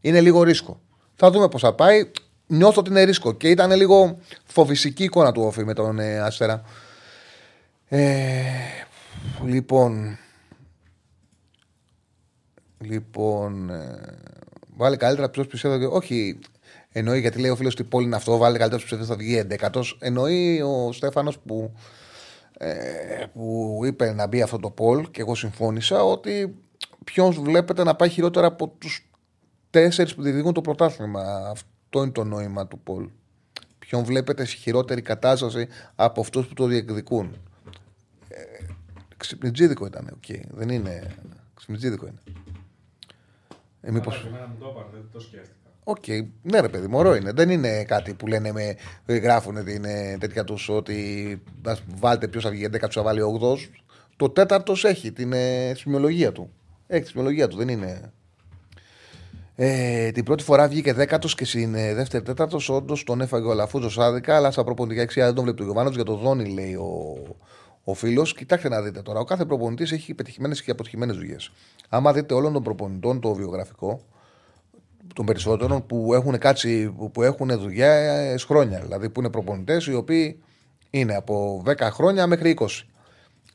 Είναι 0.00 0.20
λίγο 0.20 0.42
ρίσκο. 0.42 0.80
Θα 1.14 1.30
δούμε 1.30 1.48
πώς 1.48 1.60
θα 1.60 1.74
πάει. 1.74 2.10
Νιώθω 2.46 2.80
ότι 2.80 2.90
είναι 2.90 3.02
ρίσκο 3.02 3.32
και 3.32 3.48
ήταν 3.50 3.72
λίγο 3.72 4.18
φοβιστική 4.44 5.04
εικόνα 5.04 5.32
του 5.32 5.42
Όφη 5.42 5.64
με 5.64 5.74
τον 5.74 5.98
ε, 5.98 6.18
Αστέρα. 6.18 6.62
Ε, 7.88 8.42
λοιπόν. 9.44 10.18
Λοιπόν. 12.78 13.70
Ε, 13.70 14.00
βάλε 14.76 14.96
καλύτερα 14.96 15.28
ποιος 15.30 15.46
πιστεύω. 15.46 15.74
ότι- 15.74 15.84
Όχι. 15.84 16.38
Εννοεί 16.94 17.20
γιατί 17.20 17.38
λέει 17.40 17.50
ο 17.50 17.56
φίλος 17.56 17.72
ότι 17.72 17.82
η 17.82 17.84
πόλη 17.84 18.06
είναι 18.06 18.16
αυτό. 18.16 18.36
Βάλε 18.36 18.58
καλύτερα 18.58 18.82
ποιος 18.84 18.98
πιστεύω 18.98 19.04
θα 19.04 19.16
βγει 19.16 19.36
11. 19.36 19.96
Εννοεί 19.98 20.60
ο 20.60 20.92
Στέφανος 20.92 21.38
που, 21.38 21.72
ε, 22.58 22.74
που 23.32 23.80
είπε 23.84 24.12
να 24.12 24.26
μπει 24.26 24.42
αυτό 24.42 24.58
το 24.58 24.70
poll 24.70 25.10
και 25.10 25.20
εγώ 25.20 25.34
συμφώνησα 25.34 26.02
ότι 26.04 26.54
ποιος 27.04 27.40
βλέπετε 27.40 27.84
να 27.84 27.94
πάει 27.96 28.08
χειρότερα 28.08 28.46
από 28.46 28.68
τους 28.68 29.10
τέσσερις 29.70 30.14
που 30.14 30.22
διεκδικούν 30.22 30.52
το 30.52 30.60
πρωτάθλημα. 30.60 31.52
Αυτό 31.94 32.04
είναι 32.04 32.12
το 32.12 32.24
νόημα 32.24 32.66
του 32.66 32.78
poll. 32.78 33.08
Ποιον 33.78 34.04
βλέπετε 34.04 34.44
σε 34.44 34.56
χειρότερη 34.56 35.02
κατάσταση 35.02 35.68
από 35.94 36.20
αυτούς 36.20 36.46
που 36.46 36.54
το 36.54 36.66
διεκδικούν. 36.66 37.36
Ε, 38.28 38.64
ξυπνητζίδικο 39.16 39.86
ήταν, 39.86 40.10
οκ. 40.14 40.36
Δεν 40.50 40.68
είναι. 40.68 41.16
Ξυπνητζίδικο 41.54 42.06
είναι. 42.06 42.18
Ε, 43.80 43.90
μήπως... 43.90 44.14
Καλά, 44.14 44.28
και 44.28 44.36
εμένα 44.36 44.46
μου 44.46 44.56
το 44.58 44.68
είπαν, 44.70 44.86
δεν 44.92 45.08
το 45.12 45.20
σκέφτηκα. 45.20 45.70
Οκ, 45.84 46.06
ναι, 46.42 46.60
ρε 46.60 46.68
παιδί 46.68 46.86
μου, 46.86 46.98
ωραίο 46.98 47.14
είναι. 47.14 47.32
Δεν 47.32 47.50
είναι 47.50 47.84
κάτι 47.84 48.14
που 48.14 48.26
λένε 48.26 48.52
με. 48.52 48.76
γράφουν 49.06 49.64
την 49.64 49.84
ε, 49.84 50.16
τέτοια 50.20 50.44
τους 50.44 50.68
ότι 50.68 51.42
ας 51.62 51.82
βάλτε 51.86 52.28
ποιος 52.28 52.44
θα 52.44 52.50
βγει 52.50 52.66
11, 52.66 52.78
τους 52.80 52.94
θα 52.94 53.02
βάλει 53.02 53.20
8. 53.42 53.56
Το 54.16 54.30
τέταρτος 54.30 54.84
έχει 54.84 55.12
την 55.12 55.32
ε, 55.32 55.74
σημειολογία 55.74 56.32
του. 56.32 56.52
Έχει 56.86 57.02
τη 57.02 57.08
σημειολογία 57.08 57.48
του, 57.48 57.56
δεν 57.56 57.68
είναι. 57.68 58.12
Ε, 59.56 60.10
την 60.10 60.24
πρώτη 60.24 60.42
φορά 60.44 60.68
βγήκε 60.68 60.92
δέκατος 60.92 61.34
και 61.34 61.44
στην 61.44 61.74
ε, 61.74 61.94
δεύτερη 61.94 62.24
τέταρτος. 62.24 62.68
Όντως 62.68 63.04
τον 63.04 63.20
έφαγε 63.20 63.46
ο 63.46 63.54
Λαφούζο 63.54 64.02
άδικα, 64.02 64.36
αλλά 64.36 64.50
σαν 64.50 64.64
προπονητικά 64.64 65.02
εξιά 65.02 65.24
δεν 65.24 65.34
τον 65.34 65.42
βλέπει 65.44 65.58
το 65.58 65.64
Γιωβάνος 65.64 65.94
για 65.94 66.04
το 66.04 66.14
Δόνι, 66.16 66.44
λέει 66.54 66.74
ο, 66.74 67.22
ο 67.84 67.94
φίλος. 67.94 68.34
Κοιτάξτε 68.34 68.68
να 68.68 68.82
δείτε 68.82 69.02
τώρα. 69.02 69.20
Ο 69.20 69.24
κάθε 69.24 69.44
προπονητής 69.44 69.92
έχει 69.92 70.14
πετυχημένες 70.14 70.62
και 70.62 70.70
αποτυχημένες 70.70 71.16
δουλειές. 71.16 71.52
Άμα 71.88 72.12
δείτε 72.12 72.34
όλων 72.34 72.52
των 72.52 72.62
προπονητών 72.62 73.20
το 73.20 73.34
βιογραφικό, 73.34 74.00
των 75.14 75.26
περισσότερων 75.26 75.86
που 75.86 76.14
έχουν 76.14 76.38
κάτσει, 76.38 76.90
που- 76.90 77.10
που 77.10 77.22
έχουν 77.22 77.58
δουλειά 77.58 78.36
χρόνια. 78.46 78.80
Δηλαδή 78.80 79.08
που 79.10 79.20
είναι 79.20 79.30
προπονητές 79.30 79.86
οι 79.86 79.94
οποίοι 79.94 80.42
είναι 80.90 81.14
από 81.14 81.62
10 81.64 81.90
χρόνια 81.90 82.26
μέχρι 82.26 82.50
20. 82.50 82.88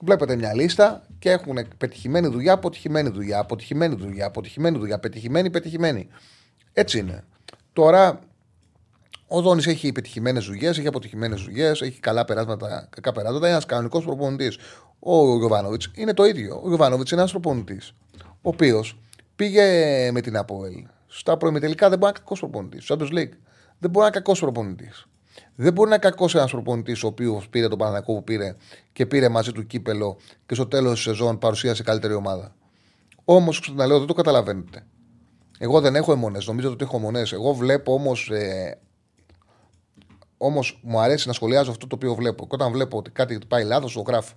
Βλέπετε 0.03 0.35
μια 0.35 0.53
λίστα 0.53 1.05
και 1.19 1.31
έχουν 1.31 1.57
πετυχημένη 1.77 2.27
δουλειά, 2.27 2.53
αποτυχημένη 2.53 3.09
δουλειά, 3.09 3.39
αποτυχημένη 3.39 3.95
δουλειά, 3.95 4.25
αποτυχημένη 4.25 4.77
δουλειά, 4.77 4.99
πετυχημένη, 4.99 5.49
πετυχημένη. 5.49 6.07
Έτσι 6.73 6.99
είναι. 6.99 7.23
Τώρα 7.73 8.19
ο 9.27 9.41
Δόνης 9.41 9.67
έχει 9.67 9.91
πετυχημένες 9.91 10.45
δουλειές, 10.45 10.77
έχει 10.77 10.87
αποτυχημένες 10.87 11.41
δουλειές, 11.41 11.81
έχει 11.81 11.99
καλά 11.99 12.25
περάσματα, 12.25 12.87
κακά 12.89 13.11
περάσματα. 13.11 13.45
Είναι 13.45 13.53
ένας 13.53 13.65
κανονικός 13.65 14.03
προπονητής. 14.03 14.57
Ο 14.99 15.37
Γιωβάνοβιτς 15.37 15.91
είναι 15.95 16.13
το 16.13 16.25
ίδιο. 16.25 16.61
Ο 16.63 16.67
Γιωβάνοβιτς 16.67 17.11
είναι 17.11 17.19
ένας 17.19 17.31
προπονητής. 17.31 17.93
Ο 18.21 18.49
οποίος 18.49 18.99
πήγε 19.35 20.09
με 20.11 20.21
την 20.21 20.37
Αποέλ. 20.37 20.85
Στα 21.07 21.37
προημιτελικά 21.37 21.89
δεν 21.89 21.97
μπορεί 21.97 22.11
να 22.13 22.17
είναι 22.17 22.19
κακός 22.19 22.39
προπονητής. 22.39 22.83
Στο 22.83 22.95
Champions 22.95 23.13
League 23.13 23.37
δεν 23.79 23.89
μπορεί 23.89 23.97
να 23.97 24.05
είναι 24.05 24.11
κακός 24.11 24.39
προπονητής. 24.39 25.07
Δεν 25.59 25.73
μπορεί 25.73 25.89
να 25.89 25.95
είναι 25.95 26.03
κακός 26.03 26.35
ένας 26.35 26.51
προπονητής 26.51 27.03
ο 27.03 27.07
οποίος 27.07 27.49
πήρε 27.49 27.67
τον 27.67 27.77
Παναγιακό 27.77 28.13
που 28.13 28.23
πήρε 28.23 28.55
και 28.93 29.05
πήρε 29.05 29.29
μαζί 29.29 29.51
του 29.51 29.67
κύπελο 29.67 30.17
και 30.45 30.55
στο 30.55 30.67
τέλος 30.67 30.93
της 30.93 31.01
σεζόν 31.01 31.37
παρουσίασε 31.37 31.83
καλύτερη 31.83 32.13
ομάδα. 32.13 32.55
Όμως, 33.25 33.59
ξαναλέω, 33.59 33.97
δεν 33.97 34.07
το 34.07 34.13
καταλαβαίνετε. 34.13 34.85
Εγώ 35.59 35.81
δεν 35.81 35.95
έχω 35.95 36.11
αιμονές. 36.11 36.47
Νομίζω 36.47 36.71
ότι 36.71 36.83
έχω 36.83 36.97
αιμονές. 36.97 37.31
Εγώ 37.31 37.53
βλέπω 37.53 37.93
όμως 37.93 38.29
ε, 38.29 38.77
Όμως 40.37 40.79
μου 40.83 40.99
αρέσει 40.99 41.27
να 41.27 41.33
σχολιάζω 41.33 41.71
αυτό 41.71 41.87
το 41.87 41.95
οποίο 41.95 42.15
βλέπω. 42.15 42.43
Και 42.43 42.55
όταν 42.55 42.71
βλέπω 42.71 42.97
ότι 42.97 43.11
κάτι 43.11 43.39
πάει 43.47 43.63
λάθος, 43.63 43.93
το 43.93 44.01
γράφω. 44.01 44.35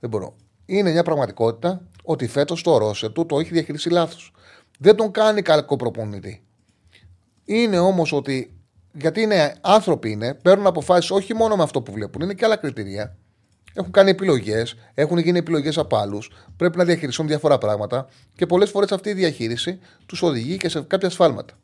Δεν 0.00 0.10
μπορώ. 0.10 0.36
Είναι 0.66 0.90
μια 0.90 1.02
πραγματικότητα 1.02 1.86
ότι 2.04 2.26
φέτος 2.26 2.62
το 2.62 2.78
Ρώσε 2.78 3.08
του 3.08 3.26
το 3.26 3.38
έχει 3.38 3.52
διαχειριστεί 3.52 3.90
λάθος. 3.90 4.32
Δεν 4.78 4.96
τον 4.96 5.10
κάνει 5.10 5.42
κακό 5.42 5.76
προπονητή. 5.76 6.44
Είναι 7.44 7.78
όμως 7.78 8.12
ότι. 8.12 8.58
Γιατί 8.96 9.20
είναι 9.20 9.54
άνθρωποι 9.60 10.10
είναι, 10.10 10.34
παίρνουν 10.34 10.66
αποφάσεις 10.66 11.10
όχι 11.10 11.34
μόνο 11.34 11.56
με 11.56 11.62
αυτό 11.62 11.82
που 11.82 11.92
βλέπουν, 11.92 12.22
είναι 12.22 12.34
και 12.34 12.44
άλλα 12.44 12.56
κριτήρια. 12.56 13.16
Έχουν 13.74 13.92
κάνει 13.92 14.10
επιλογές, 14.10 14.74
έχουν 14.94 15.18
γίνει 15.18 15.38
επιλογές 15.38 15.78
από 15.78 15.96
άλλους, 15.96 16.30
πρέπει 16.56 16.76
να 16.76 16.84
διαχειριστούν 16.84 17.26
διάφορα 17.26 17.58
πράγματα 17.58 18.08
και 18.34 18.46
πολλές 18.46 18.70
φορές 18.70 18.92
αυτή 18.92 19.08
η 19.08 19.12
διαχείριση 19.12 19.78
τους 20.06 20.22
οδηγεί 20.22 20.56
και 20.56 20.68
σε 20.68 20.80
κάποια 20.80 21.10
σφάλματα. 21.10 21.54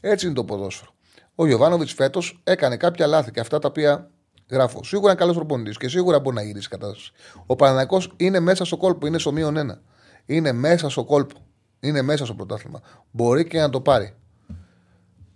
Έτσι 0.00 0.26
είναι 0.26 0.34
το 0.34 0.44
ποδόσφαιρο. 0.44 0.94
Ο 1.34 1.46
Γιωβάνοβιτς 1.46 1.92
φέτος 1.92 2.40
έκανε 2.44 2.76
κάποια 2.76 3.06
λάθη 3.06 3.30
και 3.30 3.40
αυτά 3.40 3.58
τα 3.58 3.68
οποία 3.68 4.10
γράφω. 4.50 4.84
Σίγουρα 4.84 5.10
είναι 5.10 5.20
καλός 5.20 5.34
προπονητής 5.34 5.76
και 5.76 5.88
σίγουρα 5.88 6.20
μπορεί 6.20 6.36
να 6.36 6.42
γυρίσει 6.42 6.66
η 6.66 6.70
κατάσταση. 6.70 7.12
Ο 7.46 7.56
Παναναναϊκό 7.56 8.02
είναι 8.16 8.40
μέσα 8.40 8.64
στο 8.64 8.76
κόλπο, 8.76 9.06
είναι 9.06 9.18
στο 9.18 9.32
μείον 9.32 9.56
ένα. 9.56 9.80
Είναι 10.26 10.52
μέσα 10.52 10.88
στο 10.88 11.04
κόλπο. 11.04 11.34
Είναι 11.80 12.02
μέσα 12.02 12.24
στο 12.24 12.34
πρωτάθλημα. 12.34 12.80
Μπορεί 13.10 13.46
και 13.46 13.58
να 13.58 13.70
το 13.70 13.80
πάρει. 13.80 14.14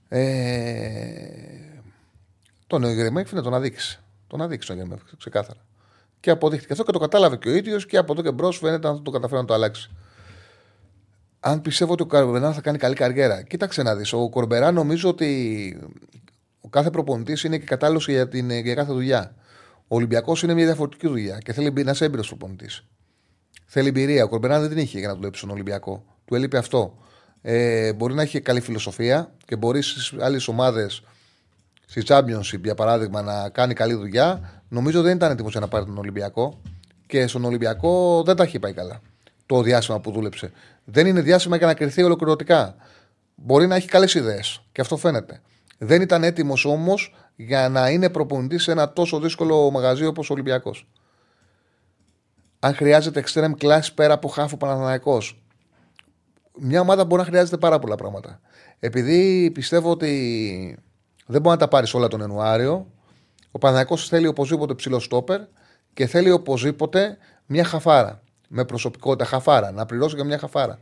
Ε... 0.08 1.26
Τον 2.66 2.84
Γερμέκ 2.84 3.32
να 3.32 3.42
τον 3.42 3.54
αδείξει. 3.54 4.00
Τον 4.26 4.42
αδείξει 4.42 4.68
τον 4.68 4.76
Γερμέκ, 4.76 4.98
ξεκάθαρα. 5.18 5.60
Και 6.20 6.30
αποδείχτηκε 6.30 6.72
αυτό 6.72 6.84
και 6.84 6.92
το 6.92 6.98
κατάλαβε 6.98 7.36
και 7.36 7.48
ο 7.48 7.54
ίδιος 7.54 7.86
και 7.86 7.96
από 7.96 8.12
εδώ 8.12 8.22
και 8.22 8.32
μπρος 8.32 8.58
φαίνεται 8.58 8.88
να 8.88 9.02
το 9.02 9.10
καταφέρει 9.10 9.40
να 9.40 9.46
το 9.46 9.54
αλλάξει. 9.54 9.90
Αν 11.40 11.60
πιστεύω 11.60 11.92
ότι 11.92 12.02
ο 12.02 12.06
Κορμπερά 12.06 12.52
θα 12.52 12.60
κάνει 12.60 12.78
καλή 12.78 12.94
καριέρα. 12.94 13.42
Κοίταξε 13.42 13.82
να 13.82 13.96
δεις. 13.96 14.12
Ο 14.12 14.28
Κορμπερά 14.28 14.70
νομίζω 14.70 15.08
ότι 15.08 15.80
ο 16.60 16.68
κάθε 16.68 16.90
προπονητής 16.90 17.44
είναι 17.44 17.58
και 17.58 17.64
κατάλληλος 17.64 18.08
για, 18.08 18.28
την, 18.28 18.50
για 18.50 18.74
κάθε 18.74 18.92
δουλειά. 18.92 19.34
Ο 19.88 19.96
Ολυμπιακός 19.96 20.42
είναι 20.42 20.54
μια 20.54 20.64
διαφορετική 20.64 21.08
δουλειά 21.08 21.38
και 21.38 21.52
θέλει 21.52 21.72
να 21.84 21.90
είσαι 21.90 22.04
έμπειρος 22.04 22.28
προπονητής. 22.28 22.84
Θέλει 23.66 23.88
εμπειρία. 23.88 24.24
Ο 24.24 24.28
Κορμπερά 24.28 24.60
δεν 24.60 24.68
την 24.68 24.78
είχε 24.78 24.98
για 24.98 25.08
να 25.08 25.14
δουλέψει 25.14 25.38
στον 25.38 25.50
Ολυμπιακό. 25.50 26.04
Του 26.24 26.34
έλειπε 26.34 26.58
αυτό. 26.58 26.98
Ε, 27.48 27.92
μπορεί 27.92 28.14
να 28.14 28.22
έχει 28.22 28.40
καλή 28.40 28.60
φιλοσοφία 28.60 29.32
και 29.44 29.56
μπορεί 29.56 29.82
στις 29.82 30.12
άλλες 30.20 30.48
ομάδες, 30.48 31.02
στη 31.86 32.02
Championship 32.06 32.60
για 32.62 32.74
παράδειγμα, 32.74 33.22
να 33.22 33.48
κάνει 33.48 33.74
καλή 33.74 33.94
δουλειά. 33.94 34.40
Νομίζω 34.68 35.02
δεν 35.02 35.16
ήταν 35.16 35.30
έτοιμος 35.30 35.52
για 35.52 35.60
να 35.60 35.68
πάρει 35.68 35.84
τον 35.84 35.98
Ολυμπιακό 35.98 36.60
και 37.06 37.26
στον 37.26 37.44
Ολυμπιακό 37.44 38.22
δεν 38.24 38.36
τα 38.36 38.42
έχει 38.42 38.58
πάει 38.58 38.72
καλά 38.72 39.00
το 39.46 39.62
διάστημα 39.62 40.00
που 40.00 40.10
δούλεψε. 40.10 40.52
Δεν 40.84 41.06
είναι 41.06 41.20
διάστημα 41.20 41.56
για 41.56 41.66
να 41.66 41.74
κρυθεί 41.74 42.02
ολοκληρωτικά. 42.02 42.74
Μπορεί 43.34 43.66
να 43.66 43.74
έχει 43.74 43.88
καλές 43.88 44.14
ιδέες 44.14 44.62
και 44.72 44.80
αυτό 44.80 44.96
φαίνεται. 44.96 45.40
Δεν 45.78 46.02
ήταν 46.02 46.24
έτοιμος 46.24 46.64
όμως 46.64 47.14
για 47.36 47.68
να 47.68 47.90
είναι 47.90 48.10
προπονητής 48.10 48.62
σε 48.62 48.70
ένα 48.70 48.92
τόσο 48.92 49.20
δύσκολο 49.20 49.70
μαγαζί 49.70 50.06
όπως 50.06 50.30
ο 50.30 50.32
Ολυμπιακός. 50.32 50.88
Αν 52.58 52.74
χρειάζεται 52.74 53.24
extreme 53.26 53.52
class 53.60 53.86
πέρα 53.94 54.14
από 54.14 54.28
χάφο 54.28 54.56
Παναθαναϊκό, 54.56 55.18
μια 56.58 56.80
ομάδα 56.80 57.04
μπορεί 57.04 57.20
να 57.20 57.26
χρειάζεται 57.26 57.56
πάρα 57.56 57.78
πολλά 57.78 57.94
πράγματα. 57.94 58.40
Επειδή 58.78 59.50
πιστεύω 59.54 59.90
ότι 59.90 60.78
δεν 61.26 61.40
μπορεί 61.40 61.54
να 61.54 61.60
τα 61.60 61.68
πάρεις 61.68 61.94
όλα 61.94 62.08
τον 62.08 62.20
Ιανουάριο, 62.20 62.86
ο 63.50 63.58
Παναθαναϊκό 63.58 63.96
θέλει 63.96 64.26
οπωσδήποτε 64.26 64.74
ψηλό 64.74 64.98
στόπερ 64.98 65.40
και 65.92 66.06
θέλει 66.06 66.30
οπωσδήποτε 66.30 67.18
μια 67.46 67.64
χαφάρα. 67.64 68.22
Με 68.48 68.64
προσωπικότητα, 68.64 69.24
χαφάρα. 69.24 69.70
Να 69.70 69.86
πληρώσω 69.86 70.14
για 70.14 70.24
μια 70.24 70.38
χαφάρα. 70.38 70.78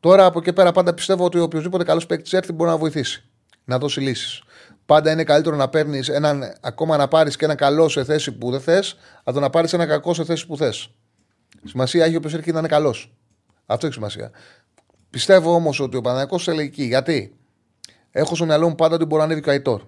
Τώρα 0.00 0.24
από 0.24 0.38
εκεί 0.38 0.52
πέρα 0.52 0.72
πάντα 0.72 0.94
πιστεύω 0.94 1.24
ότι 1.24 1.38
οποιοδήποτε 1.38 1.84
καλός 1.84 2.06
παίκτης 2.06 2.32
έρθει 2.32 2.52
μπορεί 2.52 2.70
να 2.70 2.76
βοηθήσει. 2.76 3.24
Να 3.64 3.78
δώσει 3.78 4.00
λύσεις. 4.00 4.42
Πάντα 4.86 5.12
είναι 5.12 5.24
καλύτερο 5.24 5.56
να 5.56 5.68
παίρνεις 5.68 6.08
έναν, 6.08 6.54
ακόμα 6.60 6.96
να 6.96 7.08
πάρεις 7.08 7.36
και 7.36 7.44
ένα 7.44 7.54
καλό 7.54 7.88
σε 7.88 8.04
θέση 8.04 8.32
που 8.32 8.50
δεν 8.50 8.60
θες, 8.60 8.96
από 9.18 9.32
το 9.32 9.40
να 9.40 9.50
πάρεις 9.50 9.72
ένα 9.72 9.86
κακό 9.86 10.14
σε 10.14 10.24
θέση 10.24 10.46
που 10.46 10.56
θες. 10.56 10.90
Σημασία 11.64 12.04
έχει 12.04 12.16
όποιος 12.16 12.32
έρχεται 12.32 12.52
να 12.52 12.58
είναι 12.58 12.68
καλός. 12.68 13.12
Αυτό 13.66 13.86
έχει 13.86 13.94
σημασία. 13.94 14.30
Πιστεύω 15.10 15.54
όμως 15.54 15.80
ότι 15.80 15.96
ο 15.96 16.00
Παναγιακό 16.00 16.38
θέλει 16.38 16.62
εκεί. 16.62 16.84
Γιατί 16.84 17.36
έχω 18.10 18.34
στο 18.34 18.44
μυαλό 18.44 18.68
μου 18.68 18.74
πάντα 18.74 18.94
ότι 18.94 19.04
μπορεί 19.04 19.18
να 19.18 19.24
ανέβει 19.24 19.40
και 19.40 19.48
ο 19.48 19.52
Αϊτόρ. 19.52 19.82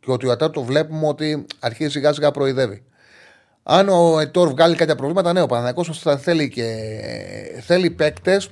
Και 0.00 0.10
ότι 0.10 0.26
ο 0.26 0.30
Αϊτόρ 0.30 0.50
το 0.50 0.62
βλέπουμε 0.62 1.06
ότι 1.06 1.46
αρχίζει 1.58 1.90
σιγά 1.90 2.12
σιγά 2.12 2.30
προειδεύει. 2.30 2.84
Αν 3.62 3.88
ο 3.88 4.16
Αϊτόρ 4.16 4.48
βγάλει 4.48 4.76
κάποια 4.76 4.94
προβλήματα, 4.94 5.32
ναι, 5.32 5.42
ο 5.42 5.46
Παναθηναϊκός 5.46 5.84
θα 5.84 6.16
θέλει 6.16 6.48
και 6.48 6.88
θέλει 7.60 7.90
παίκτες 7.90 8.50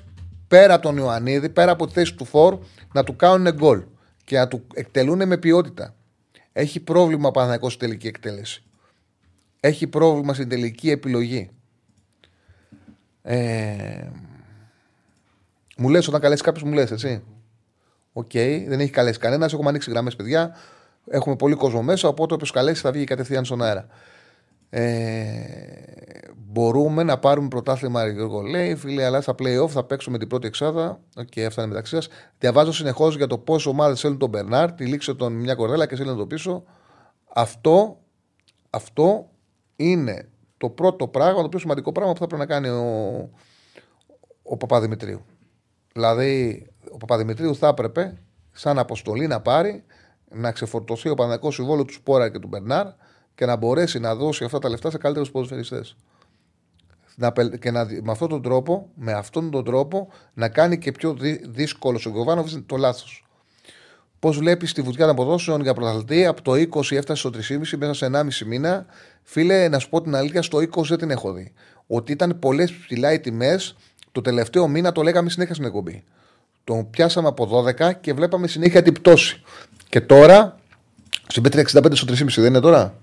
πέρα 0.49 0.75
από 0.75 0.83
τον 0.83 0.97
Ιωαννίδη, 0.97 1.49
πέρα 1.49 1.73
από 1.73 1.87
τη 1.87 1.93
θέση 1.93 2.15
του 2.15 2.25
φορ, 2.25 2.59
να 2.93 3.05
του 3.05 3.17
κάνουν 3.17 3.55
γκολ 3.55 3.83
και 4.25 4.37
να 4.39 4.49
του 4.49 4.67
εκτελούν 4.75 5.27
με 5.27 5.39
ποιότητα. 5.39 5.95
Έχει 6.53 6.81
πρόβλημα 6.81 7.29
ο 7.29 7.31
Παναθηναϊκός 7.31 7.69
στην 7.69 7.81
τελική 7.87 8.07
εκτέλεση. 8.07 8.63
Έχει 9.61 9.87
πρόβλημα 9.87 10.35
στην 10.35 10.49
τελική 10.49 10.91
επιλογή. 10.91 11.51
Ε, 13.23 14.07
μου 15.77 15.89
λες 15.89 16.09
όταν 16.09 16.21
καλέσεις 16.21 16.45
κάποιο, 16.45 16.67
μου 16.67 16.73
λες, 16.73 16.91
έτσι. 16.91 17.23
OK, 18.13 18.31
okay, 18.33 18.65
δεν 18.69 18.81
έχει 18.81 18.91
καλέσει 18.91 19.19
κανένας. 19.19 19.53
Έχουμε 19.53 19.69
ανοίξει 19.69 19.91
γραμμές, 19.91 20.17
παιδιά. 20.17 20.57
Έχουμε 21.07 21.37
πολύ 21.37 21.55
κόσμο 21.55 21.83
μέσα. 21.83 22.09
Οπότε 22.09 22.35
όποιος 22.35 22.51
καλέσει 22.51 22.81
θα 22.81 22.91
βγει 22.93 23.05
κατευθείαν 23.05 23.45
στον 23.45 23.63
αέρα. 23.63 23.87
Ε, 24.71 24.85
μπορούμε 26.37 27.03
να 27.03 27.19
πάρουμε 27.19 27.49
πρωτάθλημα, 27.49 28.07
Γιώργο 28.07 28.41
λέει. 28.41 28.77
Φίλε, 28.77 29.05
αλλά 29.05 29.21
στα 29.21 29.35
playoff 29.39 29.69
θα 29.69 29.85
παίξουμε 29.85 30.19
την 30.19 30.29
πρώτη 30.29 30.47
εξάδα. 30.47 31.01
OK, 31.17 31.27
okay, 31.35 31.41
αυτά 31.41 31.63
είναι 31.63 31.71
μεταξύ 31.71 31.95
σας. 31.95 32.09
Διαβάζω 32.39 32.73
συνεχώς 32.73 33.17
για 33.17 33.27
το 33.27 33.39
πόσο 33.39 33.71
ομάδες 33.71 34.01
θέλουν 34.01 34.19
τον 34.19 34.29
Μπερνάρ. 34.29 34.73
Τύλιξέ 34.73 35.15
τον 35.15 35.33
μια 35.33 35.55
κορδέλα 35.55 35.87
και 35.87 35.95
στέλνουν 35.95 36.17
το 36.17 36.27
πίσω. 36.27 36.65
Αυτό, 37.35 38.01
αυτό 38.71 39.31
είναι 39.77 40.29
το 40.57 40.69
πρώτο 40.69 41.09
πράγμα, 41.09 41.43
το 41.43 41.49
πιο 41.49 41.59
σημαντικό 41.59 41.93
πράγμα 41.93 42.13
που 42.13 42.19
θα 42.19 42.27
πρέπει 42.27 42.41
να 42.41 42.47
κάνει 42.47 42.69
ο, 42.69 43.31
ο 44.43 44.57
Παπαδημητρίου. 44.57 45.25
Δηλαδή, 45.97 46.67
ο 46.91 46.97
Παπαδημητρίου 46.97 47.59
θα 47.59 47.69
έπρεπε 47.69 48.19
σαν 48.53 48.79
αποστολή 48.79 49.27
να 49.27 49.41
πάρει 49.41 49.85
να 50.31 50.53
ξεφορτωθεί 50.53 51.09
ο 51.09 51.15
Παναγικό 51.15 51.51
Συμβόλο 51.51 51.85
τους 51.85 51.95
Σπόρα 51.95 52.31
και 52.31 52.39
του 52.39 52.49
Μπερνάρ 52.49 52.87
και 53.35 53.47
να 53.47 53.57
μπορέσει 53.57 53.99
να 53.99 54.15
δώσει 54.15 54.45
αυτά 54.45 54.59
τα 54.59 54.69
λεφτά 54.69 54.91
σε 54.91 54.99
καλύτερους 54.99 55.31
ποδοσφαιριστές. 55.31 55.97
Και 57.61 57.71
να, 57.71 57.85
με 57.85 58.11
αυτόν 58.11 58.29
τον 58.29 58.43
τρόπο, 58.43 58.89
με 58.95 59.13
αυτόν 59.13 59.51
τον 59.51 59.65
τρόπο 59.65 60.09
να 60.35 60.49
κάνει 60.49 60.79
και 60.79 60.93
πιο 60.93 61.13
δύ, 61.13 61.41
δύσκολο 61.47 62.01
ο 62.07 62.11
Γκοβάνοβιτ 62.11 62.67
το 62.67 62.77
λάθος. 62.77 63.25
Πώς 64.19 64.39
βλέπεις 64.39 64.73
τη 64.73 64.83
βουτιά 64.83 65.07
των 65.07 65.17
ποδόσεων 65.17 65.61
για 65.61 65.75
πρωταθλητή, 65.75 66.27
από 66.27 66.43
το 66.43 66.53
20 66.53 66.97
έφτασε 66.97 67.21
στο 67.21 67.31
3,5 67.31 67.77
μέσα 67.77 67.95
σε 67.95 68.07
1,5 68.07 68.47
μήνα. 68.47 68.87
Φίλε, 69.23 69.69
να 69.69 69.79
σου 69.79 69.89
πω 69.89 70.03
την 70.03 70.15
αλήθεια, 70.15 70.43
στο 70.43 70.59
20 70.59 70.83
δεν 70.83 70.99
την 70.99 71.11
έχω 71.11 71.33
δει. 71.33 71.53
Ότι 71.87 72.13
ήταν 72.13 72.39
πολλές 72.39 72.73
ψηλά 72.73 73.13
οι 73.13 73.21
τιμές, 73.21 73.77
το 74.15 74.21
τελευταίο 74.21 74.69
μήνα 74.69 74.93
το 74.93 75.03
λέγαμε 75.03 75.31
συνέχεια 75.31 75.55
στην 75.55 75.67
εκπομπή. 75.67 76.03
Τον 76.65 76.91
πιάσαμε 76.91 77.29
από 77.29 77.65
12 77.81 77.93
και 78.01 78.13
βλέπαμε 78.13 78.47
συνέχεια 78.47 78.83
την 78.83 78.93
πτώση. 78.93 79.43
Και 79.89 80.01
τώρα, 80.01 80.59
στην 81.27 81.43
Πέτρια 81.43 81.63
65 81.63 81.89
στο 81.93 82.07
3,5 82.13 82.27
δεν 82.27 82.45
είναι 82.45 82.61
τώρα; 82.61 82.95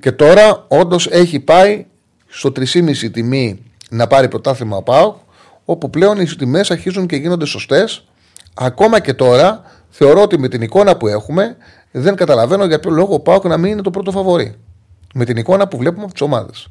Και 0.00 0.12
τώρα 0.12 0.64
όντως 0.68 1.06
έχει 1.06 1.40
πάει 1.40 1.86
στο 2.26 2.52
3,5 2.56 3.10
τιμή 3.12 3.62
να 3.90 4.06
πάρει 4.06 4.28
πρωτάθλημα 4.28 4.76
ο 4.76 4.82
ΠΑΟΚ, 4.82 5.16
όπου 5.64 5.90
πλέον 5.90 6.20
οι 6.20 6.26
τιμέ 6.26 6.60
αρχίζουν 6.68 7.06
και 7.06 7.16
γίνονται 7.16 7.46
σωστές. 7.46 8.04
Ακόμα 8.54 9.00
και 9.00 9.14
τώρα 9.14 9.62
θεωρώ 9.90 10.22
ότι 10.22 10.38
με 10.38 10.48
την 10.48 10.62
εικόνα 10.62 10.96
που 10.96 11.06
έχουμε 11.06 11.56
δεν 11.90 12.14
καταλαβαίνω 12.14 12.64
για 12.64 12.80
ποιο 12.80 12.90
λόγο 12.90 13.14
ο 13.14 13.20
ΠΑΟΚ 13.20 13.44
να 13.44 13.56
μην 13.56 13.72
είναι 13.72 13.82
το 13.82 13.90
πρώτο 13.90 14.10
φαβορή. 14.10 14.54
Με 15.14 15.24
την 15.24 15.36
εικόνα 15.36 15.68
που 15.68 15.76
βλέπουμε 15.76 16.02
από 16.02 16.12
τις 16.12 16.22
ομάδες. 16.22 16.68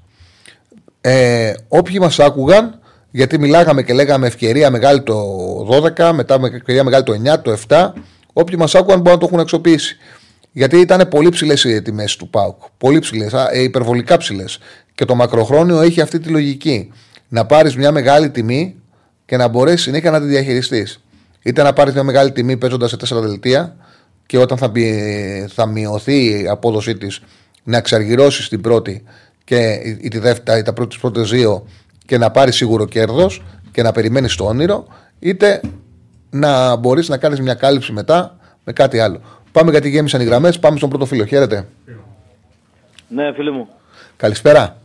Ε, 1.01 1.53
όποιοι 1.67 1.97
μας 2.01 2.19
άκουγαν 2.19 2.79
Γιατί 3.11 3.39
μιλάγαμε 3.39 3.83
και 3.83 3.93
λέγαμε 3.93 4.27
ευκαιρία 4.27 4.69
μεγάλη 4.69 5.01
το 5.01 5.15
12, 5.97 6.11
μετά 6.13 6.39
με 6.39 6.47
ευκαιρία 6.47 6.83
μεγάλη 6.83 7.03
το 7.03 7.13
9, 7.33 7.41
το 7.41 7.57
7. 7.67 7.91
Όποιοι 8.33 8.55
μας 8.59 8.75
άκουγαν 8.75 8.99
μπορούν 8.99 9.13
να 9.13 9.19
το 9.19 9.25
έχουν 9.25 9.39
αξιοποιήσει. 9.39 9.97
Γιατί 10.51 10.77
ήταν 10.77 11.07
πολύ 11.07 11.29
ψηλές 11.29 11.63
οι 11.63 11.81
τιμές 11.81 12.15
του 12.15 12.29
ΠΑΟΚ. 12.29 12.61
Πολύ 12.77 12.99
ψηλές, 12.99 13.33
υπερβολικά 13.53 14.17
ψηλές. 14.17 14.59
Και 14.95 15.05
το 15.05 15.15
μακροχρόνιο 15.15 15.81
έχει 15.81 16.01
αυτή 16.01 16.19
τη 16.19 16.29
λογική. 16.29 16.91
Να 17.27 17.45
πάρεις 17.45 17.75
μια 17.75 17.91
μεγάλη 17.91 18.29
τιμή 18.29 18.75
και 19.25 19.37
να 19.37 19.47
μπορέσεις 19.47 19.81
συνέχεια 19.81 20.11
να 20.11 20.19
τη 20.19 20.25
διαχειριστείς. 20.25 21.03
Είτε 21.41 21.63
να 21.63 21.73
πάρεις 21.73 21.93
μια 21.93 22.03
μεγάλη 22.03 22.31
τιμή 22.31 22.57
παίζοντας 22.57 22.89
σε 22.89 22.97
τέσσερα 22.97 23.21
δελτία 23.21 23.75
και 24.25 24.37
όταν 24.37 24.57
θα, 24.57 24.71
θα 25.47 25.65
μειωθεί 25.65 26.41
η 26.41 26.47
απόδοσή 26.47 26.97
της 26.97 27.21
να 27.63 27.77
εξαργυρώσεις 27.77 28.49
την 28.49 28.61
πρώτη 28.61 29.03
και 29.43 29.71
η, 30.01 30.07
τη 30.07 30.19
δεύτερη, 30.19 30.61
τα 30.61 30.73
πρώτη, 30.73 30.97
πρώτες 31.01 31.29
δύο 31.29 31.67
και 32.07 32.17
να 32.17 32.31
πάρει 32.31 32.51
σίγουρο 32.51 32.85
κέρδος 32.85 33.41
και 33.71 33.81
να 33.81 33.91
περιμένεις 33.91 34.35
το 34.35 34.45
όνειρο, 34.45 34.87
είτε 35.19 35.61
να 36.29 36.75
μπορείς 36.75 37.09
να 37.09 37.17
κάνεις 37.17 37.39
μια 37.41 37.53
κάλυψη 37.53 37.91
μετά 37.91 38.37
με 38.63 38.73
κάτι 38.73 38.99
άλλο. 38.99 39.21
Πάμε 39.51 39.71
γιατί 39.71 39.89
γέμισαν 39.89 40.21
οι 40.21 40.23
γραμμές. 40.23 40.59
Πάμε 40.59 40.77
στον 40.77 40.89
πρώτο 40.89 41.05
φίλο. 41.05 41.25
Χαίρετε. 41.25 41.67
Ναι, 43.07 43.33
φίλε 43.33 43.51
μου. 43.51 43.67
Καλησπέρα. 44.17 44.77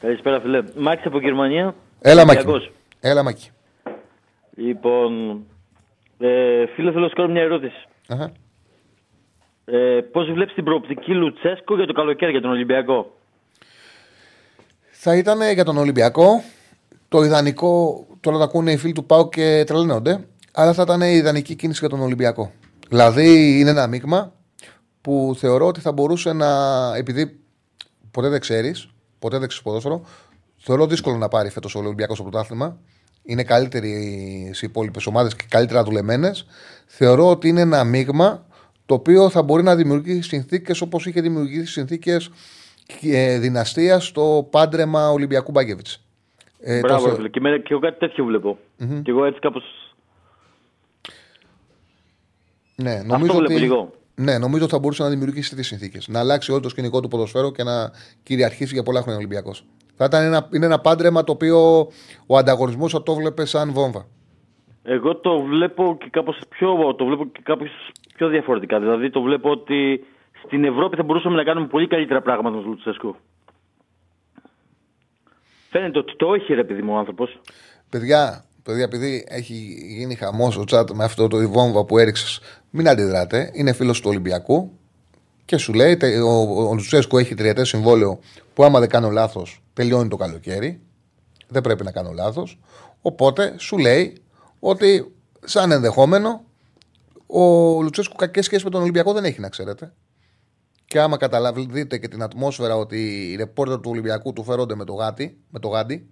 Καλησπέρα, 0.00 0.40
φίλε. 0.40 0.62
Μάκης 0.76 1.06
από 1.06 1.20
Γερμανία. 1.20 1.74
Έλα, 2.00 2.24
Μάκη. 2.26 2.44
Έλα, 3.00 3.22
Μάκη. 3.22 3.50
Λοιπόν, 4.54 5.40
ε, 6.18 6.66
φίλε, 6.74 6.90
θέλω 6.90 7.02
να 7.02 7.08
σου 7.08 7.14
κάνω 7.14 7.28
μια 7.28 7.42
ερώτηση. 7.42 7.86
Uh-huh. 8.08 8.30
Ε, 9.64 10.00
Πώς 10.12 10.32
βλέπεις 10.32 10.54
την 10.54 10.64
προοπτική 10.64 11.12
Λουτσέσκο 11.14 11.76
για 11.76 11.86
το 11.86 11.92
καλοκαίρι 11.92 12.30
για 12.30 12.40
τον 12.40 12.50
Ολυμπιακό; 12.50 13.16
Θα 14.90 15.16
ήταν 15.16 15.52
για 15.52 15.64
τον 15.64 15.76
Ολυμπιακό 15.76 16.42
το 17.10 17.24
ιδανικό. 17.24 18.06
Τώρα 18.20 18.36
το 18.36 18.42
ακούνε 18.42 18.72
οι 18.72 18.76
φίλοι 18.76 18.92
του 18.92 19.04
Πάου 19.06 19.28
και 19.28 19.64
τρελαίνονται. 19.66 20.24
Αλλά 20.52 20.72
θα 20.72 20.82
ήταν 20.82 21.00
η 21.00 21.14
ιδανική 21.14 21.54
κίνηση 21.54 21.78
για 21.78 21.88
τον 21.88 22.00
Ολυμπιακό. 22.00 22.52
Δηλαδή 22.88 23.58
είναι 23.58 23.70
ένα 23.70 23.86
μείγμα 23.86 24.32
που 25.00 25.36
θεωρώ 25.38 25.66
ότι 25.66 25.80
θα 25.80 25.92
μπορούσε 25.92 26.32
να. 26.32 26.48
Επειδή 26.96 27.40
ποτέ 28.10 28.28
δεν 28.28 28.40
ξέρεις, 28.40 28.88
ποτέ 29.18 29.38
δεν 29.38 29.48
ξέρεις 29.48 29.64
ποδόσφαιρο, 29.64 30.02
θεωρώ 30.58 30.86
δύσκολο 30.86 31.16
να 31.16 31.28
πάρει 31.28 31.50
φέτος 31.50 31.74
ο 31.74 31.78
Ολυμπιακός 31.78 32.16
στο 32.16 32.28
πρωτάθλημα. 32.28 32.78
Είναι 33.22 33.42
καλύτεροι 33.42 34.50
στι 34.54 34.64
υπόλοιπες 34.64 35.06
ομάδες 35.06 35.36
και 35.36 35.44
καλύτερα 35.48 35.84
δουλεμένες. 35.84 36.46
Θεωρώ 36.86 37.30
ότι 37.30 37.48
είναι 37.48 37.60
ένα 37.60 37.84
μείγμα 37.84 38.46
το 38.86 38.94
οποίο 38.94 39.30
θα 39.30 39.42
μπορεί 39.42 39.62
να 39.62 39.76
δημιουργήσει 39.76 40.28
συνθήκες 40.28 40.80
όπως 40.80 41.06
είχε 41.06 41.20
δημιουργήσει 41.20 41.72
συνθήκες 41.72 42.30
ε, 43.02 43.38
δυναστείας 43.38 44.06
στο 44.06 44.48
πάντρεμα 44.50 45.10
Ολυμπιακού 45.10 45.50
Μπάγκεβιτς. 45.50 46.04
Ε, 46.60 46.80
Μπράβο, 46.80 47.16
το... 47.16 47.28
και, 47.28 47.40
και 47.40 47.72
εγώ 47.72 47.80
κάτι 47.80 47.98
τέτοιο 47.98 48.24
βλέπω. 48.24 48.58
Mm-hmm. 48.80 49.00
Και 49.02 49.10
εγώ 49.10 49.24
έτσι 49.24 49.40
κάπω. 49.40 49.62
Ναι, 52.76 53.02
νομίζω 53.02 53.32
Αυτό 53.32 53.44
ότι... 53.44 53.58
λίγο. 53.58 53.90
Ναι, 54.14 54.38
νομίζω 54.38 54.64
ότι 54.64 54.72
θα 54.72 54.78
μπορούσε 54.78 55.02
να 55.02 55.08
δημιουργήσει 55.08 55.56
τις 55.56 55.66
συνθήκες. 55.66 56.08
Να 56.08 56.18
αλλάξει 56.18 56.50
όλο 56.50 56.60
το 56.60 56.68
σκηνικό 56.68 57.00
του 57.00 57.08
ποδοσφαίρου 57.08 57.52
και 57.52 57.62
να 57.62 57.90
κυριαρχήσει 58.22 58.74
για 58.74 58.82
πολλά 58.82 59.00
χρόνια 59.00 59.16
ο 59.16 59.22
Ολυμπιακός. 59.24 59.64
Θα 59.96 60.04
ήταν 60.04 60.24
ένα, 60.24 60.48
είναι 60.52 60.66
ένα 60.66 60.78
πάντρεμα 60.80 61.24
το 61.24 61.32
οποίο 61.32 61.88
ο 62.26 62.36
ανταγωνισμός 62.36 62.92
θα 62.92 63.02
το 63.02 63.14
βλέπει 63.14 63.46
σαν 63.46 63.72
βόμβα. 63.72 64.06
Εγώ 64.82 65.16
το 65.16 65.40
βλέπω 65.40 65.96
και 66.00 66.08
κάπως 66.10 66.38
πιο, 66.48 66.94
το 66.94 67.04
βλέπω 67.04 67.26
και 67.26 67.40
κάπως 67.42 67.68
πιο 68.14 68.28
διαφορετικά. 68.28 68.80
Δηλαδή 68.80 69.10
το 69.10 69.20
βλέπω 69.22 69.50
ότι 69.50 70.04
στην 70.44 70.64
Ευρώπη 70.64 70.96
θα 70.96 71.02
μπορούσαμε 71.02 71.36
να 71.36 71.44
κάνουμε 71.44 71.66
πολύ 71.66 71.86
καλύτερα 71.86 72.20
πράγματα 72.20 72.56
με 72.56 72.62
τον 72.62 72.70
Λουτσέσκο. 72.70 73.16
Φαίνεται 75.70 75.98
ότι 75.98 76.16
το 76.16 76.34
έχει 76.34 76.54
ρε 76.54 76.64
παιδί 76.64 76.82
μου 76.82 76.92
ο 76.92 76.96
άνθρωπος. 76.96 77.40
Παιδιά, 77.88 78.44
παιδιά, 78.62 78.82
επειδή 78.82 79.24
έχει 79.28 79.54
γίνει 79.98 80.14
χαμός 80.14 80.56
ο 80.56 80.64
τσάτ 80.64 80.90
με 80.90 81.04
αυτό 81.04 81.28
το 81.28 81.48
βόμβα 81.48 81.84
που 81.84 81.98
έριξες, 81.98 82.40
μην 82.70 82.88
αντιδράτε. 82.88 83.50
Είναι 83.52 83.72
φίλος 83.72 84.00
του 84.00 84.10
Ολυμπιακού 84.10 84.70
και 85.44 85.56
σου 85.56 85.72
λέει 85.72 85.98
ο, 86.24 86.68
ο 86.68 86.74
Λουτσέσκο 86.74 87.18
έχει 87.18 87.34
τριετές 87.34 87.68
συμβόλαιο 87.68 88.18
που 88.54 88.64
άμα 88.64 88.80
δεν 88.80 88.88
κάνω 88.88 89.10
λάθος 89.10 89.62
τελειώνει 89.72 90.08
το 90.08 90.16
καλοκαίρι. 90.16 90.80
Δεν 91.48 91.62
πρέπει 91.62 91.84
να 91.84 91.90
κάνω 91.90 92.12
λάθος. 92.12 92.58
Οπότε 93.02 93.54
σου 93.58 93.78
λέει 93.78 94.22
ότι 94.60 95.14
σαν 95.44 95.70
ενδεχόμενο 95.72 96.44
ο 97.26 97.42
Λουτσέσκου 97.82 98.16
κακές 98.16 98.44
σχέσεις 98.44 98.64
με 98.64 98.70
τον 98.70 98.82
Ολυμπιακό 98.82 99.12
δεν 99.12 99.24
έχει 99.24 99.40
να 99.40 99.48
ξέρετε. 99.48 99.92
Και 100.90 101.00
άμα 101.00 101.16
καταλαβαίνετε 101.16 101.98
και 101.98 102.08
την 102.08 102.22
ατμόσφαιρα 102.22 102.76
ότι 102.76 103.30
οι 103.30 103.36
ρεπόρτερ 103.36 103.80
του 103.80 103.90
Ολυμπιακού 103.90 104.32
του 104.32 104.44
φέρονται 104.44 104.74
με 104.74 104.84
το, 104.84 104.92
γάτι, 104.92 105.40
με 105.48 105.58
το 105.58 105.68
γάντι. 105.68 106.10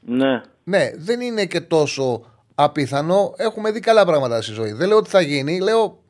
Ναι. 0.00 0.40
Ναι, 0.64 0.90
δεν 0.96 1.20
είναι 1.20 1.46
και 1.46 1.60
τόσο 1.60 2.24
απίθανο. 2.54 3.34
Έχουμε 3.36 3.70
δει 3.70 3.80
καλά 3.80 4.04
πράγματα 4.04 4.42
στη 4.42 4.52
ζωή. 4.52 4.72
Δεν 4.72 4.88
λέω 4.88 4.96
ότι 4.96 5.10
θα 5.10 5.20
γίνει, 5.20 5.60
λέω 5.60 6.02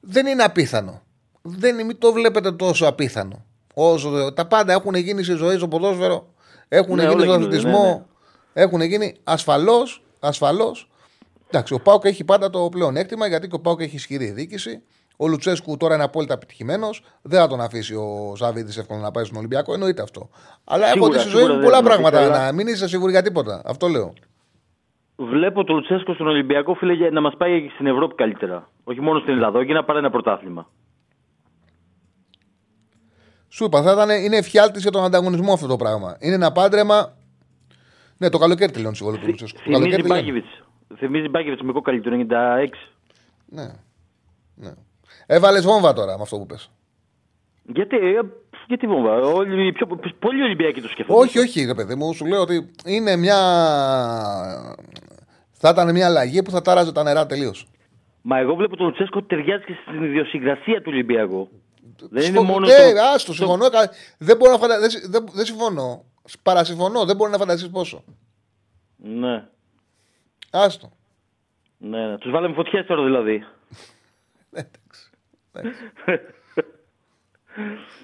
δεν 0.00 0.26
είναι 0.26 0.42
απίθανο. 0.42 1.02
Δεν, 1.42 1.74
μην 1.74 1.98
το 1.98 2.12
βλέπετε 2.12 2.52
τόσο 2.52 2.86
απίθανο. 2.86 3.44
Όσο, 3.74 4.32
τα 4.32 4.46
πάντα 4.46 4.72
έχουν 4.72 4.94
γίνει 4.94 5.22
στη 5.22 5.34
ζωή, 5.34 5.56
στο 5.56 5.68
ποδόσφαιρο, 5.68 6.34
έχουν 6.68 6.96
ναι, 6.96 7.02
γίνει 7.08 7.20
στον 7.20 7.34
αθλητισμό, 7.34 7.84
ναι, 7.84 7.90
ναι. 8.52 8.62
έχουν 8.62 8.80
γίνει 8.80 9.16
ασφαλώς 9.24 10.04
ασφαλώς. 10.20 10.90
Εντάξει, 11.48 11.74
ο 11.74 11.80
Πάουκ 11.80 12.04
έχει 12.04 12.24
πάντα 12.24 12.50
το 12.50 12.68
πλέον 12.68 12.96
έκτημα 12.96 13.26
γιατί 13.26 13.48
και 13.48 13.54
ο 13.54 13.60
Πάουκ 13.60 13.80
έχει 13.80 13.96
ισχυρή 13.96 14.30
διοίκηση. 14.30 14.82
Ο 15.16 15.28
Λουτσέσκου 15.28 15.76
τώρα 15.76 15.94
είναι 15.94 16.02
απόλυτα 16.02 16.34
επιτυχημένος. 16.34 17.02
Δεν 17.22 17.40
θα 17.40 17.46
τον 17.46 17.60
αφήσει 17.60 17.94
ο 17.94 18.32
Ζαβίδη 18.36 18.80
εύκολα 18.80 19.00
να 19.00 19.10
πάει 19.10 19.24
στον 19.24 19.36
Ολυμπιακό. 19.36 19.72
Εννοείται 19.72 20.02
αυτό. 20.02 20.28
Αλλά 20.64 20.86
έχω 20.86 21.08
δει 21.08 21.18
στη 21.18 21.28
ζωή 21.28 21.46
μου 21.46 21.60
πολλά 21.62 21.82
πράγματα. 21.82 22.28
Να 22.28 22.52
μην 22.52 22.66
είσαι 22.66 22.88
σίγουροι 22.88 23.12
για 23.12 23.22
τίποτα. 23.22 23.62
Αυτό 23.64 23.88
λέω. 23.88 24.12
Βλέπω 25.16 25.64
τον 25.64 25.74
Λουτσέσκο 25.74 26.14
στον 26.14 26.26
Ολυμπιακό, 26.26 26.74
φίλε, 26.74 27.10
να 27.10 27.20
μας 27.20 27.34
πάει 27.36 27.68
στην 27.74 27.86
Ευρώπη 27.86 28.14
καλύτερα. 28.14 28.68
Όχι 28.84 29.00
μόνο 29.00 29.18
στην 29.18 29.32
Ελλάδα, 29.32 29.64
και 29.64 29.72
να 29.72 29.84
πάρει 29.84 29.98
ένα 29.98 30.10
πρωτάθλημα. 30.10 30.70
Σου 33.48 33.64
είπα, 33.64 33.82
θα 33.82 33.92
ήταν, 33.92 34.24
είναι 34.24 34.36
εφιάλτης 34.36 34.82
για 34.82 34.90
τον 34.90 35.04
ανταγωνισμό 35.04 35.52
αυτό 35.52 35.66
το 35.66 35.76
πράγμα. 35.76 36.16
Είναι 36.20 36.34
ένα 36.34 36.52
πάντρεμα 36.52 37.14
ναι, 38.22 38.28
το 38.28 38.38
καλοκαίρι 38.38 38.72
τελειώνει 38.72 38.96
συμβόλαιο 38.96 39.20
του 39.20 39.26
Λουτσέσκου. 39.26 39.58
Θυμίζει 39.58 40.02
Μπάκεβιτς. 40.02 40.64
Θυμίζει 40.96 41.28
Μπάκεβιτς 41.28 41.62
με 41.62 41.72
κόκαλη 41.72 42.00
του 42.00 42.26
96. 42.30 42.68
Ναι. 43.46 43.66
ναι. 44.54 44.70
Έβαλες 45.26 45.64
βόμβα 45.64 45.92
τώρα 45.92 46.16
με 46.16 46.22
αυτό 46.22 46.38
που 46.38 46.46
πες. 46.46 46.70
Γιατί, 47.62 47.96
ε, 47.96 48.20
γιατί 48.66 48.86
βόμβα; 48.86 49.12
Όλοι, 49.12 49.72
πιο, 49.72 49.86
πολλοί 50.18 50.42
Ολυμπιακοί 50.42 50.80
το 50.80 50.88
σκεφτούν. 50.88 51.16
Όχι, 51.16 51.38
όχι, 51.38 51.64
ρε 51.64 51.74
παιδί 51.74 51.94
μου. 51.94 52.14
Σου 52.14 52.26
λέω 52.26 52.40
ότι 52.40 52.70
είναι 52.84 53.16
μια. 53.16 53.38
Θα 55.52 55.68
ήταν 55.68 55.90
μια 55.92 56.06
αλλαγή 56.06 56.42
που 56.42 56.50
θα 56.50 56.62
τάραζε 56.62 56.92
τα 56.92 57.02
νερά 57.02 57.26
τελείως. 57.26 57.66
Μα 58.22 58.38
εγώ 58.38 58.54
βλέπω 58.54 58.76
τον 58.76 58.86
Λουτσέσκο 58.86 59.18
ότι 59.18 59.26
ταιριάζει 59.26 59.64
και 59.64 59.74
στην 59.82 60.04
ιδιοσυγκρασία 60.04 60.76
του 60.76 60.90
Ολυμπιακού. 60.92 61.48
Δεν 62.10 62.28
είναι 62.28 62.40
μόνο. 62.40 62.66
Ναι, 62.66 62.92
το... 62.92 63.02
άστο, 63.14 63.32
συμφωνώ. 63.32 63.66
Δεν, 64.18 64.36
μπορώ 64.36 64.52
να 64.52 64.58
φαντα... 64.58 64.80
δεν, 64.80 64.90
δεν, 65.08 65.24
δεν 65.32 65.44
συμφωνώ. 65.44 66.04
Παρασυμφωνώ, 66.42 67.04
δεν 67.04 67.16
μπορεί 67.16 67.30
να 67.30 67.38
φανταστείς 67.38 67.70
πόσο. 67.70 68.04
Ναι. 68.96 69.44
Άστο. 70.50 70.90
Ναι, 71.78 72.06
ναι. 72.06 72.18
Τους 72.18 72.30
βάλαμε 72.30 72.54
φωτιές 72.54 72.86
τώρα 72.86 73.04
δηλαδή. 73.04 73.44
Εντάξει. 75.52 75.80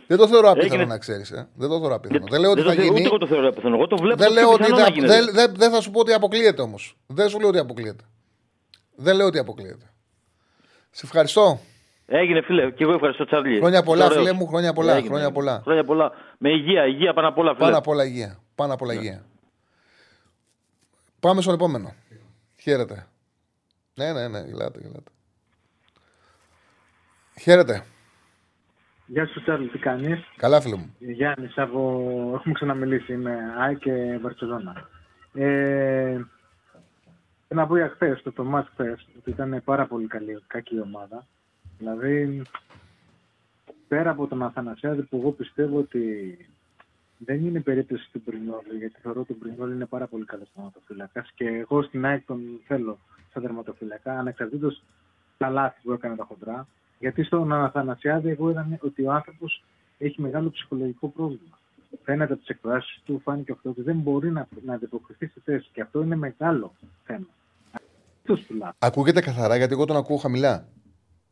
Δεν 0.06 0.16
το 0.16 0.28
θεωρώ 0.28 0.50
απίθανο 0.50 0.84
να 0.84 0.98
ξέρεις. 0.98 1.30
Ε. 1.30 1.48
Δεν 1.54 1.68
το 1.68 1.78
θεωρώ 1.78 1.94
απίθανο. 1.94 2.26
Δεν, 2.30 2.40
λέω 2.40 2.50
ότι 2.50 2.62
θα 2.62 2.74
γίνει. 2.74 2.90
Ούτε 2.90 3.02
εγώ 3.02 3.18
το 3.18 3.26
θεωρώ 3.26 3.48
απίθανο. 3.48 3.74
Εγώ 3.74 3.86
το 3.86 3.96
βλέπω 3.96 4.16
δεν 4.16 4.32
λέω 4.32 4.52
ότι 4.52 4.72
δεν, 4.72 5.06
δεν, 5.06 5.32
δεν, 5.32 5.54
δεν 5.56 5.70
θα 5.70 5.80
σου 5.80 5.90
πω 5.90 6.00
ότι 6.00 6.12
αποκλείεται 6.12 6.62
όμως. 6.62 6.96
Δεν 7.06 7.28
σου 7.28 7.38
λέω 7.38 7.48
ότι 7.48 7.58
αποκλείεται. 7.58 8.04
Δεν 8.96 9.16
λέω 9.16 9.26
ότι 9.26 9.38
αποκλείεται. 9.38 9.90
Σε 10.90 11.02
ευχαριστώ. 11.04 11.60
Έγινε 12.06 12.42
φίλε, 12.42 12.70
και 12.70 12.82
εγώ 12.82 12.92
ευχαριστώ 12.92 13.24
Τσάρλι. 13.24 13.58
Χρόνια 13.58 13.82
πολλά, 13.82 14.10
φίλε 14.10 14.32
μου, 14.32 14.46
χρόνια 14.46 14.72
πολλά. 14.72 14.92
Έγινε. 14.92 15.08
Χρόνια 15.08 15.30
πολλά. 15.30 15.60
Χρόνια 15.62 15.84
πολλά. 15.84 16.12
Με 16.38 16.50
υγεία, 16.50 16.86
υγεία 16.86 17.12
πάνω 17.14 17.28
απ' 17.28 17.38
όλα, 17.38 17.54
φίλε. 17.54 17.64
Πάνω 17.64 17.78
απ' 17.78 17.88
όλα 17.88 18.04
υγεία. 18.04 18.38
Πάνω 18.54 18.72
απ' 18.72 18.82
όλα 18.82 18.94
ναι. 18.94 19.00
υγεία. 19.00 19.24
Πάμε 21.20 21.40
στον 21.40 21.54
επόμενο. 21.54 21.94
Χαίρετε. 22.60 23.06
Ναι, 23.94 24.12
ναι, 24.12 24.28
ναι, 24.28 24.40
γελάτε, 24.40 24.80
γελάτε. 24.80 25.10
Χαίρετε. 27.40 27.84
Γεια 29.06 29.26
σου, 29.26 29.42
Τσάρλι, 29.42 29.68
τι 29.68 29.78
κάνεις; 29.78 30.18
Καλά, 30.36 30.60
φίλε 30.60 30.76
μου. 30.76 30.94
Γιάννης, 30.98 31.58
από... 31.58 31.80
έχουμε 32.34 32.54
ξαναμιλήσει. 32.54 33.12
Είμαι 33.12 33.36
ΑΕ 33.58 33.74
και 33.74 34.18
Βαρκελόνα. 34.22 34.88
Ε, 35.34 36.20
να 37.48 37.66
πω 37.66 37.76
για 37.76 37.88
χθες, 37.88 38.22
το, 38.22 38.32
το 38.32 38.44
μάτς 38.44 38.70
ότι 39.18 39.30
ήταν 39.30 39.62
πάρα 39.64 39.86
πολύ 39.86 40.06
καλή, 40.06 40.42
κακή 40.46 40.80
ομάδα. 40.80 41.26
Δηλαδή, 41.78 42.42
πέρα 43.88 44.10
από 44.10 44.26
τον 44.26 44.42
Αθανασιάδη 44.42 45.02
που 45.02 45.16
εγώ 45.16 45.30
πιστεύω 45.30 45.78
ότι 45.78 46.36
δεν 47.18 47.46
είναι 47.46 47.60
περίπτωση 47.60 48.08
του 48.12 48.22
Μπρινόλη, 48.24 48.78
γιατί 48.78 49.00
θεωρώ 49.02 49.20
ότι 49.20 49.32
ο 49.32 49.36
Μπρινόλη 49.38 49.74
είναι 49.74 49.86
πάρα 49.86 50.06
πολύ 50.06 50.24
καλός 50.24 50.48
τερματοφύλακα 50.54 51.26
και 51.34 51.48
εγώ 51.48 51.82
στην 51.82 52.04
ΑΕΚ 52.04 52.26
τον 52.26 52.60
θέλω 52.66 52.98
σαν 53.32 53.42
τερματοφύλακα, 53.42 54.18
ανεξαρτήτως 54.18 54.82
τα 55.38 55.48
λάθη 55.48 55.80
που 55.82 55.92
έκανε 55.92 56.16
τα 56.16 56.24
χοντρά. 56.24 56.66
Γιατί 56.98 57.22
στον 57.24 57.52
Αθανασιάδη 57.52 58.28
εγώ 58.30 58.50
είδα 58.50 58.78
ότι 58.80 59.02
ο 59.06 59.12
άνθρωπος 59.12 59.64
έχει 59.98 60.20
μεγάλο 60.20 60.50
ψυχολογικό 60.50 61.08
πρόβλημα. 61.08 61.58
φαίνεται 62.04 62.32
από 62.32 62.40
τις 62.40 62.48
εκφράσεις 62.48 63.02
του, 63.04 63.20
φάνηκε 63.24 63.52
αυτό 63.52 63.70
ότι 63.70 63.82
δεν 63.82 63.96
μπορεί 63.96 64.30
να, 64.30 64.48
να 64.64 64.74
αντιποκριθεί 64.74 65.26
στη 65.26 65.40
θέση. 65.44 65.68
Και 65.72 65.80
αυτό 65.80 66.02
είναι 66.02 66.16
μεγάλο 66.16 66.72
θέμα. 67.04 67.26
Αυτός 68.20 68.46
του 68.46 68.54
λάθο. 68.54 68.72
Ακούγεται 68.78 69.20
καθαρά 69.20 69.56
γιατί 69.56 69.72
εγώ 69.72 69.84
τον 69.84 69.96
ακούω 69.96 70.16
χαμηλά. 70.16 70.68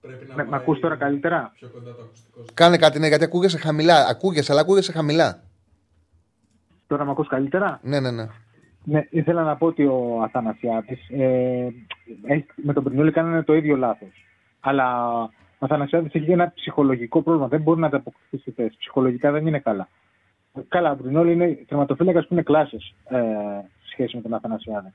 Πρέπει 0.01 0.27
να 0.27 0.35
Με, 0.35 0.43
με 0.45 0.51
πάει 0.51 0.61
ακούς 0.61 0.81
τώρα 0.81 0.97
καλύτερα; 0.97 1.53
Πιο 1.55 1.69
κοντά 1.69 1.95
το 1.95 2.03
ακουστικό 2.03 2.39
σου. 2.43 2.55
Κάνε 2.55 2.77
κάτι 2.77 2.99
ναι, 2.99 3.07
γιατί 3.07 3.25
ακούγεσαι 3.25 3.59
χαμηλά. 3.59 4.07
Ακούγεσαι, 4.07 4.53
αλλά 4.53 4.61
ακούγεσαι 4.61 4.93
χαμηλά. 4.93 5.43
Τώρα 6.87 7.05
με 7.05 7.11
ακούς 7.11 7.29
καλύτερα; 7.29 7.81
Ναι, 7.83 8.01
ναι, 8.01 8.11
ναι. 8.11 8.27
Ναι, 8.85 9.07
ήθελα 9.11 9.43
να 9.43 9.57
πω 9.57 9.67
ότι 9.67 9.85
ο 9.85 10.23
Αθανασιάδης 10.23 11.09
ε, 11.11 11.69
έχει- 12.27 12.47
με 12.55 12.73
τον 12.73 12.85
Πρινιόλη 12.85 13.13
κάνανε 13.13 13.43
το 13.43 13.55
ίδιο 13.55 13.77
λάθος. 13.77 14.25
Αλλά 14.61 14.87
ο 15.59 15.65
Αθανασιάδης 15.65 16.15
έχει 16.15 16.31
ένα 16.31 16.53
ψυχολογικό 16.55 17.23
πρόβλημα. 17.23 17.49
Δεν 17.49 17.61
μπορεί 17.63 17.81
να 17.81 17.87
ανταποκριθεί 17.87 18.37
στη 18.39 18.51
θέση. 18.51 18.77
Ψυχολογικά 18.79 19.31
δεν 19.31 19.47
είναι 19.47 19.59
καλά. 19.59 19.89
Καλά, 20.69 20.91
ο 20.93 20.97
Πρινιόλη 20.97 21.33
είναι 21.33 21.65
τερματοφύλακας 21.69 22.27
που 22.27 22.33
είναι 22.33 22.43
κλάσει 22.43 22.77
ε, 23.09 23.17
σε 23.83 23.91
σχέση 23.91 24.17
με 24.17 24.23
τον 24.23 24.35
Αθανασιάδη. 24.35 24.93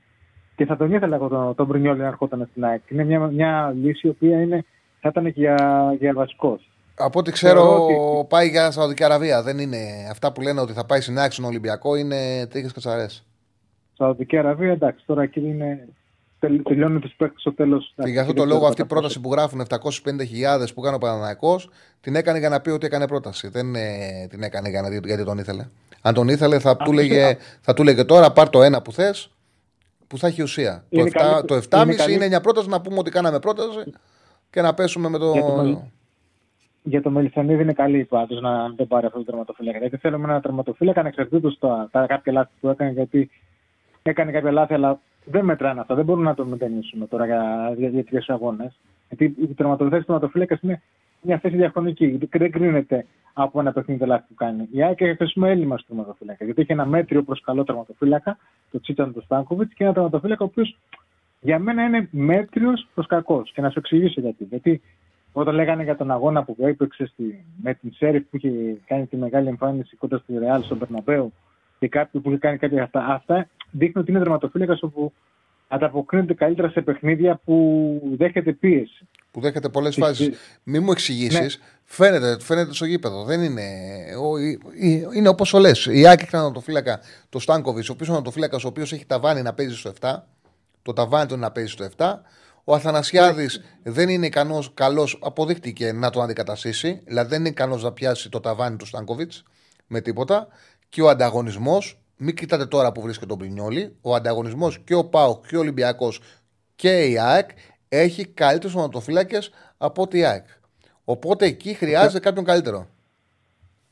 Και 0.56 0.64
θα 0.66 0.76
τον 0.76 0.92
ήθελα 0.92 1.16
εγώ 1.16 1.28
τον, 1.28 1.54
τον 1.54 1.68
Πρινιόλη 1.68 2.00
να 2.00 2.06
ερχόταν 2.06 2.46
στην 2.50 2.64
ΑΕΚ. 2.64 2.82
Είναι 2.88 3.04
μια, 3.04 3.20
μια 3.20 3.72
λύση 3.82 4.06
η 4.06 4.10
οποία 4.10 4.40
είναι, 4.42 4.64
θα 5.00 5.08
ήταν 5.08 5.24
και 5.24 5.40
για, 5.40 5.56
για 5.98 6.12
βασικό. 6.12 6.58
Από 6.96 7.18
ό,τι 7.18 7.30
ξέρω, 7.32 7.60
Θεωρώ 7.62 7.84
ότι- 7.84 8.26
πάει 8.28 8.48
για 8.48 8.70
Σαουδική 8.70 9.04
Αραβία. 9.04 9.42
Δεν 9.42 9.58
είναι. 9.58 9.76
Αυτά 10.10 10.32
που 10.32 10.40
λένε 10.40 10.60
ότι 10.60 10.72
θα 10.72 10.86
πάει 10.86 11.00
στην 11.00 11.18
ΑΕΚ 11.18 11.32
στον 11.32 11.44
Ολυμπιακό 11.44 11.94
είναι 11.96 12.46
τρίχες 12.46 12.72
κατσαρές. 12.72 13.26
Σαουδική 13.96 14.36
Αραβία, 14.36 14.70
εντάξει, 14.72 15.04
τώρα 15.06 15.22
εκεί 15.22 15.40
είναι. 15.40 15.88
Τελ- 16.46 16.62
Τελειώνει 16.68 16.98
τους 16.98 17.12
παίκτες 17.16 17.40
στο 17.40 17.52
τέλος. 17.52 17.94
Και 18.02 18.10
γι' 18.10 18.18
αυτό 18.18 18.32
το 18.32 18.44
λόγο 18.44 18.66
αυτή 18.66 18.82
η 18.82 18.84
πρόταση 18.84 19.20
που 19.20 19.32
γράφουν 19.32 19.60
750.000 19.60 20.66
που 20.74 20.80
κάνει 20.80 20.96
ο 20.96 20.98
Παναναναϊκό 20.98 21.60
την 22.00 22.14
έκανε 22.14 22.38
για 22.38 22.48
να 22.48 22.60
πει 22.60 22.70
ότι 22.70 22.86
έκανε 22.86 23.06
πρόταση. 23.06 23.48
Δεν 23.48 23.74
ε, 23.74 24.26
την 24.30 24.42
έκανε 24.42 24.68
για 24.68 24.82
να 24.82 24.88
δει 24.88 25.00
γιατί 25.04 25.24
τον 25.24 25.38
ήθελε. 25.38 25.66
Αν 26.02 26.14
τον 26.14 26.28
ήθελε, 26.28 26.58
θα 26.58 26.76
του 26.76 26.92
λέγε, 26.92 27.36
θα 27.60 27.74
του 27.74 27.82
λέγε 27.82 28.04
τώρα 28.04 28.32
πάρ 28.32 28.48
το 28.50 28.62
ένα 28.62 28.82
που 28.82 28.92
θες 28.92 29.30
που 30.06 30.18
θα 30.18 30.26
έχει 30.26 30.42
ουσία. 30.42 30.84
Είναι 30.88 31.10
το 31.10 31.18
7, 31.18 31.22
καλή- 31.22 31.44
το 31.46 31.54
7,5 31.54 31.82
είναι 31.82 31.92
είναι, 31.92 31.94
καλή- 32.14 32.28
μια 32.28 32.40
πρόταση 32.40 32.68
να 32.68 32.80
πούμε 32.80 32.98
ότι 32.98 33.10
κάναμε 33.10 33.38
πρόταση 33.38 33.92
και 34.50 34.60
να 34.60 34.74
πέσουμε 34.74 35.08
με 35.08 35.18
το. 35.18 35.30
Για 35.32 35.42
το 35.42 35.54
Μελ- 35.56 35.78
Για 36.82 37.02
το 37.02 37.10
Μελισανίδη 37.10 37.62
είναι 37.62 37.72
καλή 37.72 38.04
πάντω 38.04 38.40
να 38.40 38.68
δεν 38.76 38.86
πάρει 38.86 39.06
αυτό 39.06 39.18
το 39.18 39.24
τερματοφύλακα. 39.24 39.78
Γιατί 39.78 39.96
θέλουμε 39.96 40.24
ένα 40.24 40.40
τερματοφύλακα 40.40 41.00
ανεξαρτήτω 41.00 41.58
τα, 41.58 41.88
τα 41.92 42.06
κάποια 42.06 42.32
λάθη 42.32 42.50
που 42.60 42.68
έκανε. 42.68 42.90
Γιατί 42.90 43.30
έκανε 44.02 44.32
κάποια 44.32 44.52
λάθη, 44.52 44.74
αλλά 44.74 45.00
δεν 45.24 45.44
μετράνε 45.44 45.80
αυτά. 45.80 45.94
Δεν 45.94 46.04
μπορούμε 46.04 46.24
να 46.24 46.34
το 46.34 46.44
μετανιώσουμε 46.44 47.06
τώρα 47.06 47.26
για, 47.26 47.74
για, 47.76 47.88
για 47.88 48.04
τρει 48.04 48.18
αγώνες. 48.26 48.78
Γιατί 49.08 49.24
η 49.40 49.46
τερματοφύλακα 49.46 50.04
τερματοφύλακα 50.04 50.58
είναι 50.62 50.82
μια 51.20 51.38
θέση 51.38 51.56
διαχρονική. 51.56 52.28
Δεν 52.30 52.50
κρίνεται 52.50 53.06
από 53.32 53.60
ένα 53.60 53.72
παιχνίδι 53.72 54.00
τα 54.00 54.06
λάθη 54.06 54.24
που 54.28 54.34
κάνει. 54.34 54.68
Η 54.70 54.82
ΑΕΚ 54.82 55.00
έχει 55.00 55.16
χρησιμοποιήσει 55.16 55.56
έλλειμμα 55.56 55.78
στο 55.78 55.86
τερματοφύλακα. 55.88 56.44
Γιατί 56.44 56.60
έχει 56.60 56.72
ένα 56.72 56.86
μέτριο 56.86 57.22
προς 57.22 57.40
καλό 57.40 57.64
τερματοφύλακα, 57.64 58.38
το 58.70 58.80
Τσίτσαν 58.80 59.12
του 59.12 59.22
Στάνκοβιτς, 59.22 59.74
και 59.74 59.84
ένα 59.84 59.92
τερματοφύλακα 59.92 60.44
ο 60.44 60.46
οποίος 60.46 60.78
για 61.40 61.58
μένα 61.58 61.84
είναι 61.84 62.08
μέτριος 62.10 62.86
προς 62.94 63.06
κακός. 63.06 63.52
Και 63.52 63.60
να 63.60 63.70
σου 63.70 63.78
εξηγήσω 63.78 64.20
γιατί. 64.20 64.44
Γιατί 64.44 64.80
όταν 65.32 65.54
λέγανε 65.54 65.82
για 65.82 65.96
τον 65.96 66.10
αγώνα 66.10 66.42
που 66.44 66.56
έπαιξε 66.58 67.06
στη, 67.06 67.44
με 67.62 67.74
την 67.74 67.92
Σέριφ 67.92 68.22
που 68.30 68.36
είχε 68.36 68.50
κάνει 68.86 69.06
τη 69.06 69.16
μεγάλη 69.16 69.48
εμφάνιση 69.48 69.96
κοντά 69.96 70.18
στη 70.18 70.38
Ρεάλ 70.38 70.62
στον 70.62 70.78
Περναμπέου 70.78 71.32
και 71.82 71.88
κάποιοι 71.88 72.20
που 72.20 72.28
είχε 72.28 72.38
κάνει 72.38 72.58
κάποια 72.58 72.82
αυτά, 72.82 73.04
αυτά 73.06 73.48
δείχνουν 73.70 74.02
ότι 74.02 74.10
είναι 74.10 74.20
δραματοφύλακα 74.20 74.78
όπου 74.80 75.12
ανταποκρίνεται 75.68 76.34
καλύτερα 76.34 76.68
σε 76.70 76.80
παιχνίδια 76.80 77.40
που 77.44 78.00
δέχεται 78.16 78.52
πίεση. 78.52 79.06
που 79.30 79.40
δέχεται 79.40 79.68
πολλές 79.68 79.94
Και- 79.94 80.00
φάσεις. 80.00 80.30
Μη 80.62 80.78
μου 80.78 80.90
εξηγήσεις. 80.90 81.58
Ναι. 81.58 81.64
Φαίνεται, 81.84 82.36
φαίνεται 82.40 82.72
στο 82.74 82.84
γήπεδο. 82.84 83.24
Δεν 83.24 83.42
είναι. 83.42 83.62
Ο, 84.22 84.38
η- 84.38 84.58
η- 84.74 85.06
είναι 85.14 85.28
όπως 85.28 85.50
το 85.50 85.58
λες. 85.58 85.86
Η 85.86 86.06
Άκη 86.08 86.22
έχει 86.24 86.36
έναν 86.36 86.60
φύλακα, 86.62 87.00
το 87.28 87.38
Στάνκοβιτς, 87.38 87.88
ο 87.88 87.92
οποίο 87.92 88.14
είναι 88.14 88.22
ο 88.26 88.30
φύλακα 88.30 88.56
ο 88.56 88.66
οποίος 88.68 88.92
έχει 88.92 89.06
ταβάνι 89.06 89.42
να 89.42 89.52
παίζει 89.54 89.76
στο 89.76 89.88
7. 90.00 90.26
Το 90.82 90.92
ταβάνι 90.92 91.26
του 91.26 91.34
είναι 91.34 91.42
να 91.42 91.50
παίζει 91.52 91.70
στο 91.70 91.84
7. 91.84 92.22
Ο 92.64 92.74
Αθανασιάδης 92.74 93.60
δεν 93.82 94.08
είναι 94.08 94.26
ικανός, 94.26 94.70
καλός, 94.74 95.18
αποδείχτηκε 95.22 95.92
να 95.92 96.10
τον 96.10 96.22
αντικαταστήσει. 96.22 97.00
Δηλαδή 97.04 97.28
δεν 97.28 97.40
είναι 97.40 97.48
ικανός 97.48 97.82
να 97.82 97.92
πιάσει 97.92 98.28
το 98.28 98.40
ταβάνι 98.40 98.76
του 98.76 98.86
Στάνκοβιτς 98.86 99.42
με 99.86 100.00
τίποτα. 100.00 100.48
Και 100.92 101.02
ο 101.02 101.08
ανταγωνισμός, 101.08 101.98
μην 102.16 102.34
κοιτάτε 102.34 102.66
τώρα 102.66 102.92
που 102.92 103.00
βρίσκεται 103.00 103.26
τον 103.26 103.38
Πρινιόλη, 103.38 103.96
ο 104.00 104.14
ανταγωνισμός 104.14 104.78
και 104.78 104.94
ο 104.94 105.04
ΠΑΟΚ 105.04 105.46
και 105.46 105.56
ο 105.56 105.60
Ολυμπιακός 105.60 106.20
και 106.76 107.02
η 107.04 107.18
ΑΕΚ 107.18 107.50
έχει 107.88 108.26
καλύτερους 108.26 108.74
ονοτοφύλακε 108.76 109.38
από 109.78 110.02
ότι 110.02 110.18
η 110.18 110.24
ΑΕΚ. 110.24 110.44
Οπότε 111.04 111.46
εκεί 111.46 111.74
χρειάζεται 111.74 112.18
κάποιον 112.20 112.44
καλύτερο. 112.44 112.86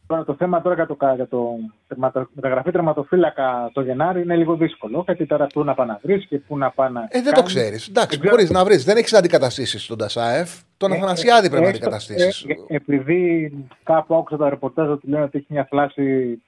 Τώρα 0.06 0.24
το 0.24 0.34
θέμα 0.34 0.62
τώρα 0.62 0.74
για 0.74 0.86
το, 0.86 0.96
για 1.14 1.28
το 1.28 1.46
τερματο- 1.88 2.28
μεταγραφή 2.32 2.70
τερματοφύλακα 2.70 3.70
το 3.72 3.80
Γενάρη 3.80 4.22
είναι 4.22 4.36
λίγο 4.36 4.54
δύσκολο. 4.56 5.02
Γιατί 5.06 5.26
τώρα 5.26 5.46
πού 5.46 5.64
να 5.64 5.74
πάει 5.74 5.86
να 5.86 5.98
βρεις 6.02 6.26
και 6.26 6.38
πού 6.38 6.58
να 6.58 6.70
πάει 6.70 6.90
να. 6.90 7.00
Ε, 7.00 7.06
δεν 7.22 7.24
το 7.24 7.40
κάνεις. 7.40 7.54
ξέρεις. 7.54 7.88
Εντάξει, 7.88 8.08
Δεν 8.10 8.18
ξέρω. 8.20 8.34
μπορείς 8.36 8.50
να 8.50 8.64
βρεις. 8.64 8.84
Δεν 8.84 8.96
έχεις 8.96 9.12
να 9.12 9.18
αντικαταστήσεις 9.18 9.86
τον 9.86 9.98
Τασάεφ. 9.98 10.50
Τον 10.76 10.92
Ε, 10.92 10.96
Αθανασιάδη 10.96 11.46
ε, 11.46 11.48
πρέπει 11.50 11.64
να 11.64 11.70
έστω- 11.70 11.86
αντικαταστήσεις. 11.86 12.44
ε, 12.68 12.74
επειδή 12.74 13.52
κάπου 13.82 14.14
άκουσα 14.14 14.36
τα 14.36 14.48
ρεπορτάζ 14.48 14.88
ότι 14.88 15.08
λένε 15.08 15.24
ότι 15.24 15.38
έχει 15.38 15.46
μια 15.48 15.66
θλάση. 15.70 16.42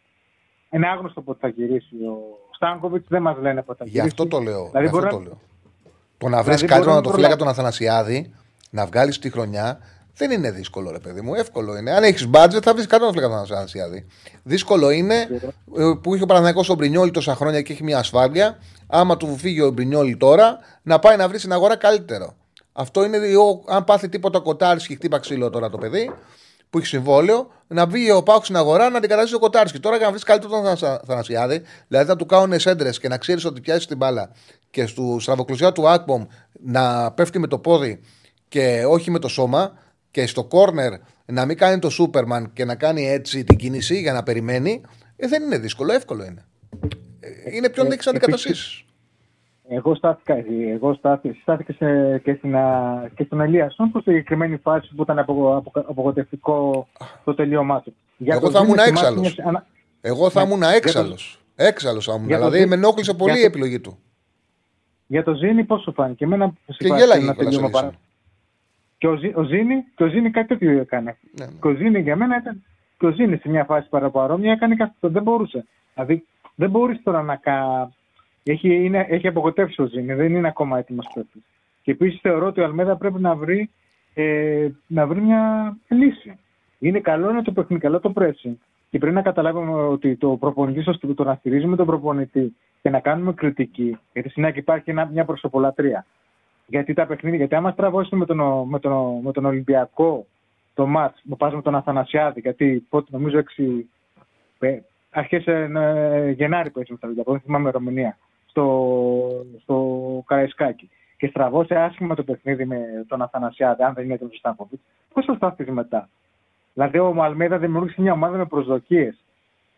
Είναι 0.75 0.89
άγνωστο 0.89 1.21
πότε 1.21 1.39
θα 1.41 1.49
γυρίσει 1.49 1.95
ο 1.95 2.39
Στάνκοβιτς, 2.55 3.07
δεν 3.09 3.23
μας 3.23 3.37
λένε 3.41 3.63
πότε 3.63 3.79
θα 3.79 3.85
Γι' 3.85 3.91
γυρίσει. 3.91 4.09
αυτό 4.09 4.27
το 4.27 4.39
λέω. 4.39 4.65
Δηλαδή 4.71 4.79
Γι' 4.79 4.85
αυτό 4.87 4.99
μπορεί 4.99 5.11
το 5.11 5.17
να- 5.19 5.23
λέω. 5.25 5.39
Το 6.19 6.29
να 6.29 6.43
βρεις 6.43 6.45
Δηλαδή 6.45 6.67
καλύτερο 6.67 6.79
μπορεί 6.81 6.91
να 6.91 6.93
ονοτοφύλακα 6.93 7.37
προλάβει. 7.37 7.57
τον 7.57 7.65
Αθανασιάδη, 7.65 8.35
να 8.71 8.87
βγάλεις 8.87 9.19
τη 9.19 9.31
χρονιά, 9.31 9.79
δεν 10.17 10.31
είναι 10.31 10.51
δύσκολο, 10.51 10.91
ρε 10.91 10.99
παιδί 10.99 11.21
μου. 11.21 11.35
Εύκολο 11.35 11.77
είναι. 11.77 11.91
Αν 11.93 12.03
έχεις 12.03 12.27
μπάτζετ, 12.27 12.63
θα 12.65 12.73
βρεις 12.75 12.87
καλύτερο 12.87 13.13
ονοτοφύλακα 13.13 13.47
τον 13.47 13.55
Αθανασιάδη. 13.55 14.07
Δύσκολο 14.43 14.91
είναι 14.91 15.15
ε, 15.79 15.93
που 16.03 16.15
είχε 16.15 16.23
ο 16.23 16.27
Παναγιακό 16.27 16.63
στον 16.63 16.77
Μπρινιόλη 16.77 17.11
τόσα 17.11 17.35
χρόνια 17.35 17.63
και 17.63 17.73
έχει 17.73 17.83
μια 17.83 17.99
ασφάλεια. 17.99 18.59
Άμα 18.87 19.17
του 19.17 19.37
φύγει 19.37 19.61
ο 19.61 19.71
Μπρινιόλη 19.71 20.17
τώρα, 20.17 20.59
να 20.83 20.99
πάει 20.99 21.17
να 21.17 21.29
βρει 21.29 21.39
στην 21.39 21.53
αγορά 21.53 21.77
καλύτερο. 21.77 22.35
Αυτό 22.73 23.05
είναι, 23.05 23.17
ο- 23.37 23.65
αν 23.67 23.85
πάθει 23.85 24.09
τίποτα 24.09 24.39
κοτάρι 24.39 24.81
και 24.87 24.95
χτύπα 24.95 25.19
ξύλο 25.19 25.51
τώρα 25.51 25.71
το 25.71 25.79
παιδί, 25.79 26.13
που 26.73 26.79
έχει 26.79 26.87
συμβόλαιο, 26.87 27.51
να 27.67 27.87
βγει 27.87 28.11
ο 28.11 28.23
Πάουκ 28.23 28.45
στην 28.45 28.57
αγορά 28.57 28.89
να 28.91 28.99
αντικαταστήσει 28.99 29.35
ο 29.35 29.39
Κοτάρσκι. 29.39 29.81
Τώρα 29.81 29.97
για 29.97 30.05
να 30.05 30.11
βρεις 30.11 30.25
καλύτερο 30.25 30.53
τον 30.53 30.77
Θανα- 30.77 31.01
Θανασιάδη, 31.07 31.63
δηλαδή 31.89 32.09
να 32.09 32.17
του 32.17 32.27
κάνουν 32.27 32.59
σέντρες 32.61 32.99
και 32.99 33.09
να 33.09 33.19
ξέρεις 33.19 33.45
ότι 33.45 33.61
πιάσεις 33.61 33.87
την 33.87 33.97
μπάλα 33.97 34.31
και 34.71 34.87
στο 34.87 35.17
στραβοκλουσιά 35.21 35.73
του 35.73 35.89
Ακπομ 35.89 36.25
να 36.63 37.13
πέφτει 37.13 37.39
με 37.39 37.47
το 37.47 37.59
πόδι 37.59 38.01
και 38.49 38.85
όχι 38.89 39.11
με 39.11 39.19
το 39.19 39.29
σώμα 39.29 39.73
και 40.11 40.27
στο 40.27 40.45
κόρνερ 40.45 40.93
να 41.25 41.45
μην 41.47 41.57
κάνει 41.57 41.79
το 41.79 41.91
Σούπερμαν 41.91 42.53
και 42.53 42.65
να 42.65 42.75
κάνει 42.75 43.09
έτσι 43.11 43.45
την 43.45 43.57
κίνηση 43.57 44.01
για 44.01 44.13
να 44.13 44.23
περιμένει, 44.23 44.81
ε, 45.17 45.27
δεν 45.29 45.43
είναι 45.43 45.59
δύσκολο, 45.59 45.93
εύκολο 45.93 46.25
είναι. 46.25 46.45
Ε, 47.21 47.57
Είναι 47.57 47.69
ποιον 47.69 47.87
Ε, 47.91 47.95
έχει 47.95 48.09
αντικαταστήσεις. 48.09 48.85
Εγώ 49.75 49.95
στάθηκα, 49.95 50.35
εγώ 50.73 50.95
στάθηκα, 50.95 51.35
στάθηκα 51.43 51.73
σε, 51.73 52.19
και, 52.19 52.35
στην, 52.35 52.57
α, 52.57 53.11
και 53.15 53.25
στον 53.25 53.41
Ελίασον 53.41 53.91
που 53.91 54.01
στη 54.01 54.11
συγκεκριμένη 54.11 54.57
φάση 54.57 54.95
που 54.95 55.03
ήταν 55.03 55.19
απο, 55.19 55.57
απο, 55.57 55.71
απογοητευτικό 55.75 56.89
το 57.25 57.35
τελείωμά 57.35 57.81
του. 57.83 57.95
Για 58.17 58.35
Εγώ 58.35 58.45
το 58.47 58.51
θα 58.51 58.59
Ζήνη 58.59 58.71
ήμουν 58.73 58.85
θυμάσαι 58.85 59.07
έξαλλος. 59.07 59.35
μια- 59.37 59.47
ανα- 59.49 59.67
Εγώ 60.01 60.31
θα 60.31 60.41
Ναι. 60.41 60.47
ήμουν 60.47 60.59
Για 60.61 60.69
το- 60.71 60.77
έξαλλος. 60.77 61.41
Έξαλλος 61.57 62.05
θα 62.05 62.13
ήμουν. 62.15 62.27
Για 62.27 62.37
το 62.39 62.43
Δηλαδή 62.43 62.59
Ζήνη- 62.63 62.71
με 62.71 62.87
ενόχλησε 62.87 63.15
πολύ 63.15 63.31
για 63.33 63.41
η 63.41 63.43
το- 63.45 63.49
επιλογή 63.51 63.81
του. 63.81 63.99
Για 65.07 65.23
το 65.25 65.35
Ζήνη 65.35 65.65
πώς 65.65 65.83
σου 65.83 65.93
φάνηκε; 65.93 66.25
Εμένα 66.25 66.49
που 66.49 66.57
Και 66.79 66.87
γέλαγε 66.87 67.19
κιόλας 67.21 67.37
τελείωμα 67.37 67.67
ο 67.67 67.71
παρά. 67.71 67.87
Ελίασον. 67.87 68.01
Και 68.99 69.09
ο, 69.09 69.17
Ζή, 69.17 69.33
ο, 69.37 69.43
Ζήνη, 69.43 69.85
και 69.97 70.05
ο 70.05 70.07
Ζήνη 70.09 70.31
κάτι 70.31 70.47
τέτοιο 70.49 70.71
έκανε. 70.81 71.17
Ναι, 71.39 71.45
ναι. 71.45 71.53
Και 71.61 71.69
ο 71.69 71.75
Ζήνη 71.75 72.01
για 72.01 72.17
μένα 72.17 72.37
ήταν. 72.37 72.63
Και 72.99 73.07
ο 73.07 73.11
Ζήνη 73.11 73.37
σε 73.37 73.49
μια 73.49 73.65
φάση 73.65 73.89
παραπαρόμοια 73.89 74.53
έκανε 74.53 74.75
κάτι 74.75 74.91
αυτό. 74.95 75.09
Δεν 75.09 75.23
μπορούσε. 75.23 75.65
Δηλαδή 75.95 76.27
δεν 76.55 76.71
μπορείς 76.71 77.03
τώρα 77.03 77.23
να 77.23 77.37
κάνει. 77.37 77.95
Έχει, 78.45 78.85
είναι, 78.85 79.07
έχει 79.09 79.27
απογοτεύσει 79.27 79.83
ο 79.83 79.87
Ζήνη, 79.87 80.15
δεν 80.15 80.35
είναι 80.35 80.49
ακόμα 80.49 80.79
έτοιμος 80.79 81.11
παίκτης. 81.15 81.43
Και 81.83 81.91
επίσης 81.91 82.21
θεωρώ 82.21 82.47
ότι 82.47 82.61
ο 82.61 82.65
Αλμέδα 82.65 82.97
πρέπει 82.97 83.21
να 83.21 83.35
βρει, 83.35 83.71
ε, 84.15 84.69
να 84.87 85.07
βρει 85.07 85.21
μια 85.21 85.77
λύση. 85.89 86.39
Είναι 86.79 87.01
καλό 87.01 87.31
είναι 87.31 87.43
το 87.43 87.53
παιχνίδι, 87.53 87.83
καλό 87.83 88.01
το 88.01 88.13
pressing. 88.17 88.55
Και 88.91 88.99
πρέπει 88.99 89.15
να 89.15 89.23
καταλάβουμε 89.23 89.73
ότι 89.73 90.17
το 90.17 90.37
προπονητή, 90.37 90.91
ώστε 90.91 91.15
το 91.15 91.25
να 91.25 91.35
στηρίζουμε 91.35 91.77
τον 91.77 91.87
προπονητή 91.87 92.57
και 92.83 92.91
να 92.91 93.01
κάνουμε 93.01 93.33
κριτική, 93.33 93.99
γιατί 94.13 94.29
στην 94.29 94.45
ΑΕΚ 94.45 94.57
υπάρχει 94.57 94.91
ένα, 94.91 95.07
μια 95.13 95.25
προσωπολατρία. 95.25 96.07
Γιατί 96.67 96.93
τα 96.93 97.07
παιχνίδια, 97.07 97.39
γιατί 97.39 97.55
άμα 97.55 97.71
στραβώσει 97.71 98.17
με 98.17 98.27
τον, 98.27 98.69
με 98.69 98.79
τον, 98.79 99.21
με 99.23 99.33
τον 99.33 99.45
Ολυμπιακό 99.45 100.27
το 100.75 100.87
μάτς, 100.87 101.23
που 101.29 101.37
πας 101.37 101.55
με 101.55 101.63
τον 101.63 101.75
Αθανασιάδη, 101.75 102.41
γιατί 102.41 102.87
πότε 102.89 103.09
νομίζω 103.11 103.43
6, 103.57 103.85
ε, 104.59 104.79
αρχές 105.11 105.47
ε, 105.47 105.71
ε, 105.75 106.31
Γενάρη 106.31 106.71
που 106.71 106.81
έτσι 106.81 106.93
με 106.93 106.99
τον 106.99 107.09
Ολυμπιακό, 107.09 107.33
δεν 107.33 107.41
θυμάμαι 107.41 107.63
ημερομηνία, 107.63 108.19
στο, 108.53 109.47
στο 109.63 109.77
Καραϊσκάκι. 110.27 110.91
Και 111.17 111.27
στραβώσει 111.27 111.75
άσχημα 111.75 112.15
το 112.15 112.23
παιχνίδι 112.23 112.65
με 112.65 113.05
τον 113.09 113.23
Αθανασιάδη, 113.23 113.83
αν 113.83 113.95
δεν 113.95 114.05
είναι 114.05 114.19
τον 114.19 114.31
Στάνκοβιτ, 114.33 114.81
πώς 115.13 115.25
θα 115.25 115.35
σταθεί 115.35 115.73
μετά; 115.73 116.09
Δηλαδή 116.73 116.99
ο 116.99 117.13
Μαλμέδα 117.13 117.59
δημιούργησε 117.59 118.01
μια 118.01 118.13
ομάδα 118.13 118.37
με 118.37 118.47
προσδοκίες. 118.47 119.17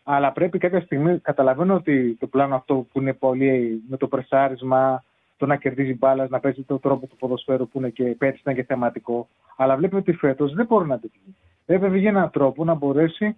Αλλά 0.03 0.31
πρέπει 0.31 0.57
κάποια 0.57 0.81
στιγμή, 0.81 1.19
καταλαβαίνω 1.19 1.73
ότι 1.73 2.17
το 2.19 2.27
πλάνο 2.27 2.55
αυτό 2.55 2.85
που 2.91 3.01
είναι 3.01 3.13
πολύ 3.13 3.83
με 3.89 3.97
το 3.97 4.07
πρεσάρισμα, 4.07 5.03
το 5.37 5.45
να 5.45 5.55
κερδίζει 5.55 5.93
μπάλας, 5.93 6.29
να 6.29 6.39
παίζει 6.39 6.63
τον 6.63 6.79
τρόπο 6.79 7.07
του 7.07 7.15
ποδοσφαίρου 7.15 7.67
που 7.67 7.77
είναι 7.77 7.89
και 7.89 8.03
πέρυσι 8.03 8.39
ήταν 8.41 8.55
και 8.55 8.63
θεματικό. 8.63 9.27
Αλλά 9.57 9.75
βλέπουμε 9.75 9.99
ότι 9.99 10.13
φέτος 10.13 10.53
δεν 10.53 10.65
μπορεί 10.65 10.87
να 10.87 10.99
το 10.99 11.07
πει. 11.07 11.35
Πρέπει 11.65 11.81
να 11.81 11.89
βρει 11.89 12.05
έναν 12.05 12.29
τρόπο 12.29 12.63
να 12.63 12.73
μπορέσει 12.73 13.37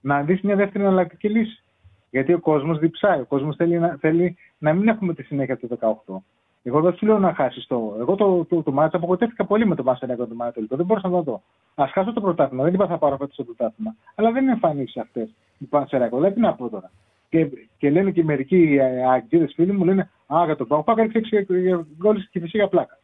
να 0.00 0.22
δεις 0.22 0.40
μια 0.40 0.56
δεύτερη 0.56 0.84
εναλλακτική 0.84 1.28
λύση. 1.28 1.62
Γιατί 2.10 2.32
ο 2.32 2.38
κόσμος 2.40 2.78
διψάει. 2.78 3.20
Ο 3.20 3.24
κόσμος 3.24 3.56
θέλει, 3.56 3.78
να, 3.78 3.96
θέλει 4.00 4.36
να 4.58 4.72
μην 4.72 4.88
έχουμε 4.88 5.14
τη 5.14 5.22
συνέχεια 5.22 5.56
του 5.56 5.78
18. 6.06 6.16
Εγώ 6.62 6.80
δεν 6.80 6.94
σου 6.94 7.06
λέω 7.06 7.18
να 7.18 7.34
χάσεις 7.34 7.66
το. 7.66 7.96
Εγώ 7.98 8.14
το, 8.14 8.44
το, 8.44 8.62
το 8.62 8.72
μάτσα 8.72 8.96
απογοητεύτηκα 8.96 9.44
πολύ 9.44 9.66
με 9.66 9.74
το 9.74 9.82
Πανσεραϊκό 9.82 10.26
του 10.26 10.36
Μάτια 10.36 10.62
Δεν 10.68 10.86
μπορούσα 10.86 11.08
να 11.08 11.16
το 11.16 11.22
δω. 11.22 11.42
Α 11.84 11.86
χάσω 11.92 12.12
το 12.12 12.20
πρωτάθλημα. 12.20 12.64
Δεν 12.64 12.74
είπα 12.74 12.86
θα 12.86 12.98
πάρω 12.98 13.16
φέτος 13.16 13.36
το 13.36 13.44
πρωτάθλημα. 13.44 13.96
Αλλά 14.14 14.32
δεν 14.32 14.42
είναι 14.42 14.52
εμφανίσεις 14.52 14.96
αυτές 14.96 15.34
του 15.58 15.68
Πανσεραϊκό. 15.68 16.18
Δεν 16.18 16.34
τι 16.34 16.40
να 16.40 16.54
πω 16.54 16.68
τώρα. 16.68 16.90
Και, 17.28 17.48
και 17.78 17.90
λένε 17.90 18.10
και 18.10 18.24
μερικοί 18.24 18.76
ε, 18.80 19.04
αγγλίδες 19.04 19.52
φίλοι 19.54 19.72
μου 19.72 19.84
λένε 19.84 20.10
Α, 20.34 20.42
για 20.44 20.56
τον 20.56 20.66
Πάο 20.66 20.82
Πάο 20.82 20.94
έκανε 20.98 21.26
6 21.48 21.84
γκολ 21.98 22.16
και 22.30 22.40
φυσικά 22.40 22.68
πλάκα. 22.68 22.98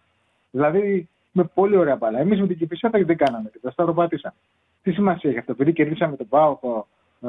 Δηλαδή 0.50 1.08
με 1.32 1.44
πολύ 1.54 1.76
ωραία 1.76 1.96
μπάλα. 1.96 2.18
Εμείς 2.18 2.40
με 2.40 2.46
την 2.46 2.58
Κυφυσιά 2.58 2.90
δεν 2.92 3.16
κάναμε 3.16 3.50
και 3.52 3.58
τα 3.62 3.70
σταυροπάτησα. 3.70 4.34
Τι 4.82 4.92
σημασία 4.92 5.30
έχει 5.30 5.38
αυτό, 5.38 5.52
επειδή 5.52 5.72
κερδίσαμε 5.72 6.16
τον 6.16 6.28
Πάο 6.28 6.58
ε, 7.20 7.28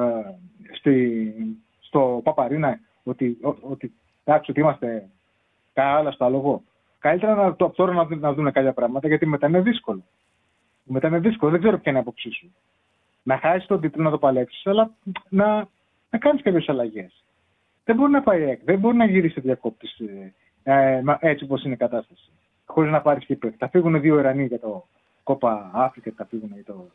στη, 0.78 1.34
στο 1.98 2.22
Παπαρίνα, 2.24 2.80
ότι, 3.04 3.38
ότι, 3.62 3.94
εντάξει, 4.24 4.52
ότι 4.52 4.60
είμαστε 4.60 5.10
καλά 5.74 6.12
στο 6.12 6.26
άλογο. 6.26 6.64
Καλύτερα 7.00 7.36
να, 7.36 7.56
το, 7.56 7.70
τώρα 7.70 7.94
να, 7.94 8.16
να 8.16 8.34
δουν 8.34 8.52
κάποια 8.52 8.74
πράγματα, 8.74 9.08
γιατί 9.08 9.26
μετά 9.26 9.48
είναι 9.48 9.62
δύσκολο. 9.62 10.04
Μετά 10.84 11.08
είναι 11.08 11.20
δύσκολο, 11.20 11.52
δεν 11.52 11.60
ξέρω 11.60 11.78
ποια 11.78 11.92
είναι 11.92 12.00
η 12.00 12.02
άποψή 12.02 12.32
σου. 12.32 12.56
Να 13.24 13.38
χάσεις 13.38 13.68
τον 13.68 13.82
τίτλο 13.82 14.04
να 14.04 14.10
το 14.10 14.18
παλέψεις, 14.18 14.68
αλλά 14.68 14.92
να, 15.30 15.68
να 16.10 16.18
κάνεις 16.20 16.42
κάποιες 16.42 16.70
αλλαγές. 16.70 17.24
Δεν 17.84 17.96
μπορεί 17.96 18.12
να 18.12 18.22
πάει 18.22 18.60
δεν 18.64 18.80
μπορεί 18.80 18.98
να 18.98 19.06
γυρίσει 19.06 19.40
διακόπτης 19.40 20.00
ε, 20.00 20.34
ε, 20.64 21.02
έτσι 21.20 21.44
όπως 21.44 21.64
είναι 21.64 21.74
η 21.74 21.78
κατάσταση 21.78 22.32
χωρίς 22.66 22.92
να 22.92 23.02
πάρεις 23.02 23.26
και 23.26 23.38
Θα 23.58 23.70
φύγουν 23.70 24.02
δύο 24.02 24.20
Ιρανοί 24.20 24.46
για 24.46 24.60
το 24.60 24.88
κόπα 25.24 25.72
Αφρικα, 25.74 26.12
θα 26.16 26.26
φύγουν 26.26 26.52
για 26.54 26.64
το. 26.64 26.90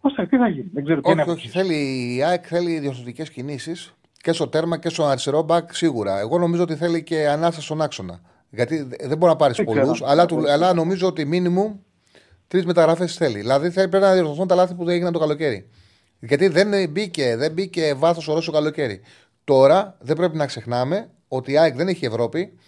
Πώς 0.00 0.12
θα, 0.12 0.26
τι 0.26 0.36
θα 0.36 0.48
γίνει, 0.48 0.70
δεν 0.72 0.84
ξέρω. 0.84 1.00
Όχι, 1.04 1.30
όχι. 1.30 1.48
Θέλει, 1.48 2.14
η 2.16 2.22
ΑΕΚ 2.22 2.44
θέλει 2.46 2.78
διορθωτικές 2.78 3.30
κινήσεις 3.30 3.94
και 4.24 4.32
στο 4.32 4.48
τέρμα 4.48 4.78
και 4.78 4.88
στο 4.88 5.04
αριστερό 5.04 5.42
μπακ 5.42 5.74
σίγουρα. 5.74 6.18
Εγώ 6.18 6.38
νομίζω 6.38 6.62
ότι 6.62 6.74
θέλει 6.74 7.02
και 7.02 7.28
ανάσταση 7.28 7.64
στον 7.64 7.82
άξονα. 7.82 8.20
Γιατί 8.50 8.88
δεν 9.00 9.18
μπορεί 9.18 9.32
να 9.32 9.36
πάρεις 9.36 9.64
πολλούς, 9.64 10.02
αλλά, 10.02 10.26
αλλά 10.48 10.72
νομίζω 10.72 11.06
ότι 11.06 11.24
μήνυμου 11.24 11.84
τρεις 12.48 12.64
μεταγραφές 12.64 13.14
θέλει. 13.14 13.38
Δηλαδή 13.38 13.70
θέλει, 13.70 13.88
πρέπει 13.88 14.04
να 14.04 14.12
διορθωθούν 14.12 14.46
τα 14.46 14.54
λάθη 14.54 14.74
που 14.74 14.84
δεν 14.84 14.94
έγιναν 14.94 15.12
το 15.12 15.18
καλοκαίρι. 15.18 15.68
Γιατί 16.18 16.48
δεν 16.48 16.90
μπήκε, 16.90 17.36
δεν 17.36 17.52
μπήκε 17.52 17.94
βάθος 17.94 18.28
ορό 18.28 18.40
το 18.40 18.50
καλοκαίρι. 18.50 19.00
Τώρα 19.44 19.96
δεν 20.00 20.16
πρέπει 20.16 20.36
να 20.36 20.46
ξεχνάμε 20.46 21.10
ότι 21.28 21.52
η 21.52 21.58
ΑΕΚ 21.58 21.74
δεν 21.74 21.88
έχει 21.88 22.04
Ευρώπη 22.04 22.58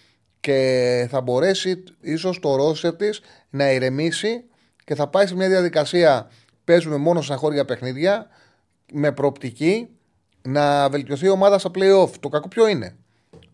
και 0.41 1.07
θα 1.11 1.21
μπορέσει 1.21 1.83
ίσως 2.01 2.39
το 2.41 2.57
ρόστερ 2.57 2.97
της 2.97 3.21
να 3.51 3.71
ηρεμήσει 3.73 4.45
και 4.85 4.95
θα 4.95 5.07
πάει 5.09 5.27
σε 5.27 5.35
μια 5.35 5.49
διαδικασία 5.49 6.31
παίζουμε 6.65 6.97
μόνο 6.97 7.23
στα 7.23 7.37
χώρια 7.37 7.65
παιχνίδια 7.65 8.27
με 8.93 9.13
προοπτική 9.13 9.89
να 10.47 10.89
βελτιωθεί 10.89 11.27
η 11.27 11.29
ομάδα 11.29 11.59
στα 11.59 11.71
playoff. 11.75 12.11
Το 12.21 12.29
κακό 12.29 12.49
ποιο 12.49 12.67
είναι; 12.67 12.97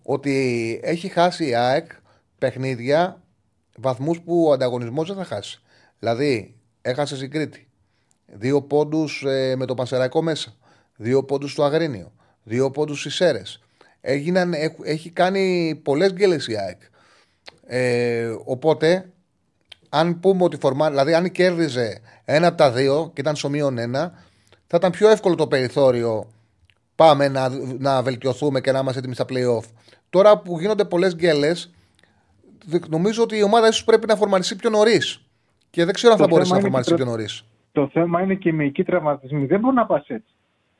Ότι 0.03 0.81
έχει 0.83 1.09
χάσει 1.09 1.47
η 1.47 1.55
ΑΕΚ 1.55 1.91
παιχνίδια, 2.39 3.23
βαθμούς 3.77 4.21
που 4.21 4.45
ο 4.49 4.53
ανταγωνισμός 4.53 5.09
δεν 5.09 5.17
θα 5.17 5.25
χάσει. 5.25 5.63
Δηλαδή, 5.99 6.55
έχασε 6.83 7.17
στην 7.17 7.31
Κρήτη. 7.31 7.69
Δύο 8.27 8.63
πόντους 8.63 9.25
ε, 9.25 9.55
με 9.57 9.67
το 9.67 9.75
Πασεραϊκό 9.75 10.23
μέσα. 10.23 10.55
Δύο 10.97 11.25
πόντους 11.25 11.53
στο 11.53 11.63
Αγρίνιο. 11.65 12.13
Δύο 12.43 12.71
πόντους 12.71 13.01
στις 13.01 13.15
Σέρες 13.15 13.63
έγιναν, 14.03 14.55
έχει 14.83 15.11
κάνει 15.11 15.75
πολλές 15.83 16.13
γκέλες 16.13 16.47
η 16.47 16.57
ΑΕΚ. 16.57 16.81
Ε, 17.67 18.35
οπότε, 18.45 19.09
αν 19.89 20.21
πούμε 20.21 20.45
ότι 20.45 20.57
φορμά, 20.57 20.91
δηλαδή 20.91 21.15
αν 21.15 21.31
κέρδιζε 21.31 22.01
ένα 22.25 22.47
από 22.47 22.57
τα 22.57 22.71
δύο 22.71 23.11
και 23.15 23.21
ήταν 23.21 23.37
στο 23.37 23.49
μείον 23.49 23.79
ένα, 23.79 24.13
θα 24.67 24.77
ήταν 24.77 24.91
πιο 24.91 25.09
εύκολο 25.09 25.35
το 25.35 25.47
περιθώριο 25.47 26.33
πάμε 26.97 27.29
να, 27.29 27.49
να 27.79 28.03
βελτιωθούμε 28.03 28.61
και 28.61 28.73
να 28.73 28.79
είμαστε 28.79 28.99
έτοιμοι 28.99 29.15
στα 29.15 29.25
playoff. 29.29 29.65
Τώρα 30.11 30.39
που 30.39 30.61
γίνονται 30.61 30.85
πολλές 30.85 31.15
γκέλες, 31.15 31.71
νομίζω 32.89 33.23
ότι 33.23 33.37
η 33.37 33.43
ομάδα 33.43 33.69
ίσως 33.69 33.85
πρέπει 33.85 34.07
να 34.07 34.17
φορμανιστεί 34.17 34.57
πιο 34.57 34.71
νωρίς. 34.71 35.23
Και 35.71 35.85
δεν 35.85 35.95
ξέρω 35.95 36.13
αν 36.13 36.19
θα 36.19 36.27
μπορέσει 36.27 36.53
να 36.53 36.61
φορμανιστεί 36.61 36.95
πιο 36.95 37.05
νωρίς. 37.05 37.45
Το 37.73 37.89
θέμα 37.93 38.23
είναι 38.23 38.35
και 38.35 38.49
οι 38.49 38.53
μυϊκοί 38.53 38.85
τραυματισμοί. 38.85 39.47
Δεν 39.47 39.61
μπορεί 39.61 39.75
να 39.75 39.87
πας 39.87 40.05
έτσι. 40.07 40.35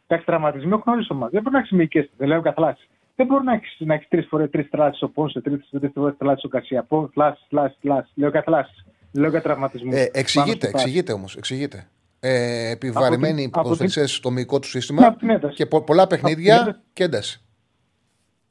Τα 0.07 0.23
τραυματισμοί 0.25 0.73
έχουν 0.73 0.93
όλες 0.93 1.07
τις 1.07 1.11
ομάδες. 1.11 1.33
Δεν 1.33 1.43
μπορεί 1.43 1.55
να 1.55 1.61
έχεις 1.61 1.71
μυϊκές. 1.71 2.11
Δεν 2.17 2.29
λέω 2.29 2.41
καθλάσει 2.41 2.89
δεν 3.17 3.27
μπορεί 3.27 3.45
να 3.45 3.53
έχεις 3.53 3.77
να 3.79 3.95
έχεις 3.95 4.09
τρεις 4.09 4.27
φορές 4.27 4.51
τρεις 4.51 4.67
θλάσει 4.71 5.05
ο 5.05 5.09
Πόνσε, 5.09 5.41
τρεις 5.41 5.91
φορές 5.95 6.15
θλάσει 6.19 6.47
ο 6.47 6.49
Κασία. 6.49 6.83
Πόν, 6.83 7.11
θλάσει, 7.13 7.43
θλάσει, 7.49 7.77
θλάσει. 7.81 8.11
Λέω 8.15 8.31
καθλάσει. 8.31 8.85
Λέω 9.13 9.31
για 9.31 9.43
τραυματισμούς. 9.43 9.95
Ε, 9.95 10.11
εξηγείται, 10.13 10.69
εξηγείται 10.69 11.13
όμως. 11.13 11.37
Εξηγείται. 11.37 11.89
Ε, 12.25 12.71
επιβαρημένοι 12.71 13.49
ποδοσφαιριστέ 13.49 14.07
στο 14.07 14.31
μυϊκό 14.31 14.59
του 14.59 14.69
σύστημα 14.69 15.17
και 15.55 15.67
πο, 15.67 15.83
πολλά 15.83 16.07
παιχνίδια 16.07 16.83
και 16.93 17.05
ένταση. 17.05 17.41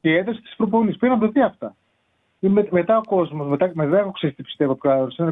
Και 0.00 0.10
η 0.10 0.16
ένταση 0.16 0.40
της 0.40 0.54
προπονή. 0.56 0.96
Πρέπει 0.96 1.14
να 1.14 1.20
το 1.20 1.28
δει 1.28 1.42
αυτά. 1.42 1.76
Με, 2.38 2.68
μετά 2.70 2.96
ο 2.96 3.00
κόσμος, 3.00 3.48
μετά, 3.48 3.70
μετά 3.74 3.98
έχω 3.98 4.10
ξέρει 4.10 4.32
τι 4.32 4.42
πιστεύω 4.42 4.78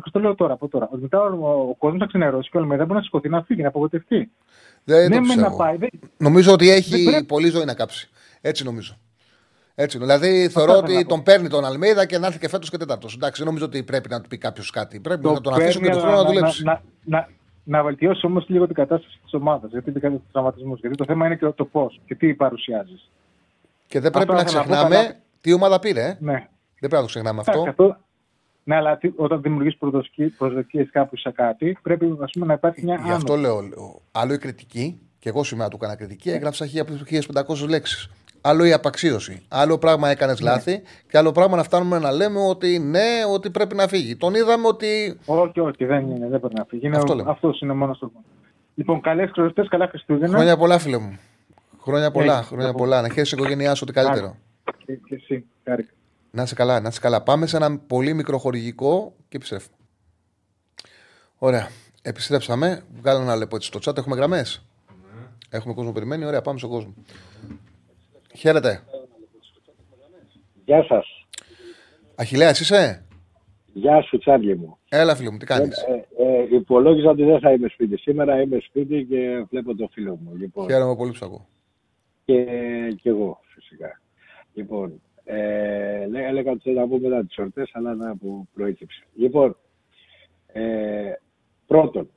και 0.03 0.11
το 0.13 0.21
λέω 0.21 0.35
τώρα 0.35 0.53
από 0.53 0.69
τώρα. 0.69 0.89
Μετά 0.93 1.23
ο, 1.23 1.69
ο 1.69 1.75
κόσμος 1.79 2.01
θα 2.01 2.07
ξενερώσει 2.07 2.51
και 2.51 2.57
ο 2.57 2.61
Αλμέδα 2.61 2.85
μπορεί 2.85 2.99
να 2.99 3.05
σηκωθεί 3.05 3.29
να 3.29 3.43
φύγει, 3.43 3.63
να 3.63 3.69
απογοητευτεί. 3.69 4.31
Δεν 4.85 5.09
ναι, 5.09 5.35
το 5.35 5.41
να 5.41 5.51
πάει, 5.51 5.77
δεν... 5.77 5.91
Νομίζω 6.17 6.53
ότι 6.53 6.71
έχει 6.71 7.05
δεν... 7.11 7.27
πολύ 7.27 7.49
ζωή 7.49 7.65
να 7.65 7.75
κάψει. 7.75 8.11
Έτσι 8.41 8.65
νομίζω. 8.65 8.97
Έτσι, 9.75 9.99
δηλαδή 9.99 10.49
θεωρώ 10.49 10.77
ότι 10.77 11.07
τον 11.07 11.23
παίρνει 11.23 11.49
τον 11.49 11.65
Αλμίδα 11.65 12.07
και 12.07 12.19
να 12.19 12.27
έρθει 12.27 12.39
και 12.39 12.49
φέτος 12.49 12.71
και 12.71 12.77
τέταρτος. 12.77 13.15
Εντάξει, 13.15 13.39
δεν 13.43 13.47
νομίζω 13.47 13.65
ότι 13.65 13.83
πρέπει 13.83 14.09
να 14.09 14.21
του 14.21 14.29
πει 14.29 14.39
κάποιος 14.39 14.71
κάτι. 14.71 15.01
Πρέπει 15.01 15.23
το 15.23 15.33
να 15.33 15.41
τον 15.41 15.53
αφήσει 15.53 15.81
και 15.81 15.91
τον 15.91 16.01
χρόνο 16.01 16.17
να 16.17 16.25
δουλέψει. 16.25 16.65
Να, 16.65 16.83
να, 17.05 17.29
να 17.71 17.83
βελτιώσει 17.83 18.27
όμως 18.27 18.49
λίγο 18.49 18.67
την 18.67 18.75
κατάσταση 18.75 19.19
της 19.23 19.35
ομάδας. 19.35 19.71
Γιατί 19.71 19.91
δεν 19.91 20.03
κάνει 20.03 20.17
τους 20.19 20.33
τραυματισμούς. 20.33 20.81
Γιατί 20.81 20.97
το 20.97 21.05
θέμα 21.05 21.27
είναι 21.27 21.37
και 21.37 21.47
το 21.47 21.65
πώς 21.65 22.01
και 22.07 22.15
τι 22.15 22.35
παρουσιάζεις. 22.35 23.11
Και 23.87 24.01
δεν 24.01 24.11
πρέπει 24.11 24.33
να 24.33 24.45
ξεχνάμε 24.45 24.97
να 24.97 25.17
τι 25.41 25.53
ομάδα 25.53 25.79
πήρε. 25.79 26.01
Ε; 26.01 26.17
Ναι. 26.21 26.49
Δεν 26.81 26.89
πρέπει 26.89 26.95
να 26.95 27.01
το 27.01 27.07
ξεχνάμε 27.07 27.41
αυτό. 27.41 27.65
αυτό. 27.69 27.97
Ναι, 28.65 28.77
αλλά 28.77 28.99
όταν 29.17 29.43
δημιουργείς 29.43 29.77
προσδοκίες 30.37 30.91
κάπου 30.93 31.17
σε 31.17 31.31
κάτι, 31.31 31.79
πρέπει 31.83 32.17
ας 32.21 32.31
πούμε, 32.33 32.47
να 32.47 32.53
υπάρχει 32.53 32.85
μια. 32.85 33.01
Γι' 33.05 33.11
αυτό 33.11 33.37
λέω. 33.37 33.59
Άλλο 34.13 34.33
η 34.33 34.39
κριτική, 34.39 35.01
και 35.19 35.29
εγώ 35.29 35.45
σήμερα 35.45 35.69
του 35.69 35.77
έκανα 35.81 35.97
κριτική, 35.97 36.31
έγραψα 36.31 36.67
1500 36.67 37.69
λέξεις. 37.69 38.11
Άλλο 38.41 38.65
η 38.65 38.73
απαξίωση. 38.73 39.43
Άλλο 39.49 39.79
πράγμα 39.79 40.09
έκανες 40.09 40.41
ναι. 40.41 40.51
λάθη 40.51 40.83
και 41.09 41.19
άλλο 41.19 41.33
πράγμα 41.33 41.57
να 41.57 41.63
φτάνουμε 41.63 41.99
να 41.99 42.13
λέμε 42.13 42.41
ότι 42.41 42.79
ναι, 42.79 43.09
ότι 43.33 43.51
πρέπει 43.51 43.75
να 43.75 43.89
φύγει. 43.89 44.17
Τον 44.17 44.35
είδαμε 44.35 44.67
ότι. 44.67 45.19
Όχι, 45.25 45.61
όχι, 45.61 45.85
δεν 45.85 46.11
είναι, 46.11 46.29
δεν 46.29 46.41
πρέπει 46.41 46.55
να 46.55 46.65
φύγει. 46.69 46.87
Είναι, 46.87 46.97
Αυτό 46.97 47.25
αυτός 47.27 47.61
είναι 47.61 47.73
μόνος 47.73 47.99
το. 47.99 48.13
Λοιπόν, 48.75 49.01
καλές 49.01 49.31
χρονιστέ, 49.33 49.67
καλά 49.71 49.89
Χριστούγεννα. 49.89 50.37
Χρόνια 50.37 50.57
πολλά, 50.57 50.79
φίλε 50.79 50.99
μου. 50.99 51.19
Χρόνια 51.81 52.11
πολλά, 52.11 52.39
Έχει, 52.39 52.47
χρόνια 52.47 52.73
πολλά. 52.73 53.01
Να 53.01 53.09
χαίρεσαι 53.09 53.35
η 53.35 53.39
οικογένειά 53.41 53.75
σου 53.75 53.85
ότι 53.89 53.93
καλύτερο. 53.93 54.37
Και, 54.85 54.95
και 54.95 55.15
εσύ, 55.15 55.45
χάρηκα. 55.65 55.93
Να 56.31 56.43
είσαι 56.43 56.55
καλά, 56.55 56.81
να 56.81 56.89
είσαι 56.89 57.01
καλά. 57.01 57.23
Πάμε 57.23 57.47
σε 57.47 57.57
ένα 57.57 57.79
πολύ 57.87 58.15
μικροχωρηγικό 58.15 59.15
και 59.29 59.37
επιστρέφουμε. 59.37 59.77
Ωραία. 61.39 61.69
Επιστρέψαμε. 62.03 62.83
Βγάλω 63.01 63.21
ένα 63.21 63.37
λεπτό 63.37 63.57
έτσι 63.57 63.69
στο 63.73 63.81
chat. 63.85 63.97
Έχουμε 63.99 64.17
γραμμές; 64.17 64.63
Ναι. 64.89 65.27
Έχουμε 65.51 65.75
κόσμο 65.75 65.93
περιμένει. 65.93 66.25
Ωραία, 66.25 66.43
πάμε 66.43 66.59
στον 66.59 66.71
κόσμο. 66.71 66.95
Χαίρετε. 68.37 68.83
Γεια 70.65 70.85
σας. 70.85 71.27
Αχιλέας 72.15 72.61
είσαι; 72.61 73.05
Γεια 73.73 74.03
σου 74.03 74.19
Τσάρλι 74.19 74.57
μου. 74.57 74.79
Έλα 74.89 75.17
φίλο 75.17 75.33
μου, 75.33 75.39
τι 75.39 75.47
κάνεις; 75.47 75.79
Ε, 75.83 76.07
ε, 76.19 76.25
ε, 76.25 76.55
υπολόγιζα 76.55 77.11
ότι 77.11 77.25
δεν 77.25 77.41
θα 77.41 77.53
είμαι 77.53 77.69
σπίτι. 77.69 77.97
Σήμερα 77.97 78.41
είμαι 78.41 78.59
σπίτι 78.61 79.07
και 79.09 79.47
βλέπω 79.51 79.75
το 79.75 79.89
φίλο 79.93 80.19
μου. 80.23 80.37
Λοιπόν. 80.37 80.71
Χαίρομαι 80.71 80.97
πολύ 80.97 81.13
που 81.19 81.47
Και, 82.25 82.45
και 83.03 83.09
εγώ 83.09 83.41
φυσικά. 83.55 84.01
Λοιπόν, 84.55 85.01
ε, 85.25 86.07
έλεγα 86.13 86.51
ότι 86.51 86.75
θα 86.75 86.87
πούμε 86.87 87.09
μετά 87.09 87.25
τις 87.25 87.39
ορτές, 87.39 87.71
αλλά 87.73 87.95
να 87.95 88.17
που 88.17 88.49
προέκυψε. 88.55 89.05
Λοιπόν, 89.15 89.57
ε, 90.47 91.13
πρώτον, 91.67 92.11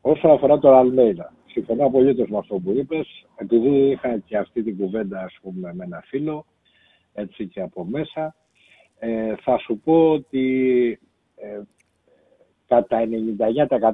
όσον 0.00 0.30
αφορά 0.30 0.58
το 0.58 0.76
Αλμέιδα, 0.76 1.32
συμφωνώ 1.56 1.86
απολύτω 1.86 2.24
με 2.28 2.38
αυτό 2.38 2.54
που 2.58 2.70
είπες, 2.70 3.26
επειδή 3.36 3.90
είχα 3.90 4.18
και 4.18 4.36
αυτή 4.36 4.62
την 4.62 4.76
κουβέντα 4.76 5.20
ας 5.20 5.38
πούμε, 5.42 5.74
με 5.74 5.84
ένα 5.84 6.02
φίλο, 6.06 6.46
έτσι 7.12 7.46
και 7.46 7.60
από 7.60 7.84
μέσα. 7.84 8.34
Ε, 8.98 9.34
θα 9.36 9.58
σου 9.58 9.80
πω 9.84 10.10
ότι 10.10 10.98
ε, 11.36 11.60
κατά 12.66 12.98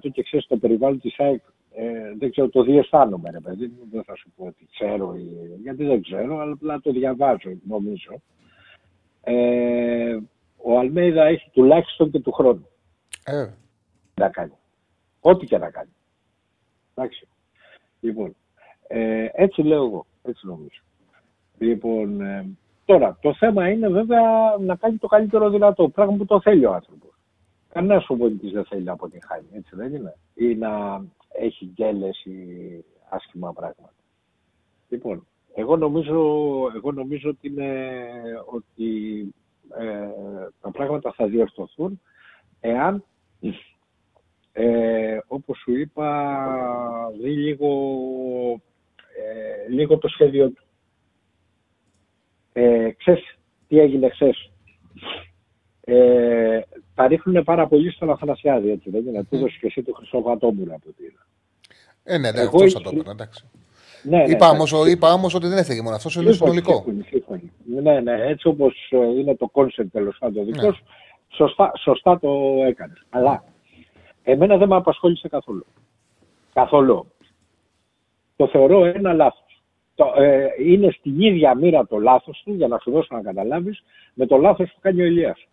99% 0.05 0.11
και 0.13 0.23
ξέρεις 0.23 0.47
το 0.47 0.57
περιβάλλον 0.57 1.01
της 1.01 1.19
ΑΕΚ 1.19 1.43
ε, 1.75 2.15
δεν 2.19 2.31
ξέρω, 2.31 2.49
το 2.49 2.63
διαισθάνομαι 2.63 3.31
ρε 3.31 3.41
παιδί 3.41 3.67
μου, 3.67 3.89
δεν 3.93 4.05
θα 4.05 4.17
σου 4.17 4.33
πω 4.37 4.45
ότι 4.45 4.69
ξέρω, 4.73 5.15
γιατί 5.63 5.85
δεν 5.85 6.03
ξέρω, 6.03 6.39
αλλά 6.39 6.53
απλά 6.53 6.81
το 6.81 6.91
διαβάζω 6.93 7.51
νομίζω. 7.69 8.23
Ε, 9.23 10.19
ο 10.57 10.79
Αλμέιδα 10.79 11.25
έχει 11.25 11.51
τουλάχιστον 11.53 12.11
και 12.11 12.21
του 12.21 12.33
χρόνου. 12.33 12.67
Ε. 13.25 13.47
Να 14.15 14.29
κάνει. 14.29 14.53
Ό,τι 15.21 15.47
και 15.47 15.59
να 15.59 15.71
κάνει. 15.71 15.91
Εντάξει. 16.95 17.29
Λοιπόν, 18.03 18.37
ε, 18.89 19.29
έτσι 19.33 19.63
λέω 19.63 19.85
εγώ, 19.85 20.07
έτσι 20.23 20.47
νομίζω. 20.47 20.81
Λοιπόν, 21.59 22.21
ε, 22.21 22.57
τώρα, 22.85 23.19
το 23.21 23.35
θέμα 23.35 23.71
είναι 23.71 23.89
βέβαια 23.89 24.21
να 24.61 24.77
κάνει 24.77 24.97
το 24.97 25.07
καλύτερο 25.07 25.51
δυνατό, 25.51 25.89
πράγμα 25.89 26.17
που 26.17 26.25
το 26.25 26.41
θέλει 26.41 26.65
ο 26.65 26.73
άνθρωπος. 26.75 27.11
Κανένας 27.69 28.05
φοβολητής 28.05 28.53
δεν 28.53 28.65
θέλει 28.65 28.83
να 28.83 28.97
χάνει, 29.29 29.47
έτσι 29.53 29.77
δεν 29.77 29.95
είναι. 29.95 30.17
Ή 30.35 30.55
να 30.55 31.05
έχει 31.33 31.65
γκέλε 31.65 32.09
ή 32.25 32.85
άσχημα 33.09 33.53
πράγματα. 33.53 33.95
Λοιπόν, 34.89 35.27
εγώ 35.55 35.77
νομίζω, 35.77 36.17
εγώ 36.75 36.93
νομίζω 36.93 37.31
ότι, 37.31 37.49
είναι, 37.49 37.91
ότι 38.45 38.95
ε, 39.79 40.09
τα 40.61 40.71
πράγματα 40.71 41.13
θα 41.13 41.27
διορθωθούν 41.27 42.01
εάν, 42.61 43.05
ε, 44.53 45.19
όπως 45.27 45.59
σου 45.59 45.77
είπα, 45.77 46.37
δει 47.23 47.31
λίγο, 47.31 47.69
ε, 49.17 49.73
λίγο 49.73 49.99
το 49.99 50.09
σχέδιο 50.09 50.49
του. 50.49 50.63
Ε, 52.53 52.91
ξέρεις 52.97 53.39
τι 53.69 53.79
έγινε 53.79 54.09
χθες. 54.09 54.35
Ε, 55.85 56.61
τα 56.95 57.07
ρίχνουν 57.07 57.45
πάρα 57.45 57.67
πολύ 57.67 57.91
στον 57.91 58.11
Αθανασιάδη, 58.11 58.71
έτσι 58.71 58.91
δεν 58.91 59.07
είναι; 59.07 59.25
Του 59.25 59.37
έδωσε 59.37 59.57
και 59.61 59.67
εσύ 59.67 59.83
τα 59.83 59.95
Χρυσά 59.95 60.27
Βατόμουρα 60.27 60.75
από 60.75 60.89
ό,τι 60.89 61.05
είδα. 61.05 61.27
Ε, 62.05 62.19
ναι, 62.19 62.31
ναι, 62.31 62.41
αυτό 62.41 62.71
θα 62.71 62.81
το 62.81 62.91
έπαιρνα, 62.93 63.11
εντάξει. 63.11 63.45
Ναι, 64.03 64.17
ναι, 64.17 64.31
είπα, 64.31 64.49
όμως, 64.49 64.73
είπα 64.89 65.13
όμως 65.13 65.35
ότι 65.35 65.47
δεν 65.47 65.59
έφυγε 65.59 65.83
μόνο 65.83 65.97
αυτό, 65.97 66.21
είναι 66.21 66.33
συνολικό. 66.33 66.85
Ναι, 67.65 68.01
ναι, 68.01 68.27
έτσι 68.27 68.49
όπως 68.49 68.89
ε, 68.91 68.97
είναι 68.97 69.37
το 69.37 69.49
concept 69.49 69.93
τέλος 69.93 70.17
πάντων 70.19 70.45
δικός 70.45 70.65
ναι. 70.65 70.87
σωστά, 71.29 71.73
σωστά 71.79 72.19
το 72.19 72.29
έκανες. 72.67 73.03
Αλλά 73.11 73.45
εμένα 74.23 74.57
δεν 74.57 74.69
με 74.69 74.77
απασχόλησε 74.77 75.29
καθόλου. 75.29 75.67
Καθόλου. 76.53 77.07
Το 78.37 78.49
θεωρώ 78.49 78.85
ένα 78.85 79.13
λάθος. 79.13 79.63
Το, 79.95 80.13
ε, 80.17 80.47
είναι 80.67 80.91
στην 80.91 81.21
ίδια 81.21 81.55
μοίρα 81.55 81.87
το 81.87 81.99
λάθος 81.99 82.43
του, 82.45 82.55
για 82.55 82.69
να 82.69 82.79
σου 82.79 82.91
δώσω 82.91 83.09
να 83.11 83.23
καταλάβεις, 83.23 83.83
με 84.15 84.27
το 84.27 84.37
λάθος 84.37 84.71
που 84.73 84.81
κάνει 84.81 85.03
ο 85.03 85.05
Ηλίας. 85.05 85.47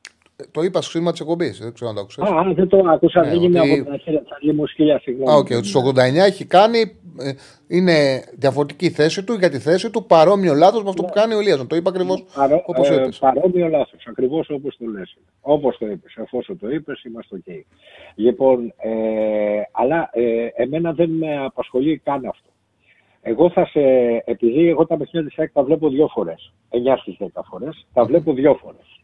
Το 0.51 0.61
είπα 0.61 0.81
στο 0.81 0.91
σήμα 0.91 1.11
της 1.11 1.19
εκπομπής. 1.19 1.59
Δεν 1.59 1.73
ξέρω 1.73 1.89
αν 1.89 1.95
το 1.95 2.01
άκουσα. 2.01 2.23
Α, 2.23 2.53
δεν 2.53 2.67
το 2.67 2.83
άκουσα. 2.87 3.21
Ναι, 3.21 3.29
δεν 3.29 3.41
είναι 3.41 3.59
από 3.59 3.73
την 3.73 3.91
αρχή. 3.91 4.11
Θα 4.11 4.53
μου 4.53 4.65
σκύλια 4.67 4.99
συγγνώμη. 4.99 5.31
Α, 5.31 5.37
okay, 5.37 5.57
ότι 5.57 5.67
στο 5.67 5.79
89 5.79 6.25
έχει 6.25 6.45
κάνει. 6.45 6.79
Ε, 7.19 7.31
είναι 7.67 8.23
διαφορετική 8.33 8.85
η 8.85 8.89
θέση 8.89 9.23
του 9.23 9.33
για 9.33 9.49
τη 9.49 9.59
θέση 9.59 9.89
του 9.89 10.05
παρόμοιο 10.05 10.53
λάθος 10.53 10.83
με 10.83 10.89
αυτό 10.89 11.03
που 11.03 11.13
κάνει 11.13 11.33
ο 11.33 11.39
Ηλίας. 11.39 11.67
Το 11.67 11.75
είπα 11.75 11.89
ακριβώς 11.89 12.23
Παρό, 12.35 12.63
όπως 12.65 12.89
ε, 12.89 13.09
Παρόμοιο 13.19 13.67
λάθος. 13.67 14.05
Ακριβώς 14.07 14.49
όπως 14.49 14.77
το 14.77 14.85
λες. 14.85 15.17
Όπως 15.41 15.77
το 15.77 15.87
είπες. 15.87 16.15
Εφόσον 16.15 16.57
το 16.57 16.69
είπες, 16.69 17.03
είμαστε 17.03 17.35
OK. 17.35 17.41
Okay. 17.47 17.61
Λοιπόν, 18.15 18.73
ε, 18.77 19.61
αλλά 19.71 20.09
ε, 20.13 20.47
εμένα 20.55 20.93
δεν 20.93 21.09
με 21.09 21.37
απασχολεί 21.37 21.97
καν 21.97 22.25
αυτό. 22.25 22.49
Εγώ 23.21 23.49
θα 23.49 23.65
σε. 23.65 23.79
Επειδή 24.25 24.67
εγώ 24.67 24.85
τα 24.85 24.97
παιχνίδια 24.97 25.29
της 25.29 25.35
ΑΕΚ 25.37 25.51
τα 25.51 25.63
βλέπω 25.63 25.89
δύο 25.89 26.07
φορές. 26.07 26.53
9 26.69 26.97
στις 26.97 27.17
10 27.19 27.41
φορές. 27.49 27.87
Τα 27.93 28.05
βλέπω 28.05 28.33
δύο 28.33 28.53
φορές. 28.53 29.03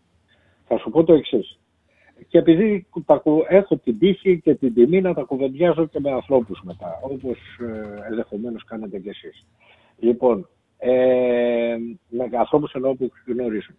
Θα 0.68 0.78
σου 0.78 0.90
πω 0.90 1.04
το 1.04 1.14
εξής. 1.14 1.60
Και 2.28 2.38
επειδή 2.38 2.88
έχω 3.48 3.78
την 3.78 4.00
τύχη 4.00 4.40
και 4.40 4.56
την 4.56 4.74
τιμή 4.74 5.02
να 5.02 5.14
τα 5.14 5.22
κουβεντιάζω 5.22 5.86
και 5.88 6.00
με 6.00 6.12
ανθρώπους 6.12 6.62
μετά, 6.64 7.00
όπως 7.02 7.38
ε, 7.60 8.08
ενδεχομένως 8.10 8.64
κάνετε 8.64 9.00
κι 9.00 9.10
εσείς. 9.10 9.48
Λοιπόν, 10.00 10.50
ε, 10.78 11.76
με 12.10 12.30
ανθρώπους 12.38 12.74
εννοώ 12.74 12.96
που 12.96 13.12
γνωρίζουν. 13.28 13.76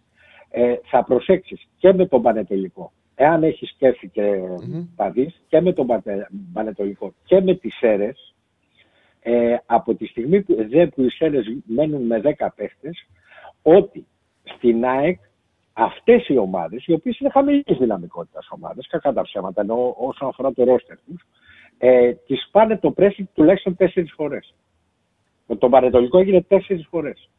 Ε, 0.49 0.75
θα 0.83 1.03
προσέξεις 1.03 1.67
και 1.77 1.93
με 1.93 2.05
τον 2.05 2.21
Πανετολικό, 2.21 2.91
εάν 3.15 3.43
έχεις 3.43 3.69
σκέφτη 3.69 4.07
και 4.07 4.41
mm-hmm. 4.41 4.85
τα 4.95 5.09
δεις, 5.09 5.41
και 5.47 5.61
με 5.61 5.73
τον 5.73 5.87
Πανετολικό 6.53 7.13
και 7.25 7.41
με 7.41 7.55
τις 7.55 7.75
ΣΕΡΕΣ, 7.75 8.35
ε, 9.21 9.55
από 9.65 9.95
τη 9.95 10.05
στιγμή 10.05 10.41
που, 10.41 10.55
δε, 10.69 10.87
που 10.87 11.01
οι 11.01 11.09
ΣΕΡΕΣ 11.09 11.45
μένουν 11.65 12.05
με 12.05 12.21
10 12.23 12.47
παίχτες, 12.55 13.07
ότι 13.61 14.05
στην 14.55 14.85
ΑΕΚ 14.85 15.19
αυτές 15.73 16.27
οι 16.27 16.37
ομάδες, 16.37 16.85
οι 16.85 16.93
οποίες 16.93 17.19
είναι 17.19 17.29
χαμηλής 17.29 17.77
δυναμικότητας 17.79 18.47
ομάδες, 18.49 18.87
κακά 18.87 19.13
τα 19.13 19.21
ψέματα, 19.21 19.61
ενώ 19.61 19.95
όσον 19.97 20.27
αφορά 20.27 20.53
το 20.53 20.63
ρόστερ 20.63 20.97
τους, 21.05 21.25
ε, 21.77 22.13
τις 22.13 22.47
πάνε 22.51 22.77
το 22.77 22.91
πρέσι 22.91 23.29
τουλάχιστον 23.33 23.75
τέσσερις 23.75 24.13
φορές. 24.15 24.53
Με 25.47 25.55
τον 25.55 25.71
Πανετολικό 25.71 26.19
έγινε 26.19 26.41
τέσσερις 26.41 26.87
φορές. 26.89 27.29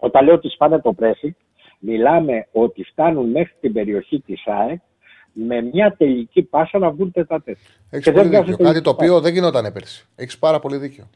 Όταν 0.00 0.24
λέω 0.24 0.34
ότι 0.34 0.48
σπάνε 0.48 0.80
το 0.80 0.92
πρέσι, 0.92 1.36
μιλάμε 1.78 2.48
ότι 2.52 2.84
φτάνουν 2.84 3.30
μέχρι 3.30 3.54
την 3.60 3.72
περιοχή 3.72 4.20
της 4.20 4.46
ΑΕΚ 4.46 4.80
με 5.32 5.60
μια 5.60 5.96
τελική 5.96 6.42
πάσα 6.42 6.78
να 6.78 6.90
βγουν 6.90 7.12
τετατέ. 7.12 7.56
Έχεις 7.90 8.12
πολύ 8.12 8.28
δίκιο. 8.28 8.56
Κάτι 8.56 8.80
το 8.80 8.90
οποίο 8.90 9.20
δεν 9.20 9.32
γινόταν 9.32 9.72
πέρσι. 9.72 10.08
Έχεις 10.16 10.38
πάρα 10.38 10.58
πολύ 10.58 10.76
δίκιο. 10.76 11.10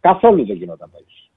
Καθόλου 0.00 0.46
δεν 0.46 0.56
γινόταν 0.56 0.90
πέρσι. 0.90 1.30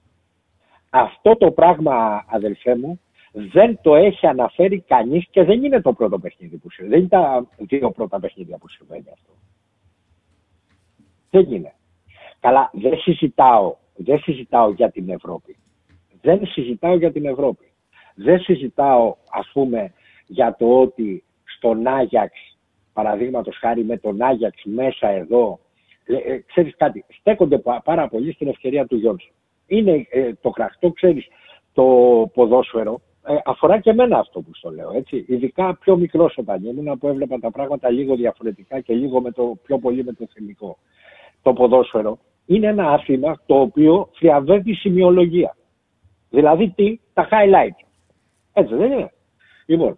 Αυτό 0.90 1.38
το 1.38 1.52
πράγμα, 1.52 2.26
αδελφέ 2.28 2.76
μου, 2.76 3.00
δεν 3.32 3.80
το 3.82 3.96
έχει 3.96 4.28
αναφέρει 4.28 4.80
κανείς 4.80 5.28
και 5.30 5.44
δεν 5.44 5.64
είναι 5.64 5.82
το 5.82 5.94
πρώτο 5.94 6.20
παιχνίδι 6.20 6.58
που 6.58 6.72
συμβαίνει. 6.72 6.96
Δεν 6.96 7.00
είναι 7.00 7.10
τα 7.10 7.48
δύο 7.58 7.92
πρώτα 7.92 8.20
παιχνίδια 8.20 8.58
που 8.58 8.70
συμβαίνει 8.70 9.06
αυτό. 9.14 9.32
Δεν 11.30 11.52
είναι. 11.52 11.74
Καλά, 12.40 12.70
δεν 12.74 12.98
συζητάω, 12.98 13.76
δεν 13.96 14.20
συζητάω 14.20 14.72
για 14.72 14.92
την 14.92 15.10
Ευρώπη. 15.10 15.58
Δεν 16.22 16.46
συζητάω 16.46 16.98
για 16.98 17.12
την 17.12 17.26
Ευρώπη. 17.26 17.66
Δεν 18.16 18.40
συζητάω, 18.40 19.16
ας 19.30 19.50
πούμε, 19.54 19.94
για 20.28 20.56
το 20.60 20.80
ότι 20.80 21.24
στον 21.44 21.88
Άγιαξ, 21.88 22.58
παραδείγματος 22.94 23.58
χάρη 23.58 23.84
με 23.84 23.98
τον 23.98 24.22
Άγιαξ 24.22 24.64
μέσα 24.64 25.08
εδώ, 25.08 25.60
ε, 26.06 26.38
ξέρεις 26.38 26.76
κάτι, 26.78 27.06
στέκονται 27.20 27.62
πάρα 27.84 28.08
πολύ 28.08 28.34
στην 28.34 28.48
ευκαιρία 28.48 28.86
του 28.86 28.96
Γιόνσον 28.96 29.32
είναι 29.68 30.08
ε, 30.10 30.34
το 30.42 30.50
κραχτό, 30.50 30.92
ξέρεις 30.92 31.28
το 31.74 31.84
ποδόσφαιρο. 32.34 33.02
Ε, 33.28 33.36
αφορά 33.46 33.80
και 33.80 33.90
εμένα 33.90 34.18
αυτό 34.18 34.42
που 34.42 34.54
στο 34.54 34.72
λέω, 34.72 34.92
έτσι. 34.96 35.26
Ειδικά 35.28 35.78
πιο 35.78 35.98
μικρός 35.98 36.38
όταν 36.38 36.64
ήμουν, 36.64 36.98
που 36.98 37.08
έβλεπα 37.08 37.40
τα 37.40 37.52
πράγματα 37.52 37.90
λίγο 37.90 38.16
διαφορετικά 38.16 38.80
και 38.80 38.94
λίγο 38.94 39.22
με 39.22 39.32
το, 39.32 39.58
πιο 39.64 39.78
πολύ 39.78 40.04
με 40.04 40.14
το 40.14 40.28
θεμικό. 40.34 40.78
Το 41.42 41.54
ποδόσφαιρο 41.54 42.20
είναι 42.46 42.68
ένα 42.68 42.92
άθλημα 42.92 43.42
το 43.46 43.60
οποίο 43.60 44.10
θριαβεύει 44.14 44.74
σημειολογία. 44.74 45.57
Δηλαδή 46.38 46.74
τι, 46.76 47.00
τα 47.14 47.28
highlight. 47.32 47.86
Έτσι 48.54 48.76
δεν 48.76 48.92
είναι. 48.92 49.12
Λοιπόν, 49.66 49.98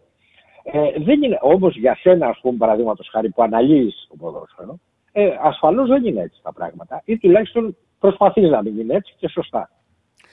ε, 0.63 0.79
δεν 0.97 1.23
είναι 1.23 1.37
όμως 1.41 1.77
για 1.77 1.95
σένα, 1.95 2.27
ας 2.27 2.39
πούμε, 2.41 2.57
παραδείγματος 2.57 3.09
χάρη 3.11 3.29
που 3.29 3.43
αναλύεις 3.43 4.07
το 4.09 4.15
ποδόσφαιρο, 4.15 4.79
ε, 5.11 5.29
ασφαλώς 5.41 5.89
δεν 5.89 6.05
είναι 6.05 6.21
έτσι 6.21 6.39
τα 6.43 6.53
πράγματα. 6.53 7.01
Ή 7.05 7.17
τουλάχιστον 7.17 7.77
προσπαθείς 7.99 8.49
να 8.49 8.61
μην 8.61 8.79
είναι 8.79 8.93
έτσι 8.93 9.13
και 9.17 9.27
σωστά. 9.27 9.69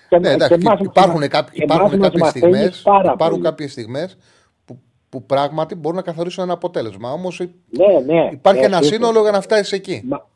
Και, 0.09 0.19
ναι, 0.19 0.31
εντάξει, 0.31 0.59
και 0.59 0.83
υπάρχουν, 0.83 1.19
μας, 1.19 1.29
κάποιοι, 1.29 1.61
υπάρχουν 1.63 2.01
κάποιες 2.01 2.29
στιγμές, 2.29 2.85
υπάρχουν 3.13 3.43
κάποιες 3.43 3.73
στιγμές 3.73 4.19
που, 4.65 4.79
που 5.09 5.27
πράγματι 5.27 5.75
μπορούν 5.75 5.97
να 5.97 6.03
καθορίσουν 6.03 6.45
ένα 6.45 6.53
αποτέλεσμα. 6.53 7.13
Όμως 7.13 7.41
ναι, 7.71 8.13
ναι, 8.15 8.29
υπάρχει 8.33 8.61
ναι, 8.61 8.67
ένα 8.67 8.83
σύνολο 8.83 9.21
για 9.21 9.31
να 9.31 9.41
φτάσεις 9.41 9.73
εκεί. 9.73 10.03
Μα, 10.05 10.27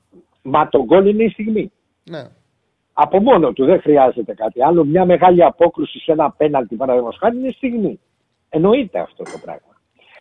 μα 0.42 0.68
το 0.68 0.84
γκολ 0.84 1.06
είναι 1.06 1.22
η 1.22 1.28
στιγμή. 1.28 1.72
Ναι. 2.10 2.22
Από 2.92 3.20
μόνο 3.20 3.52
του 3.52 3.64
δεν 3.64 3.80
χρειάζεται 3.80 4.34
κάτι 4.34 4.62
άλλο. 4.62 4.84
Μια 4.84 5.04
μεγάλη 5.04 5.44
απόκρουση 5.44 5.98
σε 5.98 6.12
ένα 6.12 6.30
πέναλτι 6.30 6.76
παραδείγματο 6.76 7.16
χάρη 7.20 7.36
είναι 7.36 7.48
η 7.48 7.52
στιγμή. 7.52 8.00
Εννοείται 8.48 8.98
αυτό 8.98 9.22
το 9.22 9.38
πράγμα. 9.44 9.70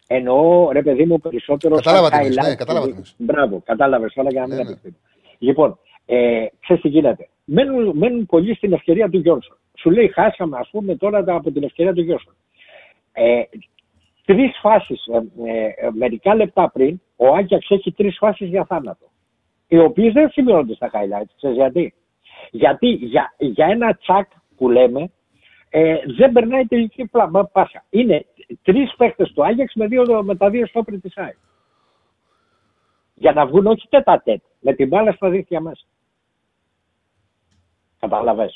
Εννοώ, 0.07 0.71
ρε 0.71 0.81
παιδί 0.81 1.05
μου, 1.05 1.19
περισσότερο. 1.19 1.75
Κατάλαβα 1.75 2.09
τι 2.09 2.29
ναι, 2.29 2.55
κατάλαβα 2.55 2.87
Μπράβο, 3.17 3.61
κατάλαβες 3.65 4.13
τώρα 4.13 4.29
για 4.29 4.41
να 4.41 4.47
μην 4.47 4.57
ναι, 4.57 4.63
ναι. 4.63 4.91
Λοιπόν, 5.37 5.79
ε, 6.05 6.45
ξέρεις 6.59 6.81
τι 6.81 6.87
γίνεται. 6.87 7.29
Μένουν, 7.45 7.97
μένουν 7.97 8.25
πολύ 8.25 8.55
στην 8.55 8.73
ευκαιρία 8.73 9.09
του 9.09 9.19
Γιόνσον. 9.19 9.57
Σου 9.77 9.89
λέει 9.89 10.07
χάσαμε 10.07 10.57
ας 10.59 10.69
πούμε 10.69 10.95
τώρα 10.95 11.23
από 11.27 11.51
την 11.51 11.63
ευκαιρία 11.63 11.93
του 11.93 12.01
Γιόνσον. 12.01 12.33
Ε, 13.13 13.41
τρεις 14.25 14.57
φάσεις, 14.61 15.05
ε, 15.07 15.85
ε, 15.85 15.89
μερικά 15.93 16.35
λεπτά 16.35 16.69
πριν, 16.69 17.01
ο 17.15 17.35
Άγιαξ 17.35 17.69
έχει 17.69 17.91
τρεις 17.91 18.17
φάσεις 18.17 18.47
για 18.47 18.65
θάνατο. 18.65 19.05
Οι 19.67 19.77
οποίες 19.77 20.13
δεν 20.13 20.29
σημειώνονται 20.29 20.73
στα 20.73 20.89
highlights. 20.93 21.33
Ξέρεις 21.35 21.55
γιατί; 21.55 21.93
Γιατί 22.51 22.87
για, 22.87 23.35
για 23.37 23.65
ένα 23.65 23.95
τσακ 23.95 24.29
που 24.57 24.69
λέμε, 24.69 25.11
ε, 25.69 25.97
δεν 26.17 26.31
περνάει 26.31 26.65
τελική 26.65 27.09
πάσα. 27.51 27.83
Είναι 27.89 28.25
τρεις 28.63 28.93
παίχτε 28.97 29.25
του 29.25 29.45
Άγιαξ 29.45 29.73
με, 29.73 29.87
δύο, 29.87 30.23
με 30.23 30.35
τα 30.35 30.49
δύο 30.49 30.67
στόπρι 30.67 30.99
της 30.99 31.17
ΑΕΚ. 31.17 31.37
Για 33.13 33.31
να 33.31 33.45
βγουν 33.45 33.65
όχι 33.65 33.87
τέτα 33.89 34.21
τέτ, 34.25 34.41
με 34.59 34.73
την 34.73 34.87
μπάλα 34.87 35.11
στα 35.11 35.29
δίχτυα 35.29 35.59
μέσα. 35.59 35.85
Κατάλαβε. 37.99 38.49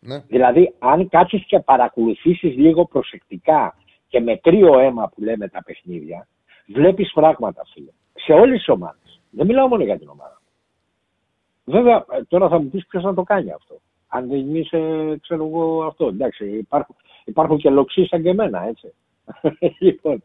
Ναι. 0.00 0.18
Δηλαδή, 0.18 0.74
αν 0.78 1.08
κάτσεις 1.08 1.44
και 1.46 1.60
παρακολουθήσεις 1.60 2.56
λίγο 2.56 2.84
προσεκτικά 2.86 3.76
και 4.08 4.20
με 4.20 4.36
κρύο 4.36 4.78
αίμα 4.78 5.08
που 5.08 5.22
λέμε 5.22 5.48
τα 5.48 5.62
παιχνίδια, 5.62 6.28
βλέπεις 6.66 7.12
πράγματα, 7.12 7.62
φίλε. 7.72 7.90
Σε 8.14 8.32
όλε 8.32 8.58
τι 8.58 8.70
ομάδε. 8.70 8.98
Δεν 9.30 9.46
μιλάω 9.46 9.68
μόνο 9.68 9.84
για 9.84 9.98
την 9.98 10.08
ομάδα. 10.08 10.41
Βέβαια, 11.64 11.96
ε, 11.96 12.22
τώρα 12.28 12.48
θα 12.48 12.60
μου 12.60 12.68
πεις 12.68 12.86
ποιος 12.86 13.02
να 13.02 13.14
το 13.14 13.22
κάνει 13.22 13.52
αυτό. 13.52 13.80
Αν 14.08 14.28
δεν 14.28 14.54
είσαι, 14.54 14.78
ξέρω 15.22 15.46
εγώ, 15.46 15.84
αυτό. 15.84 16.06
Εντάξει, 16.06 16.44
υπάρχουν, 16.44 16.96
υπάρχουν 17.24 17.58
και 17.58 17.70
λοξοί 17.70 18.04
σαν 18.04 18.22
και 18.22 18.28
εμένα, 18.28 18.68
έτσι. 18.68 18.92
λοιπόν, 19.86 20.22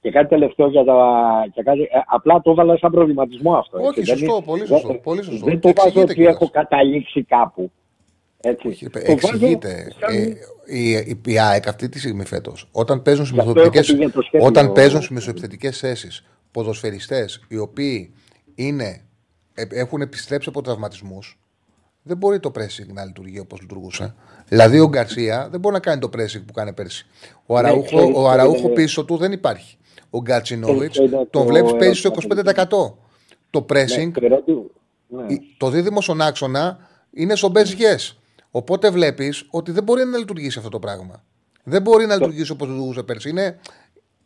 και 0.00 0.10
κάτι 0.10 0.28
τελευταίο 0.28 0.68
για 0.68 0.84
τα. 0.84 1.20
Και 1.54 1.62
κάτι, 1.62 1.80
ε, 1.80 1.86
απλά 2.06 2.40
το 2.40 2.50
έβαλα 2.50 2.76
σαν 2.76 2.90
προβληματισμό 2.90 3.54
αυτό. 3.54 3.78
Έτσι. 3.78 4.00
Όχι, 4.00 4.08
σωστό, 4.08 4.34
δεν, 4.34 4.44
πολύ 4.44 4.66
σωστό. 4.66 4.94
πολύ 4.94 5.22
σωστό. 5.22 5.46
Δεν 5.46 5.60
το 5.60 5.72
βάζω 5.76 6.00
ότι 6.00 6.24
έχω 6.24 6.50
καταλήξει 6.50 7.22
κάπου. 7.22 7.70
Έτσι. 8.40 8.68
Όχι, 8.68 8.88
εξηγείται. 8.92 9.92
Σαν... 9.98 10.14
Ε, 10.14 10.34
η, 10.66 10.90
η, 10.90 11.20
η 11.24 11.38
ΑΕΚ 11.38 11.68
αυτή 11.68 11.88
τη 11.88 11.98
στιγμή 11.98 12.24
φέτος, 12.24 12.68
όταν 12.72 13.02
παίζουν 13.02 13.26
σε 13.26 13.34
όταν 14.40 14.72
παίζουν 14.72 15.02
σε 15.02 15.12
μεσοεπιθετικέ 15.12 15.70
θέσει 15.70 16.24
ποδοσφαιριστές 16.50 17.44
οι 17.48 17.58
οποίοι 17.58 18.14
είναι, 18.54 18.84
ε, 18.84 19.02
έχουν 19.54 20.00
επιστρέψει 20.00 20.48
από 20.48 20.62
τραυματισμούς, 20.62 21.38
δεν 22.02 22.16
μπορεί 22.16 22.40
το 22.40 22.52
pressing 22.54 22.92
να 22.92 23.04
λειτουργεί 23.04 23.38
όπως 23.38 23.60
λειτουργούσε. 23.60 24.14
Δηλαδή 24.48 24.78
ο 24.80 24.88
Γκαρσία 24.88 25.48
δεν 25.50 25.60
μπορεί 25.60 25.74
να 25.74 25.80
κάνει 25.80 26.00
το 26.00 26.10
pressing 26.12 26.42
που 26.46 26.52
κάνει 26.52 26.72
πέρσι. 26.72 27.06
Ο 27.46 27.56
Αραούχο, 27.56 27.82
ξέρεις, 27.82 28.14
ο 28.16 28.28
Αραούχο 28.28 28.58
είναι- 28.66 28.74
πίσω 28.74 29.04
του 29.04 29.16
δεν 29.16 29.32
υπάρχει. 29.32 29.76
Ο 30.10 30.20
Γκατσινόβιτς 30.20 30.90
Ξέρεις, 30.90 31.10
είναι 31.12 31.20
τον 31.20 31.28
το 31.30 31.44
βλέπει 31.44 31.76
παίζει 31.76 31.98
στο 31.98 32.08
ερώτημα. 32.12 32.34
25%. 32.34 32.98
Το 33.50 33.66
pressing, 33.68 34.06
Ναι, 34.06 34.10
το 34.10 34.24
ερώτημα- 34.24 34.62
ναι. 35.08 35.26
το 35.56 35.70
δίδυμο 35.70 36.00
στον 36.00 36.20
άξονα 36.20 36.78
είναι 37.12 37.34
στο 37.36 37.52
best 37.54 37.58
yes. 37.58 38.16
Οπότε 38.50 38.90
βλέπεις 38.90 39.46
ότι 39.50 39.72
δεν 39.72 39.82
μπορεί 39.82 40.04
να 40.04 40.18
λειτουργήσει 40.18 40.58
αυτό 40.58 40.70
το 40.70 40.78
πράγμα. 40.78 41.24
Δεν 41.64 41.82
μπορεί 41.82 42.06
να 42.06 42.14
λειτουργήσει 42.14 42.52
όπως 42.52 42.68
λειτουργούσε 42.68 43.02
πέρσι. 43.02 43.28
Είναι, 43.28 43.58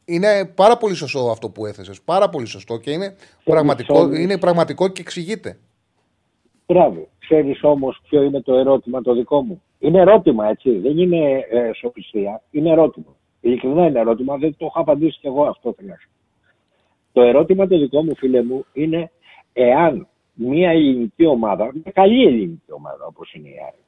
είναι 0.07 0.53
πάρα 0.55 0.77
πολύ 0.77 0.95
σωστό 0.95 1.31
αυτό 1.31 1.51
που 1.51 1.67
έθεσες. 1.67 2.03
Πάρα 2.03 2.29
πολύ 2.29 2.47
σωστό 2.47 2.77
και 2.77 2.91
είναι 2.91 3.17
πραγματικό, 3.45 4.03
sorry. 4.03 4.19
είναι 4.19 4.39
πραγματικό 4.39 4.89
και 4.89 5.01
εξηγείται. 5.01 5.59
Μπράβο. 6.67 7.09
Ξέρεις 7.19 7.63
όμως 7.63 8.01
ποιο 8.09 8.23
είναι 8.23 8.41
το 8.41 8.55
ερώτημα 8.55 9.03
το 9.03 9.15
δικό 9.15 9.43
μου; 9.43 9.63
Είναι 9.79 10.01
ερώτημα, 10.01 10.49
έτσι. 10.49 10.71
Δεν 10.71 10.99
είναι 10.99 11.47
ε, 11.51 11.71
σοφιστία. 11.75 12.43
Είναι 12.51 12.71
ερώτημα. 12.71 13.17
Ειλικρινά 13.41 13.87
είναι 13.87 13.99
ερώτημα. 13.99 14.37
Δεν 14.37 14.57
το 14.57 14.65
έχω 14.65 14.81
απαντήσει 14.81 15.19
κι 15.21 15.27
εγώ 15.27 15.45
αυτό 15.45 15.73
τουλάχιστον. 15.73 16.13
Το 17.13 17.23
ερώτημα 17.23 17.67
το 17.67 17.79
δικό 17.79 18.03
μου, 18.03 18.17
φίλε 18.17 18.43
μου, 18.43 18.65
είναι 18.73 19.11
εάν 19.53 20.09
μια 20.33 20.71
ελληνική 20.71 21.27
ομάδα, 21.27 21.71
μια 21.73 21.93
καλή 21.93 22.27
ελληνική 22.27 22.73
ομάδα 22.73 23.07
όπως 23.07 23.33
είναι 23.35 23.49
η 23.49 23.55
Άρη, 23.67 23.83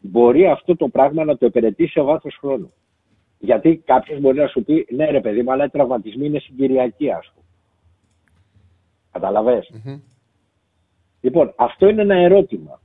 μπορεί 0.00 0.46
αυτό 0.46 0.76
το 0.76 0.88
πράγμα 0.88 1.24
να 1.24 1.36
το 1.36 1.46
επαιρετήσει 1.46 1.92
σε 1.92 2.00
βάθος 2.00 2.36
χρόνου. 2.40 2.72
Γιατί 3.44 3.82
κάποιος 3.84 4.20
μπορεί 4.20 4.38
να 4.38 4.46
σου 4.46 4.64
πει, 4.64 4.86
ναι, 4.90 5.10
ρε 5.10 5.20
παιδί 5.20 5.42
μου, 5.42 5.52
αλλά 5.52 5.64
οι 5.64 5.68
τραυματισμοί 5.68 6.26
είναι 6.26 6.38
συγκυριακοί, 6.38 7.10
ας 7.10 7.32
πούμε. 7.34 7.46
Καταλαβες; 9.12 9.70
Λοιπόν, 11.20 11.52
αυτό 11.56 11.88
είναι 11.88 12.02
ένα 12.02 12.14
ερώτημα. 12.14 12.80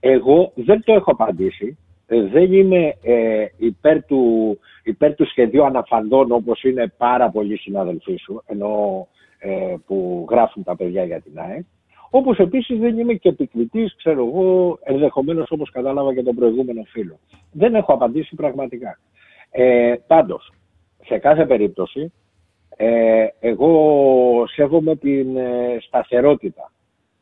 Εγώ 0.00 0.52
δεν 0.54 0.82
το 0.84 0.92
έχω 0.92 1.10
απαντήσει. 1.10 1.78
Ε, 2.06 2.22
Δεν 2.22 2.52
είμαι 2.52 2.94
ε, 3.02 3.46
υπέρ, 3.56 4.04
του, 4.04 4.58
υπέρ 4.82 5.14
του 5.14 5.26
σχεδίου 5.26 5.64
αναφαντών 5.64 6.32
όπως 6.32 6.62
είναι 6.62 6.92
πάρα 6.96 7.30
πολλοί 7.30 7.56
συναδελφοί 7.56 8.16
σου, 8.16 8.42
ενώ 8.46 9.06
ε, 9.38 9.74
που 9.86 10.26
γράφουν 10.30 10.62
τα 10.62 10.76
παιδιά 10.76 11.04
για 11.04 11.20
την 11.20 11.38
ΑΕΚ. 11.38 11.64
Όπως 12.10 12.38
επίσης 12.38 12.78
δεν 12.78 12.98
είμαι 12.98 13.14
και 13.14 13.28
επικριτής, 13.28 13.96
ξέρω 13.96 14.26
εγώ, 14.26 14.78
ενδεχομένως 14.82 15.50
όπως 15.50 15.70
κατάλαβα 15.70 16.14
και 16.14 16.22
τον 16.22 16.34
προηγούμενο 16.34 16.82
φίλο. 16.82 17.18
Δεν 17.52 17.74
έχω 17.74 17.92
απαντήσει 17.92 18.34
πραγματικά. 18.34 18.98
Ε, 19.56 19.94
πάντως, 20.06 20.52
σε 21.04 21.18
κάθε 21.18 21.46
περίπτωση, 21.46 22.12
ε, 22.76 23.26
εγώ 23.40 24.44
σέβομαι 24.46 24.96
την 24.96 25.36
ε, 25.36 25.76
σταθερότητα 25.80 26.72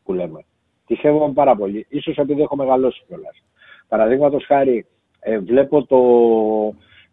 που 0.04 0.12
λέμε. 0.12 0.44
Τη 0.86 0.94
σέβομαι 0.94 1.32
πάρα 1.32 1.56
πολύ. 1.56 1.86
Ίσως 1.88 2.16
επειδή 2.16 2.42
έχω 2.42 2.56
μεγαλώσει 2.56 3.02
κιόλας. 3.06 3.42
Παραδείγματος 3.88 4.44
χάρη, 4.44 4.86
ε, 5.20 5.38
βλέπω 5.38 5.84
το, 5.84 6.00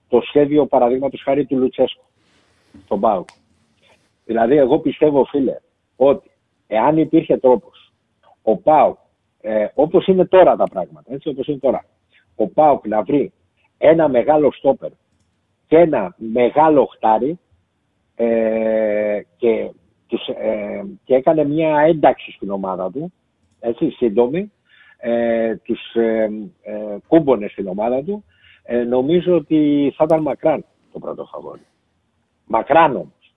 το 0.07 0.21
σχέδιο 0.27 0.65
παραδείγματος 0.65 1.21
χάρη 1.21 1.45
του 1.45 1.57
Λουτσέσκου, 1.57 2.03
τον 2.87 2.99
Πάουκ. 2.99 3.27
Δηλαδή, 4.25 4.57
εγώ 4.57 4.79
πιστεύω, 4.79 5.25
φίλε, 5.25 5.55
ότι 5.95 6.31
εάν 6.67 6.97
υπήρχε 6.97 7.37
τρόπος 7.37 7.91
ο 8.41 8.57
Πάουκ, 8.57 8.97
ε, 9.41 9.67
όπως 9.73 10.07
είναι 10.07 10.25
τώρα 10.25 10.55
τα 10.55 10.65
πράγματα, 10.71 11.13
έτσι 11.13 11.29
όπως 11.29 11.47
είναι 11.47 11.57
τώρα, 11.57 11.85
ο 12.35 12.47
Πάουκ 12.47 12.87
να 12.87 13.01
βρει 13.01 13.31
ένα 13.77 14.07
μεγάλο 14.07 14.51
στόπερ 14.51 14.89
και 15.69 15.77
ένα 15.77 16.15
μεγάλο 16.17 16.85
χτάρι 16.85 17.39
ε, 18.15 19.21
και, 19.37 19.71
τους, 20.07 20.27
ε, 20.27 20.83
και 21.03 21.15
έκανε 21.15 21.43
μια 21.43 21.79
ένταξη 21.79 22.31
στην 22.31 22.51
ομάδα 22.51 22.91
του, 22.91 23.13
έτσι, 23.59 23.89
σύντομη, 23.89 24.51
ε, 24.97 25.55
τους 25.55 25.93
ε, 25.93 26.29
ε, 26.61 26.97
κούμπονε 27.07 27.47
στην 27.47 27.67
ομάδα 27.67 28.03
του, 28.03 28.23
ε, 28.63 28.83
νομίζω 28.83 29.35
ότι 29.35 29.93
θα 29.95 30.03
ήταν 30.03 30.21
μακράν 30.21 30.65
το 30.93 30.99
πρώτο 30.99 31.25
φαβόρι. 31.25 31.65
Μακράν 32.45 32.95
όμως. 32.95 33.33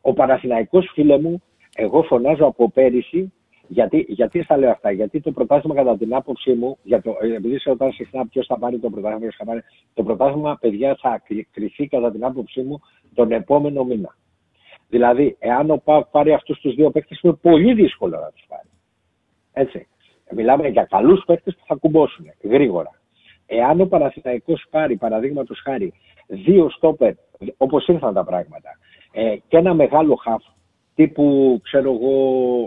Ο 0.00 0.12
Παναθηναϊκός, 0.12 0.90
φίλε 0.92 1.18
μου, 1.18 1.42
εγώ 1.74 2.02
φωνάζω 2.02 2.46
από 2.46 2.70
πέρυσι, 2.70 3.32
γιατί, 3.68 4.04
γιατί 4.08 4.42
στα 4.42 4.56
λέω 4.56 4.70
αυτά, 4.70 4.90
γιατί 4.90 5.20
το 5.20 5.32
πρωτάθλημα 5.32 5.74
κατά 5.74 5.96
την 5.96 6.14
άποψή 6.14 6.52
μου, 6.52 6.78
για 6.82 7.02
το, 7.02 7.16
ε, 7.20 7.34
επειδή 7.34 7.58
σε 7.58 7.70
ρωτάνε 7.70 7.92
συχνά 7.92 8.26
ποιος 8.26 8.46
θα 8.46 8.58
πάρει 8.58 8.78
το 8.78 8.90
πρωτάθλημα, 8.90 9.20
ποιος 9.20 9.36
θα 9.36 9.44
πάρει, 9.44 9.60
το 9.94 10.02
πρωτάθλημα, 10.02 10.56
παιδιά, 10.60 10.96
θα 11.00 11.22
κρυ- 11.24 11.48
κρυφεί 11.52 11.88
κατά 11.88 12.10
την 12.10 12.24
άποψή 12.24 12.62
μου 12.62 12.80
τον 13.14 13.32
επόμενο 13.32 13.84
μήνα. 13.84 14.16
Δηλαδή, 14.88 15.36
εάν 15.38 15.70
ο 15.70 15.76
ΠΑΟΚ 15.76 16.06
πάρει 16.06 16.32
αυτούς 16.32 16.60
τους 16.60 16.74
δύο 16.74 16.90
παίκτες, 16.90 17.20
είναι 17.22 17.32
πολύ 17.32 17.74
δύσκολο 17.74 18.18
να 18.18 18.30
τους 18.30 18.44
πάρει. 18.48 18.68
Έτσι. 19.52 19.86
Μιλάμε 20.30 20.68
για 20.68 20.84
καλούς 20.84 21.24
παίκτες 21.26 21.54
που 21.54 21.62
θα 21.66 21.74
κουμπώσουν 21.74 22.26
γρήγορα. 22.42 22.90
Εάν 23.46 23.80
ο 23.80 23.86
Παναθηναϊκός 23.86 24.64
πάρει, 24.70 24.96
παραδείγματος 24.96 25.60
χάρη, 25.60 25.92
δύο 26.26 26.70
στόπερ, 26.70 27.12
όπως 27.56 27.86
ήρθαν 27.86 28.14
τα 28.14 28.24
πράγματα, 28.24 28.68
ε, 29.12 29.36
και 29.48 29.56
ένα 29.56 29.74
μεγάλο 29.74 30.14
χαφ, 30.14 30.42
τύπου, 30.94 31.60
ξέρω 31.64 31.92
εγώ, 31.92 32.10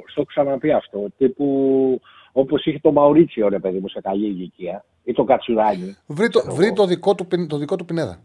στο 0.07 0.21
έχω 0.21 0.23
ξαναπεί 0.25 0.71
αυτό, 0.71 1.05
τύπου 1.17 2.01
όπως 2.31 2.65
είχε 2.65 2.79
το 2.79 2.91
Μαουρίτσιο, 2.91 3.49
ρε 3.49 3.59
παιδί 3.59 3.79
μου, 3.79 3.89
σε 3.89 4.01
καλή 4.01 4.25
ηλικία, 4.25 4.85
ή 5.03 5.13
το 5.13 5.23
Κατσουράνι, 5.23 5.95
Βρει 6.07 6.29
το, 6.29 6.39
Ξέρω 6.39 6.55
βρει 6.55 6.65
εγώ. 6.65 6.75
το, 6.75 6.85
δικό, 6.85 7.15
του, 7.15 7.25
πιν- 7.27 7.47
το 7.49 7.57
δικό 7.57 7.75
του 7.75 7.85
πινέδα. 7.85 8.19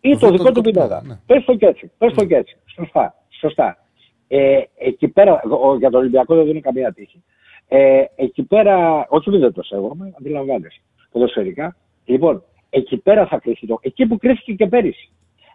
ή 0.00 0.08
το 0.10 0.14
Αυτό 0.14 0.30
δικό 0.30 0.44
το 0.44 0.52
του 0.52 0.60
δικό 0.62 0.62
του 0.62 0.70
πινέδα. 0.70 1.02
ναι. 1.06 1.18
Πες 1.26 1.44
το 1.44 1.54
και 1.54 1.66
έτσι. 1.66 1.90
Πες 1.98 2.12
το 2.14 2.24
και 2.24 2.34
έτσι. 2.36 2.56
Σωστά. 2.74 3.14
Σωστά. 3.40 3.76
Ε, 4.28 4.60
εκεί 4.78 5.08
πέρα, 5.08 5.42
ο- 5.42 5.76
για 5.76 5.90
τον 5.90 6.00
Ολυμπιακό 6.00 6.34
δεν 6.34 6.44
δίνει 6.44 6.60
καμία 6.60 6.92
τύχη. 6.92 7.22
Ε, 7.68 8.04
εκεί 8.16 8.42
πέρα, 8.42 9.06
όχι 9.08 9.28
επειδή 9.28 9.42
δεν 9.44 9.52
το 9.52 9.62
σέβομαι, 9.62 10.12
αντιλαμβάνεσαι. 10.18 10.80
Ποδοσφαιρικά. 11.10 11.76
Λοιπόν, 12.04 12.42
εκεί 12.70 12.96
πέρα 12.96 13.26
θα 13.26 13.38
κρυφτεί 13.38 13.66
το. 13.66 13.78
Εκεί 13.80 14.06
που 14.06 14.16
κρύφτηκε 14.18 14.52
και 14.52 14.66
πέρυσι. 14.66 15.10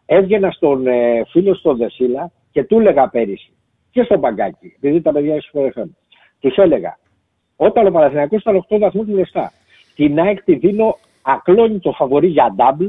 Έβγαινα 0.06 0.52
στον 0.52 0.88
ε, 0.88 1.24
φίλο 1.30 1.54
στον 1.56 1.78
Δεσίλα 1.78 2.32
και 2.56 2.64
του 2.64 2.80
έλεγα 2.80 3.10
πέρυσι 3.10 3.52
και 3.91 4.03
στον 4.03 4.19
Παγκάκι, 4.22 4.73
επειδή 4.76 5.02
τα 5.02 5.11
παιδιά 5.11 5.41
σου 5.41 5.49
φορέσαν. 5.52 5.98
Τους 6.40 6.56
έλεγα, 6.57 6.98
όταν 7.56 7.88
ο 7.88 7.91
Παναθηναϊκός 7.91 8.41
ήταν 8.41 8.56
8 8.69 8.77
βαθμούς 8.80 9.06
μπροστά, 9.06 9.52
την 9.95 10.19
ΑΕΚ 10.19 10.44
τη 10.44 10.56
δίνω 10.56 10.98
ακλόνητο 11.22 11.91
φαβορή 11.91 12.27
για 12.27 12.56
double, 12.57 12.88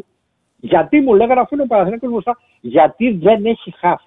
γιατί 0.56 1.00
μου 1.00 1.14
λέγανε 1.14 1.40
αφού 1.40 1.54
είναι 1.54 1.62
ο 1.62 1.66
Παναθηναϊκός 1.66 2.10
μπροστά, 2.10 2.38
γιατί 2.60 3.10
δεν 3.12 3.44
έχει 3.46 3.74
χαφ 3.76 4.02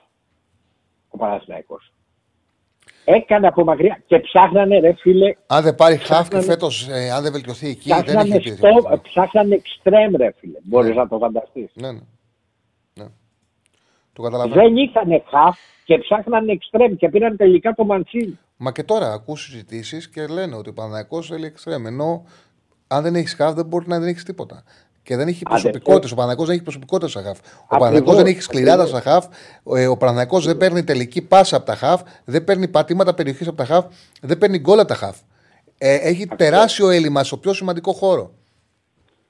ο 1.09 1.17
Παναθηναϊκός. 1.17 1.91
Έκανε 3.05 3.47
από 3.47 3.63
μακριά 3.63 4.01
και 4.07 4.19
ψάχνανε 4.19 4.79
ρε 4.79 4.93
φίλε, 4.93 5.35
Αν 5.47 5.63
δεν 5.63 5.75
πάρει 5.75 5.95
χάφ 5.97 6.07
και 6.07 6.13
Ψάχνανε- 6.13 6.45
φέτος, 6.45 6.87
ε, 6.91 7.11
αν 7.11 7.23
δεν 7.23 7.31
βελτιωθεί 7.31 7.67
εκεί, 7.69 7.89
δεν 7.89 8.03
ψάχνανε, 8.03 8.35
έχει 8.35 8.49
στο, 8.49 8.67
επίδεση. 8.67 9.01
ψάχνανε 9.01 9.55
εξτρέμ 9.55 10.13
ρε 10.15 10.31
φίλε. 10.37 10.57
Μπορείς 10.63 10.95
να 10.95 11.07
το 11.07 11.17
φανταστείς. 11.17 11.71
Ναι, 11.73 11.87
ναι. 11.87 11.93
ναι. 11.93 11.99
Το 14.13 14.21
καταλαβαίνω. 14.21 14.61
Δεν 14.61 14.75
είχαν 14.77 15.23
χαφ 15.29 15.57
και 15.85 15.97
ψάχνανε 15.97 16.51
εξτρέμ 16.51 16.95
και 16.95 17.09
πήραν 17.09 17.37
τελικά 17.37 17.73
το 17.73 17.83
Μαντσίνη. 17.85 18.39
Μα 18.57 18.71
και 18.71 18.83
τώρα 18.83 19.13
ακούς 19.13 19.43
συζητήσεις 19.43 20.09
και 20.09 20.25
λένε 20.27 20.55
ότι 20.55 20.69
ο 20.69 20.73
Παναγιακό 20.73 21.21
θέλει 21.21 21.45
εξτρέμ. 21.45 21.85
Ενώ 21.85 22.23
αν 22.87 23.03
δεν 23.03 23.15
έχεις 23.15 23.33
χαφ, 23.33 23.53
δεν 23.53 23.65
μπορεί 23.65 23.87
να 23.87 23.99
δεν 23.99 24.07
έχεις 24.07 24.23
τίποτα. 24.23 24.63
Και 25.03 25.15
δεν 25.15 25.27
έχει 25.27 25.41
Άντε, 25.45 25.49
προσωπικότητες. 25.59 26.09
ε. 26.09 26.13
Ο 26.13 26.17
Παναγιακό 26.17 26.43
δεν 26.45 26.53
έχει 26.53 26.63
προσωπικότητα 26.63 27.07
στα 27.09 27.21
χαφ. 27.21 27.39
Ο 27.39 27.43
Ακριβώς, 27.69 27.79
Παναγιακό 27.79 28.13
δεν 28.15 28.25
έχει 28.25 28.41
σκληράδα 28.41 28.85
στα 28.85 28.97
ακριβώς. 28.97 29.27
χαφ. 29.63 29.79
Ε, 29.79 29.87
Ο 29.87 29.97
Παναγιακό 29.97 30.39
δεν 30.39 30.57
παίρνει 30.57 30.83
τελική 30.83 31.21
πάσα 31.21 31.55
από 31.57 31.65
τα 31.65 31.75
χαφ. 31.75 32.01
Δεν 32.25 32.43
παίρνει 32.43 32.67
πατήματα 32.67 33.13
περιοχής 33.13 33.47
από 33.47 33.57
τα 33.57 33.65
χαφ. 33.65 33.85
Δεν 34.21 34.37
παίρνει 34.37 34.59
γκολ 34.59 34.79
από 34.79 34.87
τα 34.87 34.95
χαφ. 34.95 35.17
Ε, 35.77 35.95
έχει 35.95 36.27
τεράστιο 36.27 36.89
έλλειμμα 36.89 37.23
στο 37.23 37.37
πιο 37.37 37.53
σημαντικό 37.53 37.91
χώρο. 37.93 38.31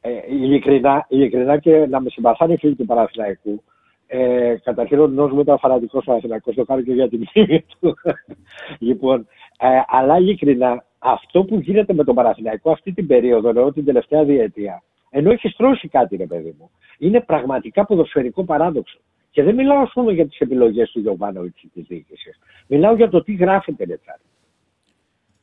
ε, 0.01 0.09
ειλικρινά, 0.29 1.05
ειλικρινά 1.09 1.57
και 1.59 1.71
να 1.89 2.01
με 2.01 2.09
συμπαθάνε 2.09 2.53
οι 2.53 2.57
φίλοι 2.57 2.75
του 2.75 2.85
Παναθηναϊκού. 2.85 3.63
Ε, 4.11 4.55
καταρχήν 4.63 4.99
ο 4.99 5.07
νόμος 5.07 5.31
μου 5.31 5.39
ήταν 5.39 5.57
φανατικός 5.57 6.03
Παναθηναϊκός, 6.03 6.55
το 6.55 6.65
κάνω 6.65 6.81
και 6.81 6.93
για 6.93 7.09
την 7.09 7.27
μνήμη 7.35 7.65
του. 7.79 7.95
λοιπόν, 8.87 9.27
ε, 9.59 9.67
αλλά 9.87 10.17
ειλικρινά, 10.17 10.85
αυτό 10.99 11.43
που 11.43 11.59
γίνεται 11.59 11.93
με 11.93 12.03
τον 12.03 12.15
Παναθηναϊκό 12.15 12.71
αυτή 12.71 12.93
την 12.93 13.07
περίοδο, 13.07 13.49
ενώ 13.49 13.71
την 13.71 13.85
τελευταία 13.85 14.23
διετία, 14.23 14.83
ενώ 15.09 15.31
έχει 15.31 15.47
στρώσει 15.49 15.87
κάτι 15.87 16.15
ρε 16.15 16.25
παιδί 16.25 16.55
μου, 16.59 16.69
είναι 16.97 17.21
πραγματικά 17.21 17.85
ποδοσφαιρικό 17.85 18.43
παράδοξο. 18.43 18.99
Και 19.29 19.43
δεν 19.43 19.55
μιλάω 19.55 19.77
ας 19.77 19.91
πούμε 19.93 20.11
για 20.11 20.27
τις 20.27 20.39
επιλογές 20.39 20.91
του 20.91 20.99
Γιωβάνοβιτς 20.99 21.61
της 21.73 21.85
διοίκησης. 21.87 22.39
Μιλάω 22.67 22.95
για 22.95 23.09
το 23.09 23.23
τι 23.23 23.33
γράφεται 23.33 23.85
Λετσάρη. 23.85 24.21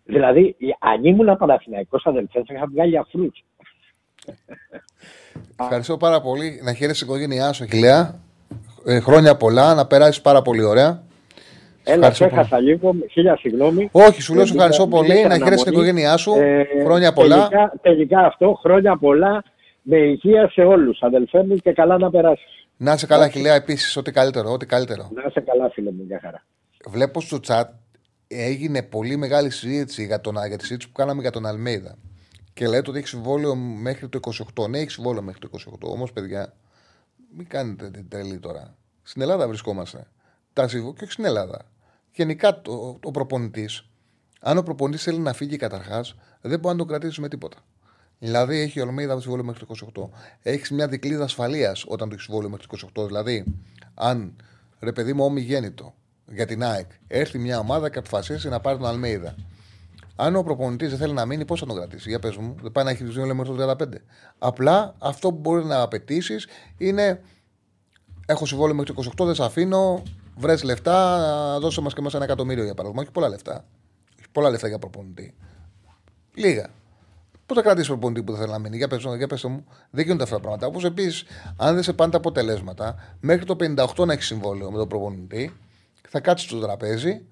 Δηλαδή, 0.04 0.56
αν 0.78 1.04
ήμουν 1.04 1.36
Παναθηναϊκός 1.36 2.06
αδελφές, 2.06 2.42
θα 2.46 2.54
είχα 2.54 2.66
βγάλει 2.66 2.98
αφρούς. 2.98 3.44
Ευχαριστώ 5.60 5.96
πάρα 5.96 6.20
πολύ. 6.20 6.60
Να 6.64 6.72
χαίρεσαι 6.72 7.04
την 7.04 7.14
οικογένειά 7.14 7.52
σου, 7.52 7.64
Χιλέα. 7.64 8.24
Ε, 8.86 9.00
χρόνια 9.00 9.36
πολλά, 9.36 9.74
να 9.74 9.86
περάσεις 9.86 10.20
πάρα 10.20 10.42
πολύ 10.42 10.62
ωραία. 10.62 11.02
Έλα, 11.88 11.94
Ευχαριστώ 12.06 12.24
σε 12.24 12.30
έχασα 12.34 12.58
λίγο, 12.60 12.94
χίλια 13.10 13.36
συγγνώμη. 13.36 13.88
Όχι, 13.92 14.22
σου 14.22 14.32
λέω 14.34 14.42
Ε, 14.42 14.46
σου 14.46 14.54
ευχαριστώ 14.54 14.84
μπήκα- 14.86 14.96
πολύ. 14.98 15.12
μπήκα 15.12 15.28
Να 15.28 15.34
χαίρεσαι 15.34 15.64
την 15.64 15.72
αναμονή. 15.72 15.88
οικογένειά 15.88 16.16
σου. 16.16 16.32
Ε, 16.34 16.64
Χρόνια 16.84 17.12
πολλά. 17.12 17.48
Τελικά, 17.48 17.72
τελικά 17.82 18.20
αυτό, 18.20 18.58
χρόνια 18.62 18.96
πολλά, 18.98 19.44
με 19.82 19.96
υγεία 19.96 20.50
σε 20.52 20.60
όλους, 20.60 20.98
αδελφέ 21.02 21.44
μου, 21.44 21.56
και 21.56 21.72
καλά 21.72 21.98
να 21.98 22.10
περάσεις. 22.10 22.66
Να 22.76 22.92
είσαι 22.92 23.06
καλά, 23.06 23.28
Χιλέα, 23.28 23.54
επίσης. 23.54 23.96
Ό,τι 23.96 24.10
καλύτερο. 24.12 24.52
Ό,τι 24.52 24.66
καλύτερο. 24.66 25.08
Να 25.14 25.22
είσαι 25.28 25.40
καλά, 25.40 25.70
φίλε 25.70 25.90
μου, 25.90 26.02
για 26.06 26.18
χαρά. 26.22 26.44
Βλέπω 26.88 27.20
στο 27.20 27.38
chat 27.46 27.64
έγινε 28.28 28.82
πολύ 28.82 29.16
μεγάλη 29.16 29.50
συζήτηση 29.50 30.04
για, 30.04 30.20
τον, 30.20 30.34
για 30.48 30.56
τη 30.56 30.62
συζήτηση 30.64 30.88
που 30.90 30.94
κάναμε 30.98 31.20
για 31.20 31.30
τον 31.30 31.46
Αλμέιδα. 31.46 31.94
Και 32.54 32.66
λέτε 32.66 32.90
ότι 32.90 32.98
έχει 32.98 33.08
συμβόλαιο 33.08 33.54
μέχρι 33.82 34.08
το 34.08 34.18
28. 34.56 34.68
Ναι, 34.68 34.78
έχει 34.78 34.90
συμβόλαιο 34.90 35.22
μέχρι 35.22 35.40
το 35.40 35.48
28. 35.50 35.88
Όμως, 35.92 36.12
παιδιά, 36.12 36.52
μην 37.36 37.48
κάνετε 37.48 37.90
την 37.90 38.08
τρελή 38.08 38.38
τώρα. 38.38 38.76
Στην 39.02 39.22
Ελλάδα 39.22 39.48
βρισκόμαστε. 39.48 40.06
Τα 40.52 40.68
συμβόλαια 40.68 40.96
και 40.96 41.04
όχι 41.04 41.12
στην 41.12 41.24
Ελλάδα. 41.24 41.58
Γενικά 42.12 42.60
το, 42.60 42.98
ο 43.02 43.10
προπονητής, 43.10 43.88
αν 44.40 44.58
ο 44.58 44.62
προπονητής 44.62 45.02
θέλει 45.02 45.18
να 45.18 45.32
φύγει 45.32 45.56
καταρχάς, 45.56 46.14
δεν 46.40 46.58
μπορεί 46.58 46.74
να 46.74 46.78
τον 46.78 46.88
κρατήσει 46.88 47.20
με 47.20 47.28
τίποτα. 47.28 47.56
Δηλαδή 48.18 48.56
έχει 48.56 48.80
ο 48.80 48.82
Αλμέιδα 48.82 49.20
συμβόλαιο 49.20 49.44
μέχρι 49.44 49.66
το 49.66 50.10
28. 50.12 50.18
Έχεις 50.42 50.70
μια 50.70 50.88
δικλίδα 50.88 51.24
ασφαλείας 51.24 51.84
όταν 51.86 52.08
το 52.08 52.14
έχεις 52.14 52.24
συμβόλαιο 52.24 52.50
μέχρι 52.50 52.66
το 52.66 53.02
28. 53.02 53.06
Δηλαδή, 53.06 53.44
αν 53.94 54.36
ρε 54.80 54.92
παιδί 54.92 55.12
μου 55.12 55.24
ομιγέννητο 55.24 55.94
για 56.26 56.46
την 56.46 56.62
ΑΕΚ 56.62 56.90
έρθει 57.06 57.38
μια 57.38 57.58
ομάδα 57.58 57.90
και 57.90 57.98
αποφασίσει 57.98 58.48
να 58.48 58.60
πάρει 58.60 58.78
τον 58.78 58.86
Αλμέιδα. 58.86 59.34
Αν 60.16 60.36
ο 60.36 60.42
προπονητής 60.42 60.88
δεν 60.88 60.98
θέλει 60.98 61.12
να 61.12 61.26
μείνει, 61.26 61.44
πώς 61.44 61.60
θα 61.60 61.66
τον 61.66 61.76
κρατήσει; 61.76 62.08
Για 62.08 62.18
πες 62.18 62.36
μου, 62.36 62.54
δεν 62.62 62.72
πάει 62.72 62.84
να 62.84 62.90
έχει 62.90 63.04
συμβόλαιο 63.04 63.34
μέχρι 63.34 63.56
το 63.56 63.76
35. 63.80 63.92
Απλά 64.38 64.94
αυτό 64.98 65.32
που 65.32 65.38
μπορεί 65.38 65.64
να 65.64 65.80
απαιτήσεις 65.80 66.46
είναι. 66.76 67.20
Έχω 68.26 68.46
συμβόλαιο 68.46 68.74
μέχρι 68.74 68.94
το 68.94 69.12
28, 69.18 69.24
δεν 69.24 69.34
σε 69.34 69.44
αφήνω. 69.44 70.02
Βρες 70.36 70.62
λεφτά, 70.62 71.58
δώσε 71.60 71.80
μας 71.80 71.94
και 71.94 72.00
μας 72.00 72.14
ένα 72.14 72.24
εκατομμύριο 72.24 72.64
για 72.64 72.74
παράδειγμα. 72.74 73.02
Έχει 73.02 73.12
πολλά 73.12 73.28
λεφτά. 73.28 73.64
Έχει 74.18 74.28
πολλά 74.32 74.50
λεφτά 74.50 74.68
για 74.68 74.78
προπονητή. 74.78 75.34
Λίγα. 76.34 76.70
Πώ 77.46 77.54
θα 77.54 77.62
κρατήσει 77.62 77.88
προπονητή 77.88 78.22
που 78.22 78.32
δεν 78.32 78.40
θέλει 78.40 78.52
να 78.52 78.58
μείνει; 78.58 78.76
Για 78.76 78.88
πες, 78.88 79.02
για 79.16 79.26
πες 79.26 79.44
μου, 79.44 79.64
δεν 79.90 80.04
γίνονται 80.04 80.22
αυτά 80.22 80.34
τα 80.34 80.40
πράγματα. 80.40 80.66
Όπως 80.66 80.84
επίσης, 80.84 81.24
αν 81.56 81.74
δεν 81.74 81.82
σε 81.82 81.92
πάνε 81.92 82.10
τα 82.10 82.16
αποτελέσματα, 82.16 83.16
μέχρι 83.20 83.44
το 83.44 83.56
58 83.60 84.06
να 84.06 84.12
έχεις 84.12 84.26
συμβόλαιο 84.26 84.70
με 84.70 84.78
τον 84.78 84.88
προπονητή, 84.88 85.56
θα 86.08 86.20
κάτσεις 86.20 86.48
στο 86.48 86.58
τραπέζι 86.58 87.26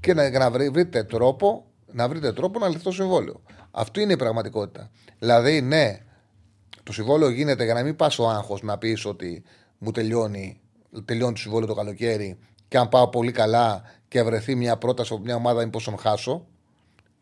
και 0.00 0.14
να, 0.14 0.30
να 0.30 0.50
βρείτε 0.50 1.04
τρόπο 1.04 1.64
να 1.92 2.08
βρείτε 2.08 2.32
τρόπο 2.32 2.58
να 2.58 2.68
λυθεί 2.68 2.82
το 2.82 2.92
συμβόλαιο. 2.92 3.42
Αυτό 3.70 4.00
είναι 4.00 4.12
η 4.12 4.16
πραγματικότητα. 4.16 4.90
Δηλαδή, 5.18 5.60
ναι, 5.60 5.98
το 6.82 6.92
συμβόλαιο 6.92 7.30
γίνεται 7.30 7.64
για 7.64 7.74
να 7.74 7.82
μην 7.82 7.96
πας 7.96 8.18
ο 8.18 8.28
άγχος 8.28 8.62
να 8.62 8.78
πεις 8.78 9.04
ότι 9.04 9.42
μου 9.78 9.90
τελειώνει, 9.90 10.60
τελειώνει 11.04 11.32
το 11.32 11.40
συμβόλαιο 11.40 11.68
το 11.68 11.74
καλοκαίρι 11.74 12.38
και 12.68 12.78
αν 12.78 12.88
πάω 12.88 13.08
πολύ 13.08 13.32
καλά 13.32 13.82
και 14.08 14.22
βρεθεί 14.22 14.54
μια 14.54 14.76
πρόταση 14.76 15.14
από 15.14 15.22
μια 15.22 15.34
ομάδα, 15.34 15.64
μήπως 15.64 15.84
τον 15.84 15.98
χάσω 15.98 16.46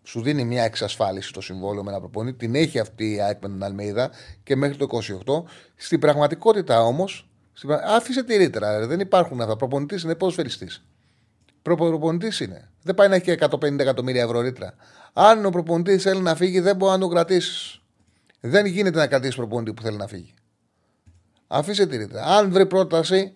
σου 0.02 0.22
δίνει 0.22 0.44
μια 0.44 0.62
εξασφάλιση 0.62 1.32
το 1.32 1.40
συμβόλαιο 1.40 1.84
με 1.84 1.90
ένα 1.90 1.98
προπονητή. 1.98 2.36
Την 2.36 2.55
έχει 2.55 2.78
αυτή 2.78 3.12
η 3.14 3.20
ΑΕΚ 3.20 3.42
με 3.42 3.48
την 3.48 3.64
Αλμίδα 3.64 4.10
και 4.42 4.56
μέχρι 4.56 4.76
το 4.76 4.86
28. 4.90 5.51
Στην 5.76 6.01
πραγματικότητα 6.01 6.82
όμως, 6.82 7.28
άφησε 7.84 8.24
τη 8.24 8.36
ρήτρα. 8.36 8.86
Δεν 8.86 9.01
υπάρχουν 9.01 9.40
αυτά. 9.40 9.56
Προπονητής 9.56 10.02
είναι 10.02 10.14
ποδοσφαιριστής. 10.14 10.84
Προπονητής 11.62 12.41
είναι. 12.41 12.70
Δεν 12.82 12.95
πάει 12.95 13.09
να 13.09 13.15
έχει 13.15 13.35
150 13.39 13.78
εκατομμύρια 13.78 14.23
ευρώ 14.23 14.41
ρήτρα. 14.41 14.74
Αν 15.12 15.45
ο 15.45 15.51
προπονητής 15.51 16.03
θέλει 16.03 16.20
να 16.20 16.35
φύγει, 16.35 16.61
δεν 16.61 16.77
μπορεί 16.77 16.93
να 16.93 16.99
τον 16.99 17.11
κρατήσεις. 17.11 17.81
Δεν 18.41 18.66
γίνεται 18.66 18.99
να 18.99 19.07
κρατήσεις 19.07 19.37
προπονητή 19.37 19.73
που 19.73 19.82
θέλει 19.82 19.97
να 19.97 20.07
φύγει. 20.07 20.35
Αφήσε 21.47 21.87
τη 21.87 21.97
ρήτρα. 21.97 22.24
Αν 22.24 22.51
βρει 22.51 22.66
πρόταση, 22.66 23.32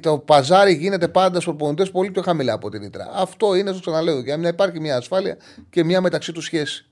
το 0.00 0.18
παζάρι 0.18 0.74
γίνεται 0.74 1.08
πάντα 1.08 1.40
στους 1.40 1.44
προπονητές 1.44 1.90
πολύ 1.90 2.10
πιο 2.10 2.22
χαμηλά 2.22 2.52
από 2.52 2.70
την 2.70 2.82
Ήτρα. 2.82 3.10
Αυτό 3.14 3.54
είναι, 3.54 3.70
στο 3.70 3.80
ξαναλέω, 3.80 4.20
για 4.20 4.36
να 4.36 4.48
υπάρχει 4.48 4.80
μια 4.80 4.96
ασφάλεια 4.96 5.36
και 5.70 5.84
μια 5.84 6.00
μεταξύ 6.00 6.32
τους 6.32 6.44
σχέση. 6.44 6.86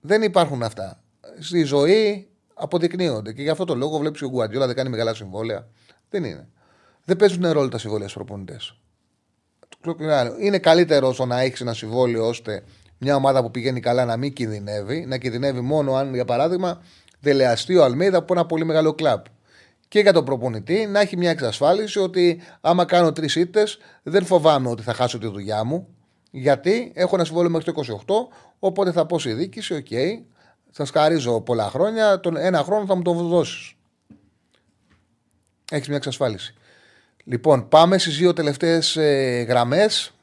Δεν 0.00 0.22
υπάρχουν 0.22 0.62
αυτά. 0.62 1.02
Στη 1.38 1.62
ζωή 1.62 2.28
αποδεικνύονται 2.54 3.32
και 3.32 3.42
γι' 3.42 3.48
αυτό 3.48 3.64
το 3.64 3.74
λόγο 3.74 3.98
βλέπεις 3.98 4.22
ο 4.22 4.28
Γκουαντιόλα 4.28 4.66
δεν 4.66 4.76
κάνει 4.76 4.88
μεγάλα 4.88 5.14
συμβόλαια. 5.14 5.68
Δεν 6.10 6.24
είναι. 6.24 6.48
Δεν 7.04 7.16
παίζουν 7.16 7.52
ρόλο 7.52 7.68
τα 7.68 7.78
συμβόλαια 7.78 8.08
στους 8.08 8.24
προπονητές. 8.24 8.76
Είναι 10.40 10.58
καλύτερο 10.58 11.12
στο 11.12 11.26
να 11.26 11.40
έχεις 11.40 11.60
ένα 11.60 11.74
συμβόλαιο 11.74 12.28
ώστε 12.28 12.62
μια 12.98 13.16
ομάδα 13.16 13.42
που 13.42 13.50
πηγαίνει 13.50 13.80
καλά 13.80 14.04
να 14.04 14.16
μην 14.16 14.32
κινδυνεύει, 14.32 15.04
να 15.06 15.18
κινδυνεύει 15.18 15.60
μόνο 15.60 15.94
αν, 15.94 16.14
για 16.14 16.24
παράδειγμα, 16.24 16.82
δελεαστεί 17.20 17.76
ο 17.76 17.84
Αλμίδα 17.84 18.18
από 18.18 18.32
ένα 18.34 18.46
πολύ 18.46 18.64
μεγάλο 18.64 18.94
κλαμπ 18.94 19.24
και 19.92 20.00
για 20.00 20.12
τον 20.12 20.24
προπονητή 20.24 20.86
να 20.86 21.00
έχει 21.00 21.16
μια 21.16 21.30
εξασφάλιση 21.30 21.98
ότι 21.98 22.40
άμα 22.60 22.84
κάνω 22.84 23.12
τρεις 23.12 23.34
ήττες 23.36 23.78
δεν 24.02 24.24
φοβάμαι 24.24 24.68
ότι 24.68 24.82
θα 24.82 24.92
χάσω 24.94 25.18
τη 25.18 25.26
δουλειά 25.26 25.64
μου. 25.64 25.88
Γιατί 26.30 26.92
έχω 26.94 27.14
ένα 27.14 27.24
συμβόλαιο 27.24 27.50
μέχρι 27.50 27.72
το 27.72 28.04
28, 28.28 28.36
οπότε 28.58 28.92
θα 28.92 29.06
πω 29.06 29.18
στη 29.18 29.32
διοίκηση: 29.32 29.74
OK, 29.74 29.86
okay, 29.90 30.22
σας 30.70 30.86
χαρίζω 30.86 31.40
πολλά 31.40 31.68
χρόνια, 31.68 32.20
τον 32.20 32.36
ένα 32.36 32.62
χρόνο 32.62 32.86
θα 32.86 32.94
μου 32.94 33.02
το 33.02 33.12
δώσεις. 33.12 33.72
Έχεις 35.70 35.88
μια 35.88 35.96
εξασφάλιση. 35.96 36.54
Λοιπόν, 37.24 37.68
πάμε 37.68 37.98
στις 37.98 38.16
δύο 38.16 38.32
τελευταίες 38.32 38.96
ε, 38.96 39.46
γραμμές. 39.48 40.14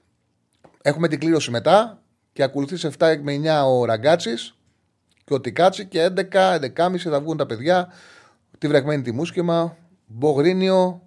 Έχουμε 0.82 1.08
την 1.08 1.20
κλήρωση 1.20 1.52
μετά 1.52 2.02
και 2.34 2.44
ακολουθεί 2.44 2.78
σε 2.78 2.92
7 2.98 3.16
με 3.22 3.42
9 3.44 3.68
ο 3.68 3.86
Ραγκάτσης 3.86 4.56
και 5.26 5.34
ο 5.34 5.42
Τικάτσι 5.42 5.86
και 5.86 6.12
11, 6.16 6.60
11.30 6.76 6.98
θα 6.98 7.20
βγουν 7.20 7.38
τα 7.38 7.46
παιδιά 7.46 7.94
τη 8.58 8.68
βρεγμένη 8.68 9.02
τη 9.02 9.12
Μούσκεμα, 9.12 9.78
Μπογρίνιο, 10.06 11.02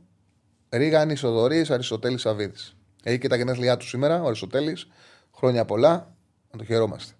Ρίγανη, 0.70 1.16
Οδωρής, 1.24 1.70
Αριστοτέλης 1.70 2.20
Σαββίδης. 2.20 2.76
Έχει 3.02 3.18
και 3.18 3.28
τα 3.28 3.36
γενέθλιά 3.36 3.76
του 3.76 3.86
σήμερα, 3.86 4.22
ο 4.22 4.26
Αριστοτέλης. 4.26 4.88
Χρόνια 5.36 5.64
πολλά, 5.64 6.14
να 6.50 6.58
το 6.58 6.64
χαιρόμαστε. 6.64 7.14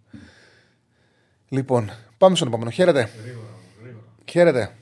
Λοιπόν, 1.49 1.91
πάμε 2.19 2.37
στον 2.37 2.49
επόμενο. 2.49 2.71
Χαίρετε. 2.71 3.09
Χαίρετε. 4.31 4.77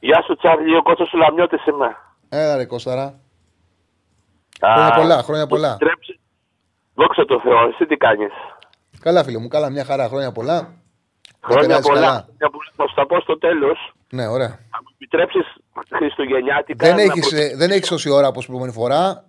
Γεια 0.00 0.22
σου, 0.22 0.36
Τσάρλι, 0.36 0.76
ο 0.76 0.82
Κώστας 0.82 1.08
Σουλαμιώτης 1.08 1.66
είμαι. 1.66 1.96
Έλα 2.32 2.56
ρε 2.56 2.64
Κώσταρα. 2.64 3.20
Χρόνια 4.62 4.94
πολλά, 4.94 5.22
χρόνια 5.22 5.46
πολλά. 5.46 5.78
Δόξα 6.94 7.24
τω 7.24 7.40
Θεώ, 7.40 7.68
εσύ 7.68 7.86
τι 7.86 7.96
κάνεις; 7.96 8.32
Καλά 9.00 9.24
φίλε 9.24 9.38
μου, 9.38 9.48
καλά 9.48 9.70
μια 9.70 9.84
χαρά, 9.84 10.08
χρόνια 10.08 10.32
πολλά. 10.32 10.72
Χρόνια 11.40 11.80
πολλά. 11.80 12.28
Θα 12.76 12.88
σου 12.88 12.94
τα 12.94 13.06
πω 13.06 13.20
στο 13.20 13.38
τέλος. 13.38 13.92
Ναι, 14.10 14.26
ωραία. 14.26 14.48
Θα 14.48 14.78
μου 14.82 14.88
επιτρέψεις 14.94 15.44
Χριστουγεννιάτικα. 15.88 16.86
Δεν 16.86 16.98
έχεις 16.98 17.28
προ... 17.28 17.56
δεν 17.56 17.70
έχεις 17.70 17.90
όση 17.90 18.10
ώρα 18.10 18.28
όπως 18.28 18.46
προηγούμενη 18.46 18.74
φορά. 18.74 19.24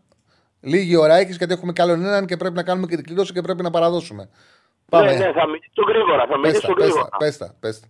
Λίγη 0.62 0.96
ώρα 0.96 1.16
έχεις 1.16 1.38
γιατί 1.38 1.54
έχουμε 1.54 1.74
καλόν 1.74 2.06
έναν 2.06 2.26
και 2.26 2.38
πρέπει 2.38 2.56
να 2.56 2.64
κάνουμε 2.64 2.88
και 2.88 2.96
την 2.96 3.06
κλήρωση 3.06 3.34
και 3.34 3.42
πρέπει 3.42 3.64
να 3.64 3.70
παραδώσουμε. 3.70 4.30
Πάμε. 4.90 5.12
Ναι, 5.12 5.26
ναι, 5.26 5.32
θα 5.32 5.46
μιλήσω 5.48 5.84
γρήγορα. 5.88 6.26
Θα 6.28 6.38
μιλήσω 6.38 6.74
πέστα, 6.74 6.84
γρήγορα. 6.84 7.10
Πέστα, 7.18 7.56
πέστα, 7.60 7.88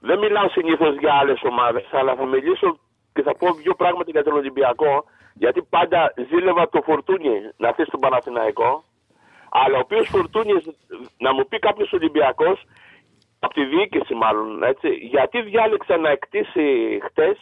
Δεν 0.00 0.18
μιλάω 0.18 0.48
συνήθως 0.48 0.98
για 0.98 1.12
άλλες 1.14 1.40
ομάδες, 1.42 1.84
αλλά 1.92 2.14
θα 2.14 2.26
μιλήσω 2.26 2.78
και 3.18 3.24
θα 3.24 3.36
πω 3.36 3.52
δύο 3.52 3.74
πράγματα 3.74 4.10
για 4.10 4.24
τον 4.24 4.32
Ολυμπιακό. 4.32 5.04
Γιατί 5.34 5.62
πάντα 5.62 6.14
ζήλευα 6.28 6.68
το 6.68 6.80
φορτούνι 6.82 7.34
να 7.56 7.68
έρθει 7.68 7.84
στον 7.84 8.00
Παναθηναϊκό. 8.00 8.84
Αλλά 9.50 9.76
ο 9.76 9.80
οποίος 9.80 10.08
φορτούνι, 10.08 10.52
να 11.18 11.34
μου 11.34 11.48
πει 11.48 11.58
κάποιος 11.58 11.92
Ολυμπιακός, 11.92 12.64
από 13.38 13.54
τη 13.54 13.64
διοίκηση 13.64 14.14
μάλλον, 14.14 14.62
έτσι, 14.62 14.88
γιατί 14.88 15.42
διάλεξε 15.42 15.96
να 15.96 16.10
εκτίσει 16.10 16.98
χτες 17.02 17.36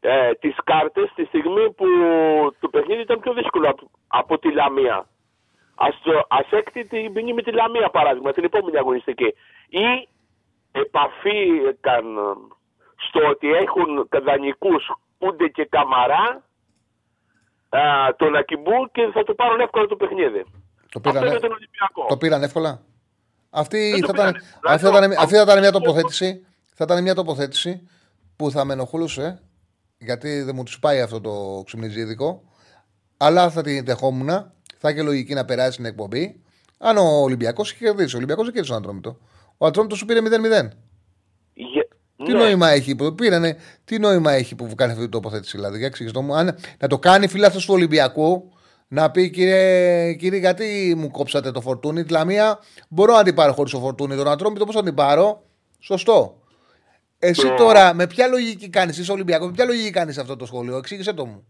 ε, 0.00 0.34
τις 0.34 0.56
κάρτες 0.64 1.12
τη 1.14 1.24
στιγμή 1.24 1.72
που 1.72 1.86
το 2.60 2.68
παιχνίδι 2.68 3.00
ήταν 3.00 3.20
πιο 3.20 3.32
δύσκολο 3.32 3.74
από, 4.06 4.38
τη 4.38 4.52
Λαμία. 4.52 5.06
Ας, 5.74 5.94
ας 6.28 6.46
έκτη 6.50 6.86
την 6.86 7.12
ποινή 7.12 7.32
με 7.32 7.42
τη 7.42 7.52
Λαμία 7.52 7.88
παράδειγμα, 7.88 8.32
την 8.32 8.44
επόμενη 8.44 8.78
αγωνιστική. 8.78 9.34
Ή 9.68 10.08
επαφή 10.72 11.62
έκανε 11.68 12.20
στο 13.14 13.28
ότι 13.28 13.48
έχουν 13.52 14.08
δανεικούς 14.24 14.90
Κούντε 15.18 15.48
και 15.48 15.64
Καμαρά 15.70 16.42
α, 17.68 17.80
τον 18.16 18.36
Ακιμπού 18.36 18.90
και 18.92 19.10
θα 19.14 19.24
το 19.24 19.34
πάρουν 19.34 19.60
εύκολα 19.60 19.86
το 19.86 19.96
παιχνίδι. 19.96 20.44
Το 20.90 21.00
πήραν, 21.00 21.24
Αυτό 21.24 21.40
τον 21.40 21.52
Ολυμπιακό. 21.52 22.06
Το 22.08 22.16
πήραν 22.16 22.42
εύκολα; 22.42 22.82
Αυτή 23.50 23.90
θα, 24.06 24.12
ήταν, 24.14 24.26
αυτή, 24.64 24.84
θα 24.84 24.88
ήταν, 24.88 25.12
αυτή 25.18 25.34
θα 25.34 25.42
ήταν 25.42 25.58
μια 25.58 25.72
τοποθέτηση. 25.72 26.46
Θα 26.74 26.84
ήταν 26.84 27.02
μια 27.02 27.14
τοποθέτηση 27.14 27.88
που 28.36 28.50
θα 28.50 28.64
με 28.64 28.72
ενοχλούσε 28.72 29.42
γιατί 29.98 30.42
δεν 30.42 30.54
μου 30.54 30.62
τους 30.62 30.78
πάει 30.78 31.00
αυτό 31.00 31.20
το 31.20 31.62
ξυμνιζίδικο. 31.66 32.42
Αλλά 33.16 33.50
θα 33.50 33.62
την 33.62 33.84
δεχόμουν. 33.84 34.28
Θα 34.78 34.90
είχε 34.90 35.02
λογική 35.02 35.34
να 35.34 35.44
περάσει 35.44 35.76
την 35.76 35.84
εκπομπή. 35.84 36.42
Αν 36.78 36.96
ο 36.96 37.22
Ολυμπιακός 37.22 37.72
είχε 37.72 37.84
κερδίσει. 37.84 38.14
Ο 38.14 38.16
Ολυμπιακός 38.16 38.44
δεν 38.44 38.54
κέρδισε 38.54 38.74
τον 38.74 38.82
Ατρόμητο. 38.82 39.18
Ο 39.58 39.66
Ατρόμητο 39.66 39.96
σου 39.96 40.04
πήρε 40.04 40.20
0-0. 40.20 40.68
Τι 42.24 42.32
ναι. 42.32 42.38
νόημα 42.38 42.68
έχει 42.68 42.96
που 42.96 43.14
πήρανε, 43.14 43.56
τι 43.84 43.98
νόημα 43.98 44.32
έχει 44.32 44.54
που 44.54 44.74
κάνει 44.74 44.90
αυτή 44.90 45.02
την 45.02 45.12
τοποθέτηση, 45.12 45.56
δηλαδή. 45.56 45.78
Για 45.78 46.22
μου, 46.22 46.34
αν, 46.34 46.56
να 46.78 46.88
το 46.88 46.98
κάνει 46.98 47.28
φίλο 47.28 47.46
αυτό 47.46 47.58
του 47.58 47.66
Ολυμπιακού, 47.68 48.52
να 48.88 49.10
πει 49.10 49.30
κύριε, 49.30 50.14
κύριε, 50.14 50.38
γιατί 50.38 50.94
μου 50.96 51.10
κόψατε 51.10 51.50
το 51.50 51.60
φορτούνι. 51.60 52.04
Τη 52.04 52.12
Λαμία 52.12 52.58
μπορώ 52.88 53.14
να 53.14 53.22
την 53.22 53.34
πάρω 53.34 53.52
χωρίς 53.52 53.72
το 53.72 53.78
φορτούνι. 53.78 54.16
Τον 54.16 54.28
Ατρόμητο 54.28 54.64
πώς 54.64 54.74
θα 54.74 54.82
την 54.82 54.94
πάρω; 54.94 55.42
Σωστό. 55.78 56.38
Εσύ 57.18 57.48
ναι. 57.48 57.54
τώρα 57.54 57.94
με 57.94 58.06
ποια 58.06 58.26
λογική 58.26 58.68
κάνεις, 58.68 58.98
είσαι 58.98 59.12
Ολυμπιακός, 59.12 59.46
με 59.46 59.52
ποια 59.52 59.64
λογική 59.64 59.90
κάνεις 59.90 60.18
αυτό 60.18 60.36
το 60.36 60.46
σχόλιο, 60.46 60.76
εξήγησε 60.76 61.12
το 61.12 61.26
μου. 61.26 61.46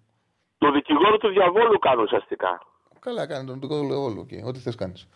Το 0.59 0.71
δικηγόρο 0.71 1.17
του 1.19 1.29
διαβόλου 1.29 1.79
κάνω 1.79 2.03
ουσιαστικά. 2.03 2.63
Καλά 3.01 3.27
κάνει 3.27 3.47
τον 3.47 3.55
δικηγόρο 3.55 3.83
του 3.83 3.89
διαβόλου. 3.89 4.27
Okay. 4.27 4.47
Ό,τι 4.49 4.59
θες 4.59 4.75
κάνεις. 4.75 5.09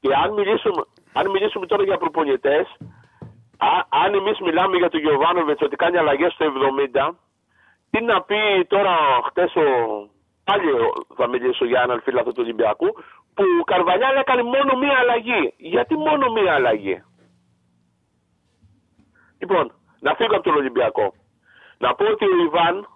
Και 0.00 0.08
αν 0.24 0.32
μιλήσουμε, 0.32 0.82
αν 1.12 1.30
μιλήσουμε 1.30 1.66
τώρα 1.66 1.84
για 1.84 1.98
προπονητές, 1.98 2.66
αν 4.02 4.14
εμείς 4.14 4.38
μιλάμε 4.40 4.76
για 4.76 4.88
τον 4.88 5.00
Γιωβάνοβιτς 5.00 5.62
ότι 5.62 5.76
κάνει 5.76 5.96
αλλαγές 5.96 6.32
στο 6.32 6.44
70, 6.44 7.14
τι 7.90 8.00
να 8.04 8.22
πει 8.22 8.36
τώρα 8.68 8.94
χτες 9.26 9.54
ο 9.56 9.66
πάλι 10.44 10.64
θα 11.16 11.28
μιλήσω 11.28 11.64
για 11.64 11.80
έναν 11.82 12.00
φίλο 12.04 12.22
του 12.22 12.32
Ολυμπιακού, 12.38 12.86
που 13.34 13.42
ο 13.60 13.64
Καρβαλιάλ 13.64 14.16
έκανε 14.16 14.42
μόνο 14.42 14.78
μία 14.82 14.96
αλλαγή. 15.02 15.54
Γιατί 15.56 15.94
μόνο 15.96 16.32
μία 16.32 16.54
αλλαγή; 16.54 17.02
Λοιπόν, 19.38 19.72
να 20.00 20.14
φύγω 20.14 20.34
από 20.34 20.42
τον 20.44 20.54
Ολυμπιακό. 20.54 21.14
Να 21.78 21.94
πω 21.94 22.04
ότι 22.04 22.24
ο 22.24 22.36
Ιβάν 22.46 22.88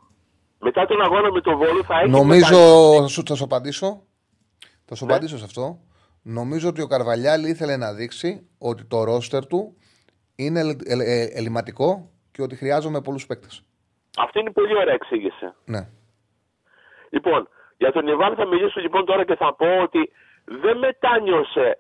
μετά 0.59 0.87
τον 0.87 1.01
αγώνα 1.03 1.33
με 1.33 1.41
τον 1.41 1.57
Βόλο 1.57 1.85
θα 1.85 2.01
έχει. 2.01 2.11
Νομίζω. 2.11 2.57
μετα- 2.59 3.01
Θα 3.03 3.07
σου, 3.09 3.23
θα 3.27 3.35
σου 3.35 3.45
απαντήσω. 3.45 4.03
Θα 4.85 4.95
σου 4.95 5.05
Ναι. 5.07 5.13
απαντήσω 5.13 5.39
σε 5.39 5.45
αυτό. 5.45 5.79
Νομίζω 6.23 6.69
ότι 6.69 6.83
ο 6.83 6.87
Καρβαλιάλη 6.87 7.49
ήθελε 7.49 7.77
να 7.77 7.93
δείξει 7.95 8.49
ότι 8.59 8.85
το 8.85 9.05
ρόστερ 9.05 9.47
του 9.47 9.77
είναι 10.45 10.61
ελ- 10.61 10.89
ε, 10.89 10.95
ε, 10.95 11.23
ελληματικό 11.39 12.11
και 12.33 12.43
ότι 12.43 12.57
χρειάζομαι 12.57 13.01
πολλούς 13.01 13.27
παίκτες. 13.27 13.63
Αυτή 14.19 14.39
είναι 14.41 14.51
πολύ 14.51 14.77
ωραία 14.77 14.95
εξήγηση. 14.95 15.47
Ναι. 15.65 15.89
Λοιπόν, 17.11 17.49
για 17.77 17.93
τον 17.93 18.07
Ιβάν 18.07 18.35
θα 18.35 18.47
μιλήσω 18.47 18.81
λοιπόν 18.81 19.05
τώρα 19.05 19.25
και 19.25 19.35
θα 19.37 19.55
πω 19.55 19.69
ότι 19.83 20.11
δεν 20.63 20.79
μετάνιωσε 20.79 21.79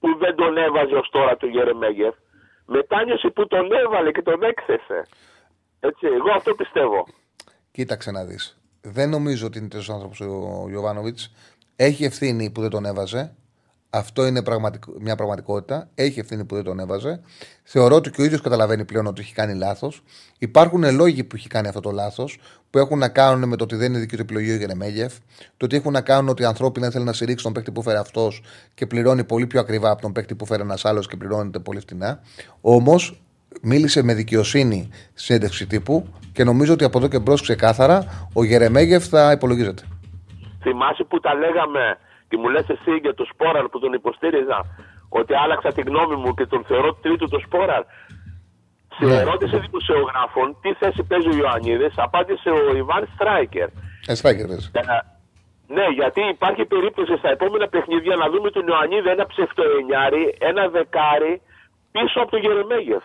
που 0.00 0.08
δεν 0.18 0.34
τον 0.34 0.56
έβαζε 0.56 0.94
ως 0.94 1.08
τώρα 1.10 1.36
του 1.36 1.46
Γερεμέγεφ. 1.46 2.14
Μετάνιωσε 2.66 3.28
που 3.28 3.46
τον 3.46 3.72
έβαλε 3.72 4.10
και 4.12 4.22
τον 4.22 4.42
έκθεσε. 4.42 4.98
Έτσι, 5.80 6.06
εγώ 6.06 6.30
αυτό 6.36 6.54
πιστεύω. 6.54 7.06
Κοίταξε 7.70 8.10
να 8.10 8.24
δεις. 8.24 8.58
Δεν 8.82 9.08
νομίζω 9.08 9.46
ότι 9.46 9.58
είναι 9.58 9.68
τέτοιος 9.68 9.90
άνθρωπος 9.90 10.20
ο 10.20 10.66
Γιωβάνοβιτς. 10.68 11.32
Έχει 11.76 12.04
ευθύνη 12.04 12.50
που 12.50 12.60
δεν 12.60 12.70
τον 12.70 12.84
έβαζε. 12.84 13.34
Αυτό 13.96 14.26
είναι 14.26 14.42
πραγματικ... 14.42 14.82
μια 15.00 15.16
πραγματικότητα. 15.16 15.88
Έχει 15.94 16.20
ευθύνη 16.20 16.44
που 16.44 16.54
δεν 16.54 16.64
τον 16.64 16.78
έβαζε. 16.78 17.20
Θεωρώ 17.62 17.96
ότι 17.96 18.10
και 18.10 18.20
ο 18.20 18.24
ίδιος 18.24 18.40
καταλαβαίνει 18.40 18.84
πλέον 18.84 19.06
ότι 19.06 19.20
έχει 19.20 19.34
κάνει 19.34 19.54
λάθος. 19.54 20.02
Υπάρχουν 20.38 20.94
λόγοι 20.94 21.24
που 21.24 21.36
έχει 21.36 21.48
κάνει 21.48 21.68
αυτό 21.68 21.80
το 21.80 21.90
λάθος 21.90 22.38
που 22.70 22.78
έχουν 22.78 22.98
να 22.98 23.08
κάνουν 23.08 23.48
με 23.48 23.56
το 23.56 23.64
ότι 23.64 23.76
δεν 23.76 23.90
είναι 23.90 23.98
δική 23.98 24.16
του 24.16 24.22
επιλογή 24.22 24.52
ο 24.52 24.56
Γερεμέγεφ. 24.56 25.12
Το 25.56 25.64
ότι 25.64 25.76
έχουν 25.76 25.92
να 25.92 26.00
κάνουν 26.00 26.28
ότι 26.28 26.42
οι 26.42 26.44
ανθρώπινοι 26.44 26.88
θέλουν 26.88 27.06
να 27.06 27.12
στηρίξει 27.12 27.44
τον 27.44 27.52
παίκτη 27.52 27.70
που 27.70 27.82
φέρει 27.82 27.96
αυτός 27.96 28.42
και 28.74 28.86
πληρώνει 28.86 29.24
πολύ 29.24 29.46
πιο 29.46 29.60
ακριβά 29.60 29.90
από 29.90 30.02
τον 30.02 30.12
παίκτη 30.12 30.34
που 30.34 30.46
φέρει 30.46 30.62
ένας 30.62 30.84
άλλος 30.84 31.08
και 31.08 31.16
πληρώνεται 31.16 31.58
πολύ 31.58 31.80
φτηνά. 31.80 32.20
Όμως 32.60 33.20
μίλησε 33.62 34.02
με 34.02 34.14
δικαιοσύνη 34.14 34.88
στη 34.92 35.22
συνέντευξη 35.22 35.66
τύπου 35.66 36.06
και 36.32 36.44
νομίζω 36.44 36.72
ότι 36.72 36.84
από 36.84 36.98
εδώ 36.98 37.08
και 37.08 37.18
μπρος 37.18 37.42
ξεκάθαρα 37.42 38.28
ο 38.32 38.44
Γερεμέγεφ 38.44 39.06
θα 39.08 39.32
υπολογίζεται. 39.32 39.82
Θυμάσαι 40.62 41.04
που 41.04 41.20
τα 41.20 41.34
λέγαμε 41.34 41.98
και 42.34 42.40
μου 42.40 42.48
λες 42.48 42.66
εσύ 42.68 42.92
για 43.04 43.14
τον 43.14 43.26
Σπόραρ 43.32 43.64
που 43.68 43.78
τον 43.78 43.92
υποστήριζα 43.92 44.58
ότι 45.08 45.32
άλλαξα 45.34 45.72
τη 45.72 45.82
γνώμη 45.82 46.16
μου 46.22 46.34
και 46.34 46.46
τον 46.46 46.64
θεωρώ 46.68 46.94
τρίτο 46.94 47.28
τον 47.28 47.40
Σπόραρ. 47.46 47.82
Σε 48.98 49.04
Ναι. 49.04 49.14
ερώτηση 49.14 49.56
δημοσιογράφων 49.58 50.56
τι 50.62 50.72
θέση 50.80 51.02
παίζει 51.02 51.28
ο 51.28 51.36
Ιωαννίδης 51.36 51.94
απάντησε 51.96 52.48
ο 52.50 52.76
Ιβάν 52.76 53.08
Στράικερ. 53.14 53.68
Ε, 54.06 54.14
Στράικερ, 54.14 54.46
πες. 54.46 54.70
Ε, 54.72 54.80
Ναι, 55.66 55.86
γιατί 56.00 56.20
υπάρχει 56.36 56.64
περίπτωση 56.64 57.16
στα 57.16 57.28
επόμενα 57.30 57.68
παιχνίδια 57.68 58.16
να 58.16 58.26
δούμε 58.30 58.50
τον 58.50 58.66
Ιωαννίδη 58.66 59.08
ένα 59.08 59.26
ψευτοενιάρι, 59.26 60.34
ένα 60.50 60.68
δεκάρι 60.68 61.40
πίσω 61.92 62.20
από 62.20 62.30
τον 62.30 62.40
Γερεμέγεφ. 62.40 63.02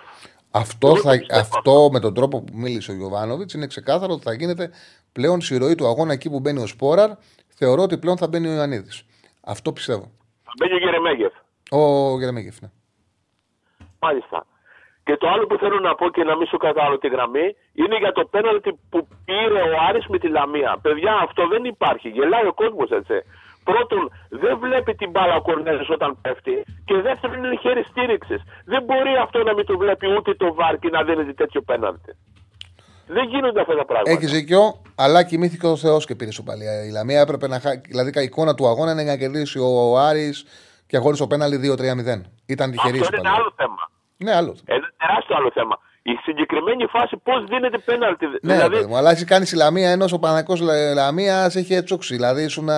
Αυτό, 0.51 0.88
Εγώ 0.88 0.97
θα, 0.97 1.11
το 1.11 1.18
πιστεύω 1.18 1.39
αυτό 1.39 1.89
με 1.91 1.99
τον 1.99 2.14
τρόπο 2.14 2.41
που 2.43 2.53
μίλησε 2.56 2.91
ο 2.91 2.93
Γιωβάνοβιτ 2.93 3.51
είναι 3.51 3.68
ξεκάθαρο 3.68 4.14
ότι 4.14 4.23
θα 4.23 4.34
γίνεται 4.34 4.72
πλέον 5.11 5.41
στη 5.41 5.57
ροή 5.57 5.76
του 5.76 5.88
αγώνα 5.88 6.14
εκεί 6.14 6.30
που 6.30 6.39
μπαίνει 6.39 6.61
ο 6.61 6.68
Σπόραρ. 6.68 7.10
Θεωρώ 7.47 7.81
ότι 7.81 7.97
πλέον 7.97 8.18
θα 8.18 8.27
μπαίνει 8.27 8.47
ο 8.47 8.53
Ιωαννίδης. 8.53 9.03
Αυτό 9.53 9.71
πιστεύω. 9.73 10.05
Θα 10.43 10.51
μπαίνει 10.57 10.73
ο 10.73 10.77
Γερεμέγεφ. 10.77 11.34
Ο 11.71 11.81
Γερεμέγεφ, 12.19 12.61
ναι. 12.61 12.69
Μάλιστα. 13.99 14.45
Και 15.03 15.17
το 15.17 15.27
άλλο 15.30 15.45
που 15.47 15.57
θέλω 15.57 15.80
να 15.80 15.95
πω 15.95 16.09
και 16.09 16.23
να 16.23 16.35
μην 16.38 16.47
σου 16.47 16.57
κατάλαβω 16.57 16.97
τη 16.97 17.07
γραμμή 17.07 17.55
είναι 17.73 17.97
για 17.97 18.11
το 18.11 18.26
πέναλτι 18.26 18.80
που 18.89 19.07
πήρε 19.26 19.61
ο 19.61 19.76
Άρης 19.88 20.05
με 20.07 20.17
τη 20.17 20.27
Λαμία. 20.27 20.77
Παιδιά, 20.81 21.13
αυτό 21.27 21.47
δεν 21.47 21.63
υπάρχει. 21.63 22.09
Γελάει 22.09 22.47
ο 22.47 22.53
κόσμος 22.53 22.89
έτσι. 22.89 23.17
Πρώτον, 23.63 24.11
δεν 24.30 24.59
βλέπει 24.59 24.95
την 24.95 25.09
μπάλα 25.09 25.35
ο 25.35 25.41
Κορνέλης 25.41 25.89
όταν 25.89 26.17
πέφτει. 26.21 26.65
Και 26.85 26.95
δεύτερον, 27.01 27.43
είναι 27.43 27.55
χέρι 27.55 27.84
στήριξης. 27.84 28.41
Δεν 28.65 28.84
μπορεί 28.84 29.15
αυτό 29.21 29.43
να 29.43 29.53
μην 29.53 29.65
το 29.65 29.77
βλέπει 29.77 30.07
ούτε 30.17 30.34
το 30.34 30.53
βάρκι 30.53 30.89
να 30.89 31.03
δίνει 31.03 31.34
τέτοιο 31.34 31.61
πέναλτι. 31.61 32.11
Δεν 33.11 33.23
γίνονται 33.23 33.61
αυτά 33.61 33.76
τα 33.76 33.86
πράγματα. 33.86 34.11
Έχεις 34.11 34.31
δίκιο, 34.31 34.81
αλλά 34.95 35.23
κοιμήθηκε 35.23 35.68
ο 35.68 35.76
Θεός 35.76 36.06
και 36.06 36.15
πήρε 36.15 36.31
σοπαλία. 36.31 36.86
Η 36.86 36.90
Λαμία 36.91 37.19
έπρεπε 37.22 37.48
να 37.48 37.60
χάσει. 37.60 37.81
Δηλαδή, 37.88 38.11
η 38.15 38.22
εικόνα 38.23 38.53
του 38.53 38.68
αγώνα 38.68 38.91
είναι 38.91 39.03
να 39.03 39.18
κερδίσει 39.18 39.60
ο 39.60 39.99
Άρης 39.99 40.45
και 40.88 40.98
αγόρισε 40.98 41.23
ο 41.23 41.27
πέναλι 41.27 41.56
2-3-0. 41.56 42.22
Ήταν 42.45 42.72
τυχερής 42.72 42.99
η 42.99 43.03
Αυτό 43.03 43.15
είναι 43.15 43.27
ένα 43.27 43.30
σοπαλία. 43.30 43.31
άλλο 43.31 43.53
θέμα. 43.56 43.90
Ναι, 44.18 44.36
άλλο. 44.36 44.56
Ένα 44.65 44.94
τεράστιο 44.98 45.36
άλλο 45.36 45.52
θέμα. 45.53 45.80
Η 46.02 46.11
συγκεκριμένη 46.23 46.86
φάση 46.86 47.18
πώς 47.18 47.45
δίνεται 47.49 47.77
πέναλτι. 47.77 48.26
Ναι, 48.26 48.53
δηλαδή, 48.53 48.76
παιδί 48.76 48.86
μου, 48.88 48.98
αλλά 48.98 49.11
έχει 49.11 49.26
κάνει 49.26 49.45
στη 49.45 49.56
Λαμία 49.56 49.90
ενώ 49.91 50.06
ο 50.11 50.19
Πανακό 50.19 50.53
Λαμίας 50.94 51.56
έχει 51.56 51.73
ετσούξει. 51.73 52.15
Δηλαδή 52.15 52.44
ήσουν 52.44 52.65
να... 52.65 52.76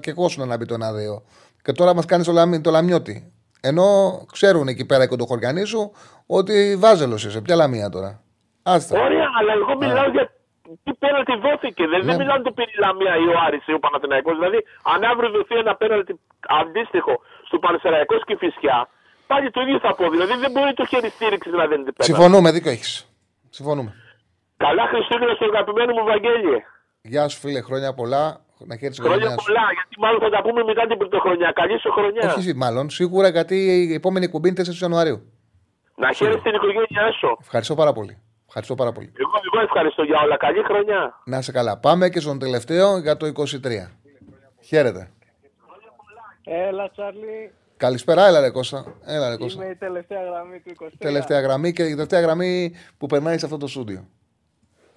και 0.00 0.10
εγώ 0.10 0.24
ήσουν 0.24 0.48
να 0.48 0.56
μπει 0.56 0.66
το 0.66 0.74
1-2. 0.74 1.22
Και 1.62 1.72
τώρα 1.72 1.94
μας 1.94 2.04
κάνει 2.04 2.24
το, 2.24 2.32
λαμι... 2.32 2.60
το 2.60 2.70
λαμιώτη. 2.70 3.32
Ενώ 3.60 3.84
ξέρουν 4.32 4.68
εκεί 4.68 4.84
πέρα 4.84 5.04
οι 5.04 5.06
κοντοχωριανοί 5.06 5.64
σου 5.64 5.92
ότι 6.26 6.76
βάζελος 6.78 7.24
είσαι. 7.24 7.40
Ποια 7.40 7.56
Λαμία 7.56 7.88
τώρα; 7.88 8.22
Άστα. 8.62 8.92
Ωραία, 9.06 9.28
αλλά 9.38 9.52
εγώ 9.60 9.72
μιλάω 9.82 10.08
για 10.16 10.24
τι 10.84 10.92
πέναλτι 11.02 11.34
δόθηκε. 11.46 11.82
Δηλαδή 11.88 12.04
Ναι. 12.06 12.10
δεν 12.12 12.20
μιλάω 12.22 12.38
το 12.42 12.52
πήρε 12.56 12.70
η 12.76 12.80
Λαμία 12.84 13.14
ή 13.24 13.26
ο 13.32 13.34
Άρης 13.46 13.64
ή 13.70 13.72
ο 13.78 13.80
Παναθηναϊκός. 13.84 14.34
Δηλαδή, 14.38 14.58
αν 14.92 14.98
αύριο 15.10 15.30
δοθεί 15.36 15.54
ένα 15.64 15.74
πέναλτι 15.82 16.12
αντίστοιχο 16.60 17.12
στο 17.48 17.56
Πανεσαιραϊκό 17.64 18.14
και 18.28 18.36
Φυσιά, 18.42 18.78
πάλι 19.26 19.50
το 19.50 19.60
ίδιο 19.64 19.78
θα 19.86 19.94
πω. 19.98 20.04
Δηλαδή 20.14 20.34
δεν 20.44 20.50
μπορεί 20.54 20.72
το 20.80 20.84
χέρι 20.86 21.08
στήριξης 21.16 21.52
να 21.60 21.64
δίνεται 21.70 21.92
πέναλτι. 21.96 22.04
Συμφωνούμε, 22.10 22.48
δίκιο 22.56 22.70
έχεις. 22.70 22.92
Συμφωνούμε. 23.58 23.90
Καλά 24.56 24.84
Χριστούγεννα 24.92 25.34
στο 25.34 25.44
αγαπημένο 25.52 25.92
μου 25.96 26.04
Βαγγέλη. 26.04 26.54
Γεια 27.12 27.28
σου 27.28 27.38
φίλε, 27.38 27.60
χρόνια 27.60 27.94
πολλά. 27.94 28.24
Να 28.70 28.76
χαίρεσαι 28.76 29.00
τη 29.00 29.06
Χρόνια 29.06 29.26
χρονιά 29.26 29.38
σου. 29.40 29.46
πολλά, 29.46 29.64
γιατί 29.76 29.94
μάλλον 30.04 30.20
θα 30.20 30.30
τα 30.30 30.40
πούμε 30.42 30.64
μετά 30.64 30.86
την 30.86 30.96
πρωτοχρονιά. 30.98 31.50
Καλή 31.60 31.78
σου 31.80 31.90
χρονιά. 31.92 32.22
Όχι, 32.28 32.38
εσύ, 32.38 32.54
μάλλον 32.54 32.90
σίγουρα 32.90 33.28
γιατί 33.28 33.56
η 33.90 33.94
επόμενη 33.94 34.26
κουμπί 34.28 34.48
είναι 34.48 34.56
4 34.56 34.80
Ιανουαρίου. 34.82 35.18
Να 35.96 36.12
χαίρεσαι 36.12 36.38
την 36.42 36.54
οικογένειά 36.54 37.12
σου. 37.18 37.36
Ευχαριστώ 37.40 37.74
πάρα 37.74 37.92
πολύ. 37.92 38.18
Ευχαριστώ 38.54 38.74
πάρα 38.74 38.92
πολύ. 38.92 39.12
Εγώ, 39.16 39.30
εγώ 39.52 39.62
ευχαριστώ 39.64 40.02
για 40.02 40.20
όλα. 40.20 40.36
Καλή 40.36 40.62
χρονιά. 40.64 41.20
Να 41.24 41.38
είσαι 41.38 41.52
καλά. 41.52 41.78
Πάμε 41.78 42.08
και 42.08 42.20
στον 42.20 42.38
τελευταίο 42.38 42.98
για 42.98 43.16
το 43.16 43.26
23. 43.26 43.88
Χαίρετε. 44.60 45.10
Έλα, 46.44 46.90
Τσάρλι. 46.90 47.52
Καλησπέρα, 47.76 48.26
έλα 48.26 48.40
ρε 48.40 48.50
Κώστα. 48.50 48.84
Έλα 49.04 49.28
ρε 49.28 49.36
Κώστα. 49.36 49.62
Είμαι 49.62 49.72
η 49.72 49.76
τελευταία 49.76 50.22
γραμμή 50.24 50.60
του 50.60 50.72
23. 50.84 50.88
Τελευταία 50.98 51.40
γραμμή 51.40 51.72
και 51.72 51.82
η 51.82 51.90
τελευταία 51.90 52.20
γραμμή 52.20 52.72
που 52.98 53.06
περνάει 53.06 53.38
σε 53.38 53.44
αυτό 53.44 53.56
το 53.58 53.66
στούντιο. 53.66 54.06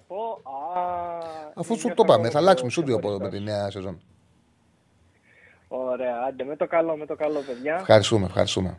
Πω, 0.06 0.40
α, 0.42 1.18
Αφού 1.54 1.72
είναι 1.72 1.80
σου 1.80 1.88
το 1.94 2.04
πάμε, 2.04 2.06
θα 2.06 2.12
ξεχωριστό, 2.16 2.38
αλλάξουμε 2.38 2.70
στούντιο 2.70 2.96
από 2.96 3.08
εδώ 3.08 3.18
με 3.18 3.28
ξεχωριστό. 3.28 3.52
τη 3.54 3.58
νέα 3.60 3.70
σεζόν. 3.70 4.00
Ωραία, 5.68 6.14
άντε 6.28 6.44
με 6.44 6.56
το 6.56 6.66
καλό, 6.66 6.96
με 6.96 7.06
το 7.06 7.16
καλό, 7.16 7.40
παιδιά. 7.46 7.74
Ευχαριστούμε, 7.74 8.26
ευχαριστούμε. 8.26 8.78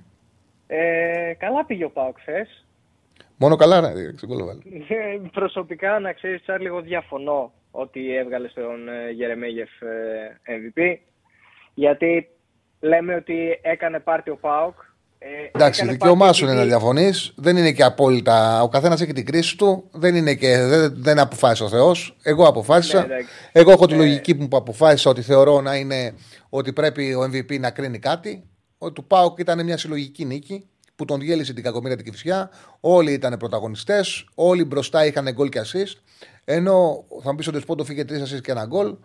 Ε, 0.68 1.34
καλά 1.38 1.66
πήγε 1.66 1.84
ο 1.86 1.90
Πάοκ 1.90 2.20
χθες. 2.20 2.66
Μόνο 3.38 3.56
καλά, 3.56 3.80
ρε, 3.94 4.14
ξεκόλο 4.16 4.46
βάλε. 4.46 4.60
Ε, 4.88 5.20
Προσωπικά, 5.32 6.00
να 6.00 6.14
ξέρεις, 6.14 6.42
Τσάρλι, 6.42 6.66
εγώ 6.68 6.82
διαφωνώ 6.82 7.52
ότι 7.72 8.16
έβγαλε 8.16 8.48
στον 8.48 8.88
ε, 8.90 9.12
Γερεμέγεφ 9.12 9.70
ε, 9.82 10.54
MVP. 10.58 10.98
Γιατί 11.74 12.28
λέμε 12.80 13.16
ότι 13.16 13.60
έκανε 13.62 14.00
πάρτι 14.00 14.30
ο 14.30 14.36
Πάοκ. 14.38 14.74
Ε, 15.20 15.28
Εντάξει, 15.52 15.80
έκανε 15.82 15.92
δικαίωμά 15.98 16.20
πάρτι 16.20 16.36
σου 16.38 16.44
είναι 16.44 16.54
να 16.54 16.60
επειδή- 16.60 16.76
διαφωνείς. 16.78 17.34
Δεν 17.36 17.58
είναι 17.58 17.72
και 17.72 17.84
απόλυτα. 17.84 18.62
Ο 18.62 18.70
καθένας 18.70 19.02
έχει 19.02 19.14
την 19.14 19.26
κρίση 19.26 19.58
του. 19.58 19.90
Δεν 19.92 20.16
είναι 20.16 20.34
και. 20.36 20.58
Δεν, 20.58 20.94
δεν 20.96 21.20
αποφάσισε 21.20 21.64
ο 21.64 21.70
Θεός. 21.70 22.18
Εγώ 22.24 22.48
αποφάσισα. 22.48 23.00
Ναι, 23.00 23.06
εντάξει. 23.14 23.34
Εγώ 23.52 23.72
έχω 23.72 23.86
τη 23.88 23.94
Ε, 23.94 23.98
λογική 23.98 24.34
μου 24.34 24.48
που 24.48 24.58
αποφάσισα 24.58 25.10
ότι 25.10 25.22
θεωρώ 25.22 25.62
να 25.62 25.76
είναι 25.76 26.14
ότι 26.50 26.74
πρέπει 26.74 27.14
ο 27.14 27.24
MVP 27.24 27.60
να 27.60 27.72
κρίνει 27.72 28.00
κάτι. 28.00 28.44
Ο 28.78 28.92
του 28.92 29.06
Πάουκ 29.06 29.40
ήταν 29.40 29.64
μια 29.66 29.78
συλλογική 29.78 30.26
νίκη 30.26 30.70
που 30.98 31.06
τον 31.06 31.20
διέλυσε 31.20 31.54
την 31.54 31.64
κακομοίρα 31.64 31.96
την 31.96 32.06
Κυφσιά. 32.06 32.50
Όλοι 32.80 33.12
ήταν 33.12 33.38
πρωταγωνιστές. 33.38 34.26
Όλοι 34.36 34.66
μπροστά 34.66 35.06
είχαν 35.06 35.32
γκολ 35.32 35.50
και 35.50 35.62
assist. 35.66 35.96
Ενώ 36.46 37.06
θα 37.24 37.30
μου 37.30 37.36
πεις 37.36 37.48
ότι 37.48 37.58
ο 37.58 37.60
Σπόντο 37.60 37.84
φύγε 37.84 38.06
τρεις 38.06 38.22
assist 38.22 38.42
και 38.42 38.52
ένα 38.52 38.66
γκολ. 38.66 38.96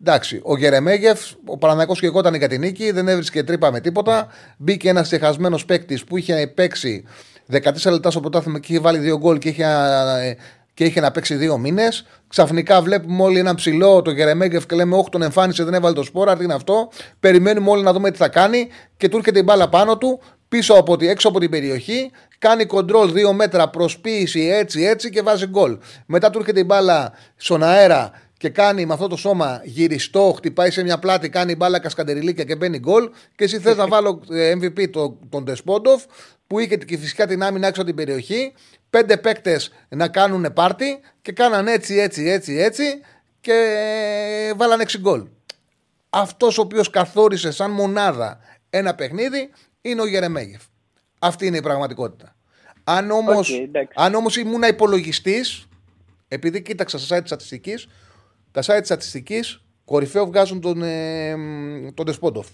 Εντάξει, 0.00 0.40
ο 0.44 0.56
Γερεμέγεφ, 0.56 1.20
ο 1.44 1.58
Παναγιακό 1.58 1.94
και 1.94 2.06
εγώ 2.06 2.18
ήταν 2.18 2.34
για 2.34 2.48
την 2.48 2.60
νίκη, 2.60 2.90
δεν 2.90 3.08
έβρισκε 3.08 3.42
τρύπα 3.42 3.70
με 3.70 3.80
τίποτα. 3.80 4.28
Μπήκε 4.56 4.88
ένας 4.88 5.06
ξεχασμένος 5.06 5.64
παίκτης 5.64 6.04
που 6.04 6.16
είχε 6.16 6.52
παίξει 6.54 7.04
14 7.52 7.90
λεπτά 7.90 8.10
στο 8.10 8.20
πρωτάθλημα 8.20 8.58
και 8.58 8.72
είχε 8.72 8.80
βάλει 8.80 8.98
δύο 8.98 9.18
γκολ 9.18 9.38
και 9.38 9.48
είχε, 9.48 9.64
ε, 9.64 10.34
και 10.74 10.84
είχε 10.84 11.00
να 11.00 11.10
παίξει 11.10 11.34
δύο 11.34 11.58
μήνες. 11.58 12.06
Ξαφνικά 12.28 12.82
βλέπουμε 12.82 13.22
όλοι 13.22 13.38
ένα 13.38 13.54
ψηλό, 13.54 14.02
το 14.02 14.10
Γερεμέγεφ 14.10 14.66
και 14.66 14.76
λέμε: 14.76 14.96
Όχι, 14.96 15.08
τον 15.08 15.22
εμφάνισε, 15.22 15.64
δεν 15.64 15.74
έβαλε 15.74 15.94
το 15.94 16.02
σπόρα, 16.02 16.36
τι 16.36 16.44
είναι 16.44 16.54
αυτό. 16.54 16.88
Περιμένουμε 17.20 17.70
όλοι 17.70 17.82
να 17.82 17.92
δούμε 17.92 18.10
τι 18.10 18.16
θα 18.16 18.28
κάνει 18.28 18.68
και 18.96 19.08
του 19.08 19.16
έρχεται 19.16 19.38
η 19.38 19.42
μπάλα 19.44 19.68
πάνω 19.68 19.98
του, 19.98 20.20
πίσω 20.54 20.74
από 20.74 20.96
τη, 20.96 21.08
έξω 21.08 21.28
από 21.28 21.40
την 21.40 21.50
περιοχή, 21.50 22.10
κάνει 22.38 22.64
κοντρόλ 22.64 23.12
δύο 23.12 23.32
μέτρα, 23.32 23.68
προσποίηση 23.68 24.40
έτσι 24.40 24.82
έτσι 24.82 25.10
και 25.10 25.22
βάζει 25.22 25.46
γκολ. 25.46 25.78
Μετά 26.06 26.30
του 26.30 26.38
έρχεται 26.38 26.60
η 26.60 26.64
μπάλα 26.66 27.12
στον 27.36 27.62
αέρα 27.62 28.10
και 28.36 28.48
κάνει 28.48 28.86
με 28.86 28.92
αυτό 28.92 29.08
το 29.08 29.16
σώμα 29.16 29.60
γυριστό, 29.64 30.34
χτυπάει 30.36 30.70
σε 30.70 30.82
μια 30.82 30.98
πλάτη, 30.98 31.28
κάνει 31.28 31.56
μπάλα 31.56 31.78
κασκαντεριλίκια 31.78 32.44
και 32.44 32.56
μπαίνει 32.56 32.78
γκολ. 32.78 33.10
Και 33.36 33.44
εσύ 33.44 33.58
θες 33.58 33.76
να 33.76 33.86
βάλω 33.86 34.20
ε, 34.30 34.52
MVP 34.52 34.90
το, 34.90 35.18
τον 35.28 35.44
Ντεσπόντοφ 35.44 36.04
που 36.46 36.58
είχε 36.58 36.76
και 36.76 36.98
φυσικά 36.98 37.26
την 37.26 37.42
άμυνα 37.42 37.66
έξω 37.66 37.80
από 37.80 37.90
την 37.90 38.04
περιοχή. 38.04 38.52
Πέντε 38.90 39.16
παίκτες 39.16 39.70
να 39.88 40.08
κάνουν 40.08 40.52
πάρτι 40.54 41.00
και 41.22 41.32
κάναν 41.32 41.66
έτσι, 41.66 41.94
έτσι, 41.94 42.28
έτσι, 42.28 42.58
έτσι. 42.58 42.84
και 43.40 43.52
ε, 44.48 44.54
βάλανε 44.54 44.84
6 44.86 44.98
γκολ. 45.00 45.24
Αυτός 46.10 46.58
ο 46.58 46.60
οποίος 46.60 46.90
καθόρισε 46.90 47.50
σαν 47.52 47.70
μονάδα 47.70 48.38
ένα 48.70 48.94
παιχνίδι 48.94 49.50
είναι 49.84 50.00
ο 50.00 50.06
Γερεμέγεφ. 50.06 50.62
Αυτή 51.18 51.46
είναι 51.46 51.56
η 51.56 51.60
πραγματικότητα. 51.62 52.36
Αν 52.84 53.10
όμω 53.10 53.30
Οκ, 53.38 53.44
αν 53.94 54.14
όμως 54.14 54.36
ήμουν 54.36 54.62
υπολογιστής, 54.62 55.68
επειδή 56.28 56.62
κοίταξα 56.62 56.98
στα 56.98 57.16
site 57.16 57.20
της 57.20 57.28
στατιστικής, 57.28 57.86
τα 58.52 58.60
site 58.62 58.76
της 58.78 58.86
στατιστικής 58.86 59.62
κορυφαίο 59.84 60.26
βγάζουν 60.26 60.60
τον, 60.60 60.82
ε, 60.82 61.36
τον 61.94 62.06
Δεσπόντοφ. 62.06 62.48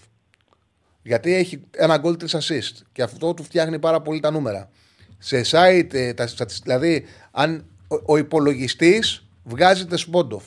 Γιατί 1.03 1.33
έχει 1.33 1.61
ένα 1.77 1.97
γκολ 1.97 2.17
τρεις 2.17 2.35
assist 2.35 2.81
και 2.91 3.01
αυτό 3.01 3.33
του 3.33 3.43
φτιάχνει 3.43 3.79
πάρα 3.79 4.01
πολύ 4.01 4.19
τα 4.19 4.31
νούμερα. 4.31 4.69
Σε 5.17 5.41
site, 5.45 5.93
ε, 5.93 6.13
τα, 6.13 6.27
στατισ- 6.27 6.63
δηλαδή, 6.63 7.05
αν 7.31 7.65
ο, 7.87 7.95
ο 8.13 8.17
υπολογιστής 8.17 9.25
βγάζει 9.43 9.85
Δεσπόντοφ. 9.85 10.43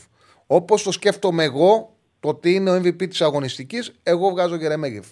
Όπως 0.47 0.83
το 0.83 0.93
σκέφτομαι 0.93 1.45
εγώ, 1.45 1.97
το 2.21 2.29
ότι 2.29 2.55
είναι 2.55 2.71
ο 2.71 2.75
MVP 2.75 3.09
της 3.09 3.21
αγωνιστικής, 3.23 3.93
εγώ 4.03 4.31
βγάζω 4.31 4.57
Γερεμέγεφ. 4.57 5.07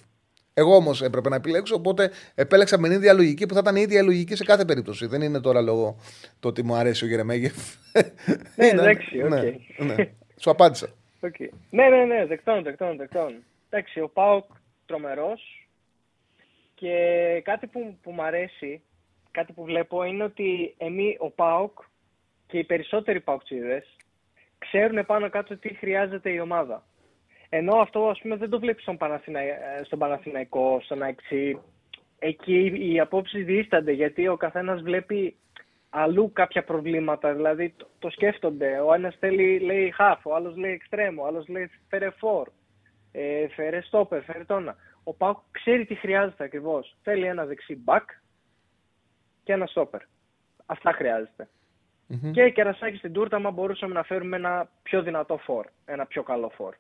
Εγώ 0.55 0.77
όμως 0.77 1.03
έπρεπε 1.03 1.29
να 1.29 1.37
επιλέξω, 1.37 1.75
οπότε 1.75 2.11
επέλεξα 2.35 2.79
με 2.79 2.89
την 2.89 2.97
ίδια 2.97 3.13
λογική 3.13 3.47
που 3.47 3.55
θα 3.55 3.61
ήταν 3.63 3.77
η 3.77 3.81
ίδια 3.81 4.03
λογική 4.03 4.37
σε 4.37 4.45
κάθε 4.45 4.65
περίπτωση. 4.65 5.07
Δεν 5.07 5.23
είναι 5.23 5.41
τώρα 5.41 5.61
λόγω 5.61 5.97
το 6.41 6.49
ότι 6.49 6.63
μου 6.65 6.75
αρέσει 6.75 7.05
ο 7.05 7.09
Γερεμέγεφ. 7.09 7.55
Ναι, 8.57 8.67
Είναι- 8.69 8.83
εντάξει, 8.83 9.23
οκ. 9.23 9.29
ναι, 9.29 9.41
ναι. 9.79 9.95
Σου 10.41 10.51
απάντησα. 10.51 10.89
Οκ. 11.21 11.35
Ναι, 11.71 11.89
ναι, 11.89 12.05
ναι, 12.05 12.27
δεκτόν, 12.27 12.63
δεκτόν, 12.63 12.97
δεκτόν. 12.97 13.35
Εντάξει, 13.71 14.01
ο 14.01 14.09
Πάοκ 14.09 14.45
τρομερός 14.87 15.67
και 16.75 16.97
κάτι 17.45 17.67
που, 17.67 17.97
που 18.03 18.11
μου 18.11 18.23
αρέσει, 18.23 18.81
κάτι 19.31 19.53
που 19.53 19.65
βλέπω 19.65 20.05
είναι 20.05 20.25
ότι 20.25 20.75
εμείς, 20.79 21.17
ο 21.19 21.31
Πάοκ 21.31 21.79
και 22.47 22.59
οι 22.59 22.65
περισσότεροι 22.65 23.21
Παοκτσίδες 23.21 23.97
ξέρουν 24.59 25.07
πάνω 25.07 25.31
κάτω 25.31 25.57
τι 25.57 25.75
χρειάζεται 25.75 26.31
η 26.31 26.39
ομάδα. 26.41 26.87
Ενώ 27.55 27.77
αυτό 27.77 28.09
ας 28.09 28.21
πούμε 28.21 28.37
δεν 28.37 28.51
το 28.51 28.59
βλέπεις 28.59 28.83
στον, 28.83 28.97
Παναθηναϊ... 28.97 29.49
ε, 29.49 29.85
στον 29.85 29.99
Παναθηναϊκό, 29.99 30.81
στην 30.83 31.03
ΑΕΚ. 31.03 31.61
Εκεί 32.19 32.73
οι 32.75 33.01
απόψεις 33.01 33.45
διήστανται 33.45 33.93
γιατί 33.93 34.29
ο 34.29 34.37
καθένας 34.37 34.83
βλέπει 34.83 35.37
αλλού 35.91 36.33
κάποια 36.33 36.65
προβλήματα. 36.65 37.35
Δηλαδή 37.35 37.75
το, 37.77 37.89
το 37.99 38.11
σκέφτονται. 38.11 38.81
Ο 38.81 38.95
ένας 38.95 39.17
θέλει, 39.19 39.59
λέει 39.59 39.95
half, 39.99 40.17
ο 40.23 40.35
άλλος 40.35 40.57
λέει 40.57 40.81
extreme, 40.83 41.15
ο 41.19 41.27
άλλος 41.27 41.49
λέει 41.49 41.71
φέρε 41.89 42.11
for, 42.21 42.45
ε, 43.13 43.49
φέρε 43.49 43.83
stopper, 43.91 44.21
φέρε 44.25 44.45
τόνα. 44.45 44.77
Ο 45.05 45.15
Πάουκ 45.15 45.39
ξέρει 45.51 45.85
τι 45.87 45.95
χρειάζεται 45.95 46.45
ακριβώς. 46.45 46.97
Θέλει 47.03 47.27
ένα 47.27 47.45
δεξί 47.45 47.85
back 47.87 48.05
και 49.45 49.53
ένα 49.53 49.69
stopper. 49.75 50.01
Αυτά 50.67 50.93
χρειάζεται. 50.93 51.49
Και 52.33 52.51
κερασάκι 52.51 52.97
στην 52.97 53.13
τούρτα, 53.13 53.39
μα 53.39 53.51
μπορούσαμε 53.51 53.95
να 53.95 54.03
φέρουμε 54.03 54.37
ένα 54.37 54.71
πιο 54.83 55.03
δυνατό 55.03 55.41
for, 55.47 55.65
ένα 55.85 56.07
πιο 56.07 56.23
καλό 56.23 56.53
for. 56.59 56.73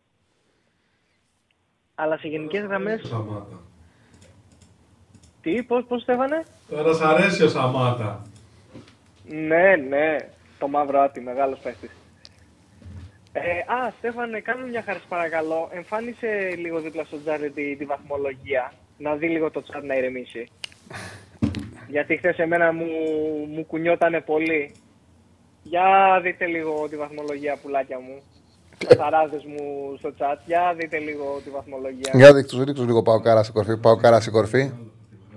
Αλλά 1.94 2.19
σε 2.19 2.28
γενικές 2.28 2.64
γραμμέ. 2.64 3.01
Σαμάτα. 3.05 3.60
Τι, 5.43 5.62
πώς, 5.62 5.85
πώς 5.89 6.02
Στέφανε; 6.02 6.44
Τώρα 6.69 6.93
σ' 6.93 7.01
αρέσει 7.01 7.43
ο 7.43 7.48
Σαμάτα. 7.48 8.23
Ναι, 9.24 9.77
ναι. 9.77 10.16
Το 10.59 10.69
μαύρο 10.69 11.01
άτι, 11.01 11.20
μεγάλος 11.20 11.59
παίχτης. 11.59 11.90
Ε, 13.32 13.59
α, 13.59 13.93
Στέφανε, 13.98 14.40
κάνε 14.40 14.66
μια 14.66 14.82
χάρη 14.82 14.98
παρακαλώ. 15.09 15.69
Εμφάνισε 15.73 16.55
λίγο 16.59 16.81
δίπλα 16.81 17.05
στο 17.05 17.20
Τζάρι 17.20 17.51
τη, 17.51 17.77
τη 17.77 17.85
βαθμολογία. 17.85 18.73
Να 18.98 19.14
δει 19.14 19.28
λίγο 19.28 19.51
το 19.51 19.62
τσάτ 19.62 19.85
να 19.85 19.94
ηρεμήσει. 19.97 20.48
Γιατί 21.89 22.16
χθες 22.16 22.39
εμένα 22.39 22.73
μου, 22.73 22.86
μου 23.48 23.66
κουνιότανε 23.66 24.20
πολύ. 24.20 24.74
Για 25.62 26.20
δείτε 26.23 26.47
λίγο 26.47 26.89
τη 26.89 26.97
βαθμολογία, 26.97 27.59
πουλάκια 27.62 27.98
μου. 28.01 28.23
Καθαράδες 28.89 29.45
μου 29.45 29.95
στο 29.99 30.13
chat. 30.19 30.37
Για 30.47 30.75
δείτε 30.77 30.99
λίγο 30.99 31.41
τη 31.45 31.51
βαθμολογία. 31.51 32.13
Για 32.15 32.35
δείξτε 32.35 32.65
ρίξου 32.65 32.85
λίγο 32.85 33.03
πάω 33.03 33.21
κάρα 33.21 33.43
σε 33.43 33.53
κορφή. 33.53 33.77
Πάω 33.77 33.97
κάρα 33.97 34.21
σε 34.21 34.31
κορφή. 34.31 34.73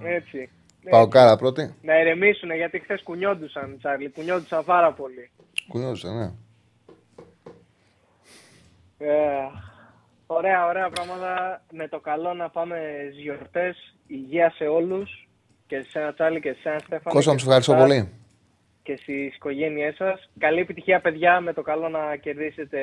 Έτσι. 0.04 0.50
Πάω 0.90 1.08
κάρα 1.08 1.36
πρώτη. 1.36 1.76
Να 1.82 2.00
ηρεμήσουν 2.00 2.52
γιατί 2.52 2.80
χθες 2.80 3.04
κουνιόντουσαν, 3.04 3.78
Τσάρλι. 3.78 4.10
Κουνιόντουσαν 4.10 4.66
πάρα 4.66 4.92
πολύ. 4.94 5.30
Κουνιόζησε, 5.68 6.10
ναι. 6.10 6.32
Ε, 8.98 9.14
ωραία, 10.28 10.66
ωραία 10.66 10.90
πράγματα. 10.90 11.62
Με 11.72 11.88
το 11.88 12.00
καλό 12.00 12.34
να 12.34 12.50
πάμε 12.50 12.78
στις 13.10 13.22
γιορτές. 13.22 13.96
Υγεία 14.08 14.54
σε 14.56 14.64
όλους. 14.64 15.28
Και 15.68 15.86
σε 15.90 16.00
ένα 16.00 16.14
Τσάρλι 16.14 16.40
και 16.40 16.56
σε 16.62 16.70
ένα 16.70 16.80
Στέφανο. 16.80 17.16
Κώστα, 17.16 17.32
μου 17.32 17.38
και 17.38 17.44
σου 17.44 17.50
ευχαριστώ 17.50 17.72
σε 17.72 17.78
εσάς 17.78 17.90
πολύ. 17.90 18.25
Και 18.86 18.98
στις 19.02 19.36
οικογένειές 19.36 19.95
σας. 19.95 20.30
Καλή 20.38 20.60
επιτυχία, 20.60 21.02
παιδιά. 21.02 21.40
Με 21.40 21.53
το 21.53 21.62
καλό 21.62 21.90
να 21.90 22.16
κερδίσετε 22.22 22.78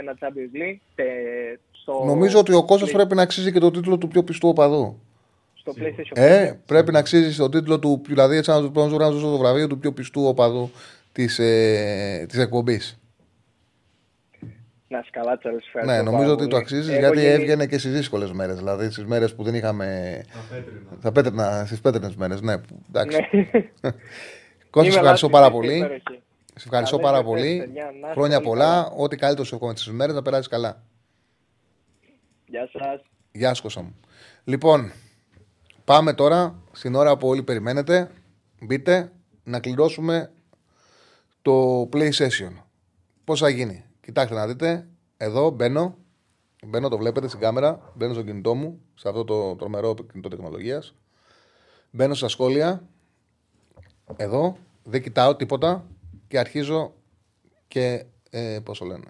ένα 0.00 0.16
Champions 0.20 0.56
League. 0.62 0.78
τε- 0.94 1.58
στο, 1.72 2.02
Νομίζω 2.04 2.38
ότι 2.38 2.52
ο 2.54 2.64
Κώστας 2.64 2.90
πρέπει 2.90 3.14
να 3.14 3.22
αξίζει 3.22 3.52
και 3.52 3.58
το 3.58 3.70
τίτλο 3.70 3.98
του 3.98 4.08
πιο 4.08 4.22
πιστού 4.24 4.48
οπαδού. 4.48 5.00
στο 5.54 5.72
PlayStation 5.78 6.18
5. 6.18 6.22
Ε, 6.22 6.58
πρέπει 6.66 6.92
να 6.92 6.98
αξίζει 6.98 7.36
το 7.36 7.48
τίτλο 7.48 7.78
του, 7.78 8.02
δηλαδή 8.06 8.36
έτσι 8.36 8.50
να 8.50 8.60
του 8.60 8.70
πρέπει 8.72 8.90
να 8.96 9.10
δώσω 9.10 9.30
το 9.30 9.38
βραβείο 9.38 9.66
του 9.66 9.78
πιο 9.78 9.92
πιστού 9.92 10.24
οπαδού 10.26 10.70
της 11.12 11.38
ε, 11.38 12.26
της 12.28 12.38
εκπομπής. 12.38 12.98
Να 14.88 14.98
είσαι 14.98 15.08
καλά, 15.12 15.38
Τσάρλι. 15.38 15.60
σου 15.62 15.70
Ναι, 15.74 15.80
ευχαριστώ 15.80 16.10
νομίζω 16.10 16.22
πάρα 16.30 16.32
ότι 16.32 16.42
το 16.42 16.48
πολύ. 16.48 16.62
αξίζεις 16.62 16.88
Έχω 16.88 16.98
γιατί 17.00 17.20
γίνει- 17.20 17.32
έβγαινε 17.32 17.66
και 17.66 17.78
στις 17.78 17.92
δύσκολες 17.92 18.32
μέρες. 18.32 18.56
Δηλαδή 18.56 18.90
στις 18.90 19.04
μέρες 19.04 19.34
που 19.34 19.42
δεν 19.42 19.54
είχαμε. 19.54 20.20
Τα 20.32 20.54
πέτρινα. 20.54 20.80
Στα 21.00 21.12
πέτρινα, 21.12 21.64
στις 21.66 21.80
πέτρινες 21.80 22.14
μέρες, 22.16 22.40
ναι. 22.40 22.58
που- 22.58 22.80
Εντάξει. 22.88 23.18
Ναι. 24.74 24.82
Κώστα, 24.82 24.92
σε 24.92 24.98
Είμαι 24.98 24.98
ευχαριστώ 24.98 25.28
λάθος, 25.28 25.30
πάρα 25.30 25.46
είστε 25.46 25.58
πολύ. 25.58 25.76
υπέροχοι. 25.76 26.22
Σε 26.56 26.64
ευχαριστώ 26.64 26.96
Καλές 26.96 27.10
πάρα 27.12 27.22
γιορτές, 27.22 27.44
πολύ. 27.44 27.58
παιδιά. 27.58 27.84
Να 27.84 27.90
είστε 27.90 28.12
Χρόνια 28.12 28.36
όλοι 28.36 28.46
πολλά. 28.46 28.64
καλά. 28.64 28.92
Ό,τι 28.96 29.16
καλύτερο 29.16 29.44
σου 29.44 29.54
εύχομαι 29.54 29.74
τι 29.74 29.90
μέρε 29.90 30.12
να 30.12 30.22
περάσεις 30.22 30.48
καλά. 30.48 30.82
Γεια 32.46 32.68
σας. 32.72 33.00
Γεια 33.32 33.54
σου, 33.54 33.62
Κώστα 33.62 33.82
μου. 33.82 33.94
Λοιπόν, 34.44 34.92
πάμε 35.84 36.12
τώρα 36.12 36.62
στην 36.72 36.94
ώρα 36.94 37.16
που 37.16 37.28
όλοι 37.28 37.42
περιμένετε. 37.42 38.10
Μπείτε 38.60 39.12
να 39.44 39.60
κληρώσουμε 39.60 40.32
το 41.42 41.82
Play 41.92 42.10
Session. 42.12 42.52
Πώς 43.24 43.40
θα 43.40 43.48
γίνει; 43.48 43.84
Κοιτάξτε 44.00 44.34
να 44.34 44.46
δείτε. 44.46 44.86
Εδώ 45.16 45.50
μπαίνω. 45.50 45.96
Μπαίνω, 46.66 46.88
το 46.88 46.98
βλέπετε 46.98 47.28
στην 47.28 47.40
κάμερα. 47.40 47.92
Μπαίνω 47.94 48.12
στο 48.12 48.22
κινητό 48.22 48.54
μου, 48.54 48.80
σε 48.94 49.08
αυτό 49.08 49.24
το 49.24 49.56
τρομερό 49.56 49.94
κινητό 49.94 50.28
τεχνολογίας. 50.28 50.94
Μπαίνω 51.90 52.14
στα 52.14 52.28
σχόλια. 52.28 52.88
Εδώ. 54.16 54.56
Δεν 54.82 55.02
κοιτάω 55.02 55.36
τίποτα. 55.36 55.86
Και 56.28 56.38
αρχίζω 56.38 56.94
και. 57.68 58.04
Ε, 58.30 58.60
πώς 58.64 58.78
το 58.78 58.84
λένε. 58.84 59.06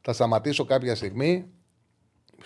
Θα 0.00 0.12
σταματήσω 0.12 0.64
κάποια 0.64 0.94
στιγμή 0.94 1.50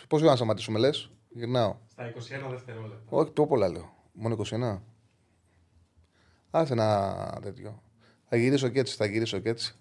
Πόσο 0.08 0.24
να 0.24 0.36
σταματήσουμε, 0.36 0.78
λες; 0.78 1.10
Γυρνάω. 1.28 1.76
Στα 1.90 2.12
21 2.46 2.50
δευτερόλεπτα. 2.50 3.16
Όχι, 3.16 3.30
πιο 3.30 3.46
πολλά 3.46 3.68
λέω. 3.68 3.94
Μόνο 4.12 4.36
29. 4.50 4.78
Άσε 6.50 6.72
ένα 6.72 7.38
τέτοιο. 7.42 7.82
Θα 8.28 8.36
γυρίσω 8.36 8.68
και 8.68 8.80
έτσι, 8.80 8.96
θα 8.96 9.06
γυρίσω 9.06 9.38
και 9.38 9.48
έτσι. 9.48 9.74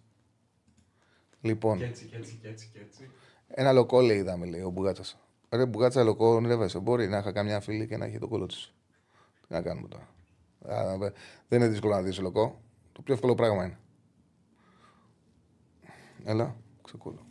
Λοιπόν, 1.42 1.78
Και 1.78 1.86
έτσι, 1.86 2.06
και 2.06 2.16
έτσι, 2.18 2.40
και 2.42 2.48
έτσι, 2.48 2.70
και 2.74 2.80
έτσι. 2.80 3.10
ένα 3.48 3.72
λοκό 3.72 4.02
λέει 4.02 4.18
είδαμε, 4.18 4.46
λέει 4.46 4.62
ο 4.62 4.70
Μπουγάτσας. 4.70 5.18
Ρε 5.50 5.66
Μπουγάτσα, 5.66 6.04
λοκό 6.04 6.28
ονειρεύεσαι. 6.28 6.80
Μπορεί 6.80 7.08
να 7.08 7.18
είχα 7.18 7.32
καμιά 7.32 7.60
φίλη 7.60 7.88
και 7.88 7.98
να 7.98 8.06
έχει 8.06 8.20
το 8.20 8.28
κόλλο 8.28 8.46
της. 8.46 8.74
Τι 9.48 9.54
να 9.54 9.62
κάνουμε 9.62 9.88
τώρα. 9.88 10.08
Α, 10.68 10.98
δε- 10.98 11.12
Δεν 11.48 11.60
είναι 11.62 11.68
δύσκολο 11.68 11.94
να 11.94 12.02
δεις 12.02 12.20
λοκό. 12.20 12.62
Το 12.92 13.02
πιο 13.02 13.14
εύκολο 13.14 13.36
πράγμα 13.36 13.66
είναι. 13.66 13.80
Έλα, 16.24 16.56
ξεκούλω. 16.84 17.26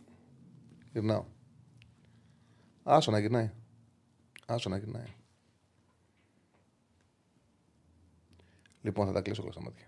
Γυρνάω. 0.91 1.25
Άσο 2.83 3.11
να 3.11 3.19
γυρνάει. 3.19 3.51
Άσο 4.45 4.69
να 4.69 4.77
γυρνάει. 4.77 5.13
Λοιπόν, 8.81 9.05
θα 9.05 9.11
τα 9.13 9.21
κλείσω 9.21 9.41
όλα 9.41 9.51
στα 9.51 9.61
μάτια. 9.61 9.85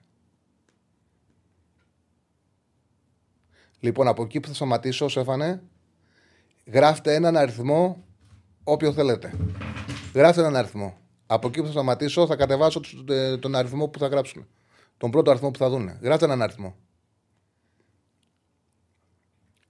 Λοιπόν, 3.80 4.08
από 4.08 4.24
εκεί 4.24 4.40
που 4.40 4.48
θα 4.48 4.54
σταματήσω, 4.54 5.08
Σέφανε, 5.08 5.64
γράφτε 6.66 7.14
έναν 7.16 7.38
αριθμό 7.38 8.04
όποιο 8.64 8.94
θέλετε. 8.94 9.34
Γράφτε 10.14 10.42
έναν 10.42 10.56
αριθμό. 10.56 11.01
Από 11.34 11.48
εκεί 11.48 11.60
που 11.60 11.66
θα 11.66 11.72
σταματήσω, 11.72 12.28
θα 12.28 12.36
κατεβάσω 12.36 12.80
τους- 12.80 13.04
ε, 13.10 13.38
τον 13.38 13.56
αριθμό 13.56 13.88
που 13.88 14.00
θα 14.00 14.08
γράψουν. 14.08 14.48
Τον 14.98 15.12
πρώτο 15.12 15.30
αριθμό 15.32 15.52
που 15.52 15.58
θα 15.58 15.70
δούνε. 15.70 16.00
Γράφτε 16.02 16.26
έναν 16.26 16.42
αριθμό. 16.42 16.76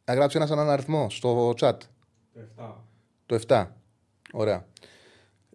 Να 0.05 0.13
γράψει 0.13 0.37
ένας 0.37 0.51
έναν 0.51 0.69
αριθμό 0.69 1.09
στο 1.09 1.49
chat. 1.59 1.77
Το 2.33 2.39
7. 2.39 2.85
Το 3.25 3.35
7. 3.35 3.75
Ωραία. 4.33 4.65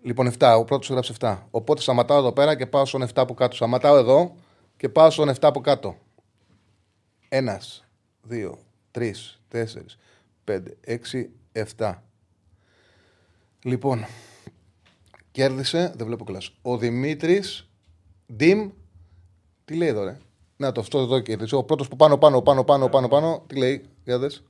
Λοιπόν, 0.02 0.26
7. 0.26 0.56
Ο 0.58 0.64
πρώτος 0.64 0.88
έγραψε 0.90 1.12
7. 1.12 1.46
Οπότε 1.50 1.80
σταματάω 1.80 2.18
εδώ 2.18 2.32
πέρα 2.32 2.56
και 2.56 2.66
πάω 2.66 2.84
στον 2.84 3.02
7 3.02 3.22
από 3.22 3.34
κάτω. 3.34 3.56
Σταματάω 3.56 3.96
εδώ 3.96 4.36
και 4.76 4.88
πάω 4.88 5.10
στον 5.10 5.28
7 5.28 5.48
από 5.48 5.60
κάτω. 5.60 5.96
Ένας, 7.28 7.84
δύο, 8.22 8.58
τρεις, 8.90 9.40
τέσσερις, 9.48 9.98
πέντε, 10.44 10.76
έξι, 10.80 11.30
7. 11.52 12.02
Λοιπόν, 13.62 14.04
κέρδισε, 15.36 15.92
δεν 15.96 16.06
βλέπω 16.06 16.24
κλάσο. 16.24 16.52
Ο 16.62 16.78
Δημήτρης 16.78 17.68
Ντιμ. 18.36 18.70
Τι 19.64 19.74
λέει 19.74 19.88
εδώ, 19.88 20.04
ρε; 20.04 20.18
Να 20.56 20.72
το 20.72 20.80
αυτό 20.80 20.98
εδώ 20.98 21.20
κέρδισε. 21.20 21.56
Ο 21.56 21.64
πρώτος 21.64 21.88
που 21.88 21.96
πάνω, 21.96 22.18
πάνω, 22.18 22.42
πάνω, 22.42 22.64
πάνω, 22.64 22.88
πάνω, 22.88 23.08
πάνω. 23.08 23.44
Τι 23.46 23.56
λέει, 23.56 23.84
για 24.04 24.18
δες. 24.18 24.42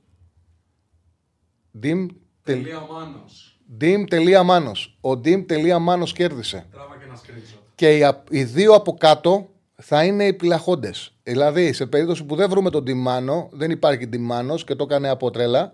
Dim. 1.83 2.07
Τελεία 2.43 2.79
Μάνος. 2.79 3.59
Dim.Manos. 3.81 5.09
Ο 5.09 5.11
Dim.Manos 5.11 6.09
κέρδισε. 6.13 6.65
Τράβα 6.71 6.97
και 6.97 7.03
ένα 7.03 7.15
screenshot. 7.15 7.61
Και 7.75 7.97
οι, 7.97 8.03
α- 8.03 8.23
οι 8.29 8.43
δύο 8.43 8.73
από 8.73 8.93
κάτω 8.93 9.49
θα 9.75 10.03
είναι 10.03 10.25
οι 10.25 10.33
πυλαχόντες. 10.33 11.13
Δηλαδή, 11.23 11.73
σε 11.73 11.85
περίπτωση 11.85 12.23
που 12.23 12.35
δεν 12.35 12.49
βρούμε 12.49 12.69
τον 12.69 12.85
Τιμάνο, 12.85 13.49
δεν 13.51 13.71
υπάρχει 13.71 14.07
Τιμάνο 14.07 14.55
και 14.55 14.75
το 14.75 14.83
έκανε 14.83 15.09
από 15.09 15.31
τρέλα 15.31 15.71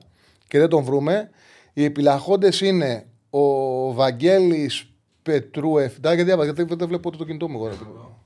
και 0.48 0.60
δεν 0.60 0.70
τον 0.70 0.84
βρούμε, 0.84 1.30
οι 1.74 1.84
επιλαχόντε 1.84 2.50
είναι 2.62 3.06
ο 3.30 3.94
Βαγγέλης 3.94 4.93
Πετρού 5.24 5.72
7. 5.72 6.00
Γιατί, 6.02 6.24
διάβαζα, 6.24 6.54
γιατί 6.54 6.76
δεν 6.76 6.88
βλέπω 6.88 7.08
ούτε 7.08 7.18
το 7.18 7.26
κινητό 7.26 7.50
μου. 7.50 7.66
Εγώ, 7.66 8.20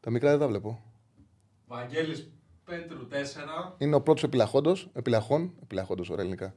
τα 0.00 0.10
μικρά 0.10 0.30
δεν 0.30 0.38
τα 0.38 0.48
βλέπω. 0.48 0.82
Βαγγέλης 1.66 2.30
Πέτρου 2.64 3.06
4. 3.08 3.74
Είναι 3.78 3.94
ο 3.94 4.00
πρώτος 4.00 4.22
επιλαχόντος. 4.22 4.90
Επιλαχών. 4.92 5.52
Επιλαχόντος, 5.62 6.10
ωραία 6.10 6.24
ελληνικά. 6.24 6.54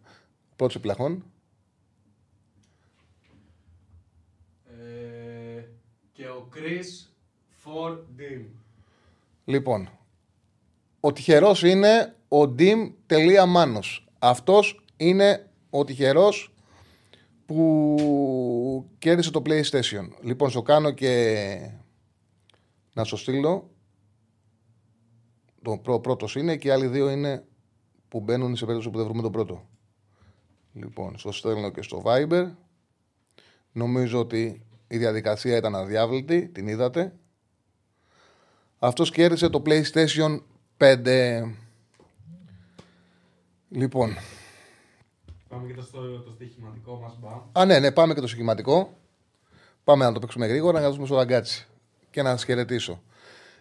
Πρώτος 0.56 0.76
επιλαχών. 0.76 1.24
Ε, 4.66 5.64
και 6.12 6.28
ο 6.28 6.50
Chris 6.54 7.10
4 7.64 8.06
Dim. 8.18 8.46
Λοιπόν, 9.46 9.90
ο 11.00 11.14
τυχερός 11.14 11.64
είναι 11.64 12.16
ο 12.28 12.42
Dim.Manos. 12.42 14.00
Αυτός 14.20 14.86
είναι 14.98 15.50
ο 15.70 15.84
τυχερός 15.84 16.55
που 17.46 18.90
κέρδισε 18.98 19.32
το 19.32 19.42
PlayStation. 19.46 20.08
Λοιπόν, 20.22 20.50
σου 20.50 20.62
κάνω 20.62 20.92
και 20.92 21.70
να 22.94 23.04
σου 23.04 23.18
στείλω. 23.18 23.70
Το 25.62 25.78
πρω- 25.78 26.02
πρώτος 26.02 26.36
είναι 26.36 26.58
και 26.58 26.68
οι 26.68 26.72
άλλοι 26.72 26.88
δύο 26.88 27.10
είναι 27.10 27.46
που 28.08 28.20
μπαίνουν 28.20 28.56
σε 28.56 28.66
περίπτωση 28.66 28.90
που 28.92 28.98
δεν 28.98 29.06
βρούμε 29.08 29.22
τον 29.22 29.32
πρώτο. 29.32 29.68
Λοιπόν, 30.74 31.18
σου 31.18 31.32
στέλνω 31.32 31.70
και 31.70 31.82
στο 31.82 32.02
Viber. 32.06 32.52
Νομίζω 33.72 34.20
ότι 34.20 34.62
η 34.88 34.98
διαδικασία 34.98 35.58
ήταν 35.58 35.76
αδιάβλητη, 35.76 36.48
την 36.48 36.68
είδατε. 36.68 37.16
Αυτός 38.80 39.12
κέρδισε 39.12 39.50
το 39.50 39.62
PlayStation 39.66 40.42
5. 40.78 41.56
Λοιπόν, 43.70 44.16
Πάμε 45.50 45.74
και 45.74 45.82
στο 45.82 46.20
το 46.20 46.32
στοιχηματικό 46.32 47.00
μας 47.04 47.18
μπαμ. 47.20 47.40
Α, 47.52 47.66
ναι, 47.66 47.80
ναι, 47.80 47.92
πάμε 47.92 48.14
και 48.14 48.22
το 48.22 48.28
σχηματικό. 48.28 48.98
Πάμε 49.84 50.06
να 50.06 50.12
το 50.12 50.20
παίξουμε 50.20 50.46
γρήγορα, 50.46 50.80
να 50.80 50.92
δούμε 50.92 51.06
στο 51.06 51.16
ραγκάτσι. 51.16 51.68
Και 52.12 52.22
να 52.22 52.30
σας 52.30 52.46
χαιρετήσω. 52.46 53.02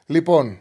Λοιπόν, 0.06 0.59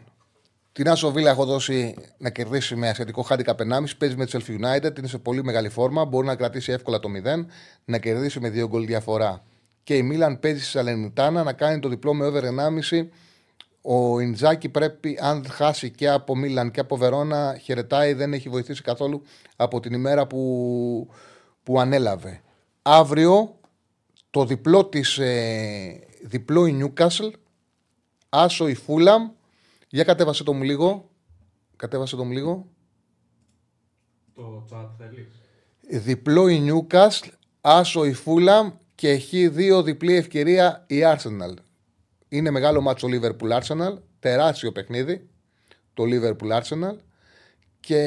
την 0.72 0.88
Άσο 0.88 1.12
Βίλα 1.12 1.30
έχω 1.30 1.44
δώσει 1.44 1.94
να 2.18 2.30
κερδίσει 2.30 2.76
με 2.76 2.88
ασιατικό 2.88 3.26
handicap 3.28 3.56
1,5. 3.56 3.96
Παίζει 3.98 4.16
με 4.16 4.26
τη 4.26 4.38
Self 4.38 4.50
United, 4.50 4.98
είναι 4.98 5.08
σε 5.08 5.18
πολύ 5.18 5.44
μεγάλη 5.44 5.68
φόρμα. 5.68 6.04
Μπορεί 6.04 6.26
να 6.26 6.36
κρατήσει 6.36 6.72
εύκολα 6.72 6.98
το 6.98 7.08
0, 7.24 7.46
να 7.84 7.98
κερδίσει 7.98 8.40
με 8.40 8.48
δύο 8.48 8.68
γκολ 8.68 8.86
διαφορά. 8.86 9.42
Και 9.82 9.96
η 9.96 10.02
Μίλαν 10.02 10.40
παίζει 10.40 10.60
στη 10.60 10.68
Σαλενιτάνα 10.68 11.42
να 11.42 11.52
κάνει 11.52 11.80
το 11.80 11.88
διπλό 11.88 12.14
με 12.14 12.26
over 12.26 12.42
1,5. 12.44 13.08
Ο 13.86 14.20
Ιντζάκη 14.20 14.68
πρέπει, 14.68 15.18
αν 15.20 15.46
χάσει 15.46 15.90
και 15.90 16.08
από 16.08 16.36
Μίλαν 16.36 16.70
και 16.70 16.80
από 16.80 16.96
Βερόνα, 16.96 17.58
χαιρετάει, 17.62 18.12
δεν 18.12 18.32
έχει 18.32 18.48
βοηθήσει 18.48 18.82
καθόλου 18.82 19.22
από 19.56 19.80
την 19.80 19.92
ημέρα 19.92 20.26
που, 20.26 21.08
που 21.62 21.80
ανέλαβε. 21.80 22.40
Αύριο 22.82 23.58
το 24.30 24.44
διπλό 24.44 24.84
της 24.84 25.18
ε, 25.18 26.00
διπλό 26.22 26.66
η 26.66 26.72
Νιούκασλ, 26.72 27.26
άσο 28.28 28.68
η 28.68 28.74
Φούλαμ. 28.74 29.30
Για 29.88 30.04
κατέβασε 30.04 30.44
το 30.44 30.52
μου 30.52 30.62
λίγο. 30.62 31.10
Κατέβασε 31.76 32.16
το 32.16 32.24
μου 32.24 32.32
λίγο. 32.32 32.66
Το 34.34 34.66
chat 34.70 34.88
θέλεις; 34.98 35.28
Διπλό 36.04 36.48
η 36.48 36.58
Νιούκασλ, 36.58 37.28
άσο 37.60 38.04
η 38.04 38.12
Φούλαμ 38.12 38.72
και 38.94 39.08
έχει 39.08 39.48
δύο 39.48 39.82
διπλή 39.82 40.14
ευκαιρία 40.14 40.84
η 40.86 41.00
Arsenal. 41.02 41.54
Είναι 42.36 42.50
μεγάλο 42.50 42.80
μάτσο 42.80 43.08
Liverpool 43.10 43.60
Arsenal, 43.60 43.98
τεράστιο 44.18 44.72
παιχνίδι 44.72 45.28
το 45.94 46.02
Liverpool 46.06 46.60
Arsenal. 46.60 46.96
Και 47.80 48.00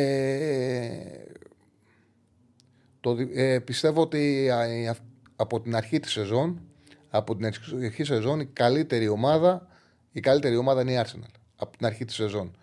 το, 3.00 3.14
δι- 3.14 3.38
ε, 3.38 3.60
πιστεύω 3.60 4.02
ότι 4.02 4.50
α, 4.50 4.80
η 4.82 4.88
αυ- 4.88 5.02
από 5.36 5.62
την 5.62 5.76
αρχή 5.76 6.00
της 6.00 6.12
σεζόν 6.12 6.62
από 7.10 7.36
την 7.36 7.46
αρχή 7.46 8.04
σεζόν 8.04 8.40
η 8.40 8.46
καλύτερη 8.46 9.08
ομάδα 9.08 9.68
η 10.12 10.20
καλύτερη 10.20 10.56
ομάδα 10.56 10.82
είναι 10.82 10.92
η 10.92 11.02
Arsenal 11.06 11.32
από 11.56 11.78
την 11.78 11.86
αρχή 11.86 12.06
της 12.06 12.16
σεζόν. 12.16 12.58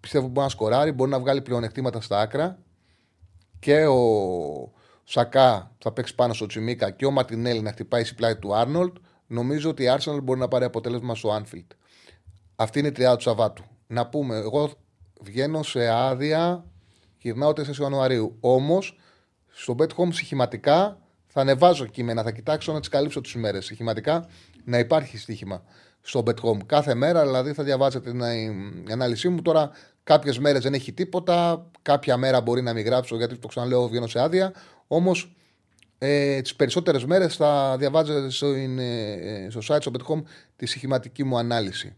Πιστεύω 0.00 0.26
μπορεί 0.26 0.40
να 0.40 0.48
σκοράρει, 0.48 0.92
μπορεί 0.92 1.10
να 1.10 1.20
βγάλει 1.20 1.42
πλεονεκτήματα 1.42 2.00
στα 2.00 2.20
άκρα. 2.20 2.58
Και 3.58 3.86
ο 3.86 3.98
Σακά 5.04 5.74
θα 5.78 5.92
παίξει 5.92 6.14
πάνω 6.14 6.32
στο 6.32 6.46
Τσιμίκα 6.46 6.90
και 6.90 7.06
ο 7.06 7.10
Μαρτινέλη 7.10 7.60
να 7.60 7.70
χτυπάει 7.70 8.04
στη 8.04 8.14
πλάτη 8.14 8.40
του 8.40 8.54
Άρνολτ, 8.54 8.96
νομίζω 9.30 9.70
ότι 9.70 9.82
η 9.82 9.86
Arsenal 9.98 10.22
μπορεί 10.22 10.40
να 10.40 10.48
πάρει 10.48 10.64
αποτέλεσμα 10.64 11.14
στο 11.14 11.42
Anfield. 11.42 11.66
Αυτή 12.56 12.78
είναι 12.78 12.88
η 12.88 12.92
τριάδα 12.92 13.16
του 13.16 13.22
Σαββάτου. 13.22 13.64
Να 13.86 14.06
πούμε, 14.06 14.36
εγώ 14.36 14.70
βγαίνω 15.20 15.62
σε 15.62 15.88
άδεια, 15.88 16.64
γυρνάω 17.18 17.50
4 17.50 17.76
Ιανουαρίου. 17.80 18.36
Όμως, 18.40 18.98
στο 19.50 19.74
Bet 19.78 19.88
Home 19.96 20.12
στοιχηματικά 20.12 20.98
θα 21.26 21.40
ανεβάζω 21.40 21.86
κείμενα, 21.86 22.22
θα 22.22 22.30
κοιτάξω 22.30 22.72
να 22.72 22.80
τις 22.80 22.88
καλύψω 22.88 23.20
τις 23.20 23.32
ημέρες. 23.32 23.64
Στοιχηματικά 23.64 24.26
να 24.64 24.78
υπάρχει 24.78 25.18
στοίχημα 25.18 25.62
στο 26.00 26.22
Bet 26.26 26.40
Home. 26.40 26.66
Κάθε 26.66 26.94
μέρα 26.94 27.22
δηλαδή 27.22 27.52
θα 27.52 27.62
διαβάζετε 27.62 28.10
την 28.10 28.20
η 28.86 28.92
ανάλυση 28.92 29.28
μου. 29.28 29.42
Τώρα 29.42 29.70
κάποιες 30.02 30.38
μέρες 30.38 30.62
δεν 30.62 30.74
έχει 30.74 30.92
τίποτα, 30.92 31.66
κάποια 31.82 32.16
μέρα 32.16 32.40
μπορεί 32.40 32.62
να 32.62 32.72
μην 32.72 32.84
γράψω 32.84 33.16
γιατί 33.16 33.38
το 33.38 33.48
ξαναλέω 33.48 33.88
βγαίνω 33.88 34.06
σε 34.06 34.20
άδεια. 34.20 34.52
Όμως 34.86 35.34
ε, 36.02 36.40
τις 36.40 36.56
περισσότερες 36.56 37.04
μέρες 37.04 37.36
θα 37.36 37.76
διαβάζετε 37.78 38.30
στο, 38.30 38.46
ε, 38.46 39.46
στο 39.50 39.60
site 39.66 39.80
στο 39.80 39.90
Bet 39.98 40.12
Home 40.12 40.22
τη 40.56 40.66
στοιχηματική 40.66 41.24
μου 41.24 41.38
ανάλυση. 41.38 41.94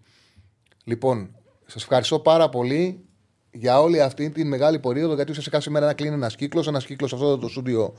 Λοιπόν, 0.85 1.35
σας 1.66 1.83
ευχαριστώ 1.83 2.19
πάρα 2.19 2.49
πολύ 2.49 3.05
για 3.51 3.81
όλη 3.81 4.01
αυτή 4.01 4.31
την 4.31 4.49
μεγάλη 4.49 4.79
περίοδο, 4.79 5.15
γιατί 5.15 5.31
ουσιαστικά 5.31 5.61
σήμερα 5.61 5.87
να 5.87 5.95
κλείνει 5.95 6.15
ένας 6.15 6.35
κύκλος. 6.35 6.66
Ένας 6.66 6.85
κύκλος 6.85 7.11
σε 7.11 7.16
αυτό 7.16 7.39
το 7.39 7.49
στούντιο 7.49 7.95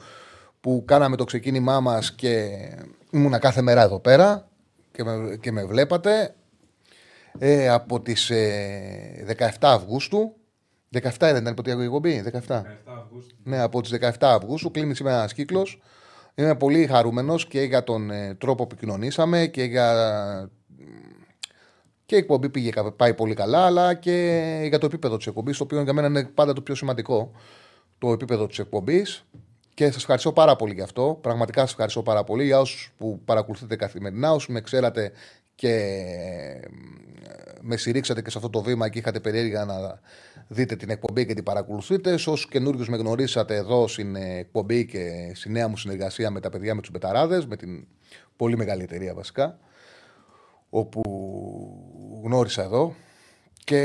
που 0.59 0.84
κάναμε 0.88 1.15
το 1.15 1.23
ξεκίνημά 1.23 1.80
μας 1.80 2.13
και 2.13 2.49
ήμουνα 3.11 3.39
κάθε 3.39 3.61
μέρα 3.61 3.81
εδώ 3.81 3.99
πέρα 3.99 4.47
και 4.91 5.03
με, 5.03 5.38
και 5.41 5.51
με 5.51 5.65
βλέπατε. 5.65 6.35
Ε, 7.39 7.69
από 7.69 8.01
τις 8.01 8.30
ε, 8.30 9.25
17 9.39 9.45
Αυγούστου. 9.59 10.35
17 10.93 10.99
δεν 11.19 11.35
ήταν 11.35 11.53
ποτέ 11.53 11.71
η 11.71 11.84
εκπομπή, 11.84 12.23
17. 12.25 12.31
17 12.31 12.61
Αυγούστου. 12.85 13.35
Ναι, 13.43 13.59
από 13.59 13.81
τις 13.81 13.97
17 14.01 14.09
Αυγούστου 14.19 14.71
κλείνει 14.71 14.95
σήμερα 14.95 15.17
ένας 15.17 15.34
κύκλος. 15.34 15.81
Είμαι 16.35 16.55
πολύ 16.55 16.88
χαρούμενος 16.88 17.47
και 17.47 17.61
για 17.61 17.84
τον 17.84 18.11
ε, 18.11 18.34
τρόπο 18.35 18.68
που 18.68 18.76
κοινωνήσαμε 18.76 19.45
και 19.47 19.64
για. 19.64 20.49
Και 22.05 22.15
η 22.15 22.18
εκπομπή 22.18 22.49
πήγε, 22.49 22.69
κα- 22.69 22.91
πάει 22.91 23.14
πολύ 23.14 23.34
καλά, 23.34 23.65
αλλά 23.65 23.93
και 23.93 24.65
για 24.68 24.77
το 24.77 24.85
επίπεδο 24.85 25.18
της 25.18 25.27
εκπομπής, 25.27 25.57
το 25.57 25.64
οποίο 25.64 25.81
για 25.81 25.93
μένα 25.93 26.07
είναι 26.07 26.23
πάντα 26.23 26.53
το 26.53 26.61
πιο 26.61 26.76
σημαντικό. 26.76 27.31
Το 27.97 28.11
επίπεδο 28.11 28.47
της 28.47 28.60
εκπομπής. 28.60 29.26
Και 29.73 29.85
σας 29.85 29.95
ευχαριστώ 29.95 30.31
πάρα 30.31 30.55
πολύ 30.55 30.73
γι' 30.73 30.81
αυτό. 30.81 31.18
Πραγματικά 31.22 31.61
σας 31.61 31.69
ευχαριστώ 31.72 32.01
πάρα 32.03 32.23
πολύ 32.23 32.45
για 32.45 32.60
όσους 32.60 32.93
που 32.97 33.22
παρακολουθείτε 33.26 33.76
καθημερινά, 33.76 34.31
όσους 34.31 34.47
με 34.49 34.61
ξέρατε 34.61 35.11
και 35.55 35.73
ε, 35.73 36.60
με 37.61 37.77
στηρίξατε 37.77 38.22
και 38.22 38.30
σε 38.30 38.38
αυτό 38.38 38.49
το 38.49 38.61
βήμα 38.61 38.89
και 38.89 38.99
είχατε 38.99 39.19
περίεργα 39.19 39.65
να 39.65 39.99
δείτε 40.47 40.75
την 40.75 40.89
εκπομπή 40.89 41.25
και 41.25 41.33
την 41.33 41.43
παρακολουθείτε. 41.43 42.17
Σε 42.17 42.29
όσους 42.29 42.47
καινούριους 42.47 42.89
με 42.89 42.97
γνωρίσατε 42.97 43.55
εδώ 43.55 43.87
στην 43.87 44.15
εκπομπή 44.15 44.85
και 44.85 45.31
στη 45.35 45.49
νέα 45.49 45.67
μου 45.67 45.77
συνεργασία 45.77 46.31
με 46.31 46.39
τα 46.39 46.49
παιδιά 46.49 46.75
με 46.75 46.81
τους 46.81 46.91
Μπεταράδε, 46.91 47.43
με 47.47 47.55
την 47.55 47.87
πολύ 48.35 48.57
μεγάλη 48.57 48.83
εταιρεία 48.83 49.13
βασικά, 49.13 49.59
όπου 50.69 51.01
γνώρισα 52.23 52.63
εδώ. 52.63 52.95
Και 53.63 53.79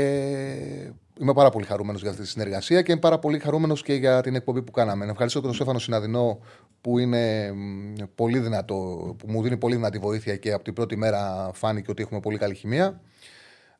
είμαι 1.19 1.33
πάρα 1.33 1.49
πολύ 1.49 1.65
χαρούμενος 1.65 2.01
για 2.01 2.09
αυτή 2.09 2.21
τη 2.21 2.27
συνεργασία 2.27 2.81
και 2.81 2.91
είμαι 2.91 3.01
πάρα 3.01 3.19
πολύ 3.19 3.39
χαρούμενος 3.39 3.83
και 3.83 3.93
για 3.93 4.21
την 4.21 4.35
εκπομπή 4.35 4.61
που 4.61 4.71
κάναμε. 4.71 5.05
Να 5.05 5.11
ευχαριστώ 5.11 5.39
και 5.39 5.45
τον 5.45 5.55
Στέφανο 5.55 5.79
Συναδεινό 5.79 6.39
που 6.81 6.99
είναι 6.99 7.51
μ, 7.51 7.93
πολύ 8.15 8.39
δυνατό, 8.39 8.75
που 9.17 9.31
μου 9.31 9.41
δίνει 9.41 9.57
πολύ 9.57 9.75
δυνατή 9.75 9.97
βοήθεια 9.97 10.35
και 10.35 10.51
από 10.51 10.63
την 10.63 10.73
πρώτη 10.73 10.95
μέρα 10.95 11.51
φάνηκε 11.53 11.91
ότι 11.91 12.01
έχουμε 12.01 12.19
πολύ 12.19 12.37
καλή 12.37 12.55
χημεία. 12.55 13.01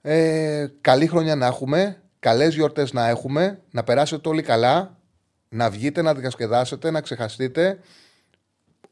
Ε, 0.02 0.68
καλή 0.82 1.08
χρονιά 1.08 1.36
να 1.36 1.46
έχουμε, 1.46 2.02
καλές 2.20 2.56
γιορτές 2.56 2.94
να 2.94 3.08
έχουμε, 3.08 3.62
να 3.72 3.84
περάσετε 3.84 4.30
όλοι 4.30 4.42
καλά, 4.42 4.98
να 5.50 5.70
βγείτε, 5.70 6.02
να 6.02 6.14
διασκεδάσετε, 6.14 6.92
να 6.92 7.02
ξεχαστείτε. 7.02 7.80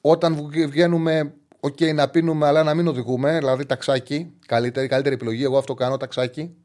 Όταν 0.02 0.36
βγ- 0.36 0.68
βγαίνουμε, 0.68 1.34
οκ, 1.60 1.82
να 1.82 2.10
πίνουμε, 2.10 2.48
αλλά 2.48 2.64
να 2.64 2.74
μην 2.74 2.88
οδηγούμε, 2.88 3.38
δηλαδή 3.38 3.66
ταξάκι, 3.66 4.34
καλύτερη, 4.45 4.88
καλύτερη 4.88 5.16
επιλογή. 5.16 5.44
Εγώ 5.44 5.58
αυτό 5.58 5.74
κάνω, 5.74 5.98
ταξάκι. 5.98 6.56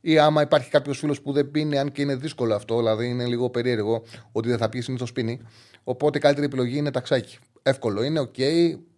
Ή 0.00 0.18
άμα 0.18 0.42
υπάρχει 0.42 0.70
κάποιος 0.70 0.98
φίλος 0.98 1.20
που 1.20 1.32
δεν 1.32 1.50
πίνει, 1.50 1.78
αν 1.78 1.92
και 1.92 2.02
είναι 2.02 2.14
δύσκολο 2.16 2.54
αυτό, 2.54 2.76
δηλαδή 2.76 3.08
είναι 3.08 3.26
λίγο 3.26 3.50
περίεργο 3.50 4.02
ότι 4.32 4.48
δεν 4.48 4.58
θα 4.58 4.68
πει 4.68 4.80
συνήθως 4.80 5.12
πίνει. 5.12 5.40
Οπότε 5.84 6.18
η 6.18 6.20
καλύτερη 6.20 6.46
επιλογή 6.46 6.76
είναι 6.76 6.90
ταξάκι. 6.90 7.38
Εύκολο 7.62 8.02
είναι, 8.02 8.20
οκ. 8.20 8.38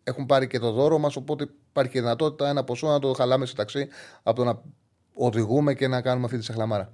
Έχουν 0.02 0.26
πάρει 0.26 0.46
και 0.46 0.58
το 0.58 0.70
δώρο 0.70 0.98
μας, 0.98 1.16
οπότε 1.16 1.46
υπάρχει 1.68 1.92
και 1.92 2.00
δυνατότητα 2.00 2.48
ένα 2.48 2.64
ποσό 2.64 2.88
να 2.88 2.98
το 2.98 3.12
χαλάμε 3.12 3.46
σε 3.46 3.54
ταξί 3.54 3.88
από 4.22 4.36
το 4.36 4.44
να 4.44 4.60
οδηγούμε 5.14 5.74
και 5.74 5.88
να 5.88 6.00
κάνουμε 6.00 6.24
αυτή 6.24 6.38
τη 6.38 6.44
σαχλαμάρα. 6.44 6.90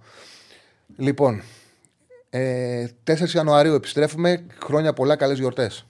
Λοιπόν, 0.96 1.42
Ε, 2.32 2.86
4 3.04 3.34
Ιανουαρίου 3.34 3.74
επιστρέφουμε. 3.74 4.46
Χρόνια 4.64 4.92
πολλά, 4.92 5.16
καλές 5.16 5.38
γιορτές. 5.38 5.86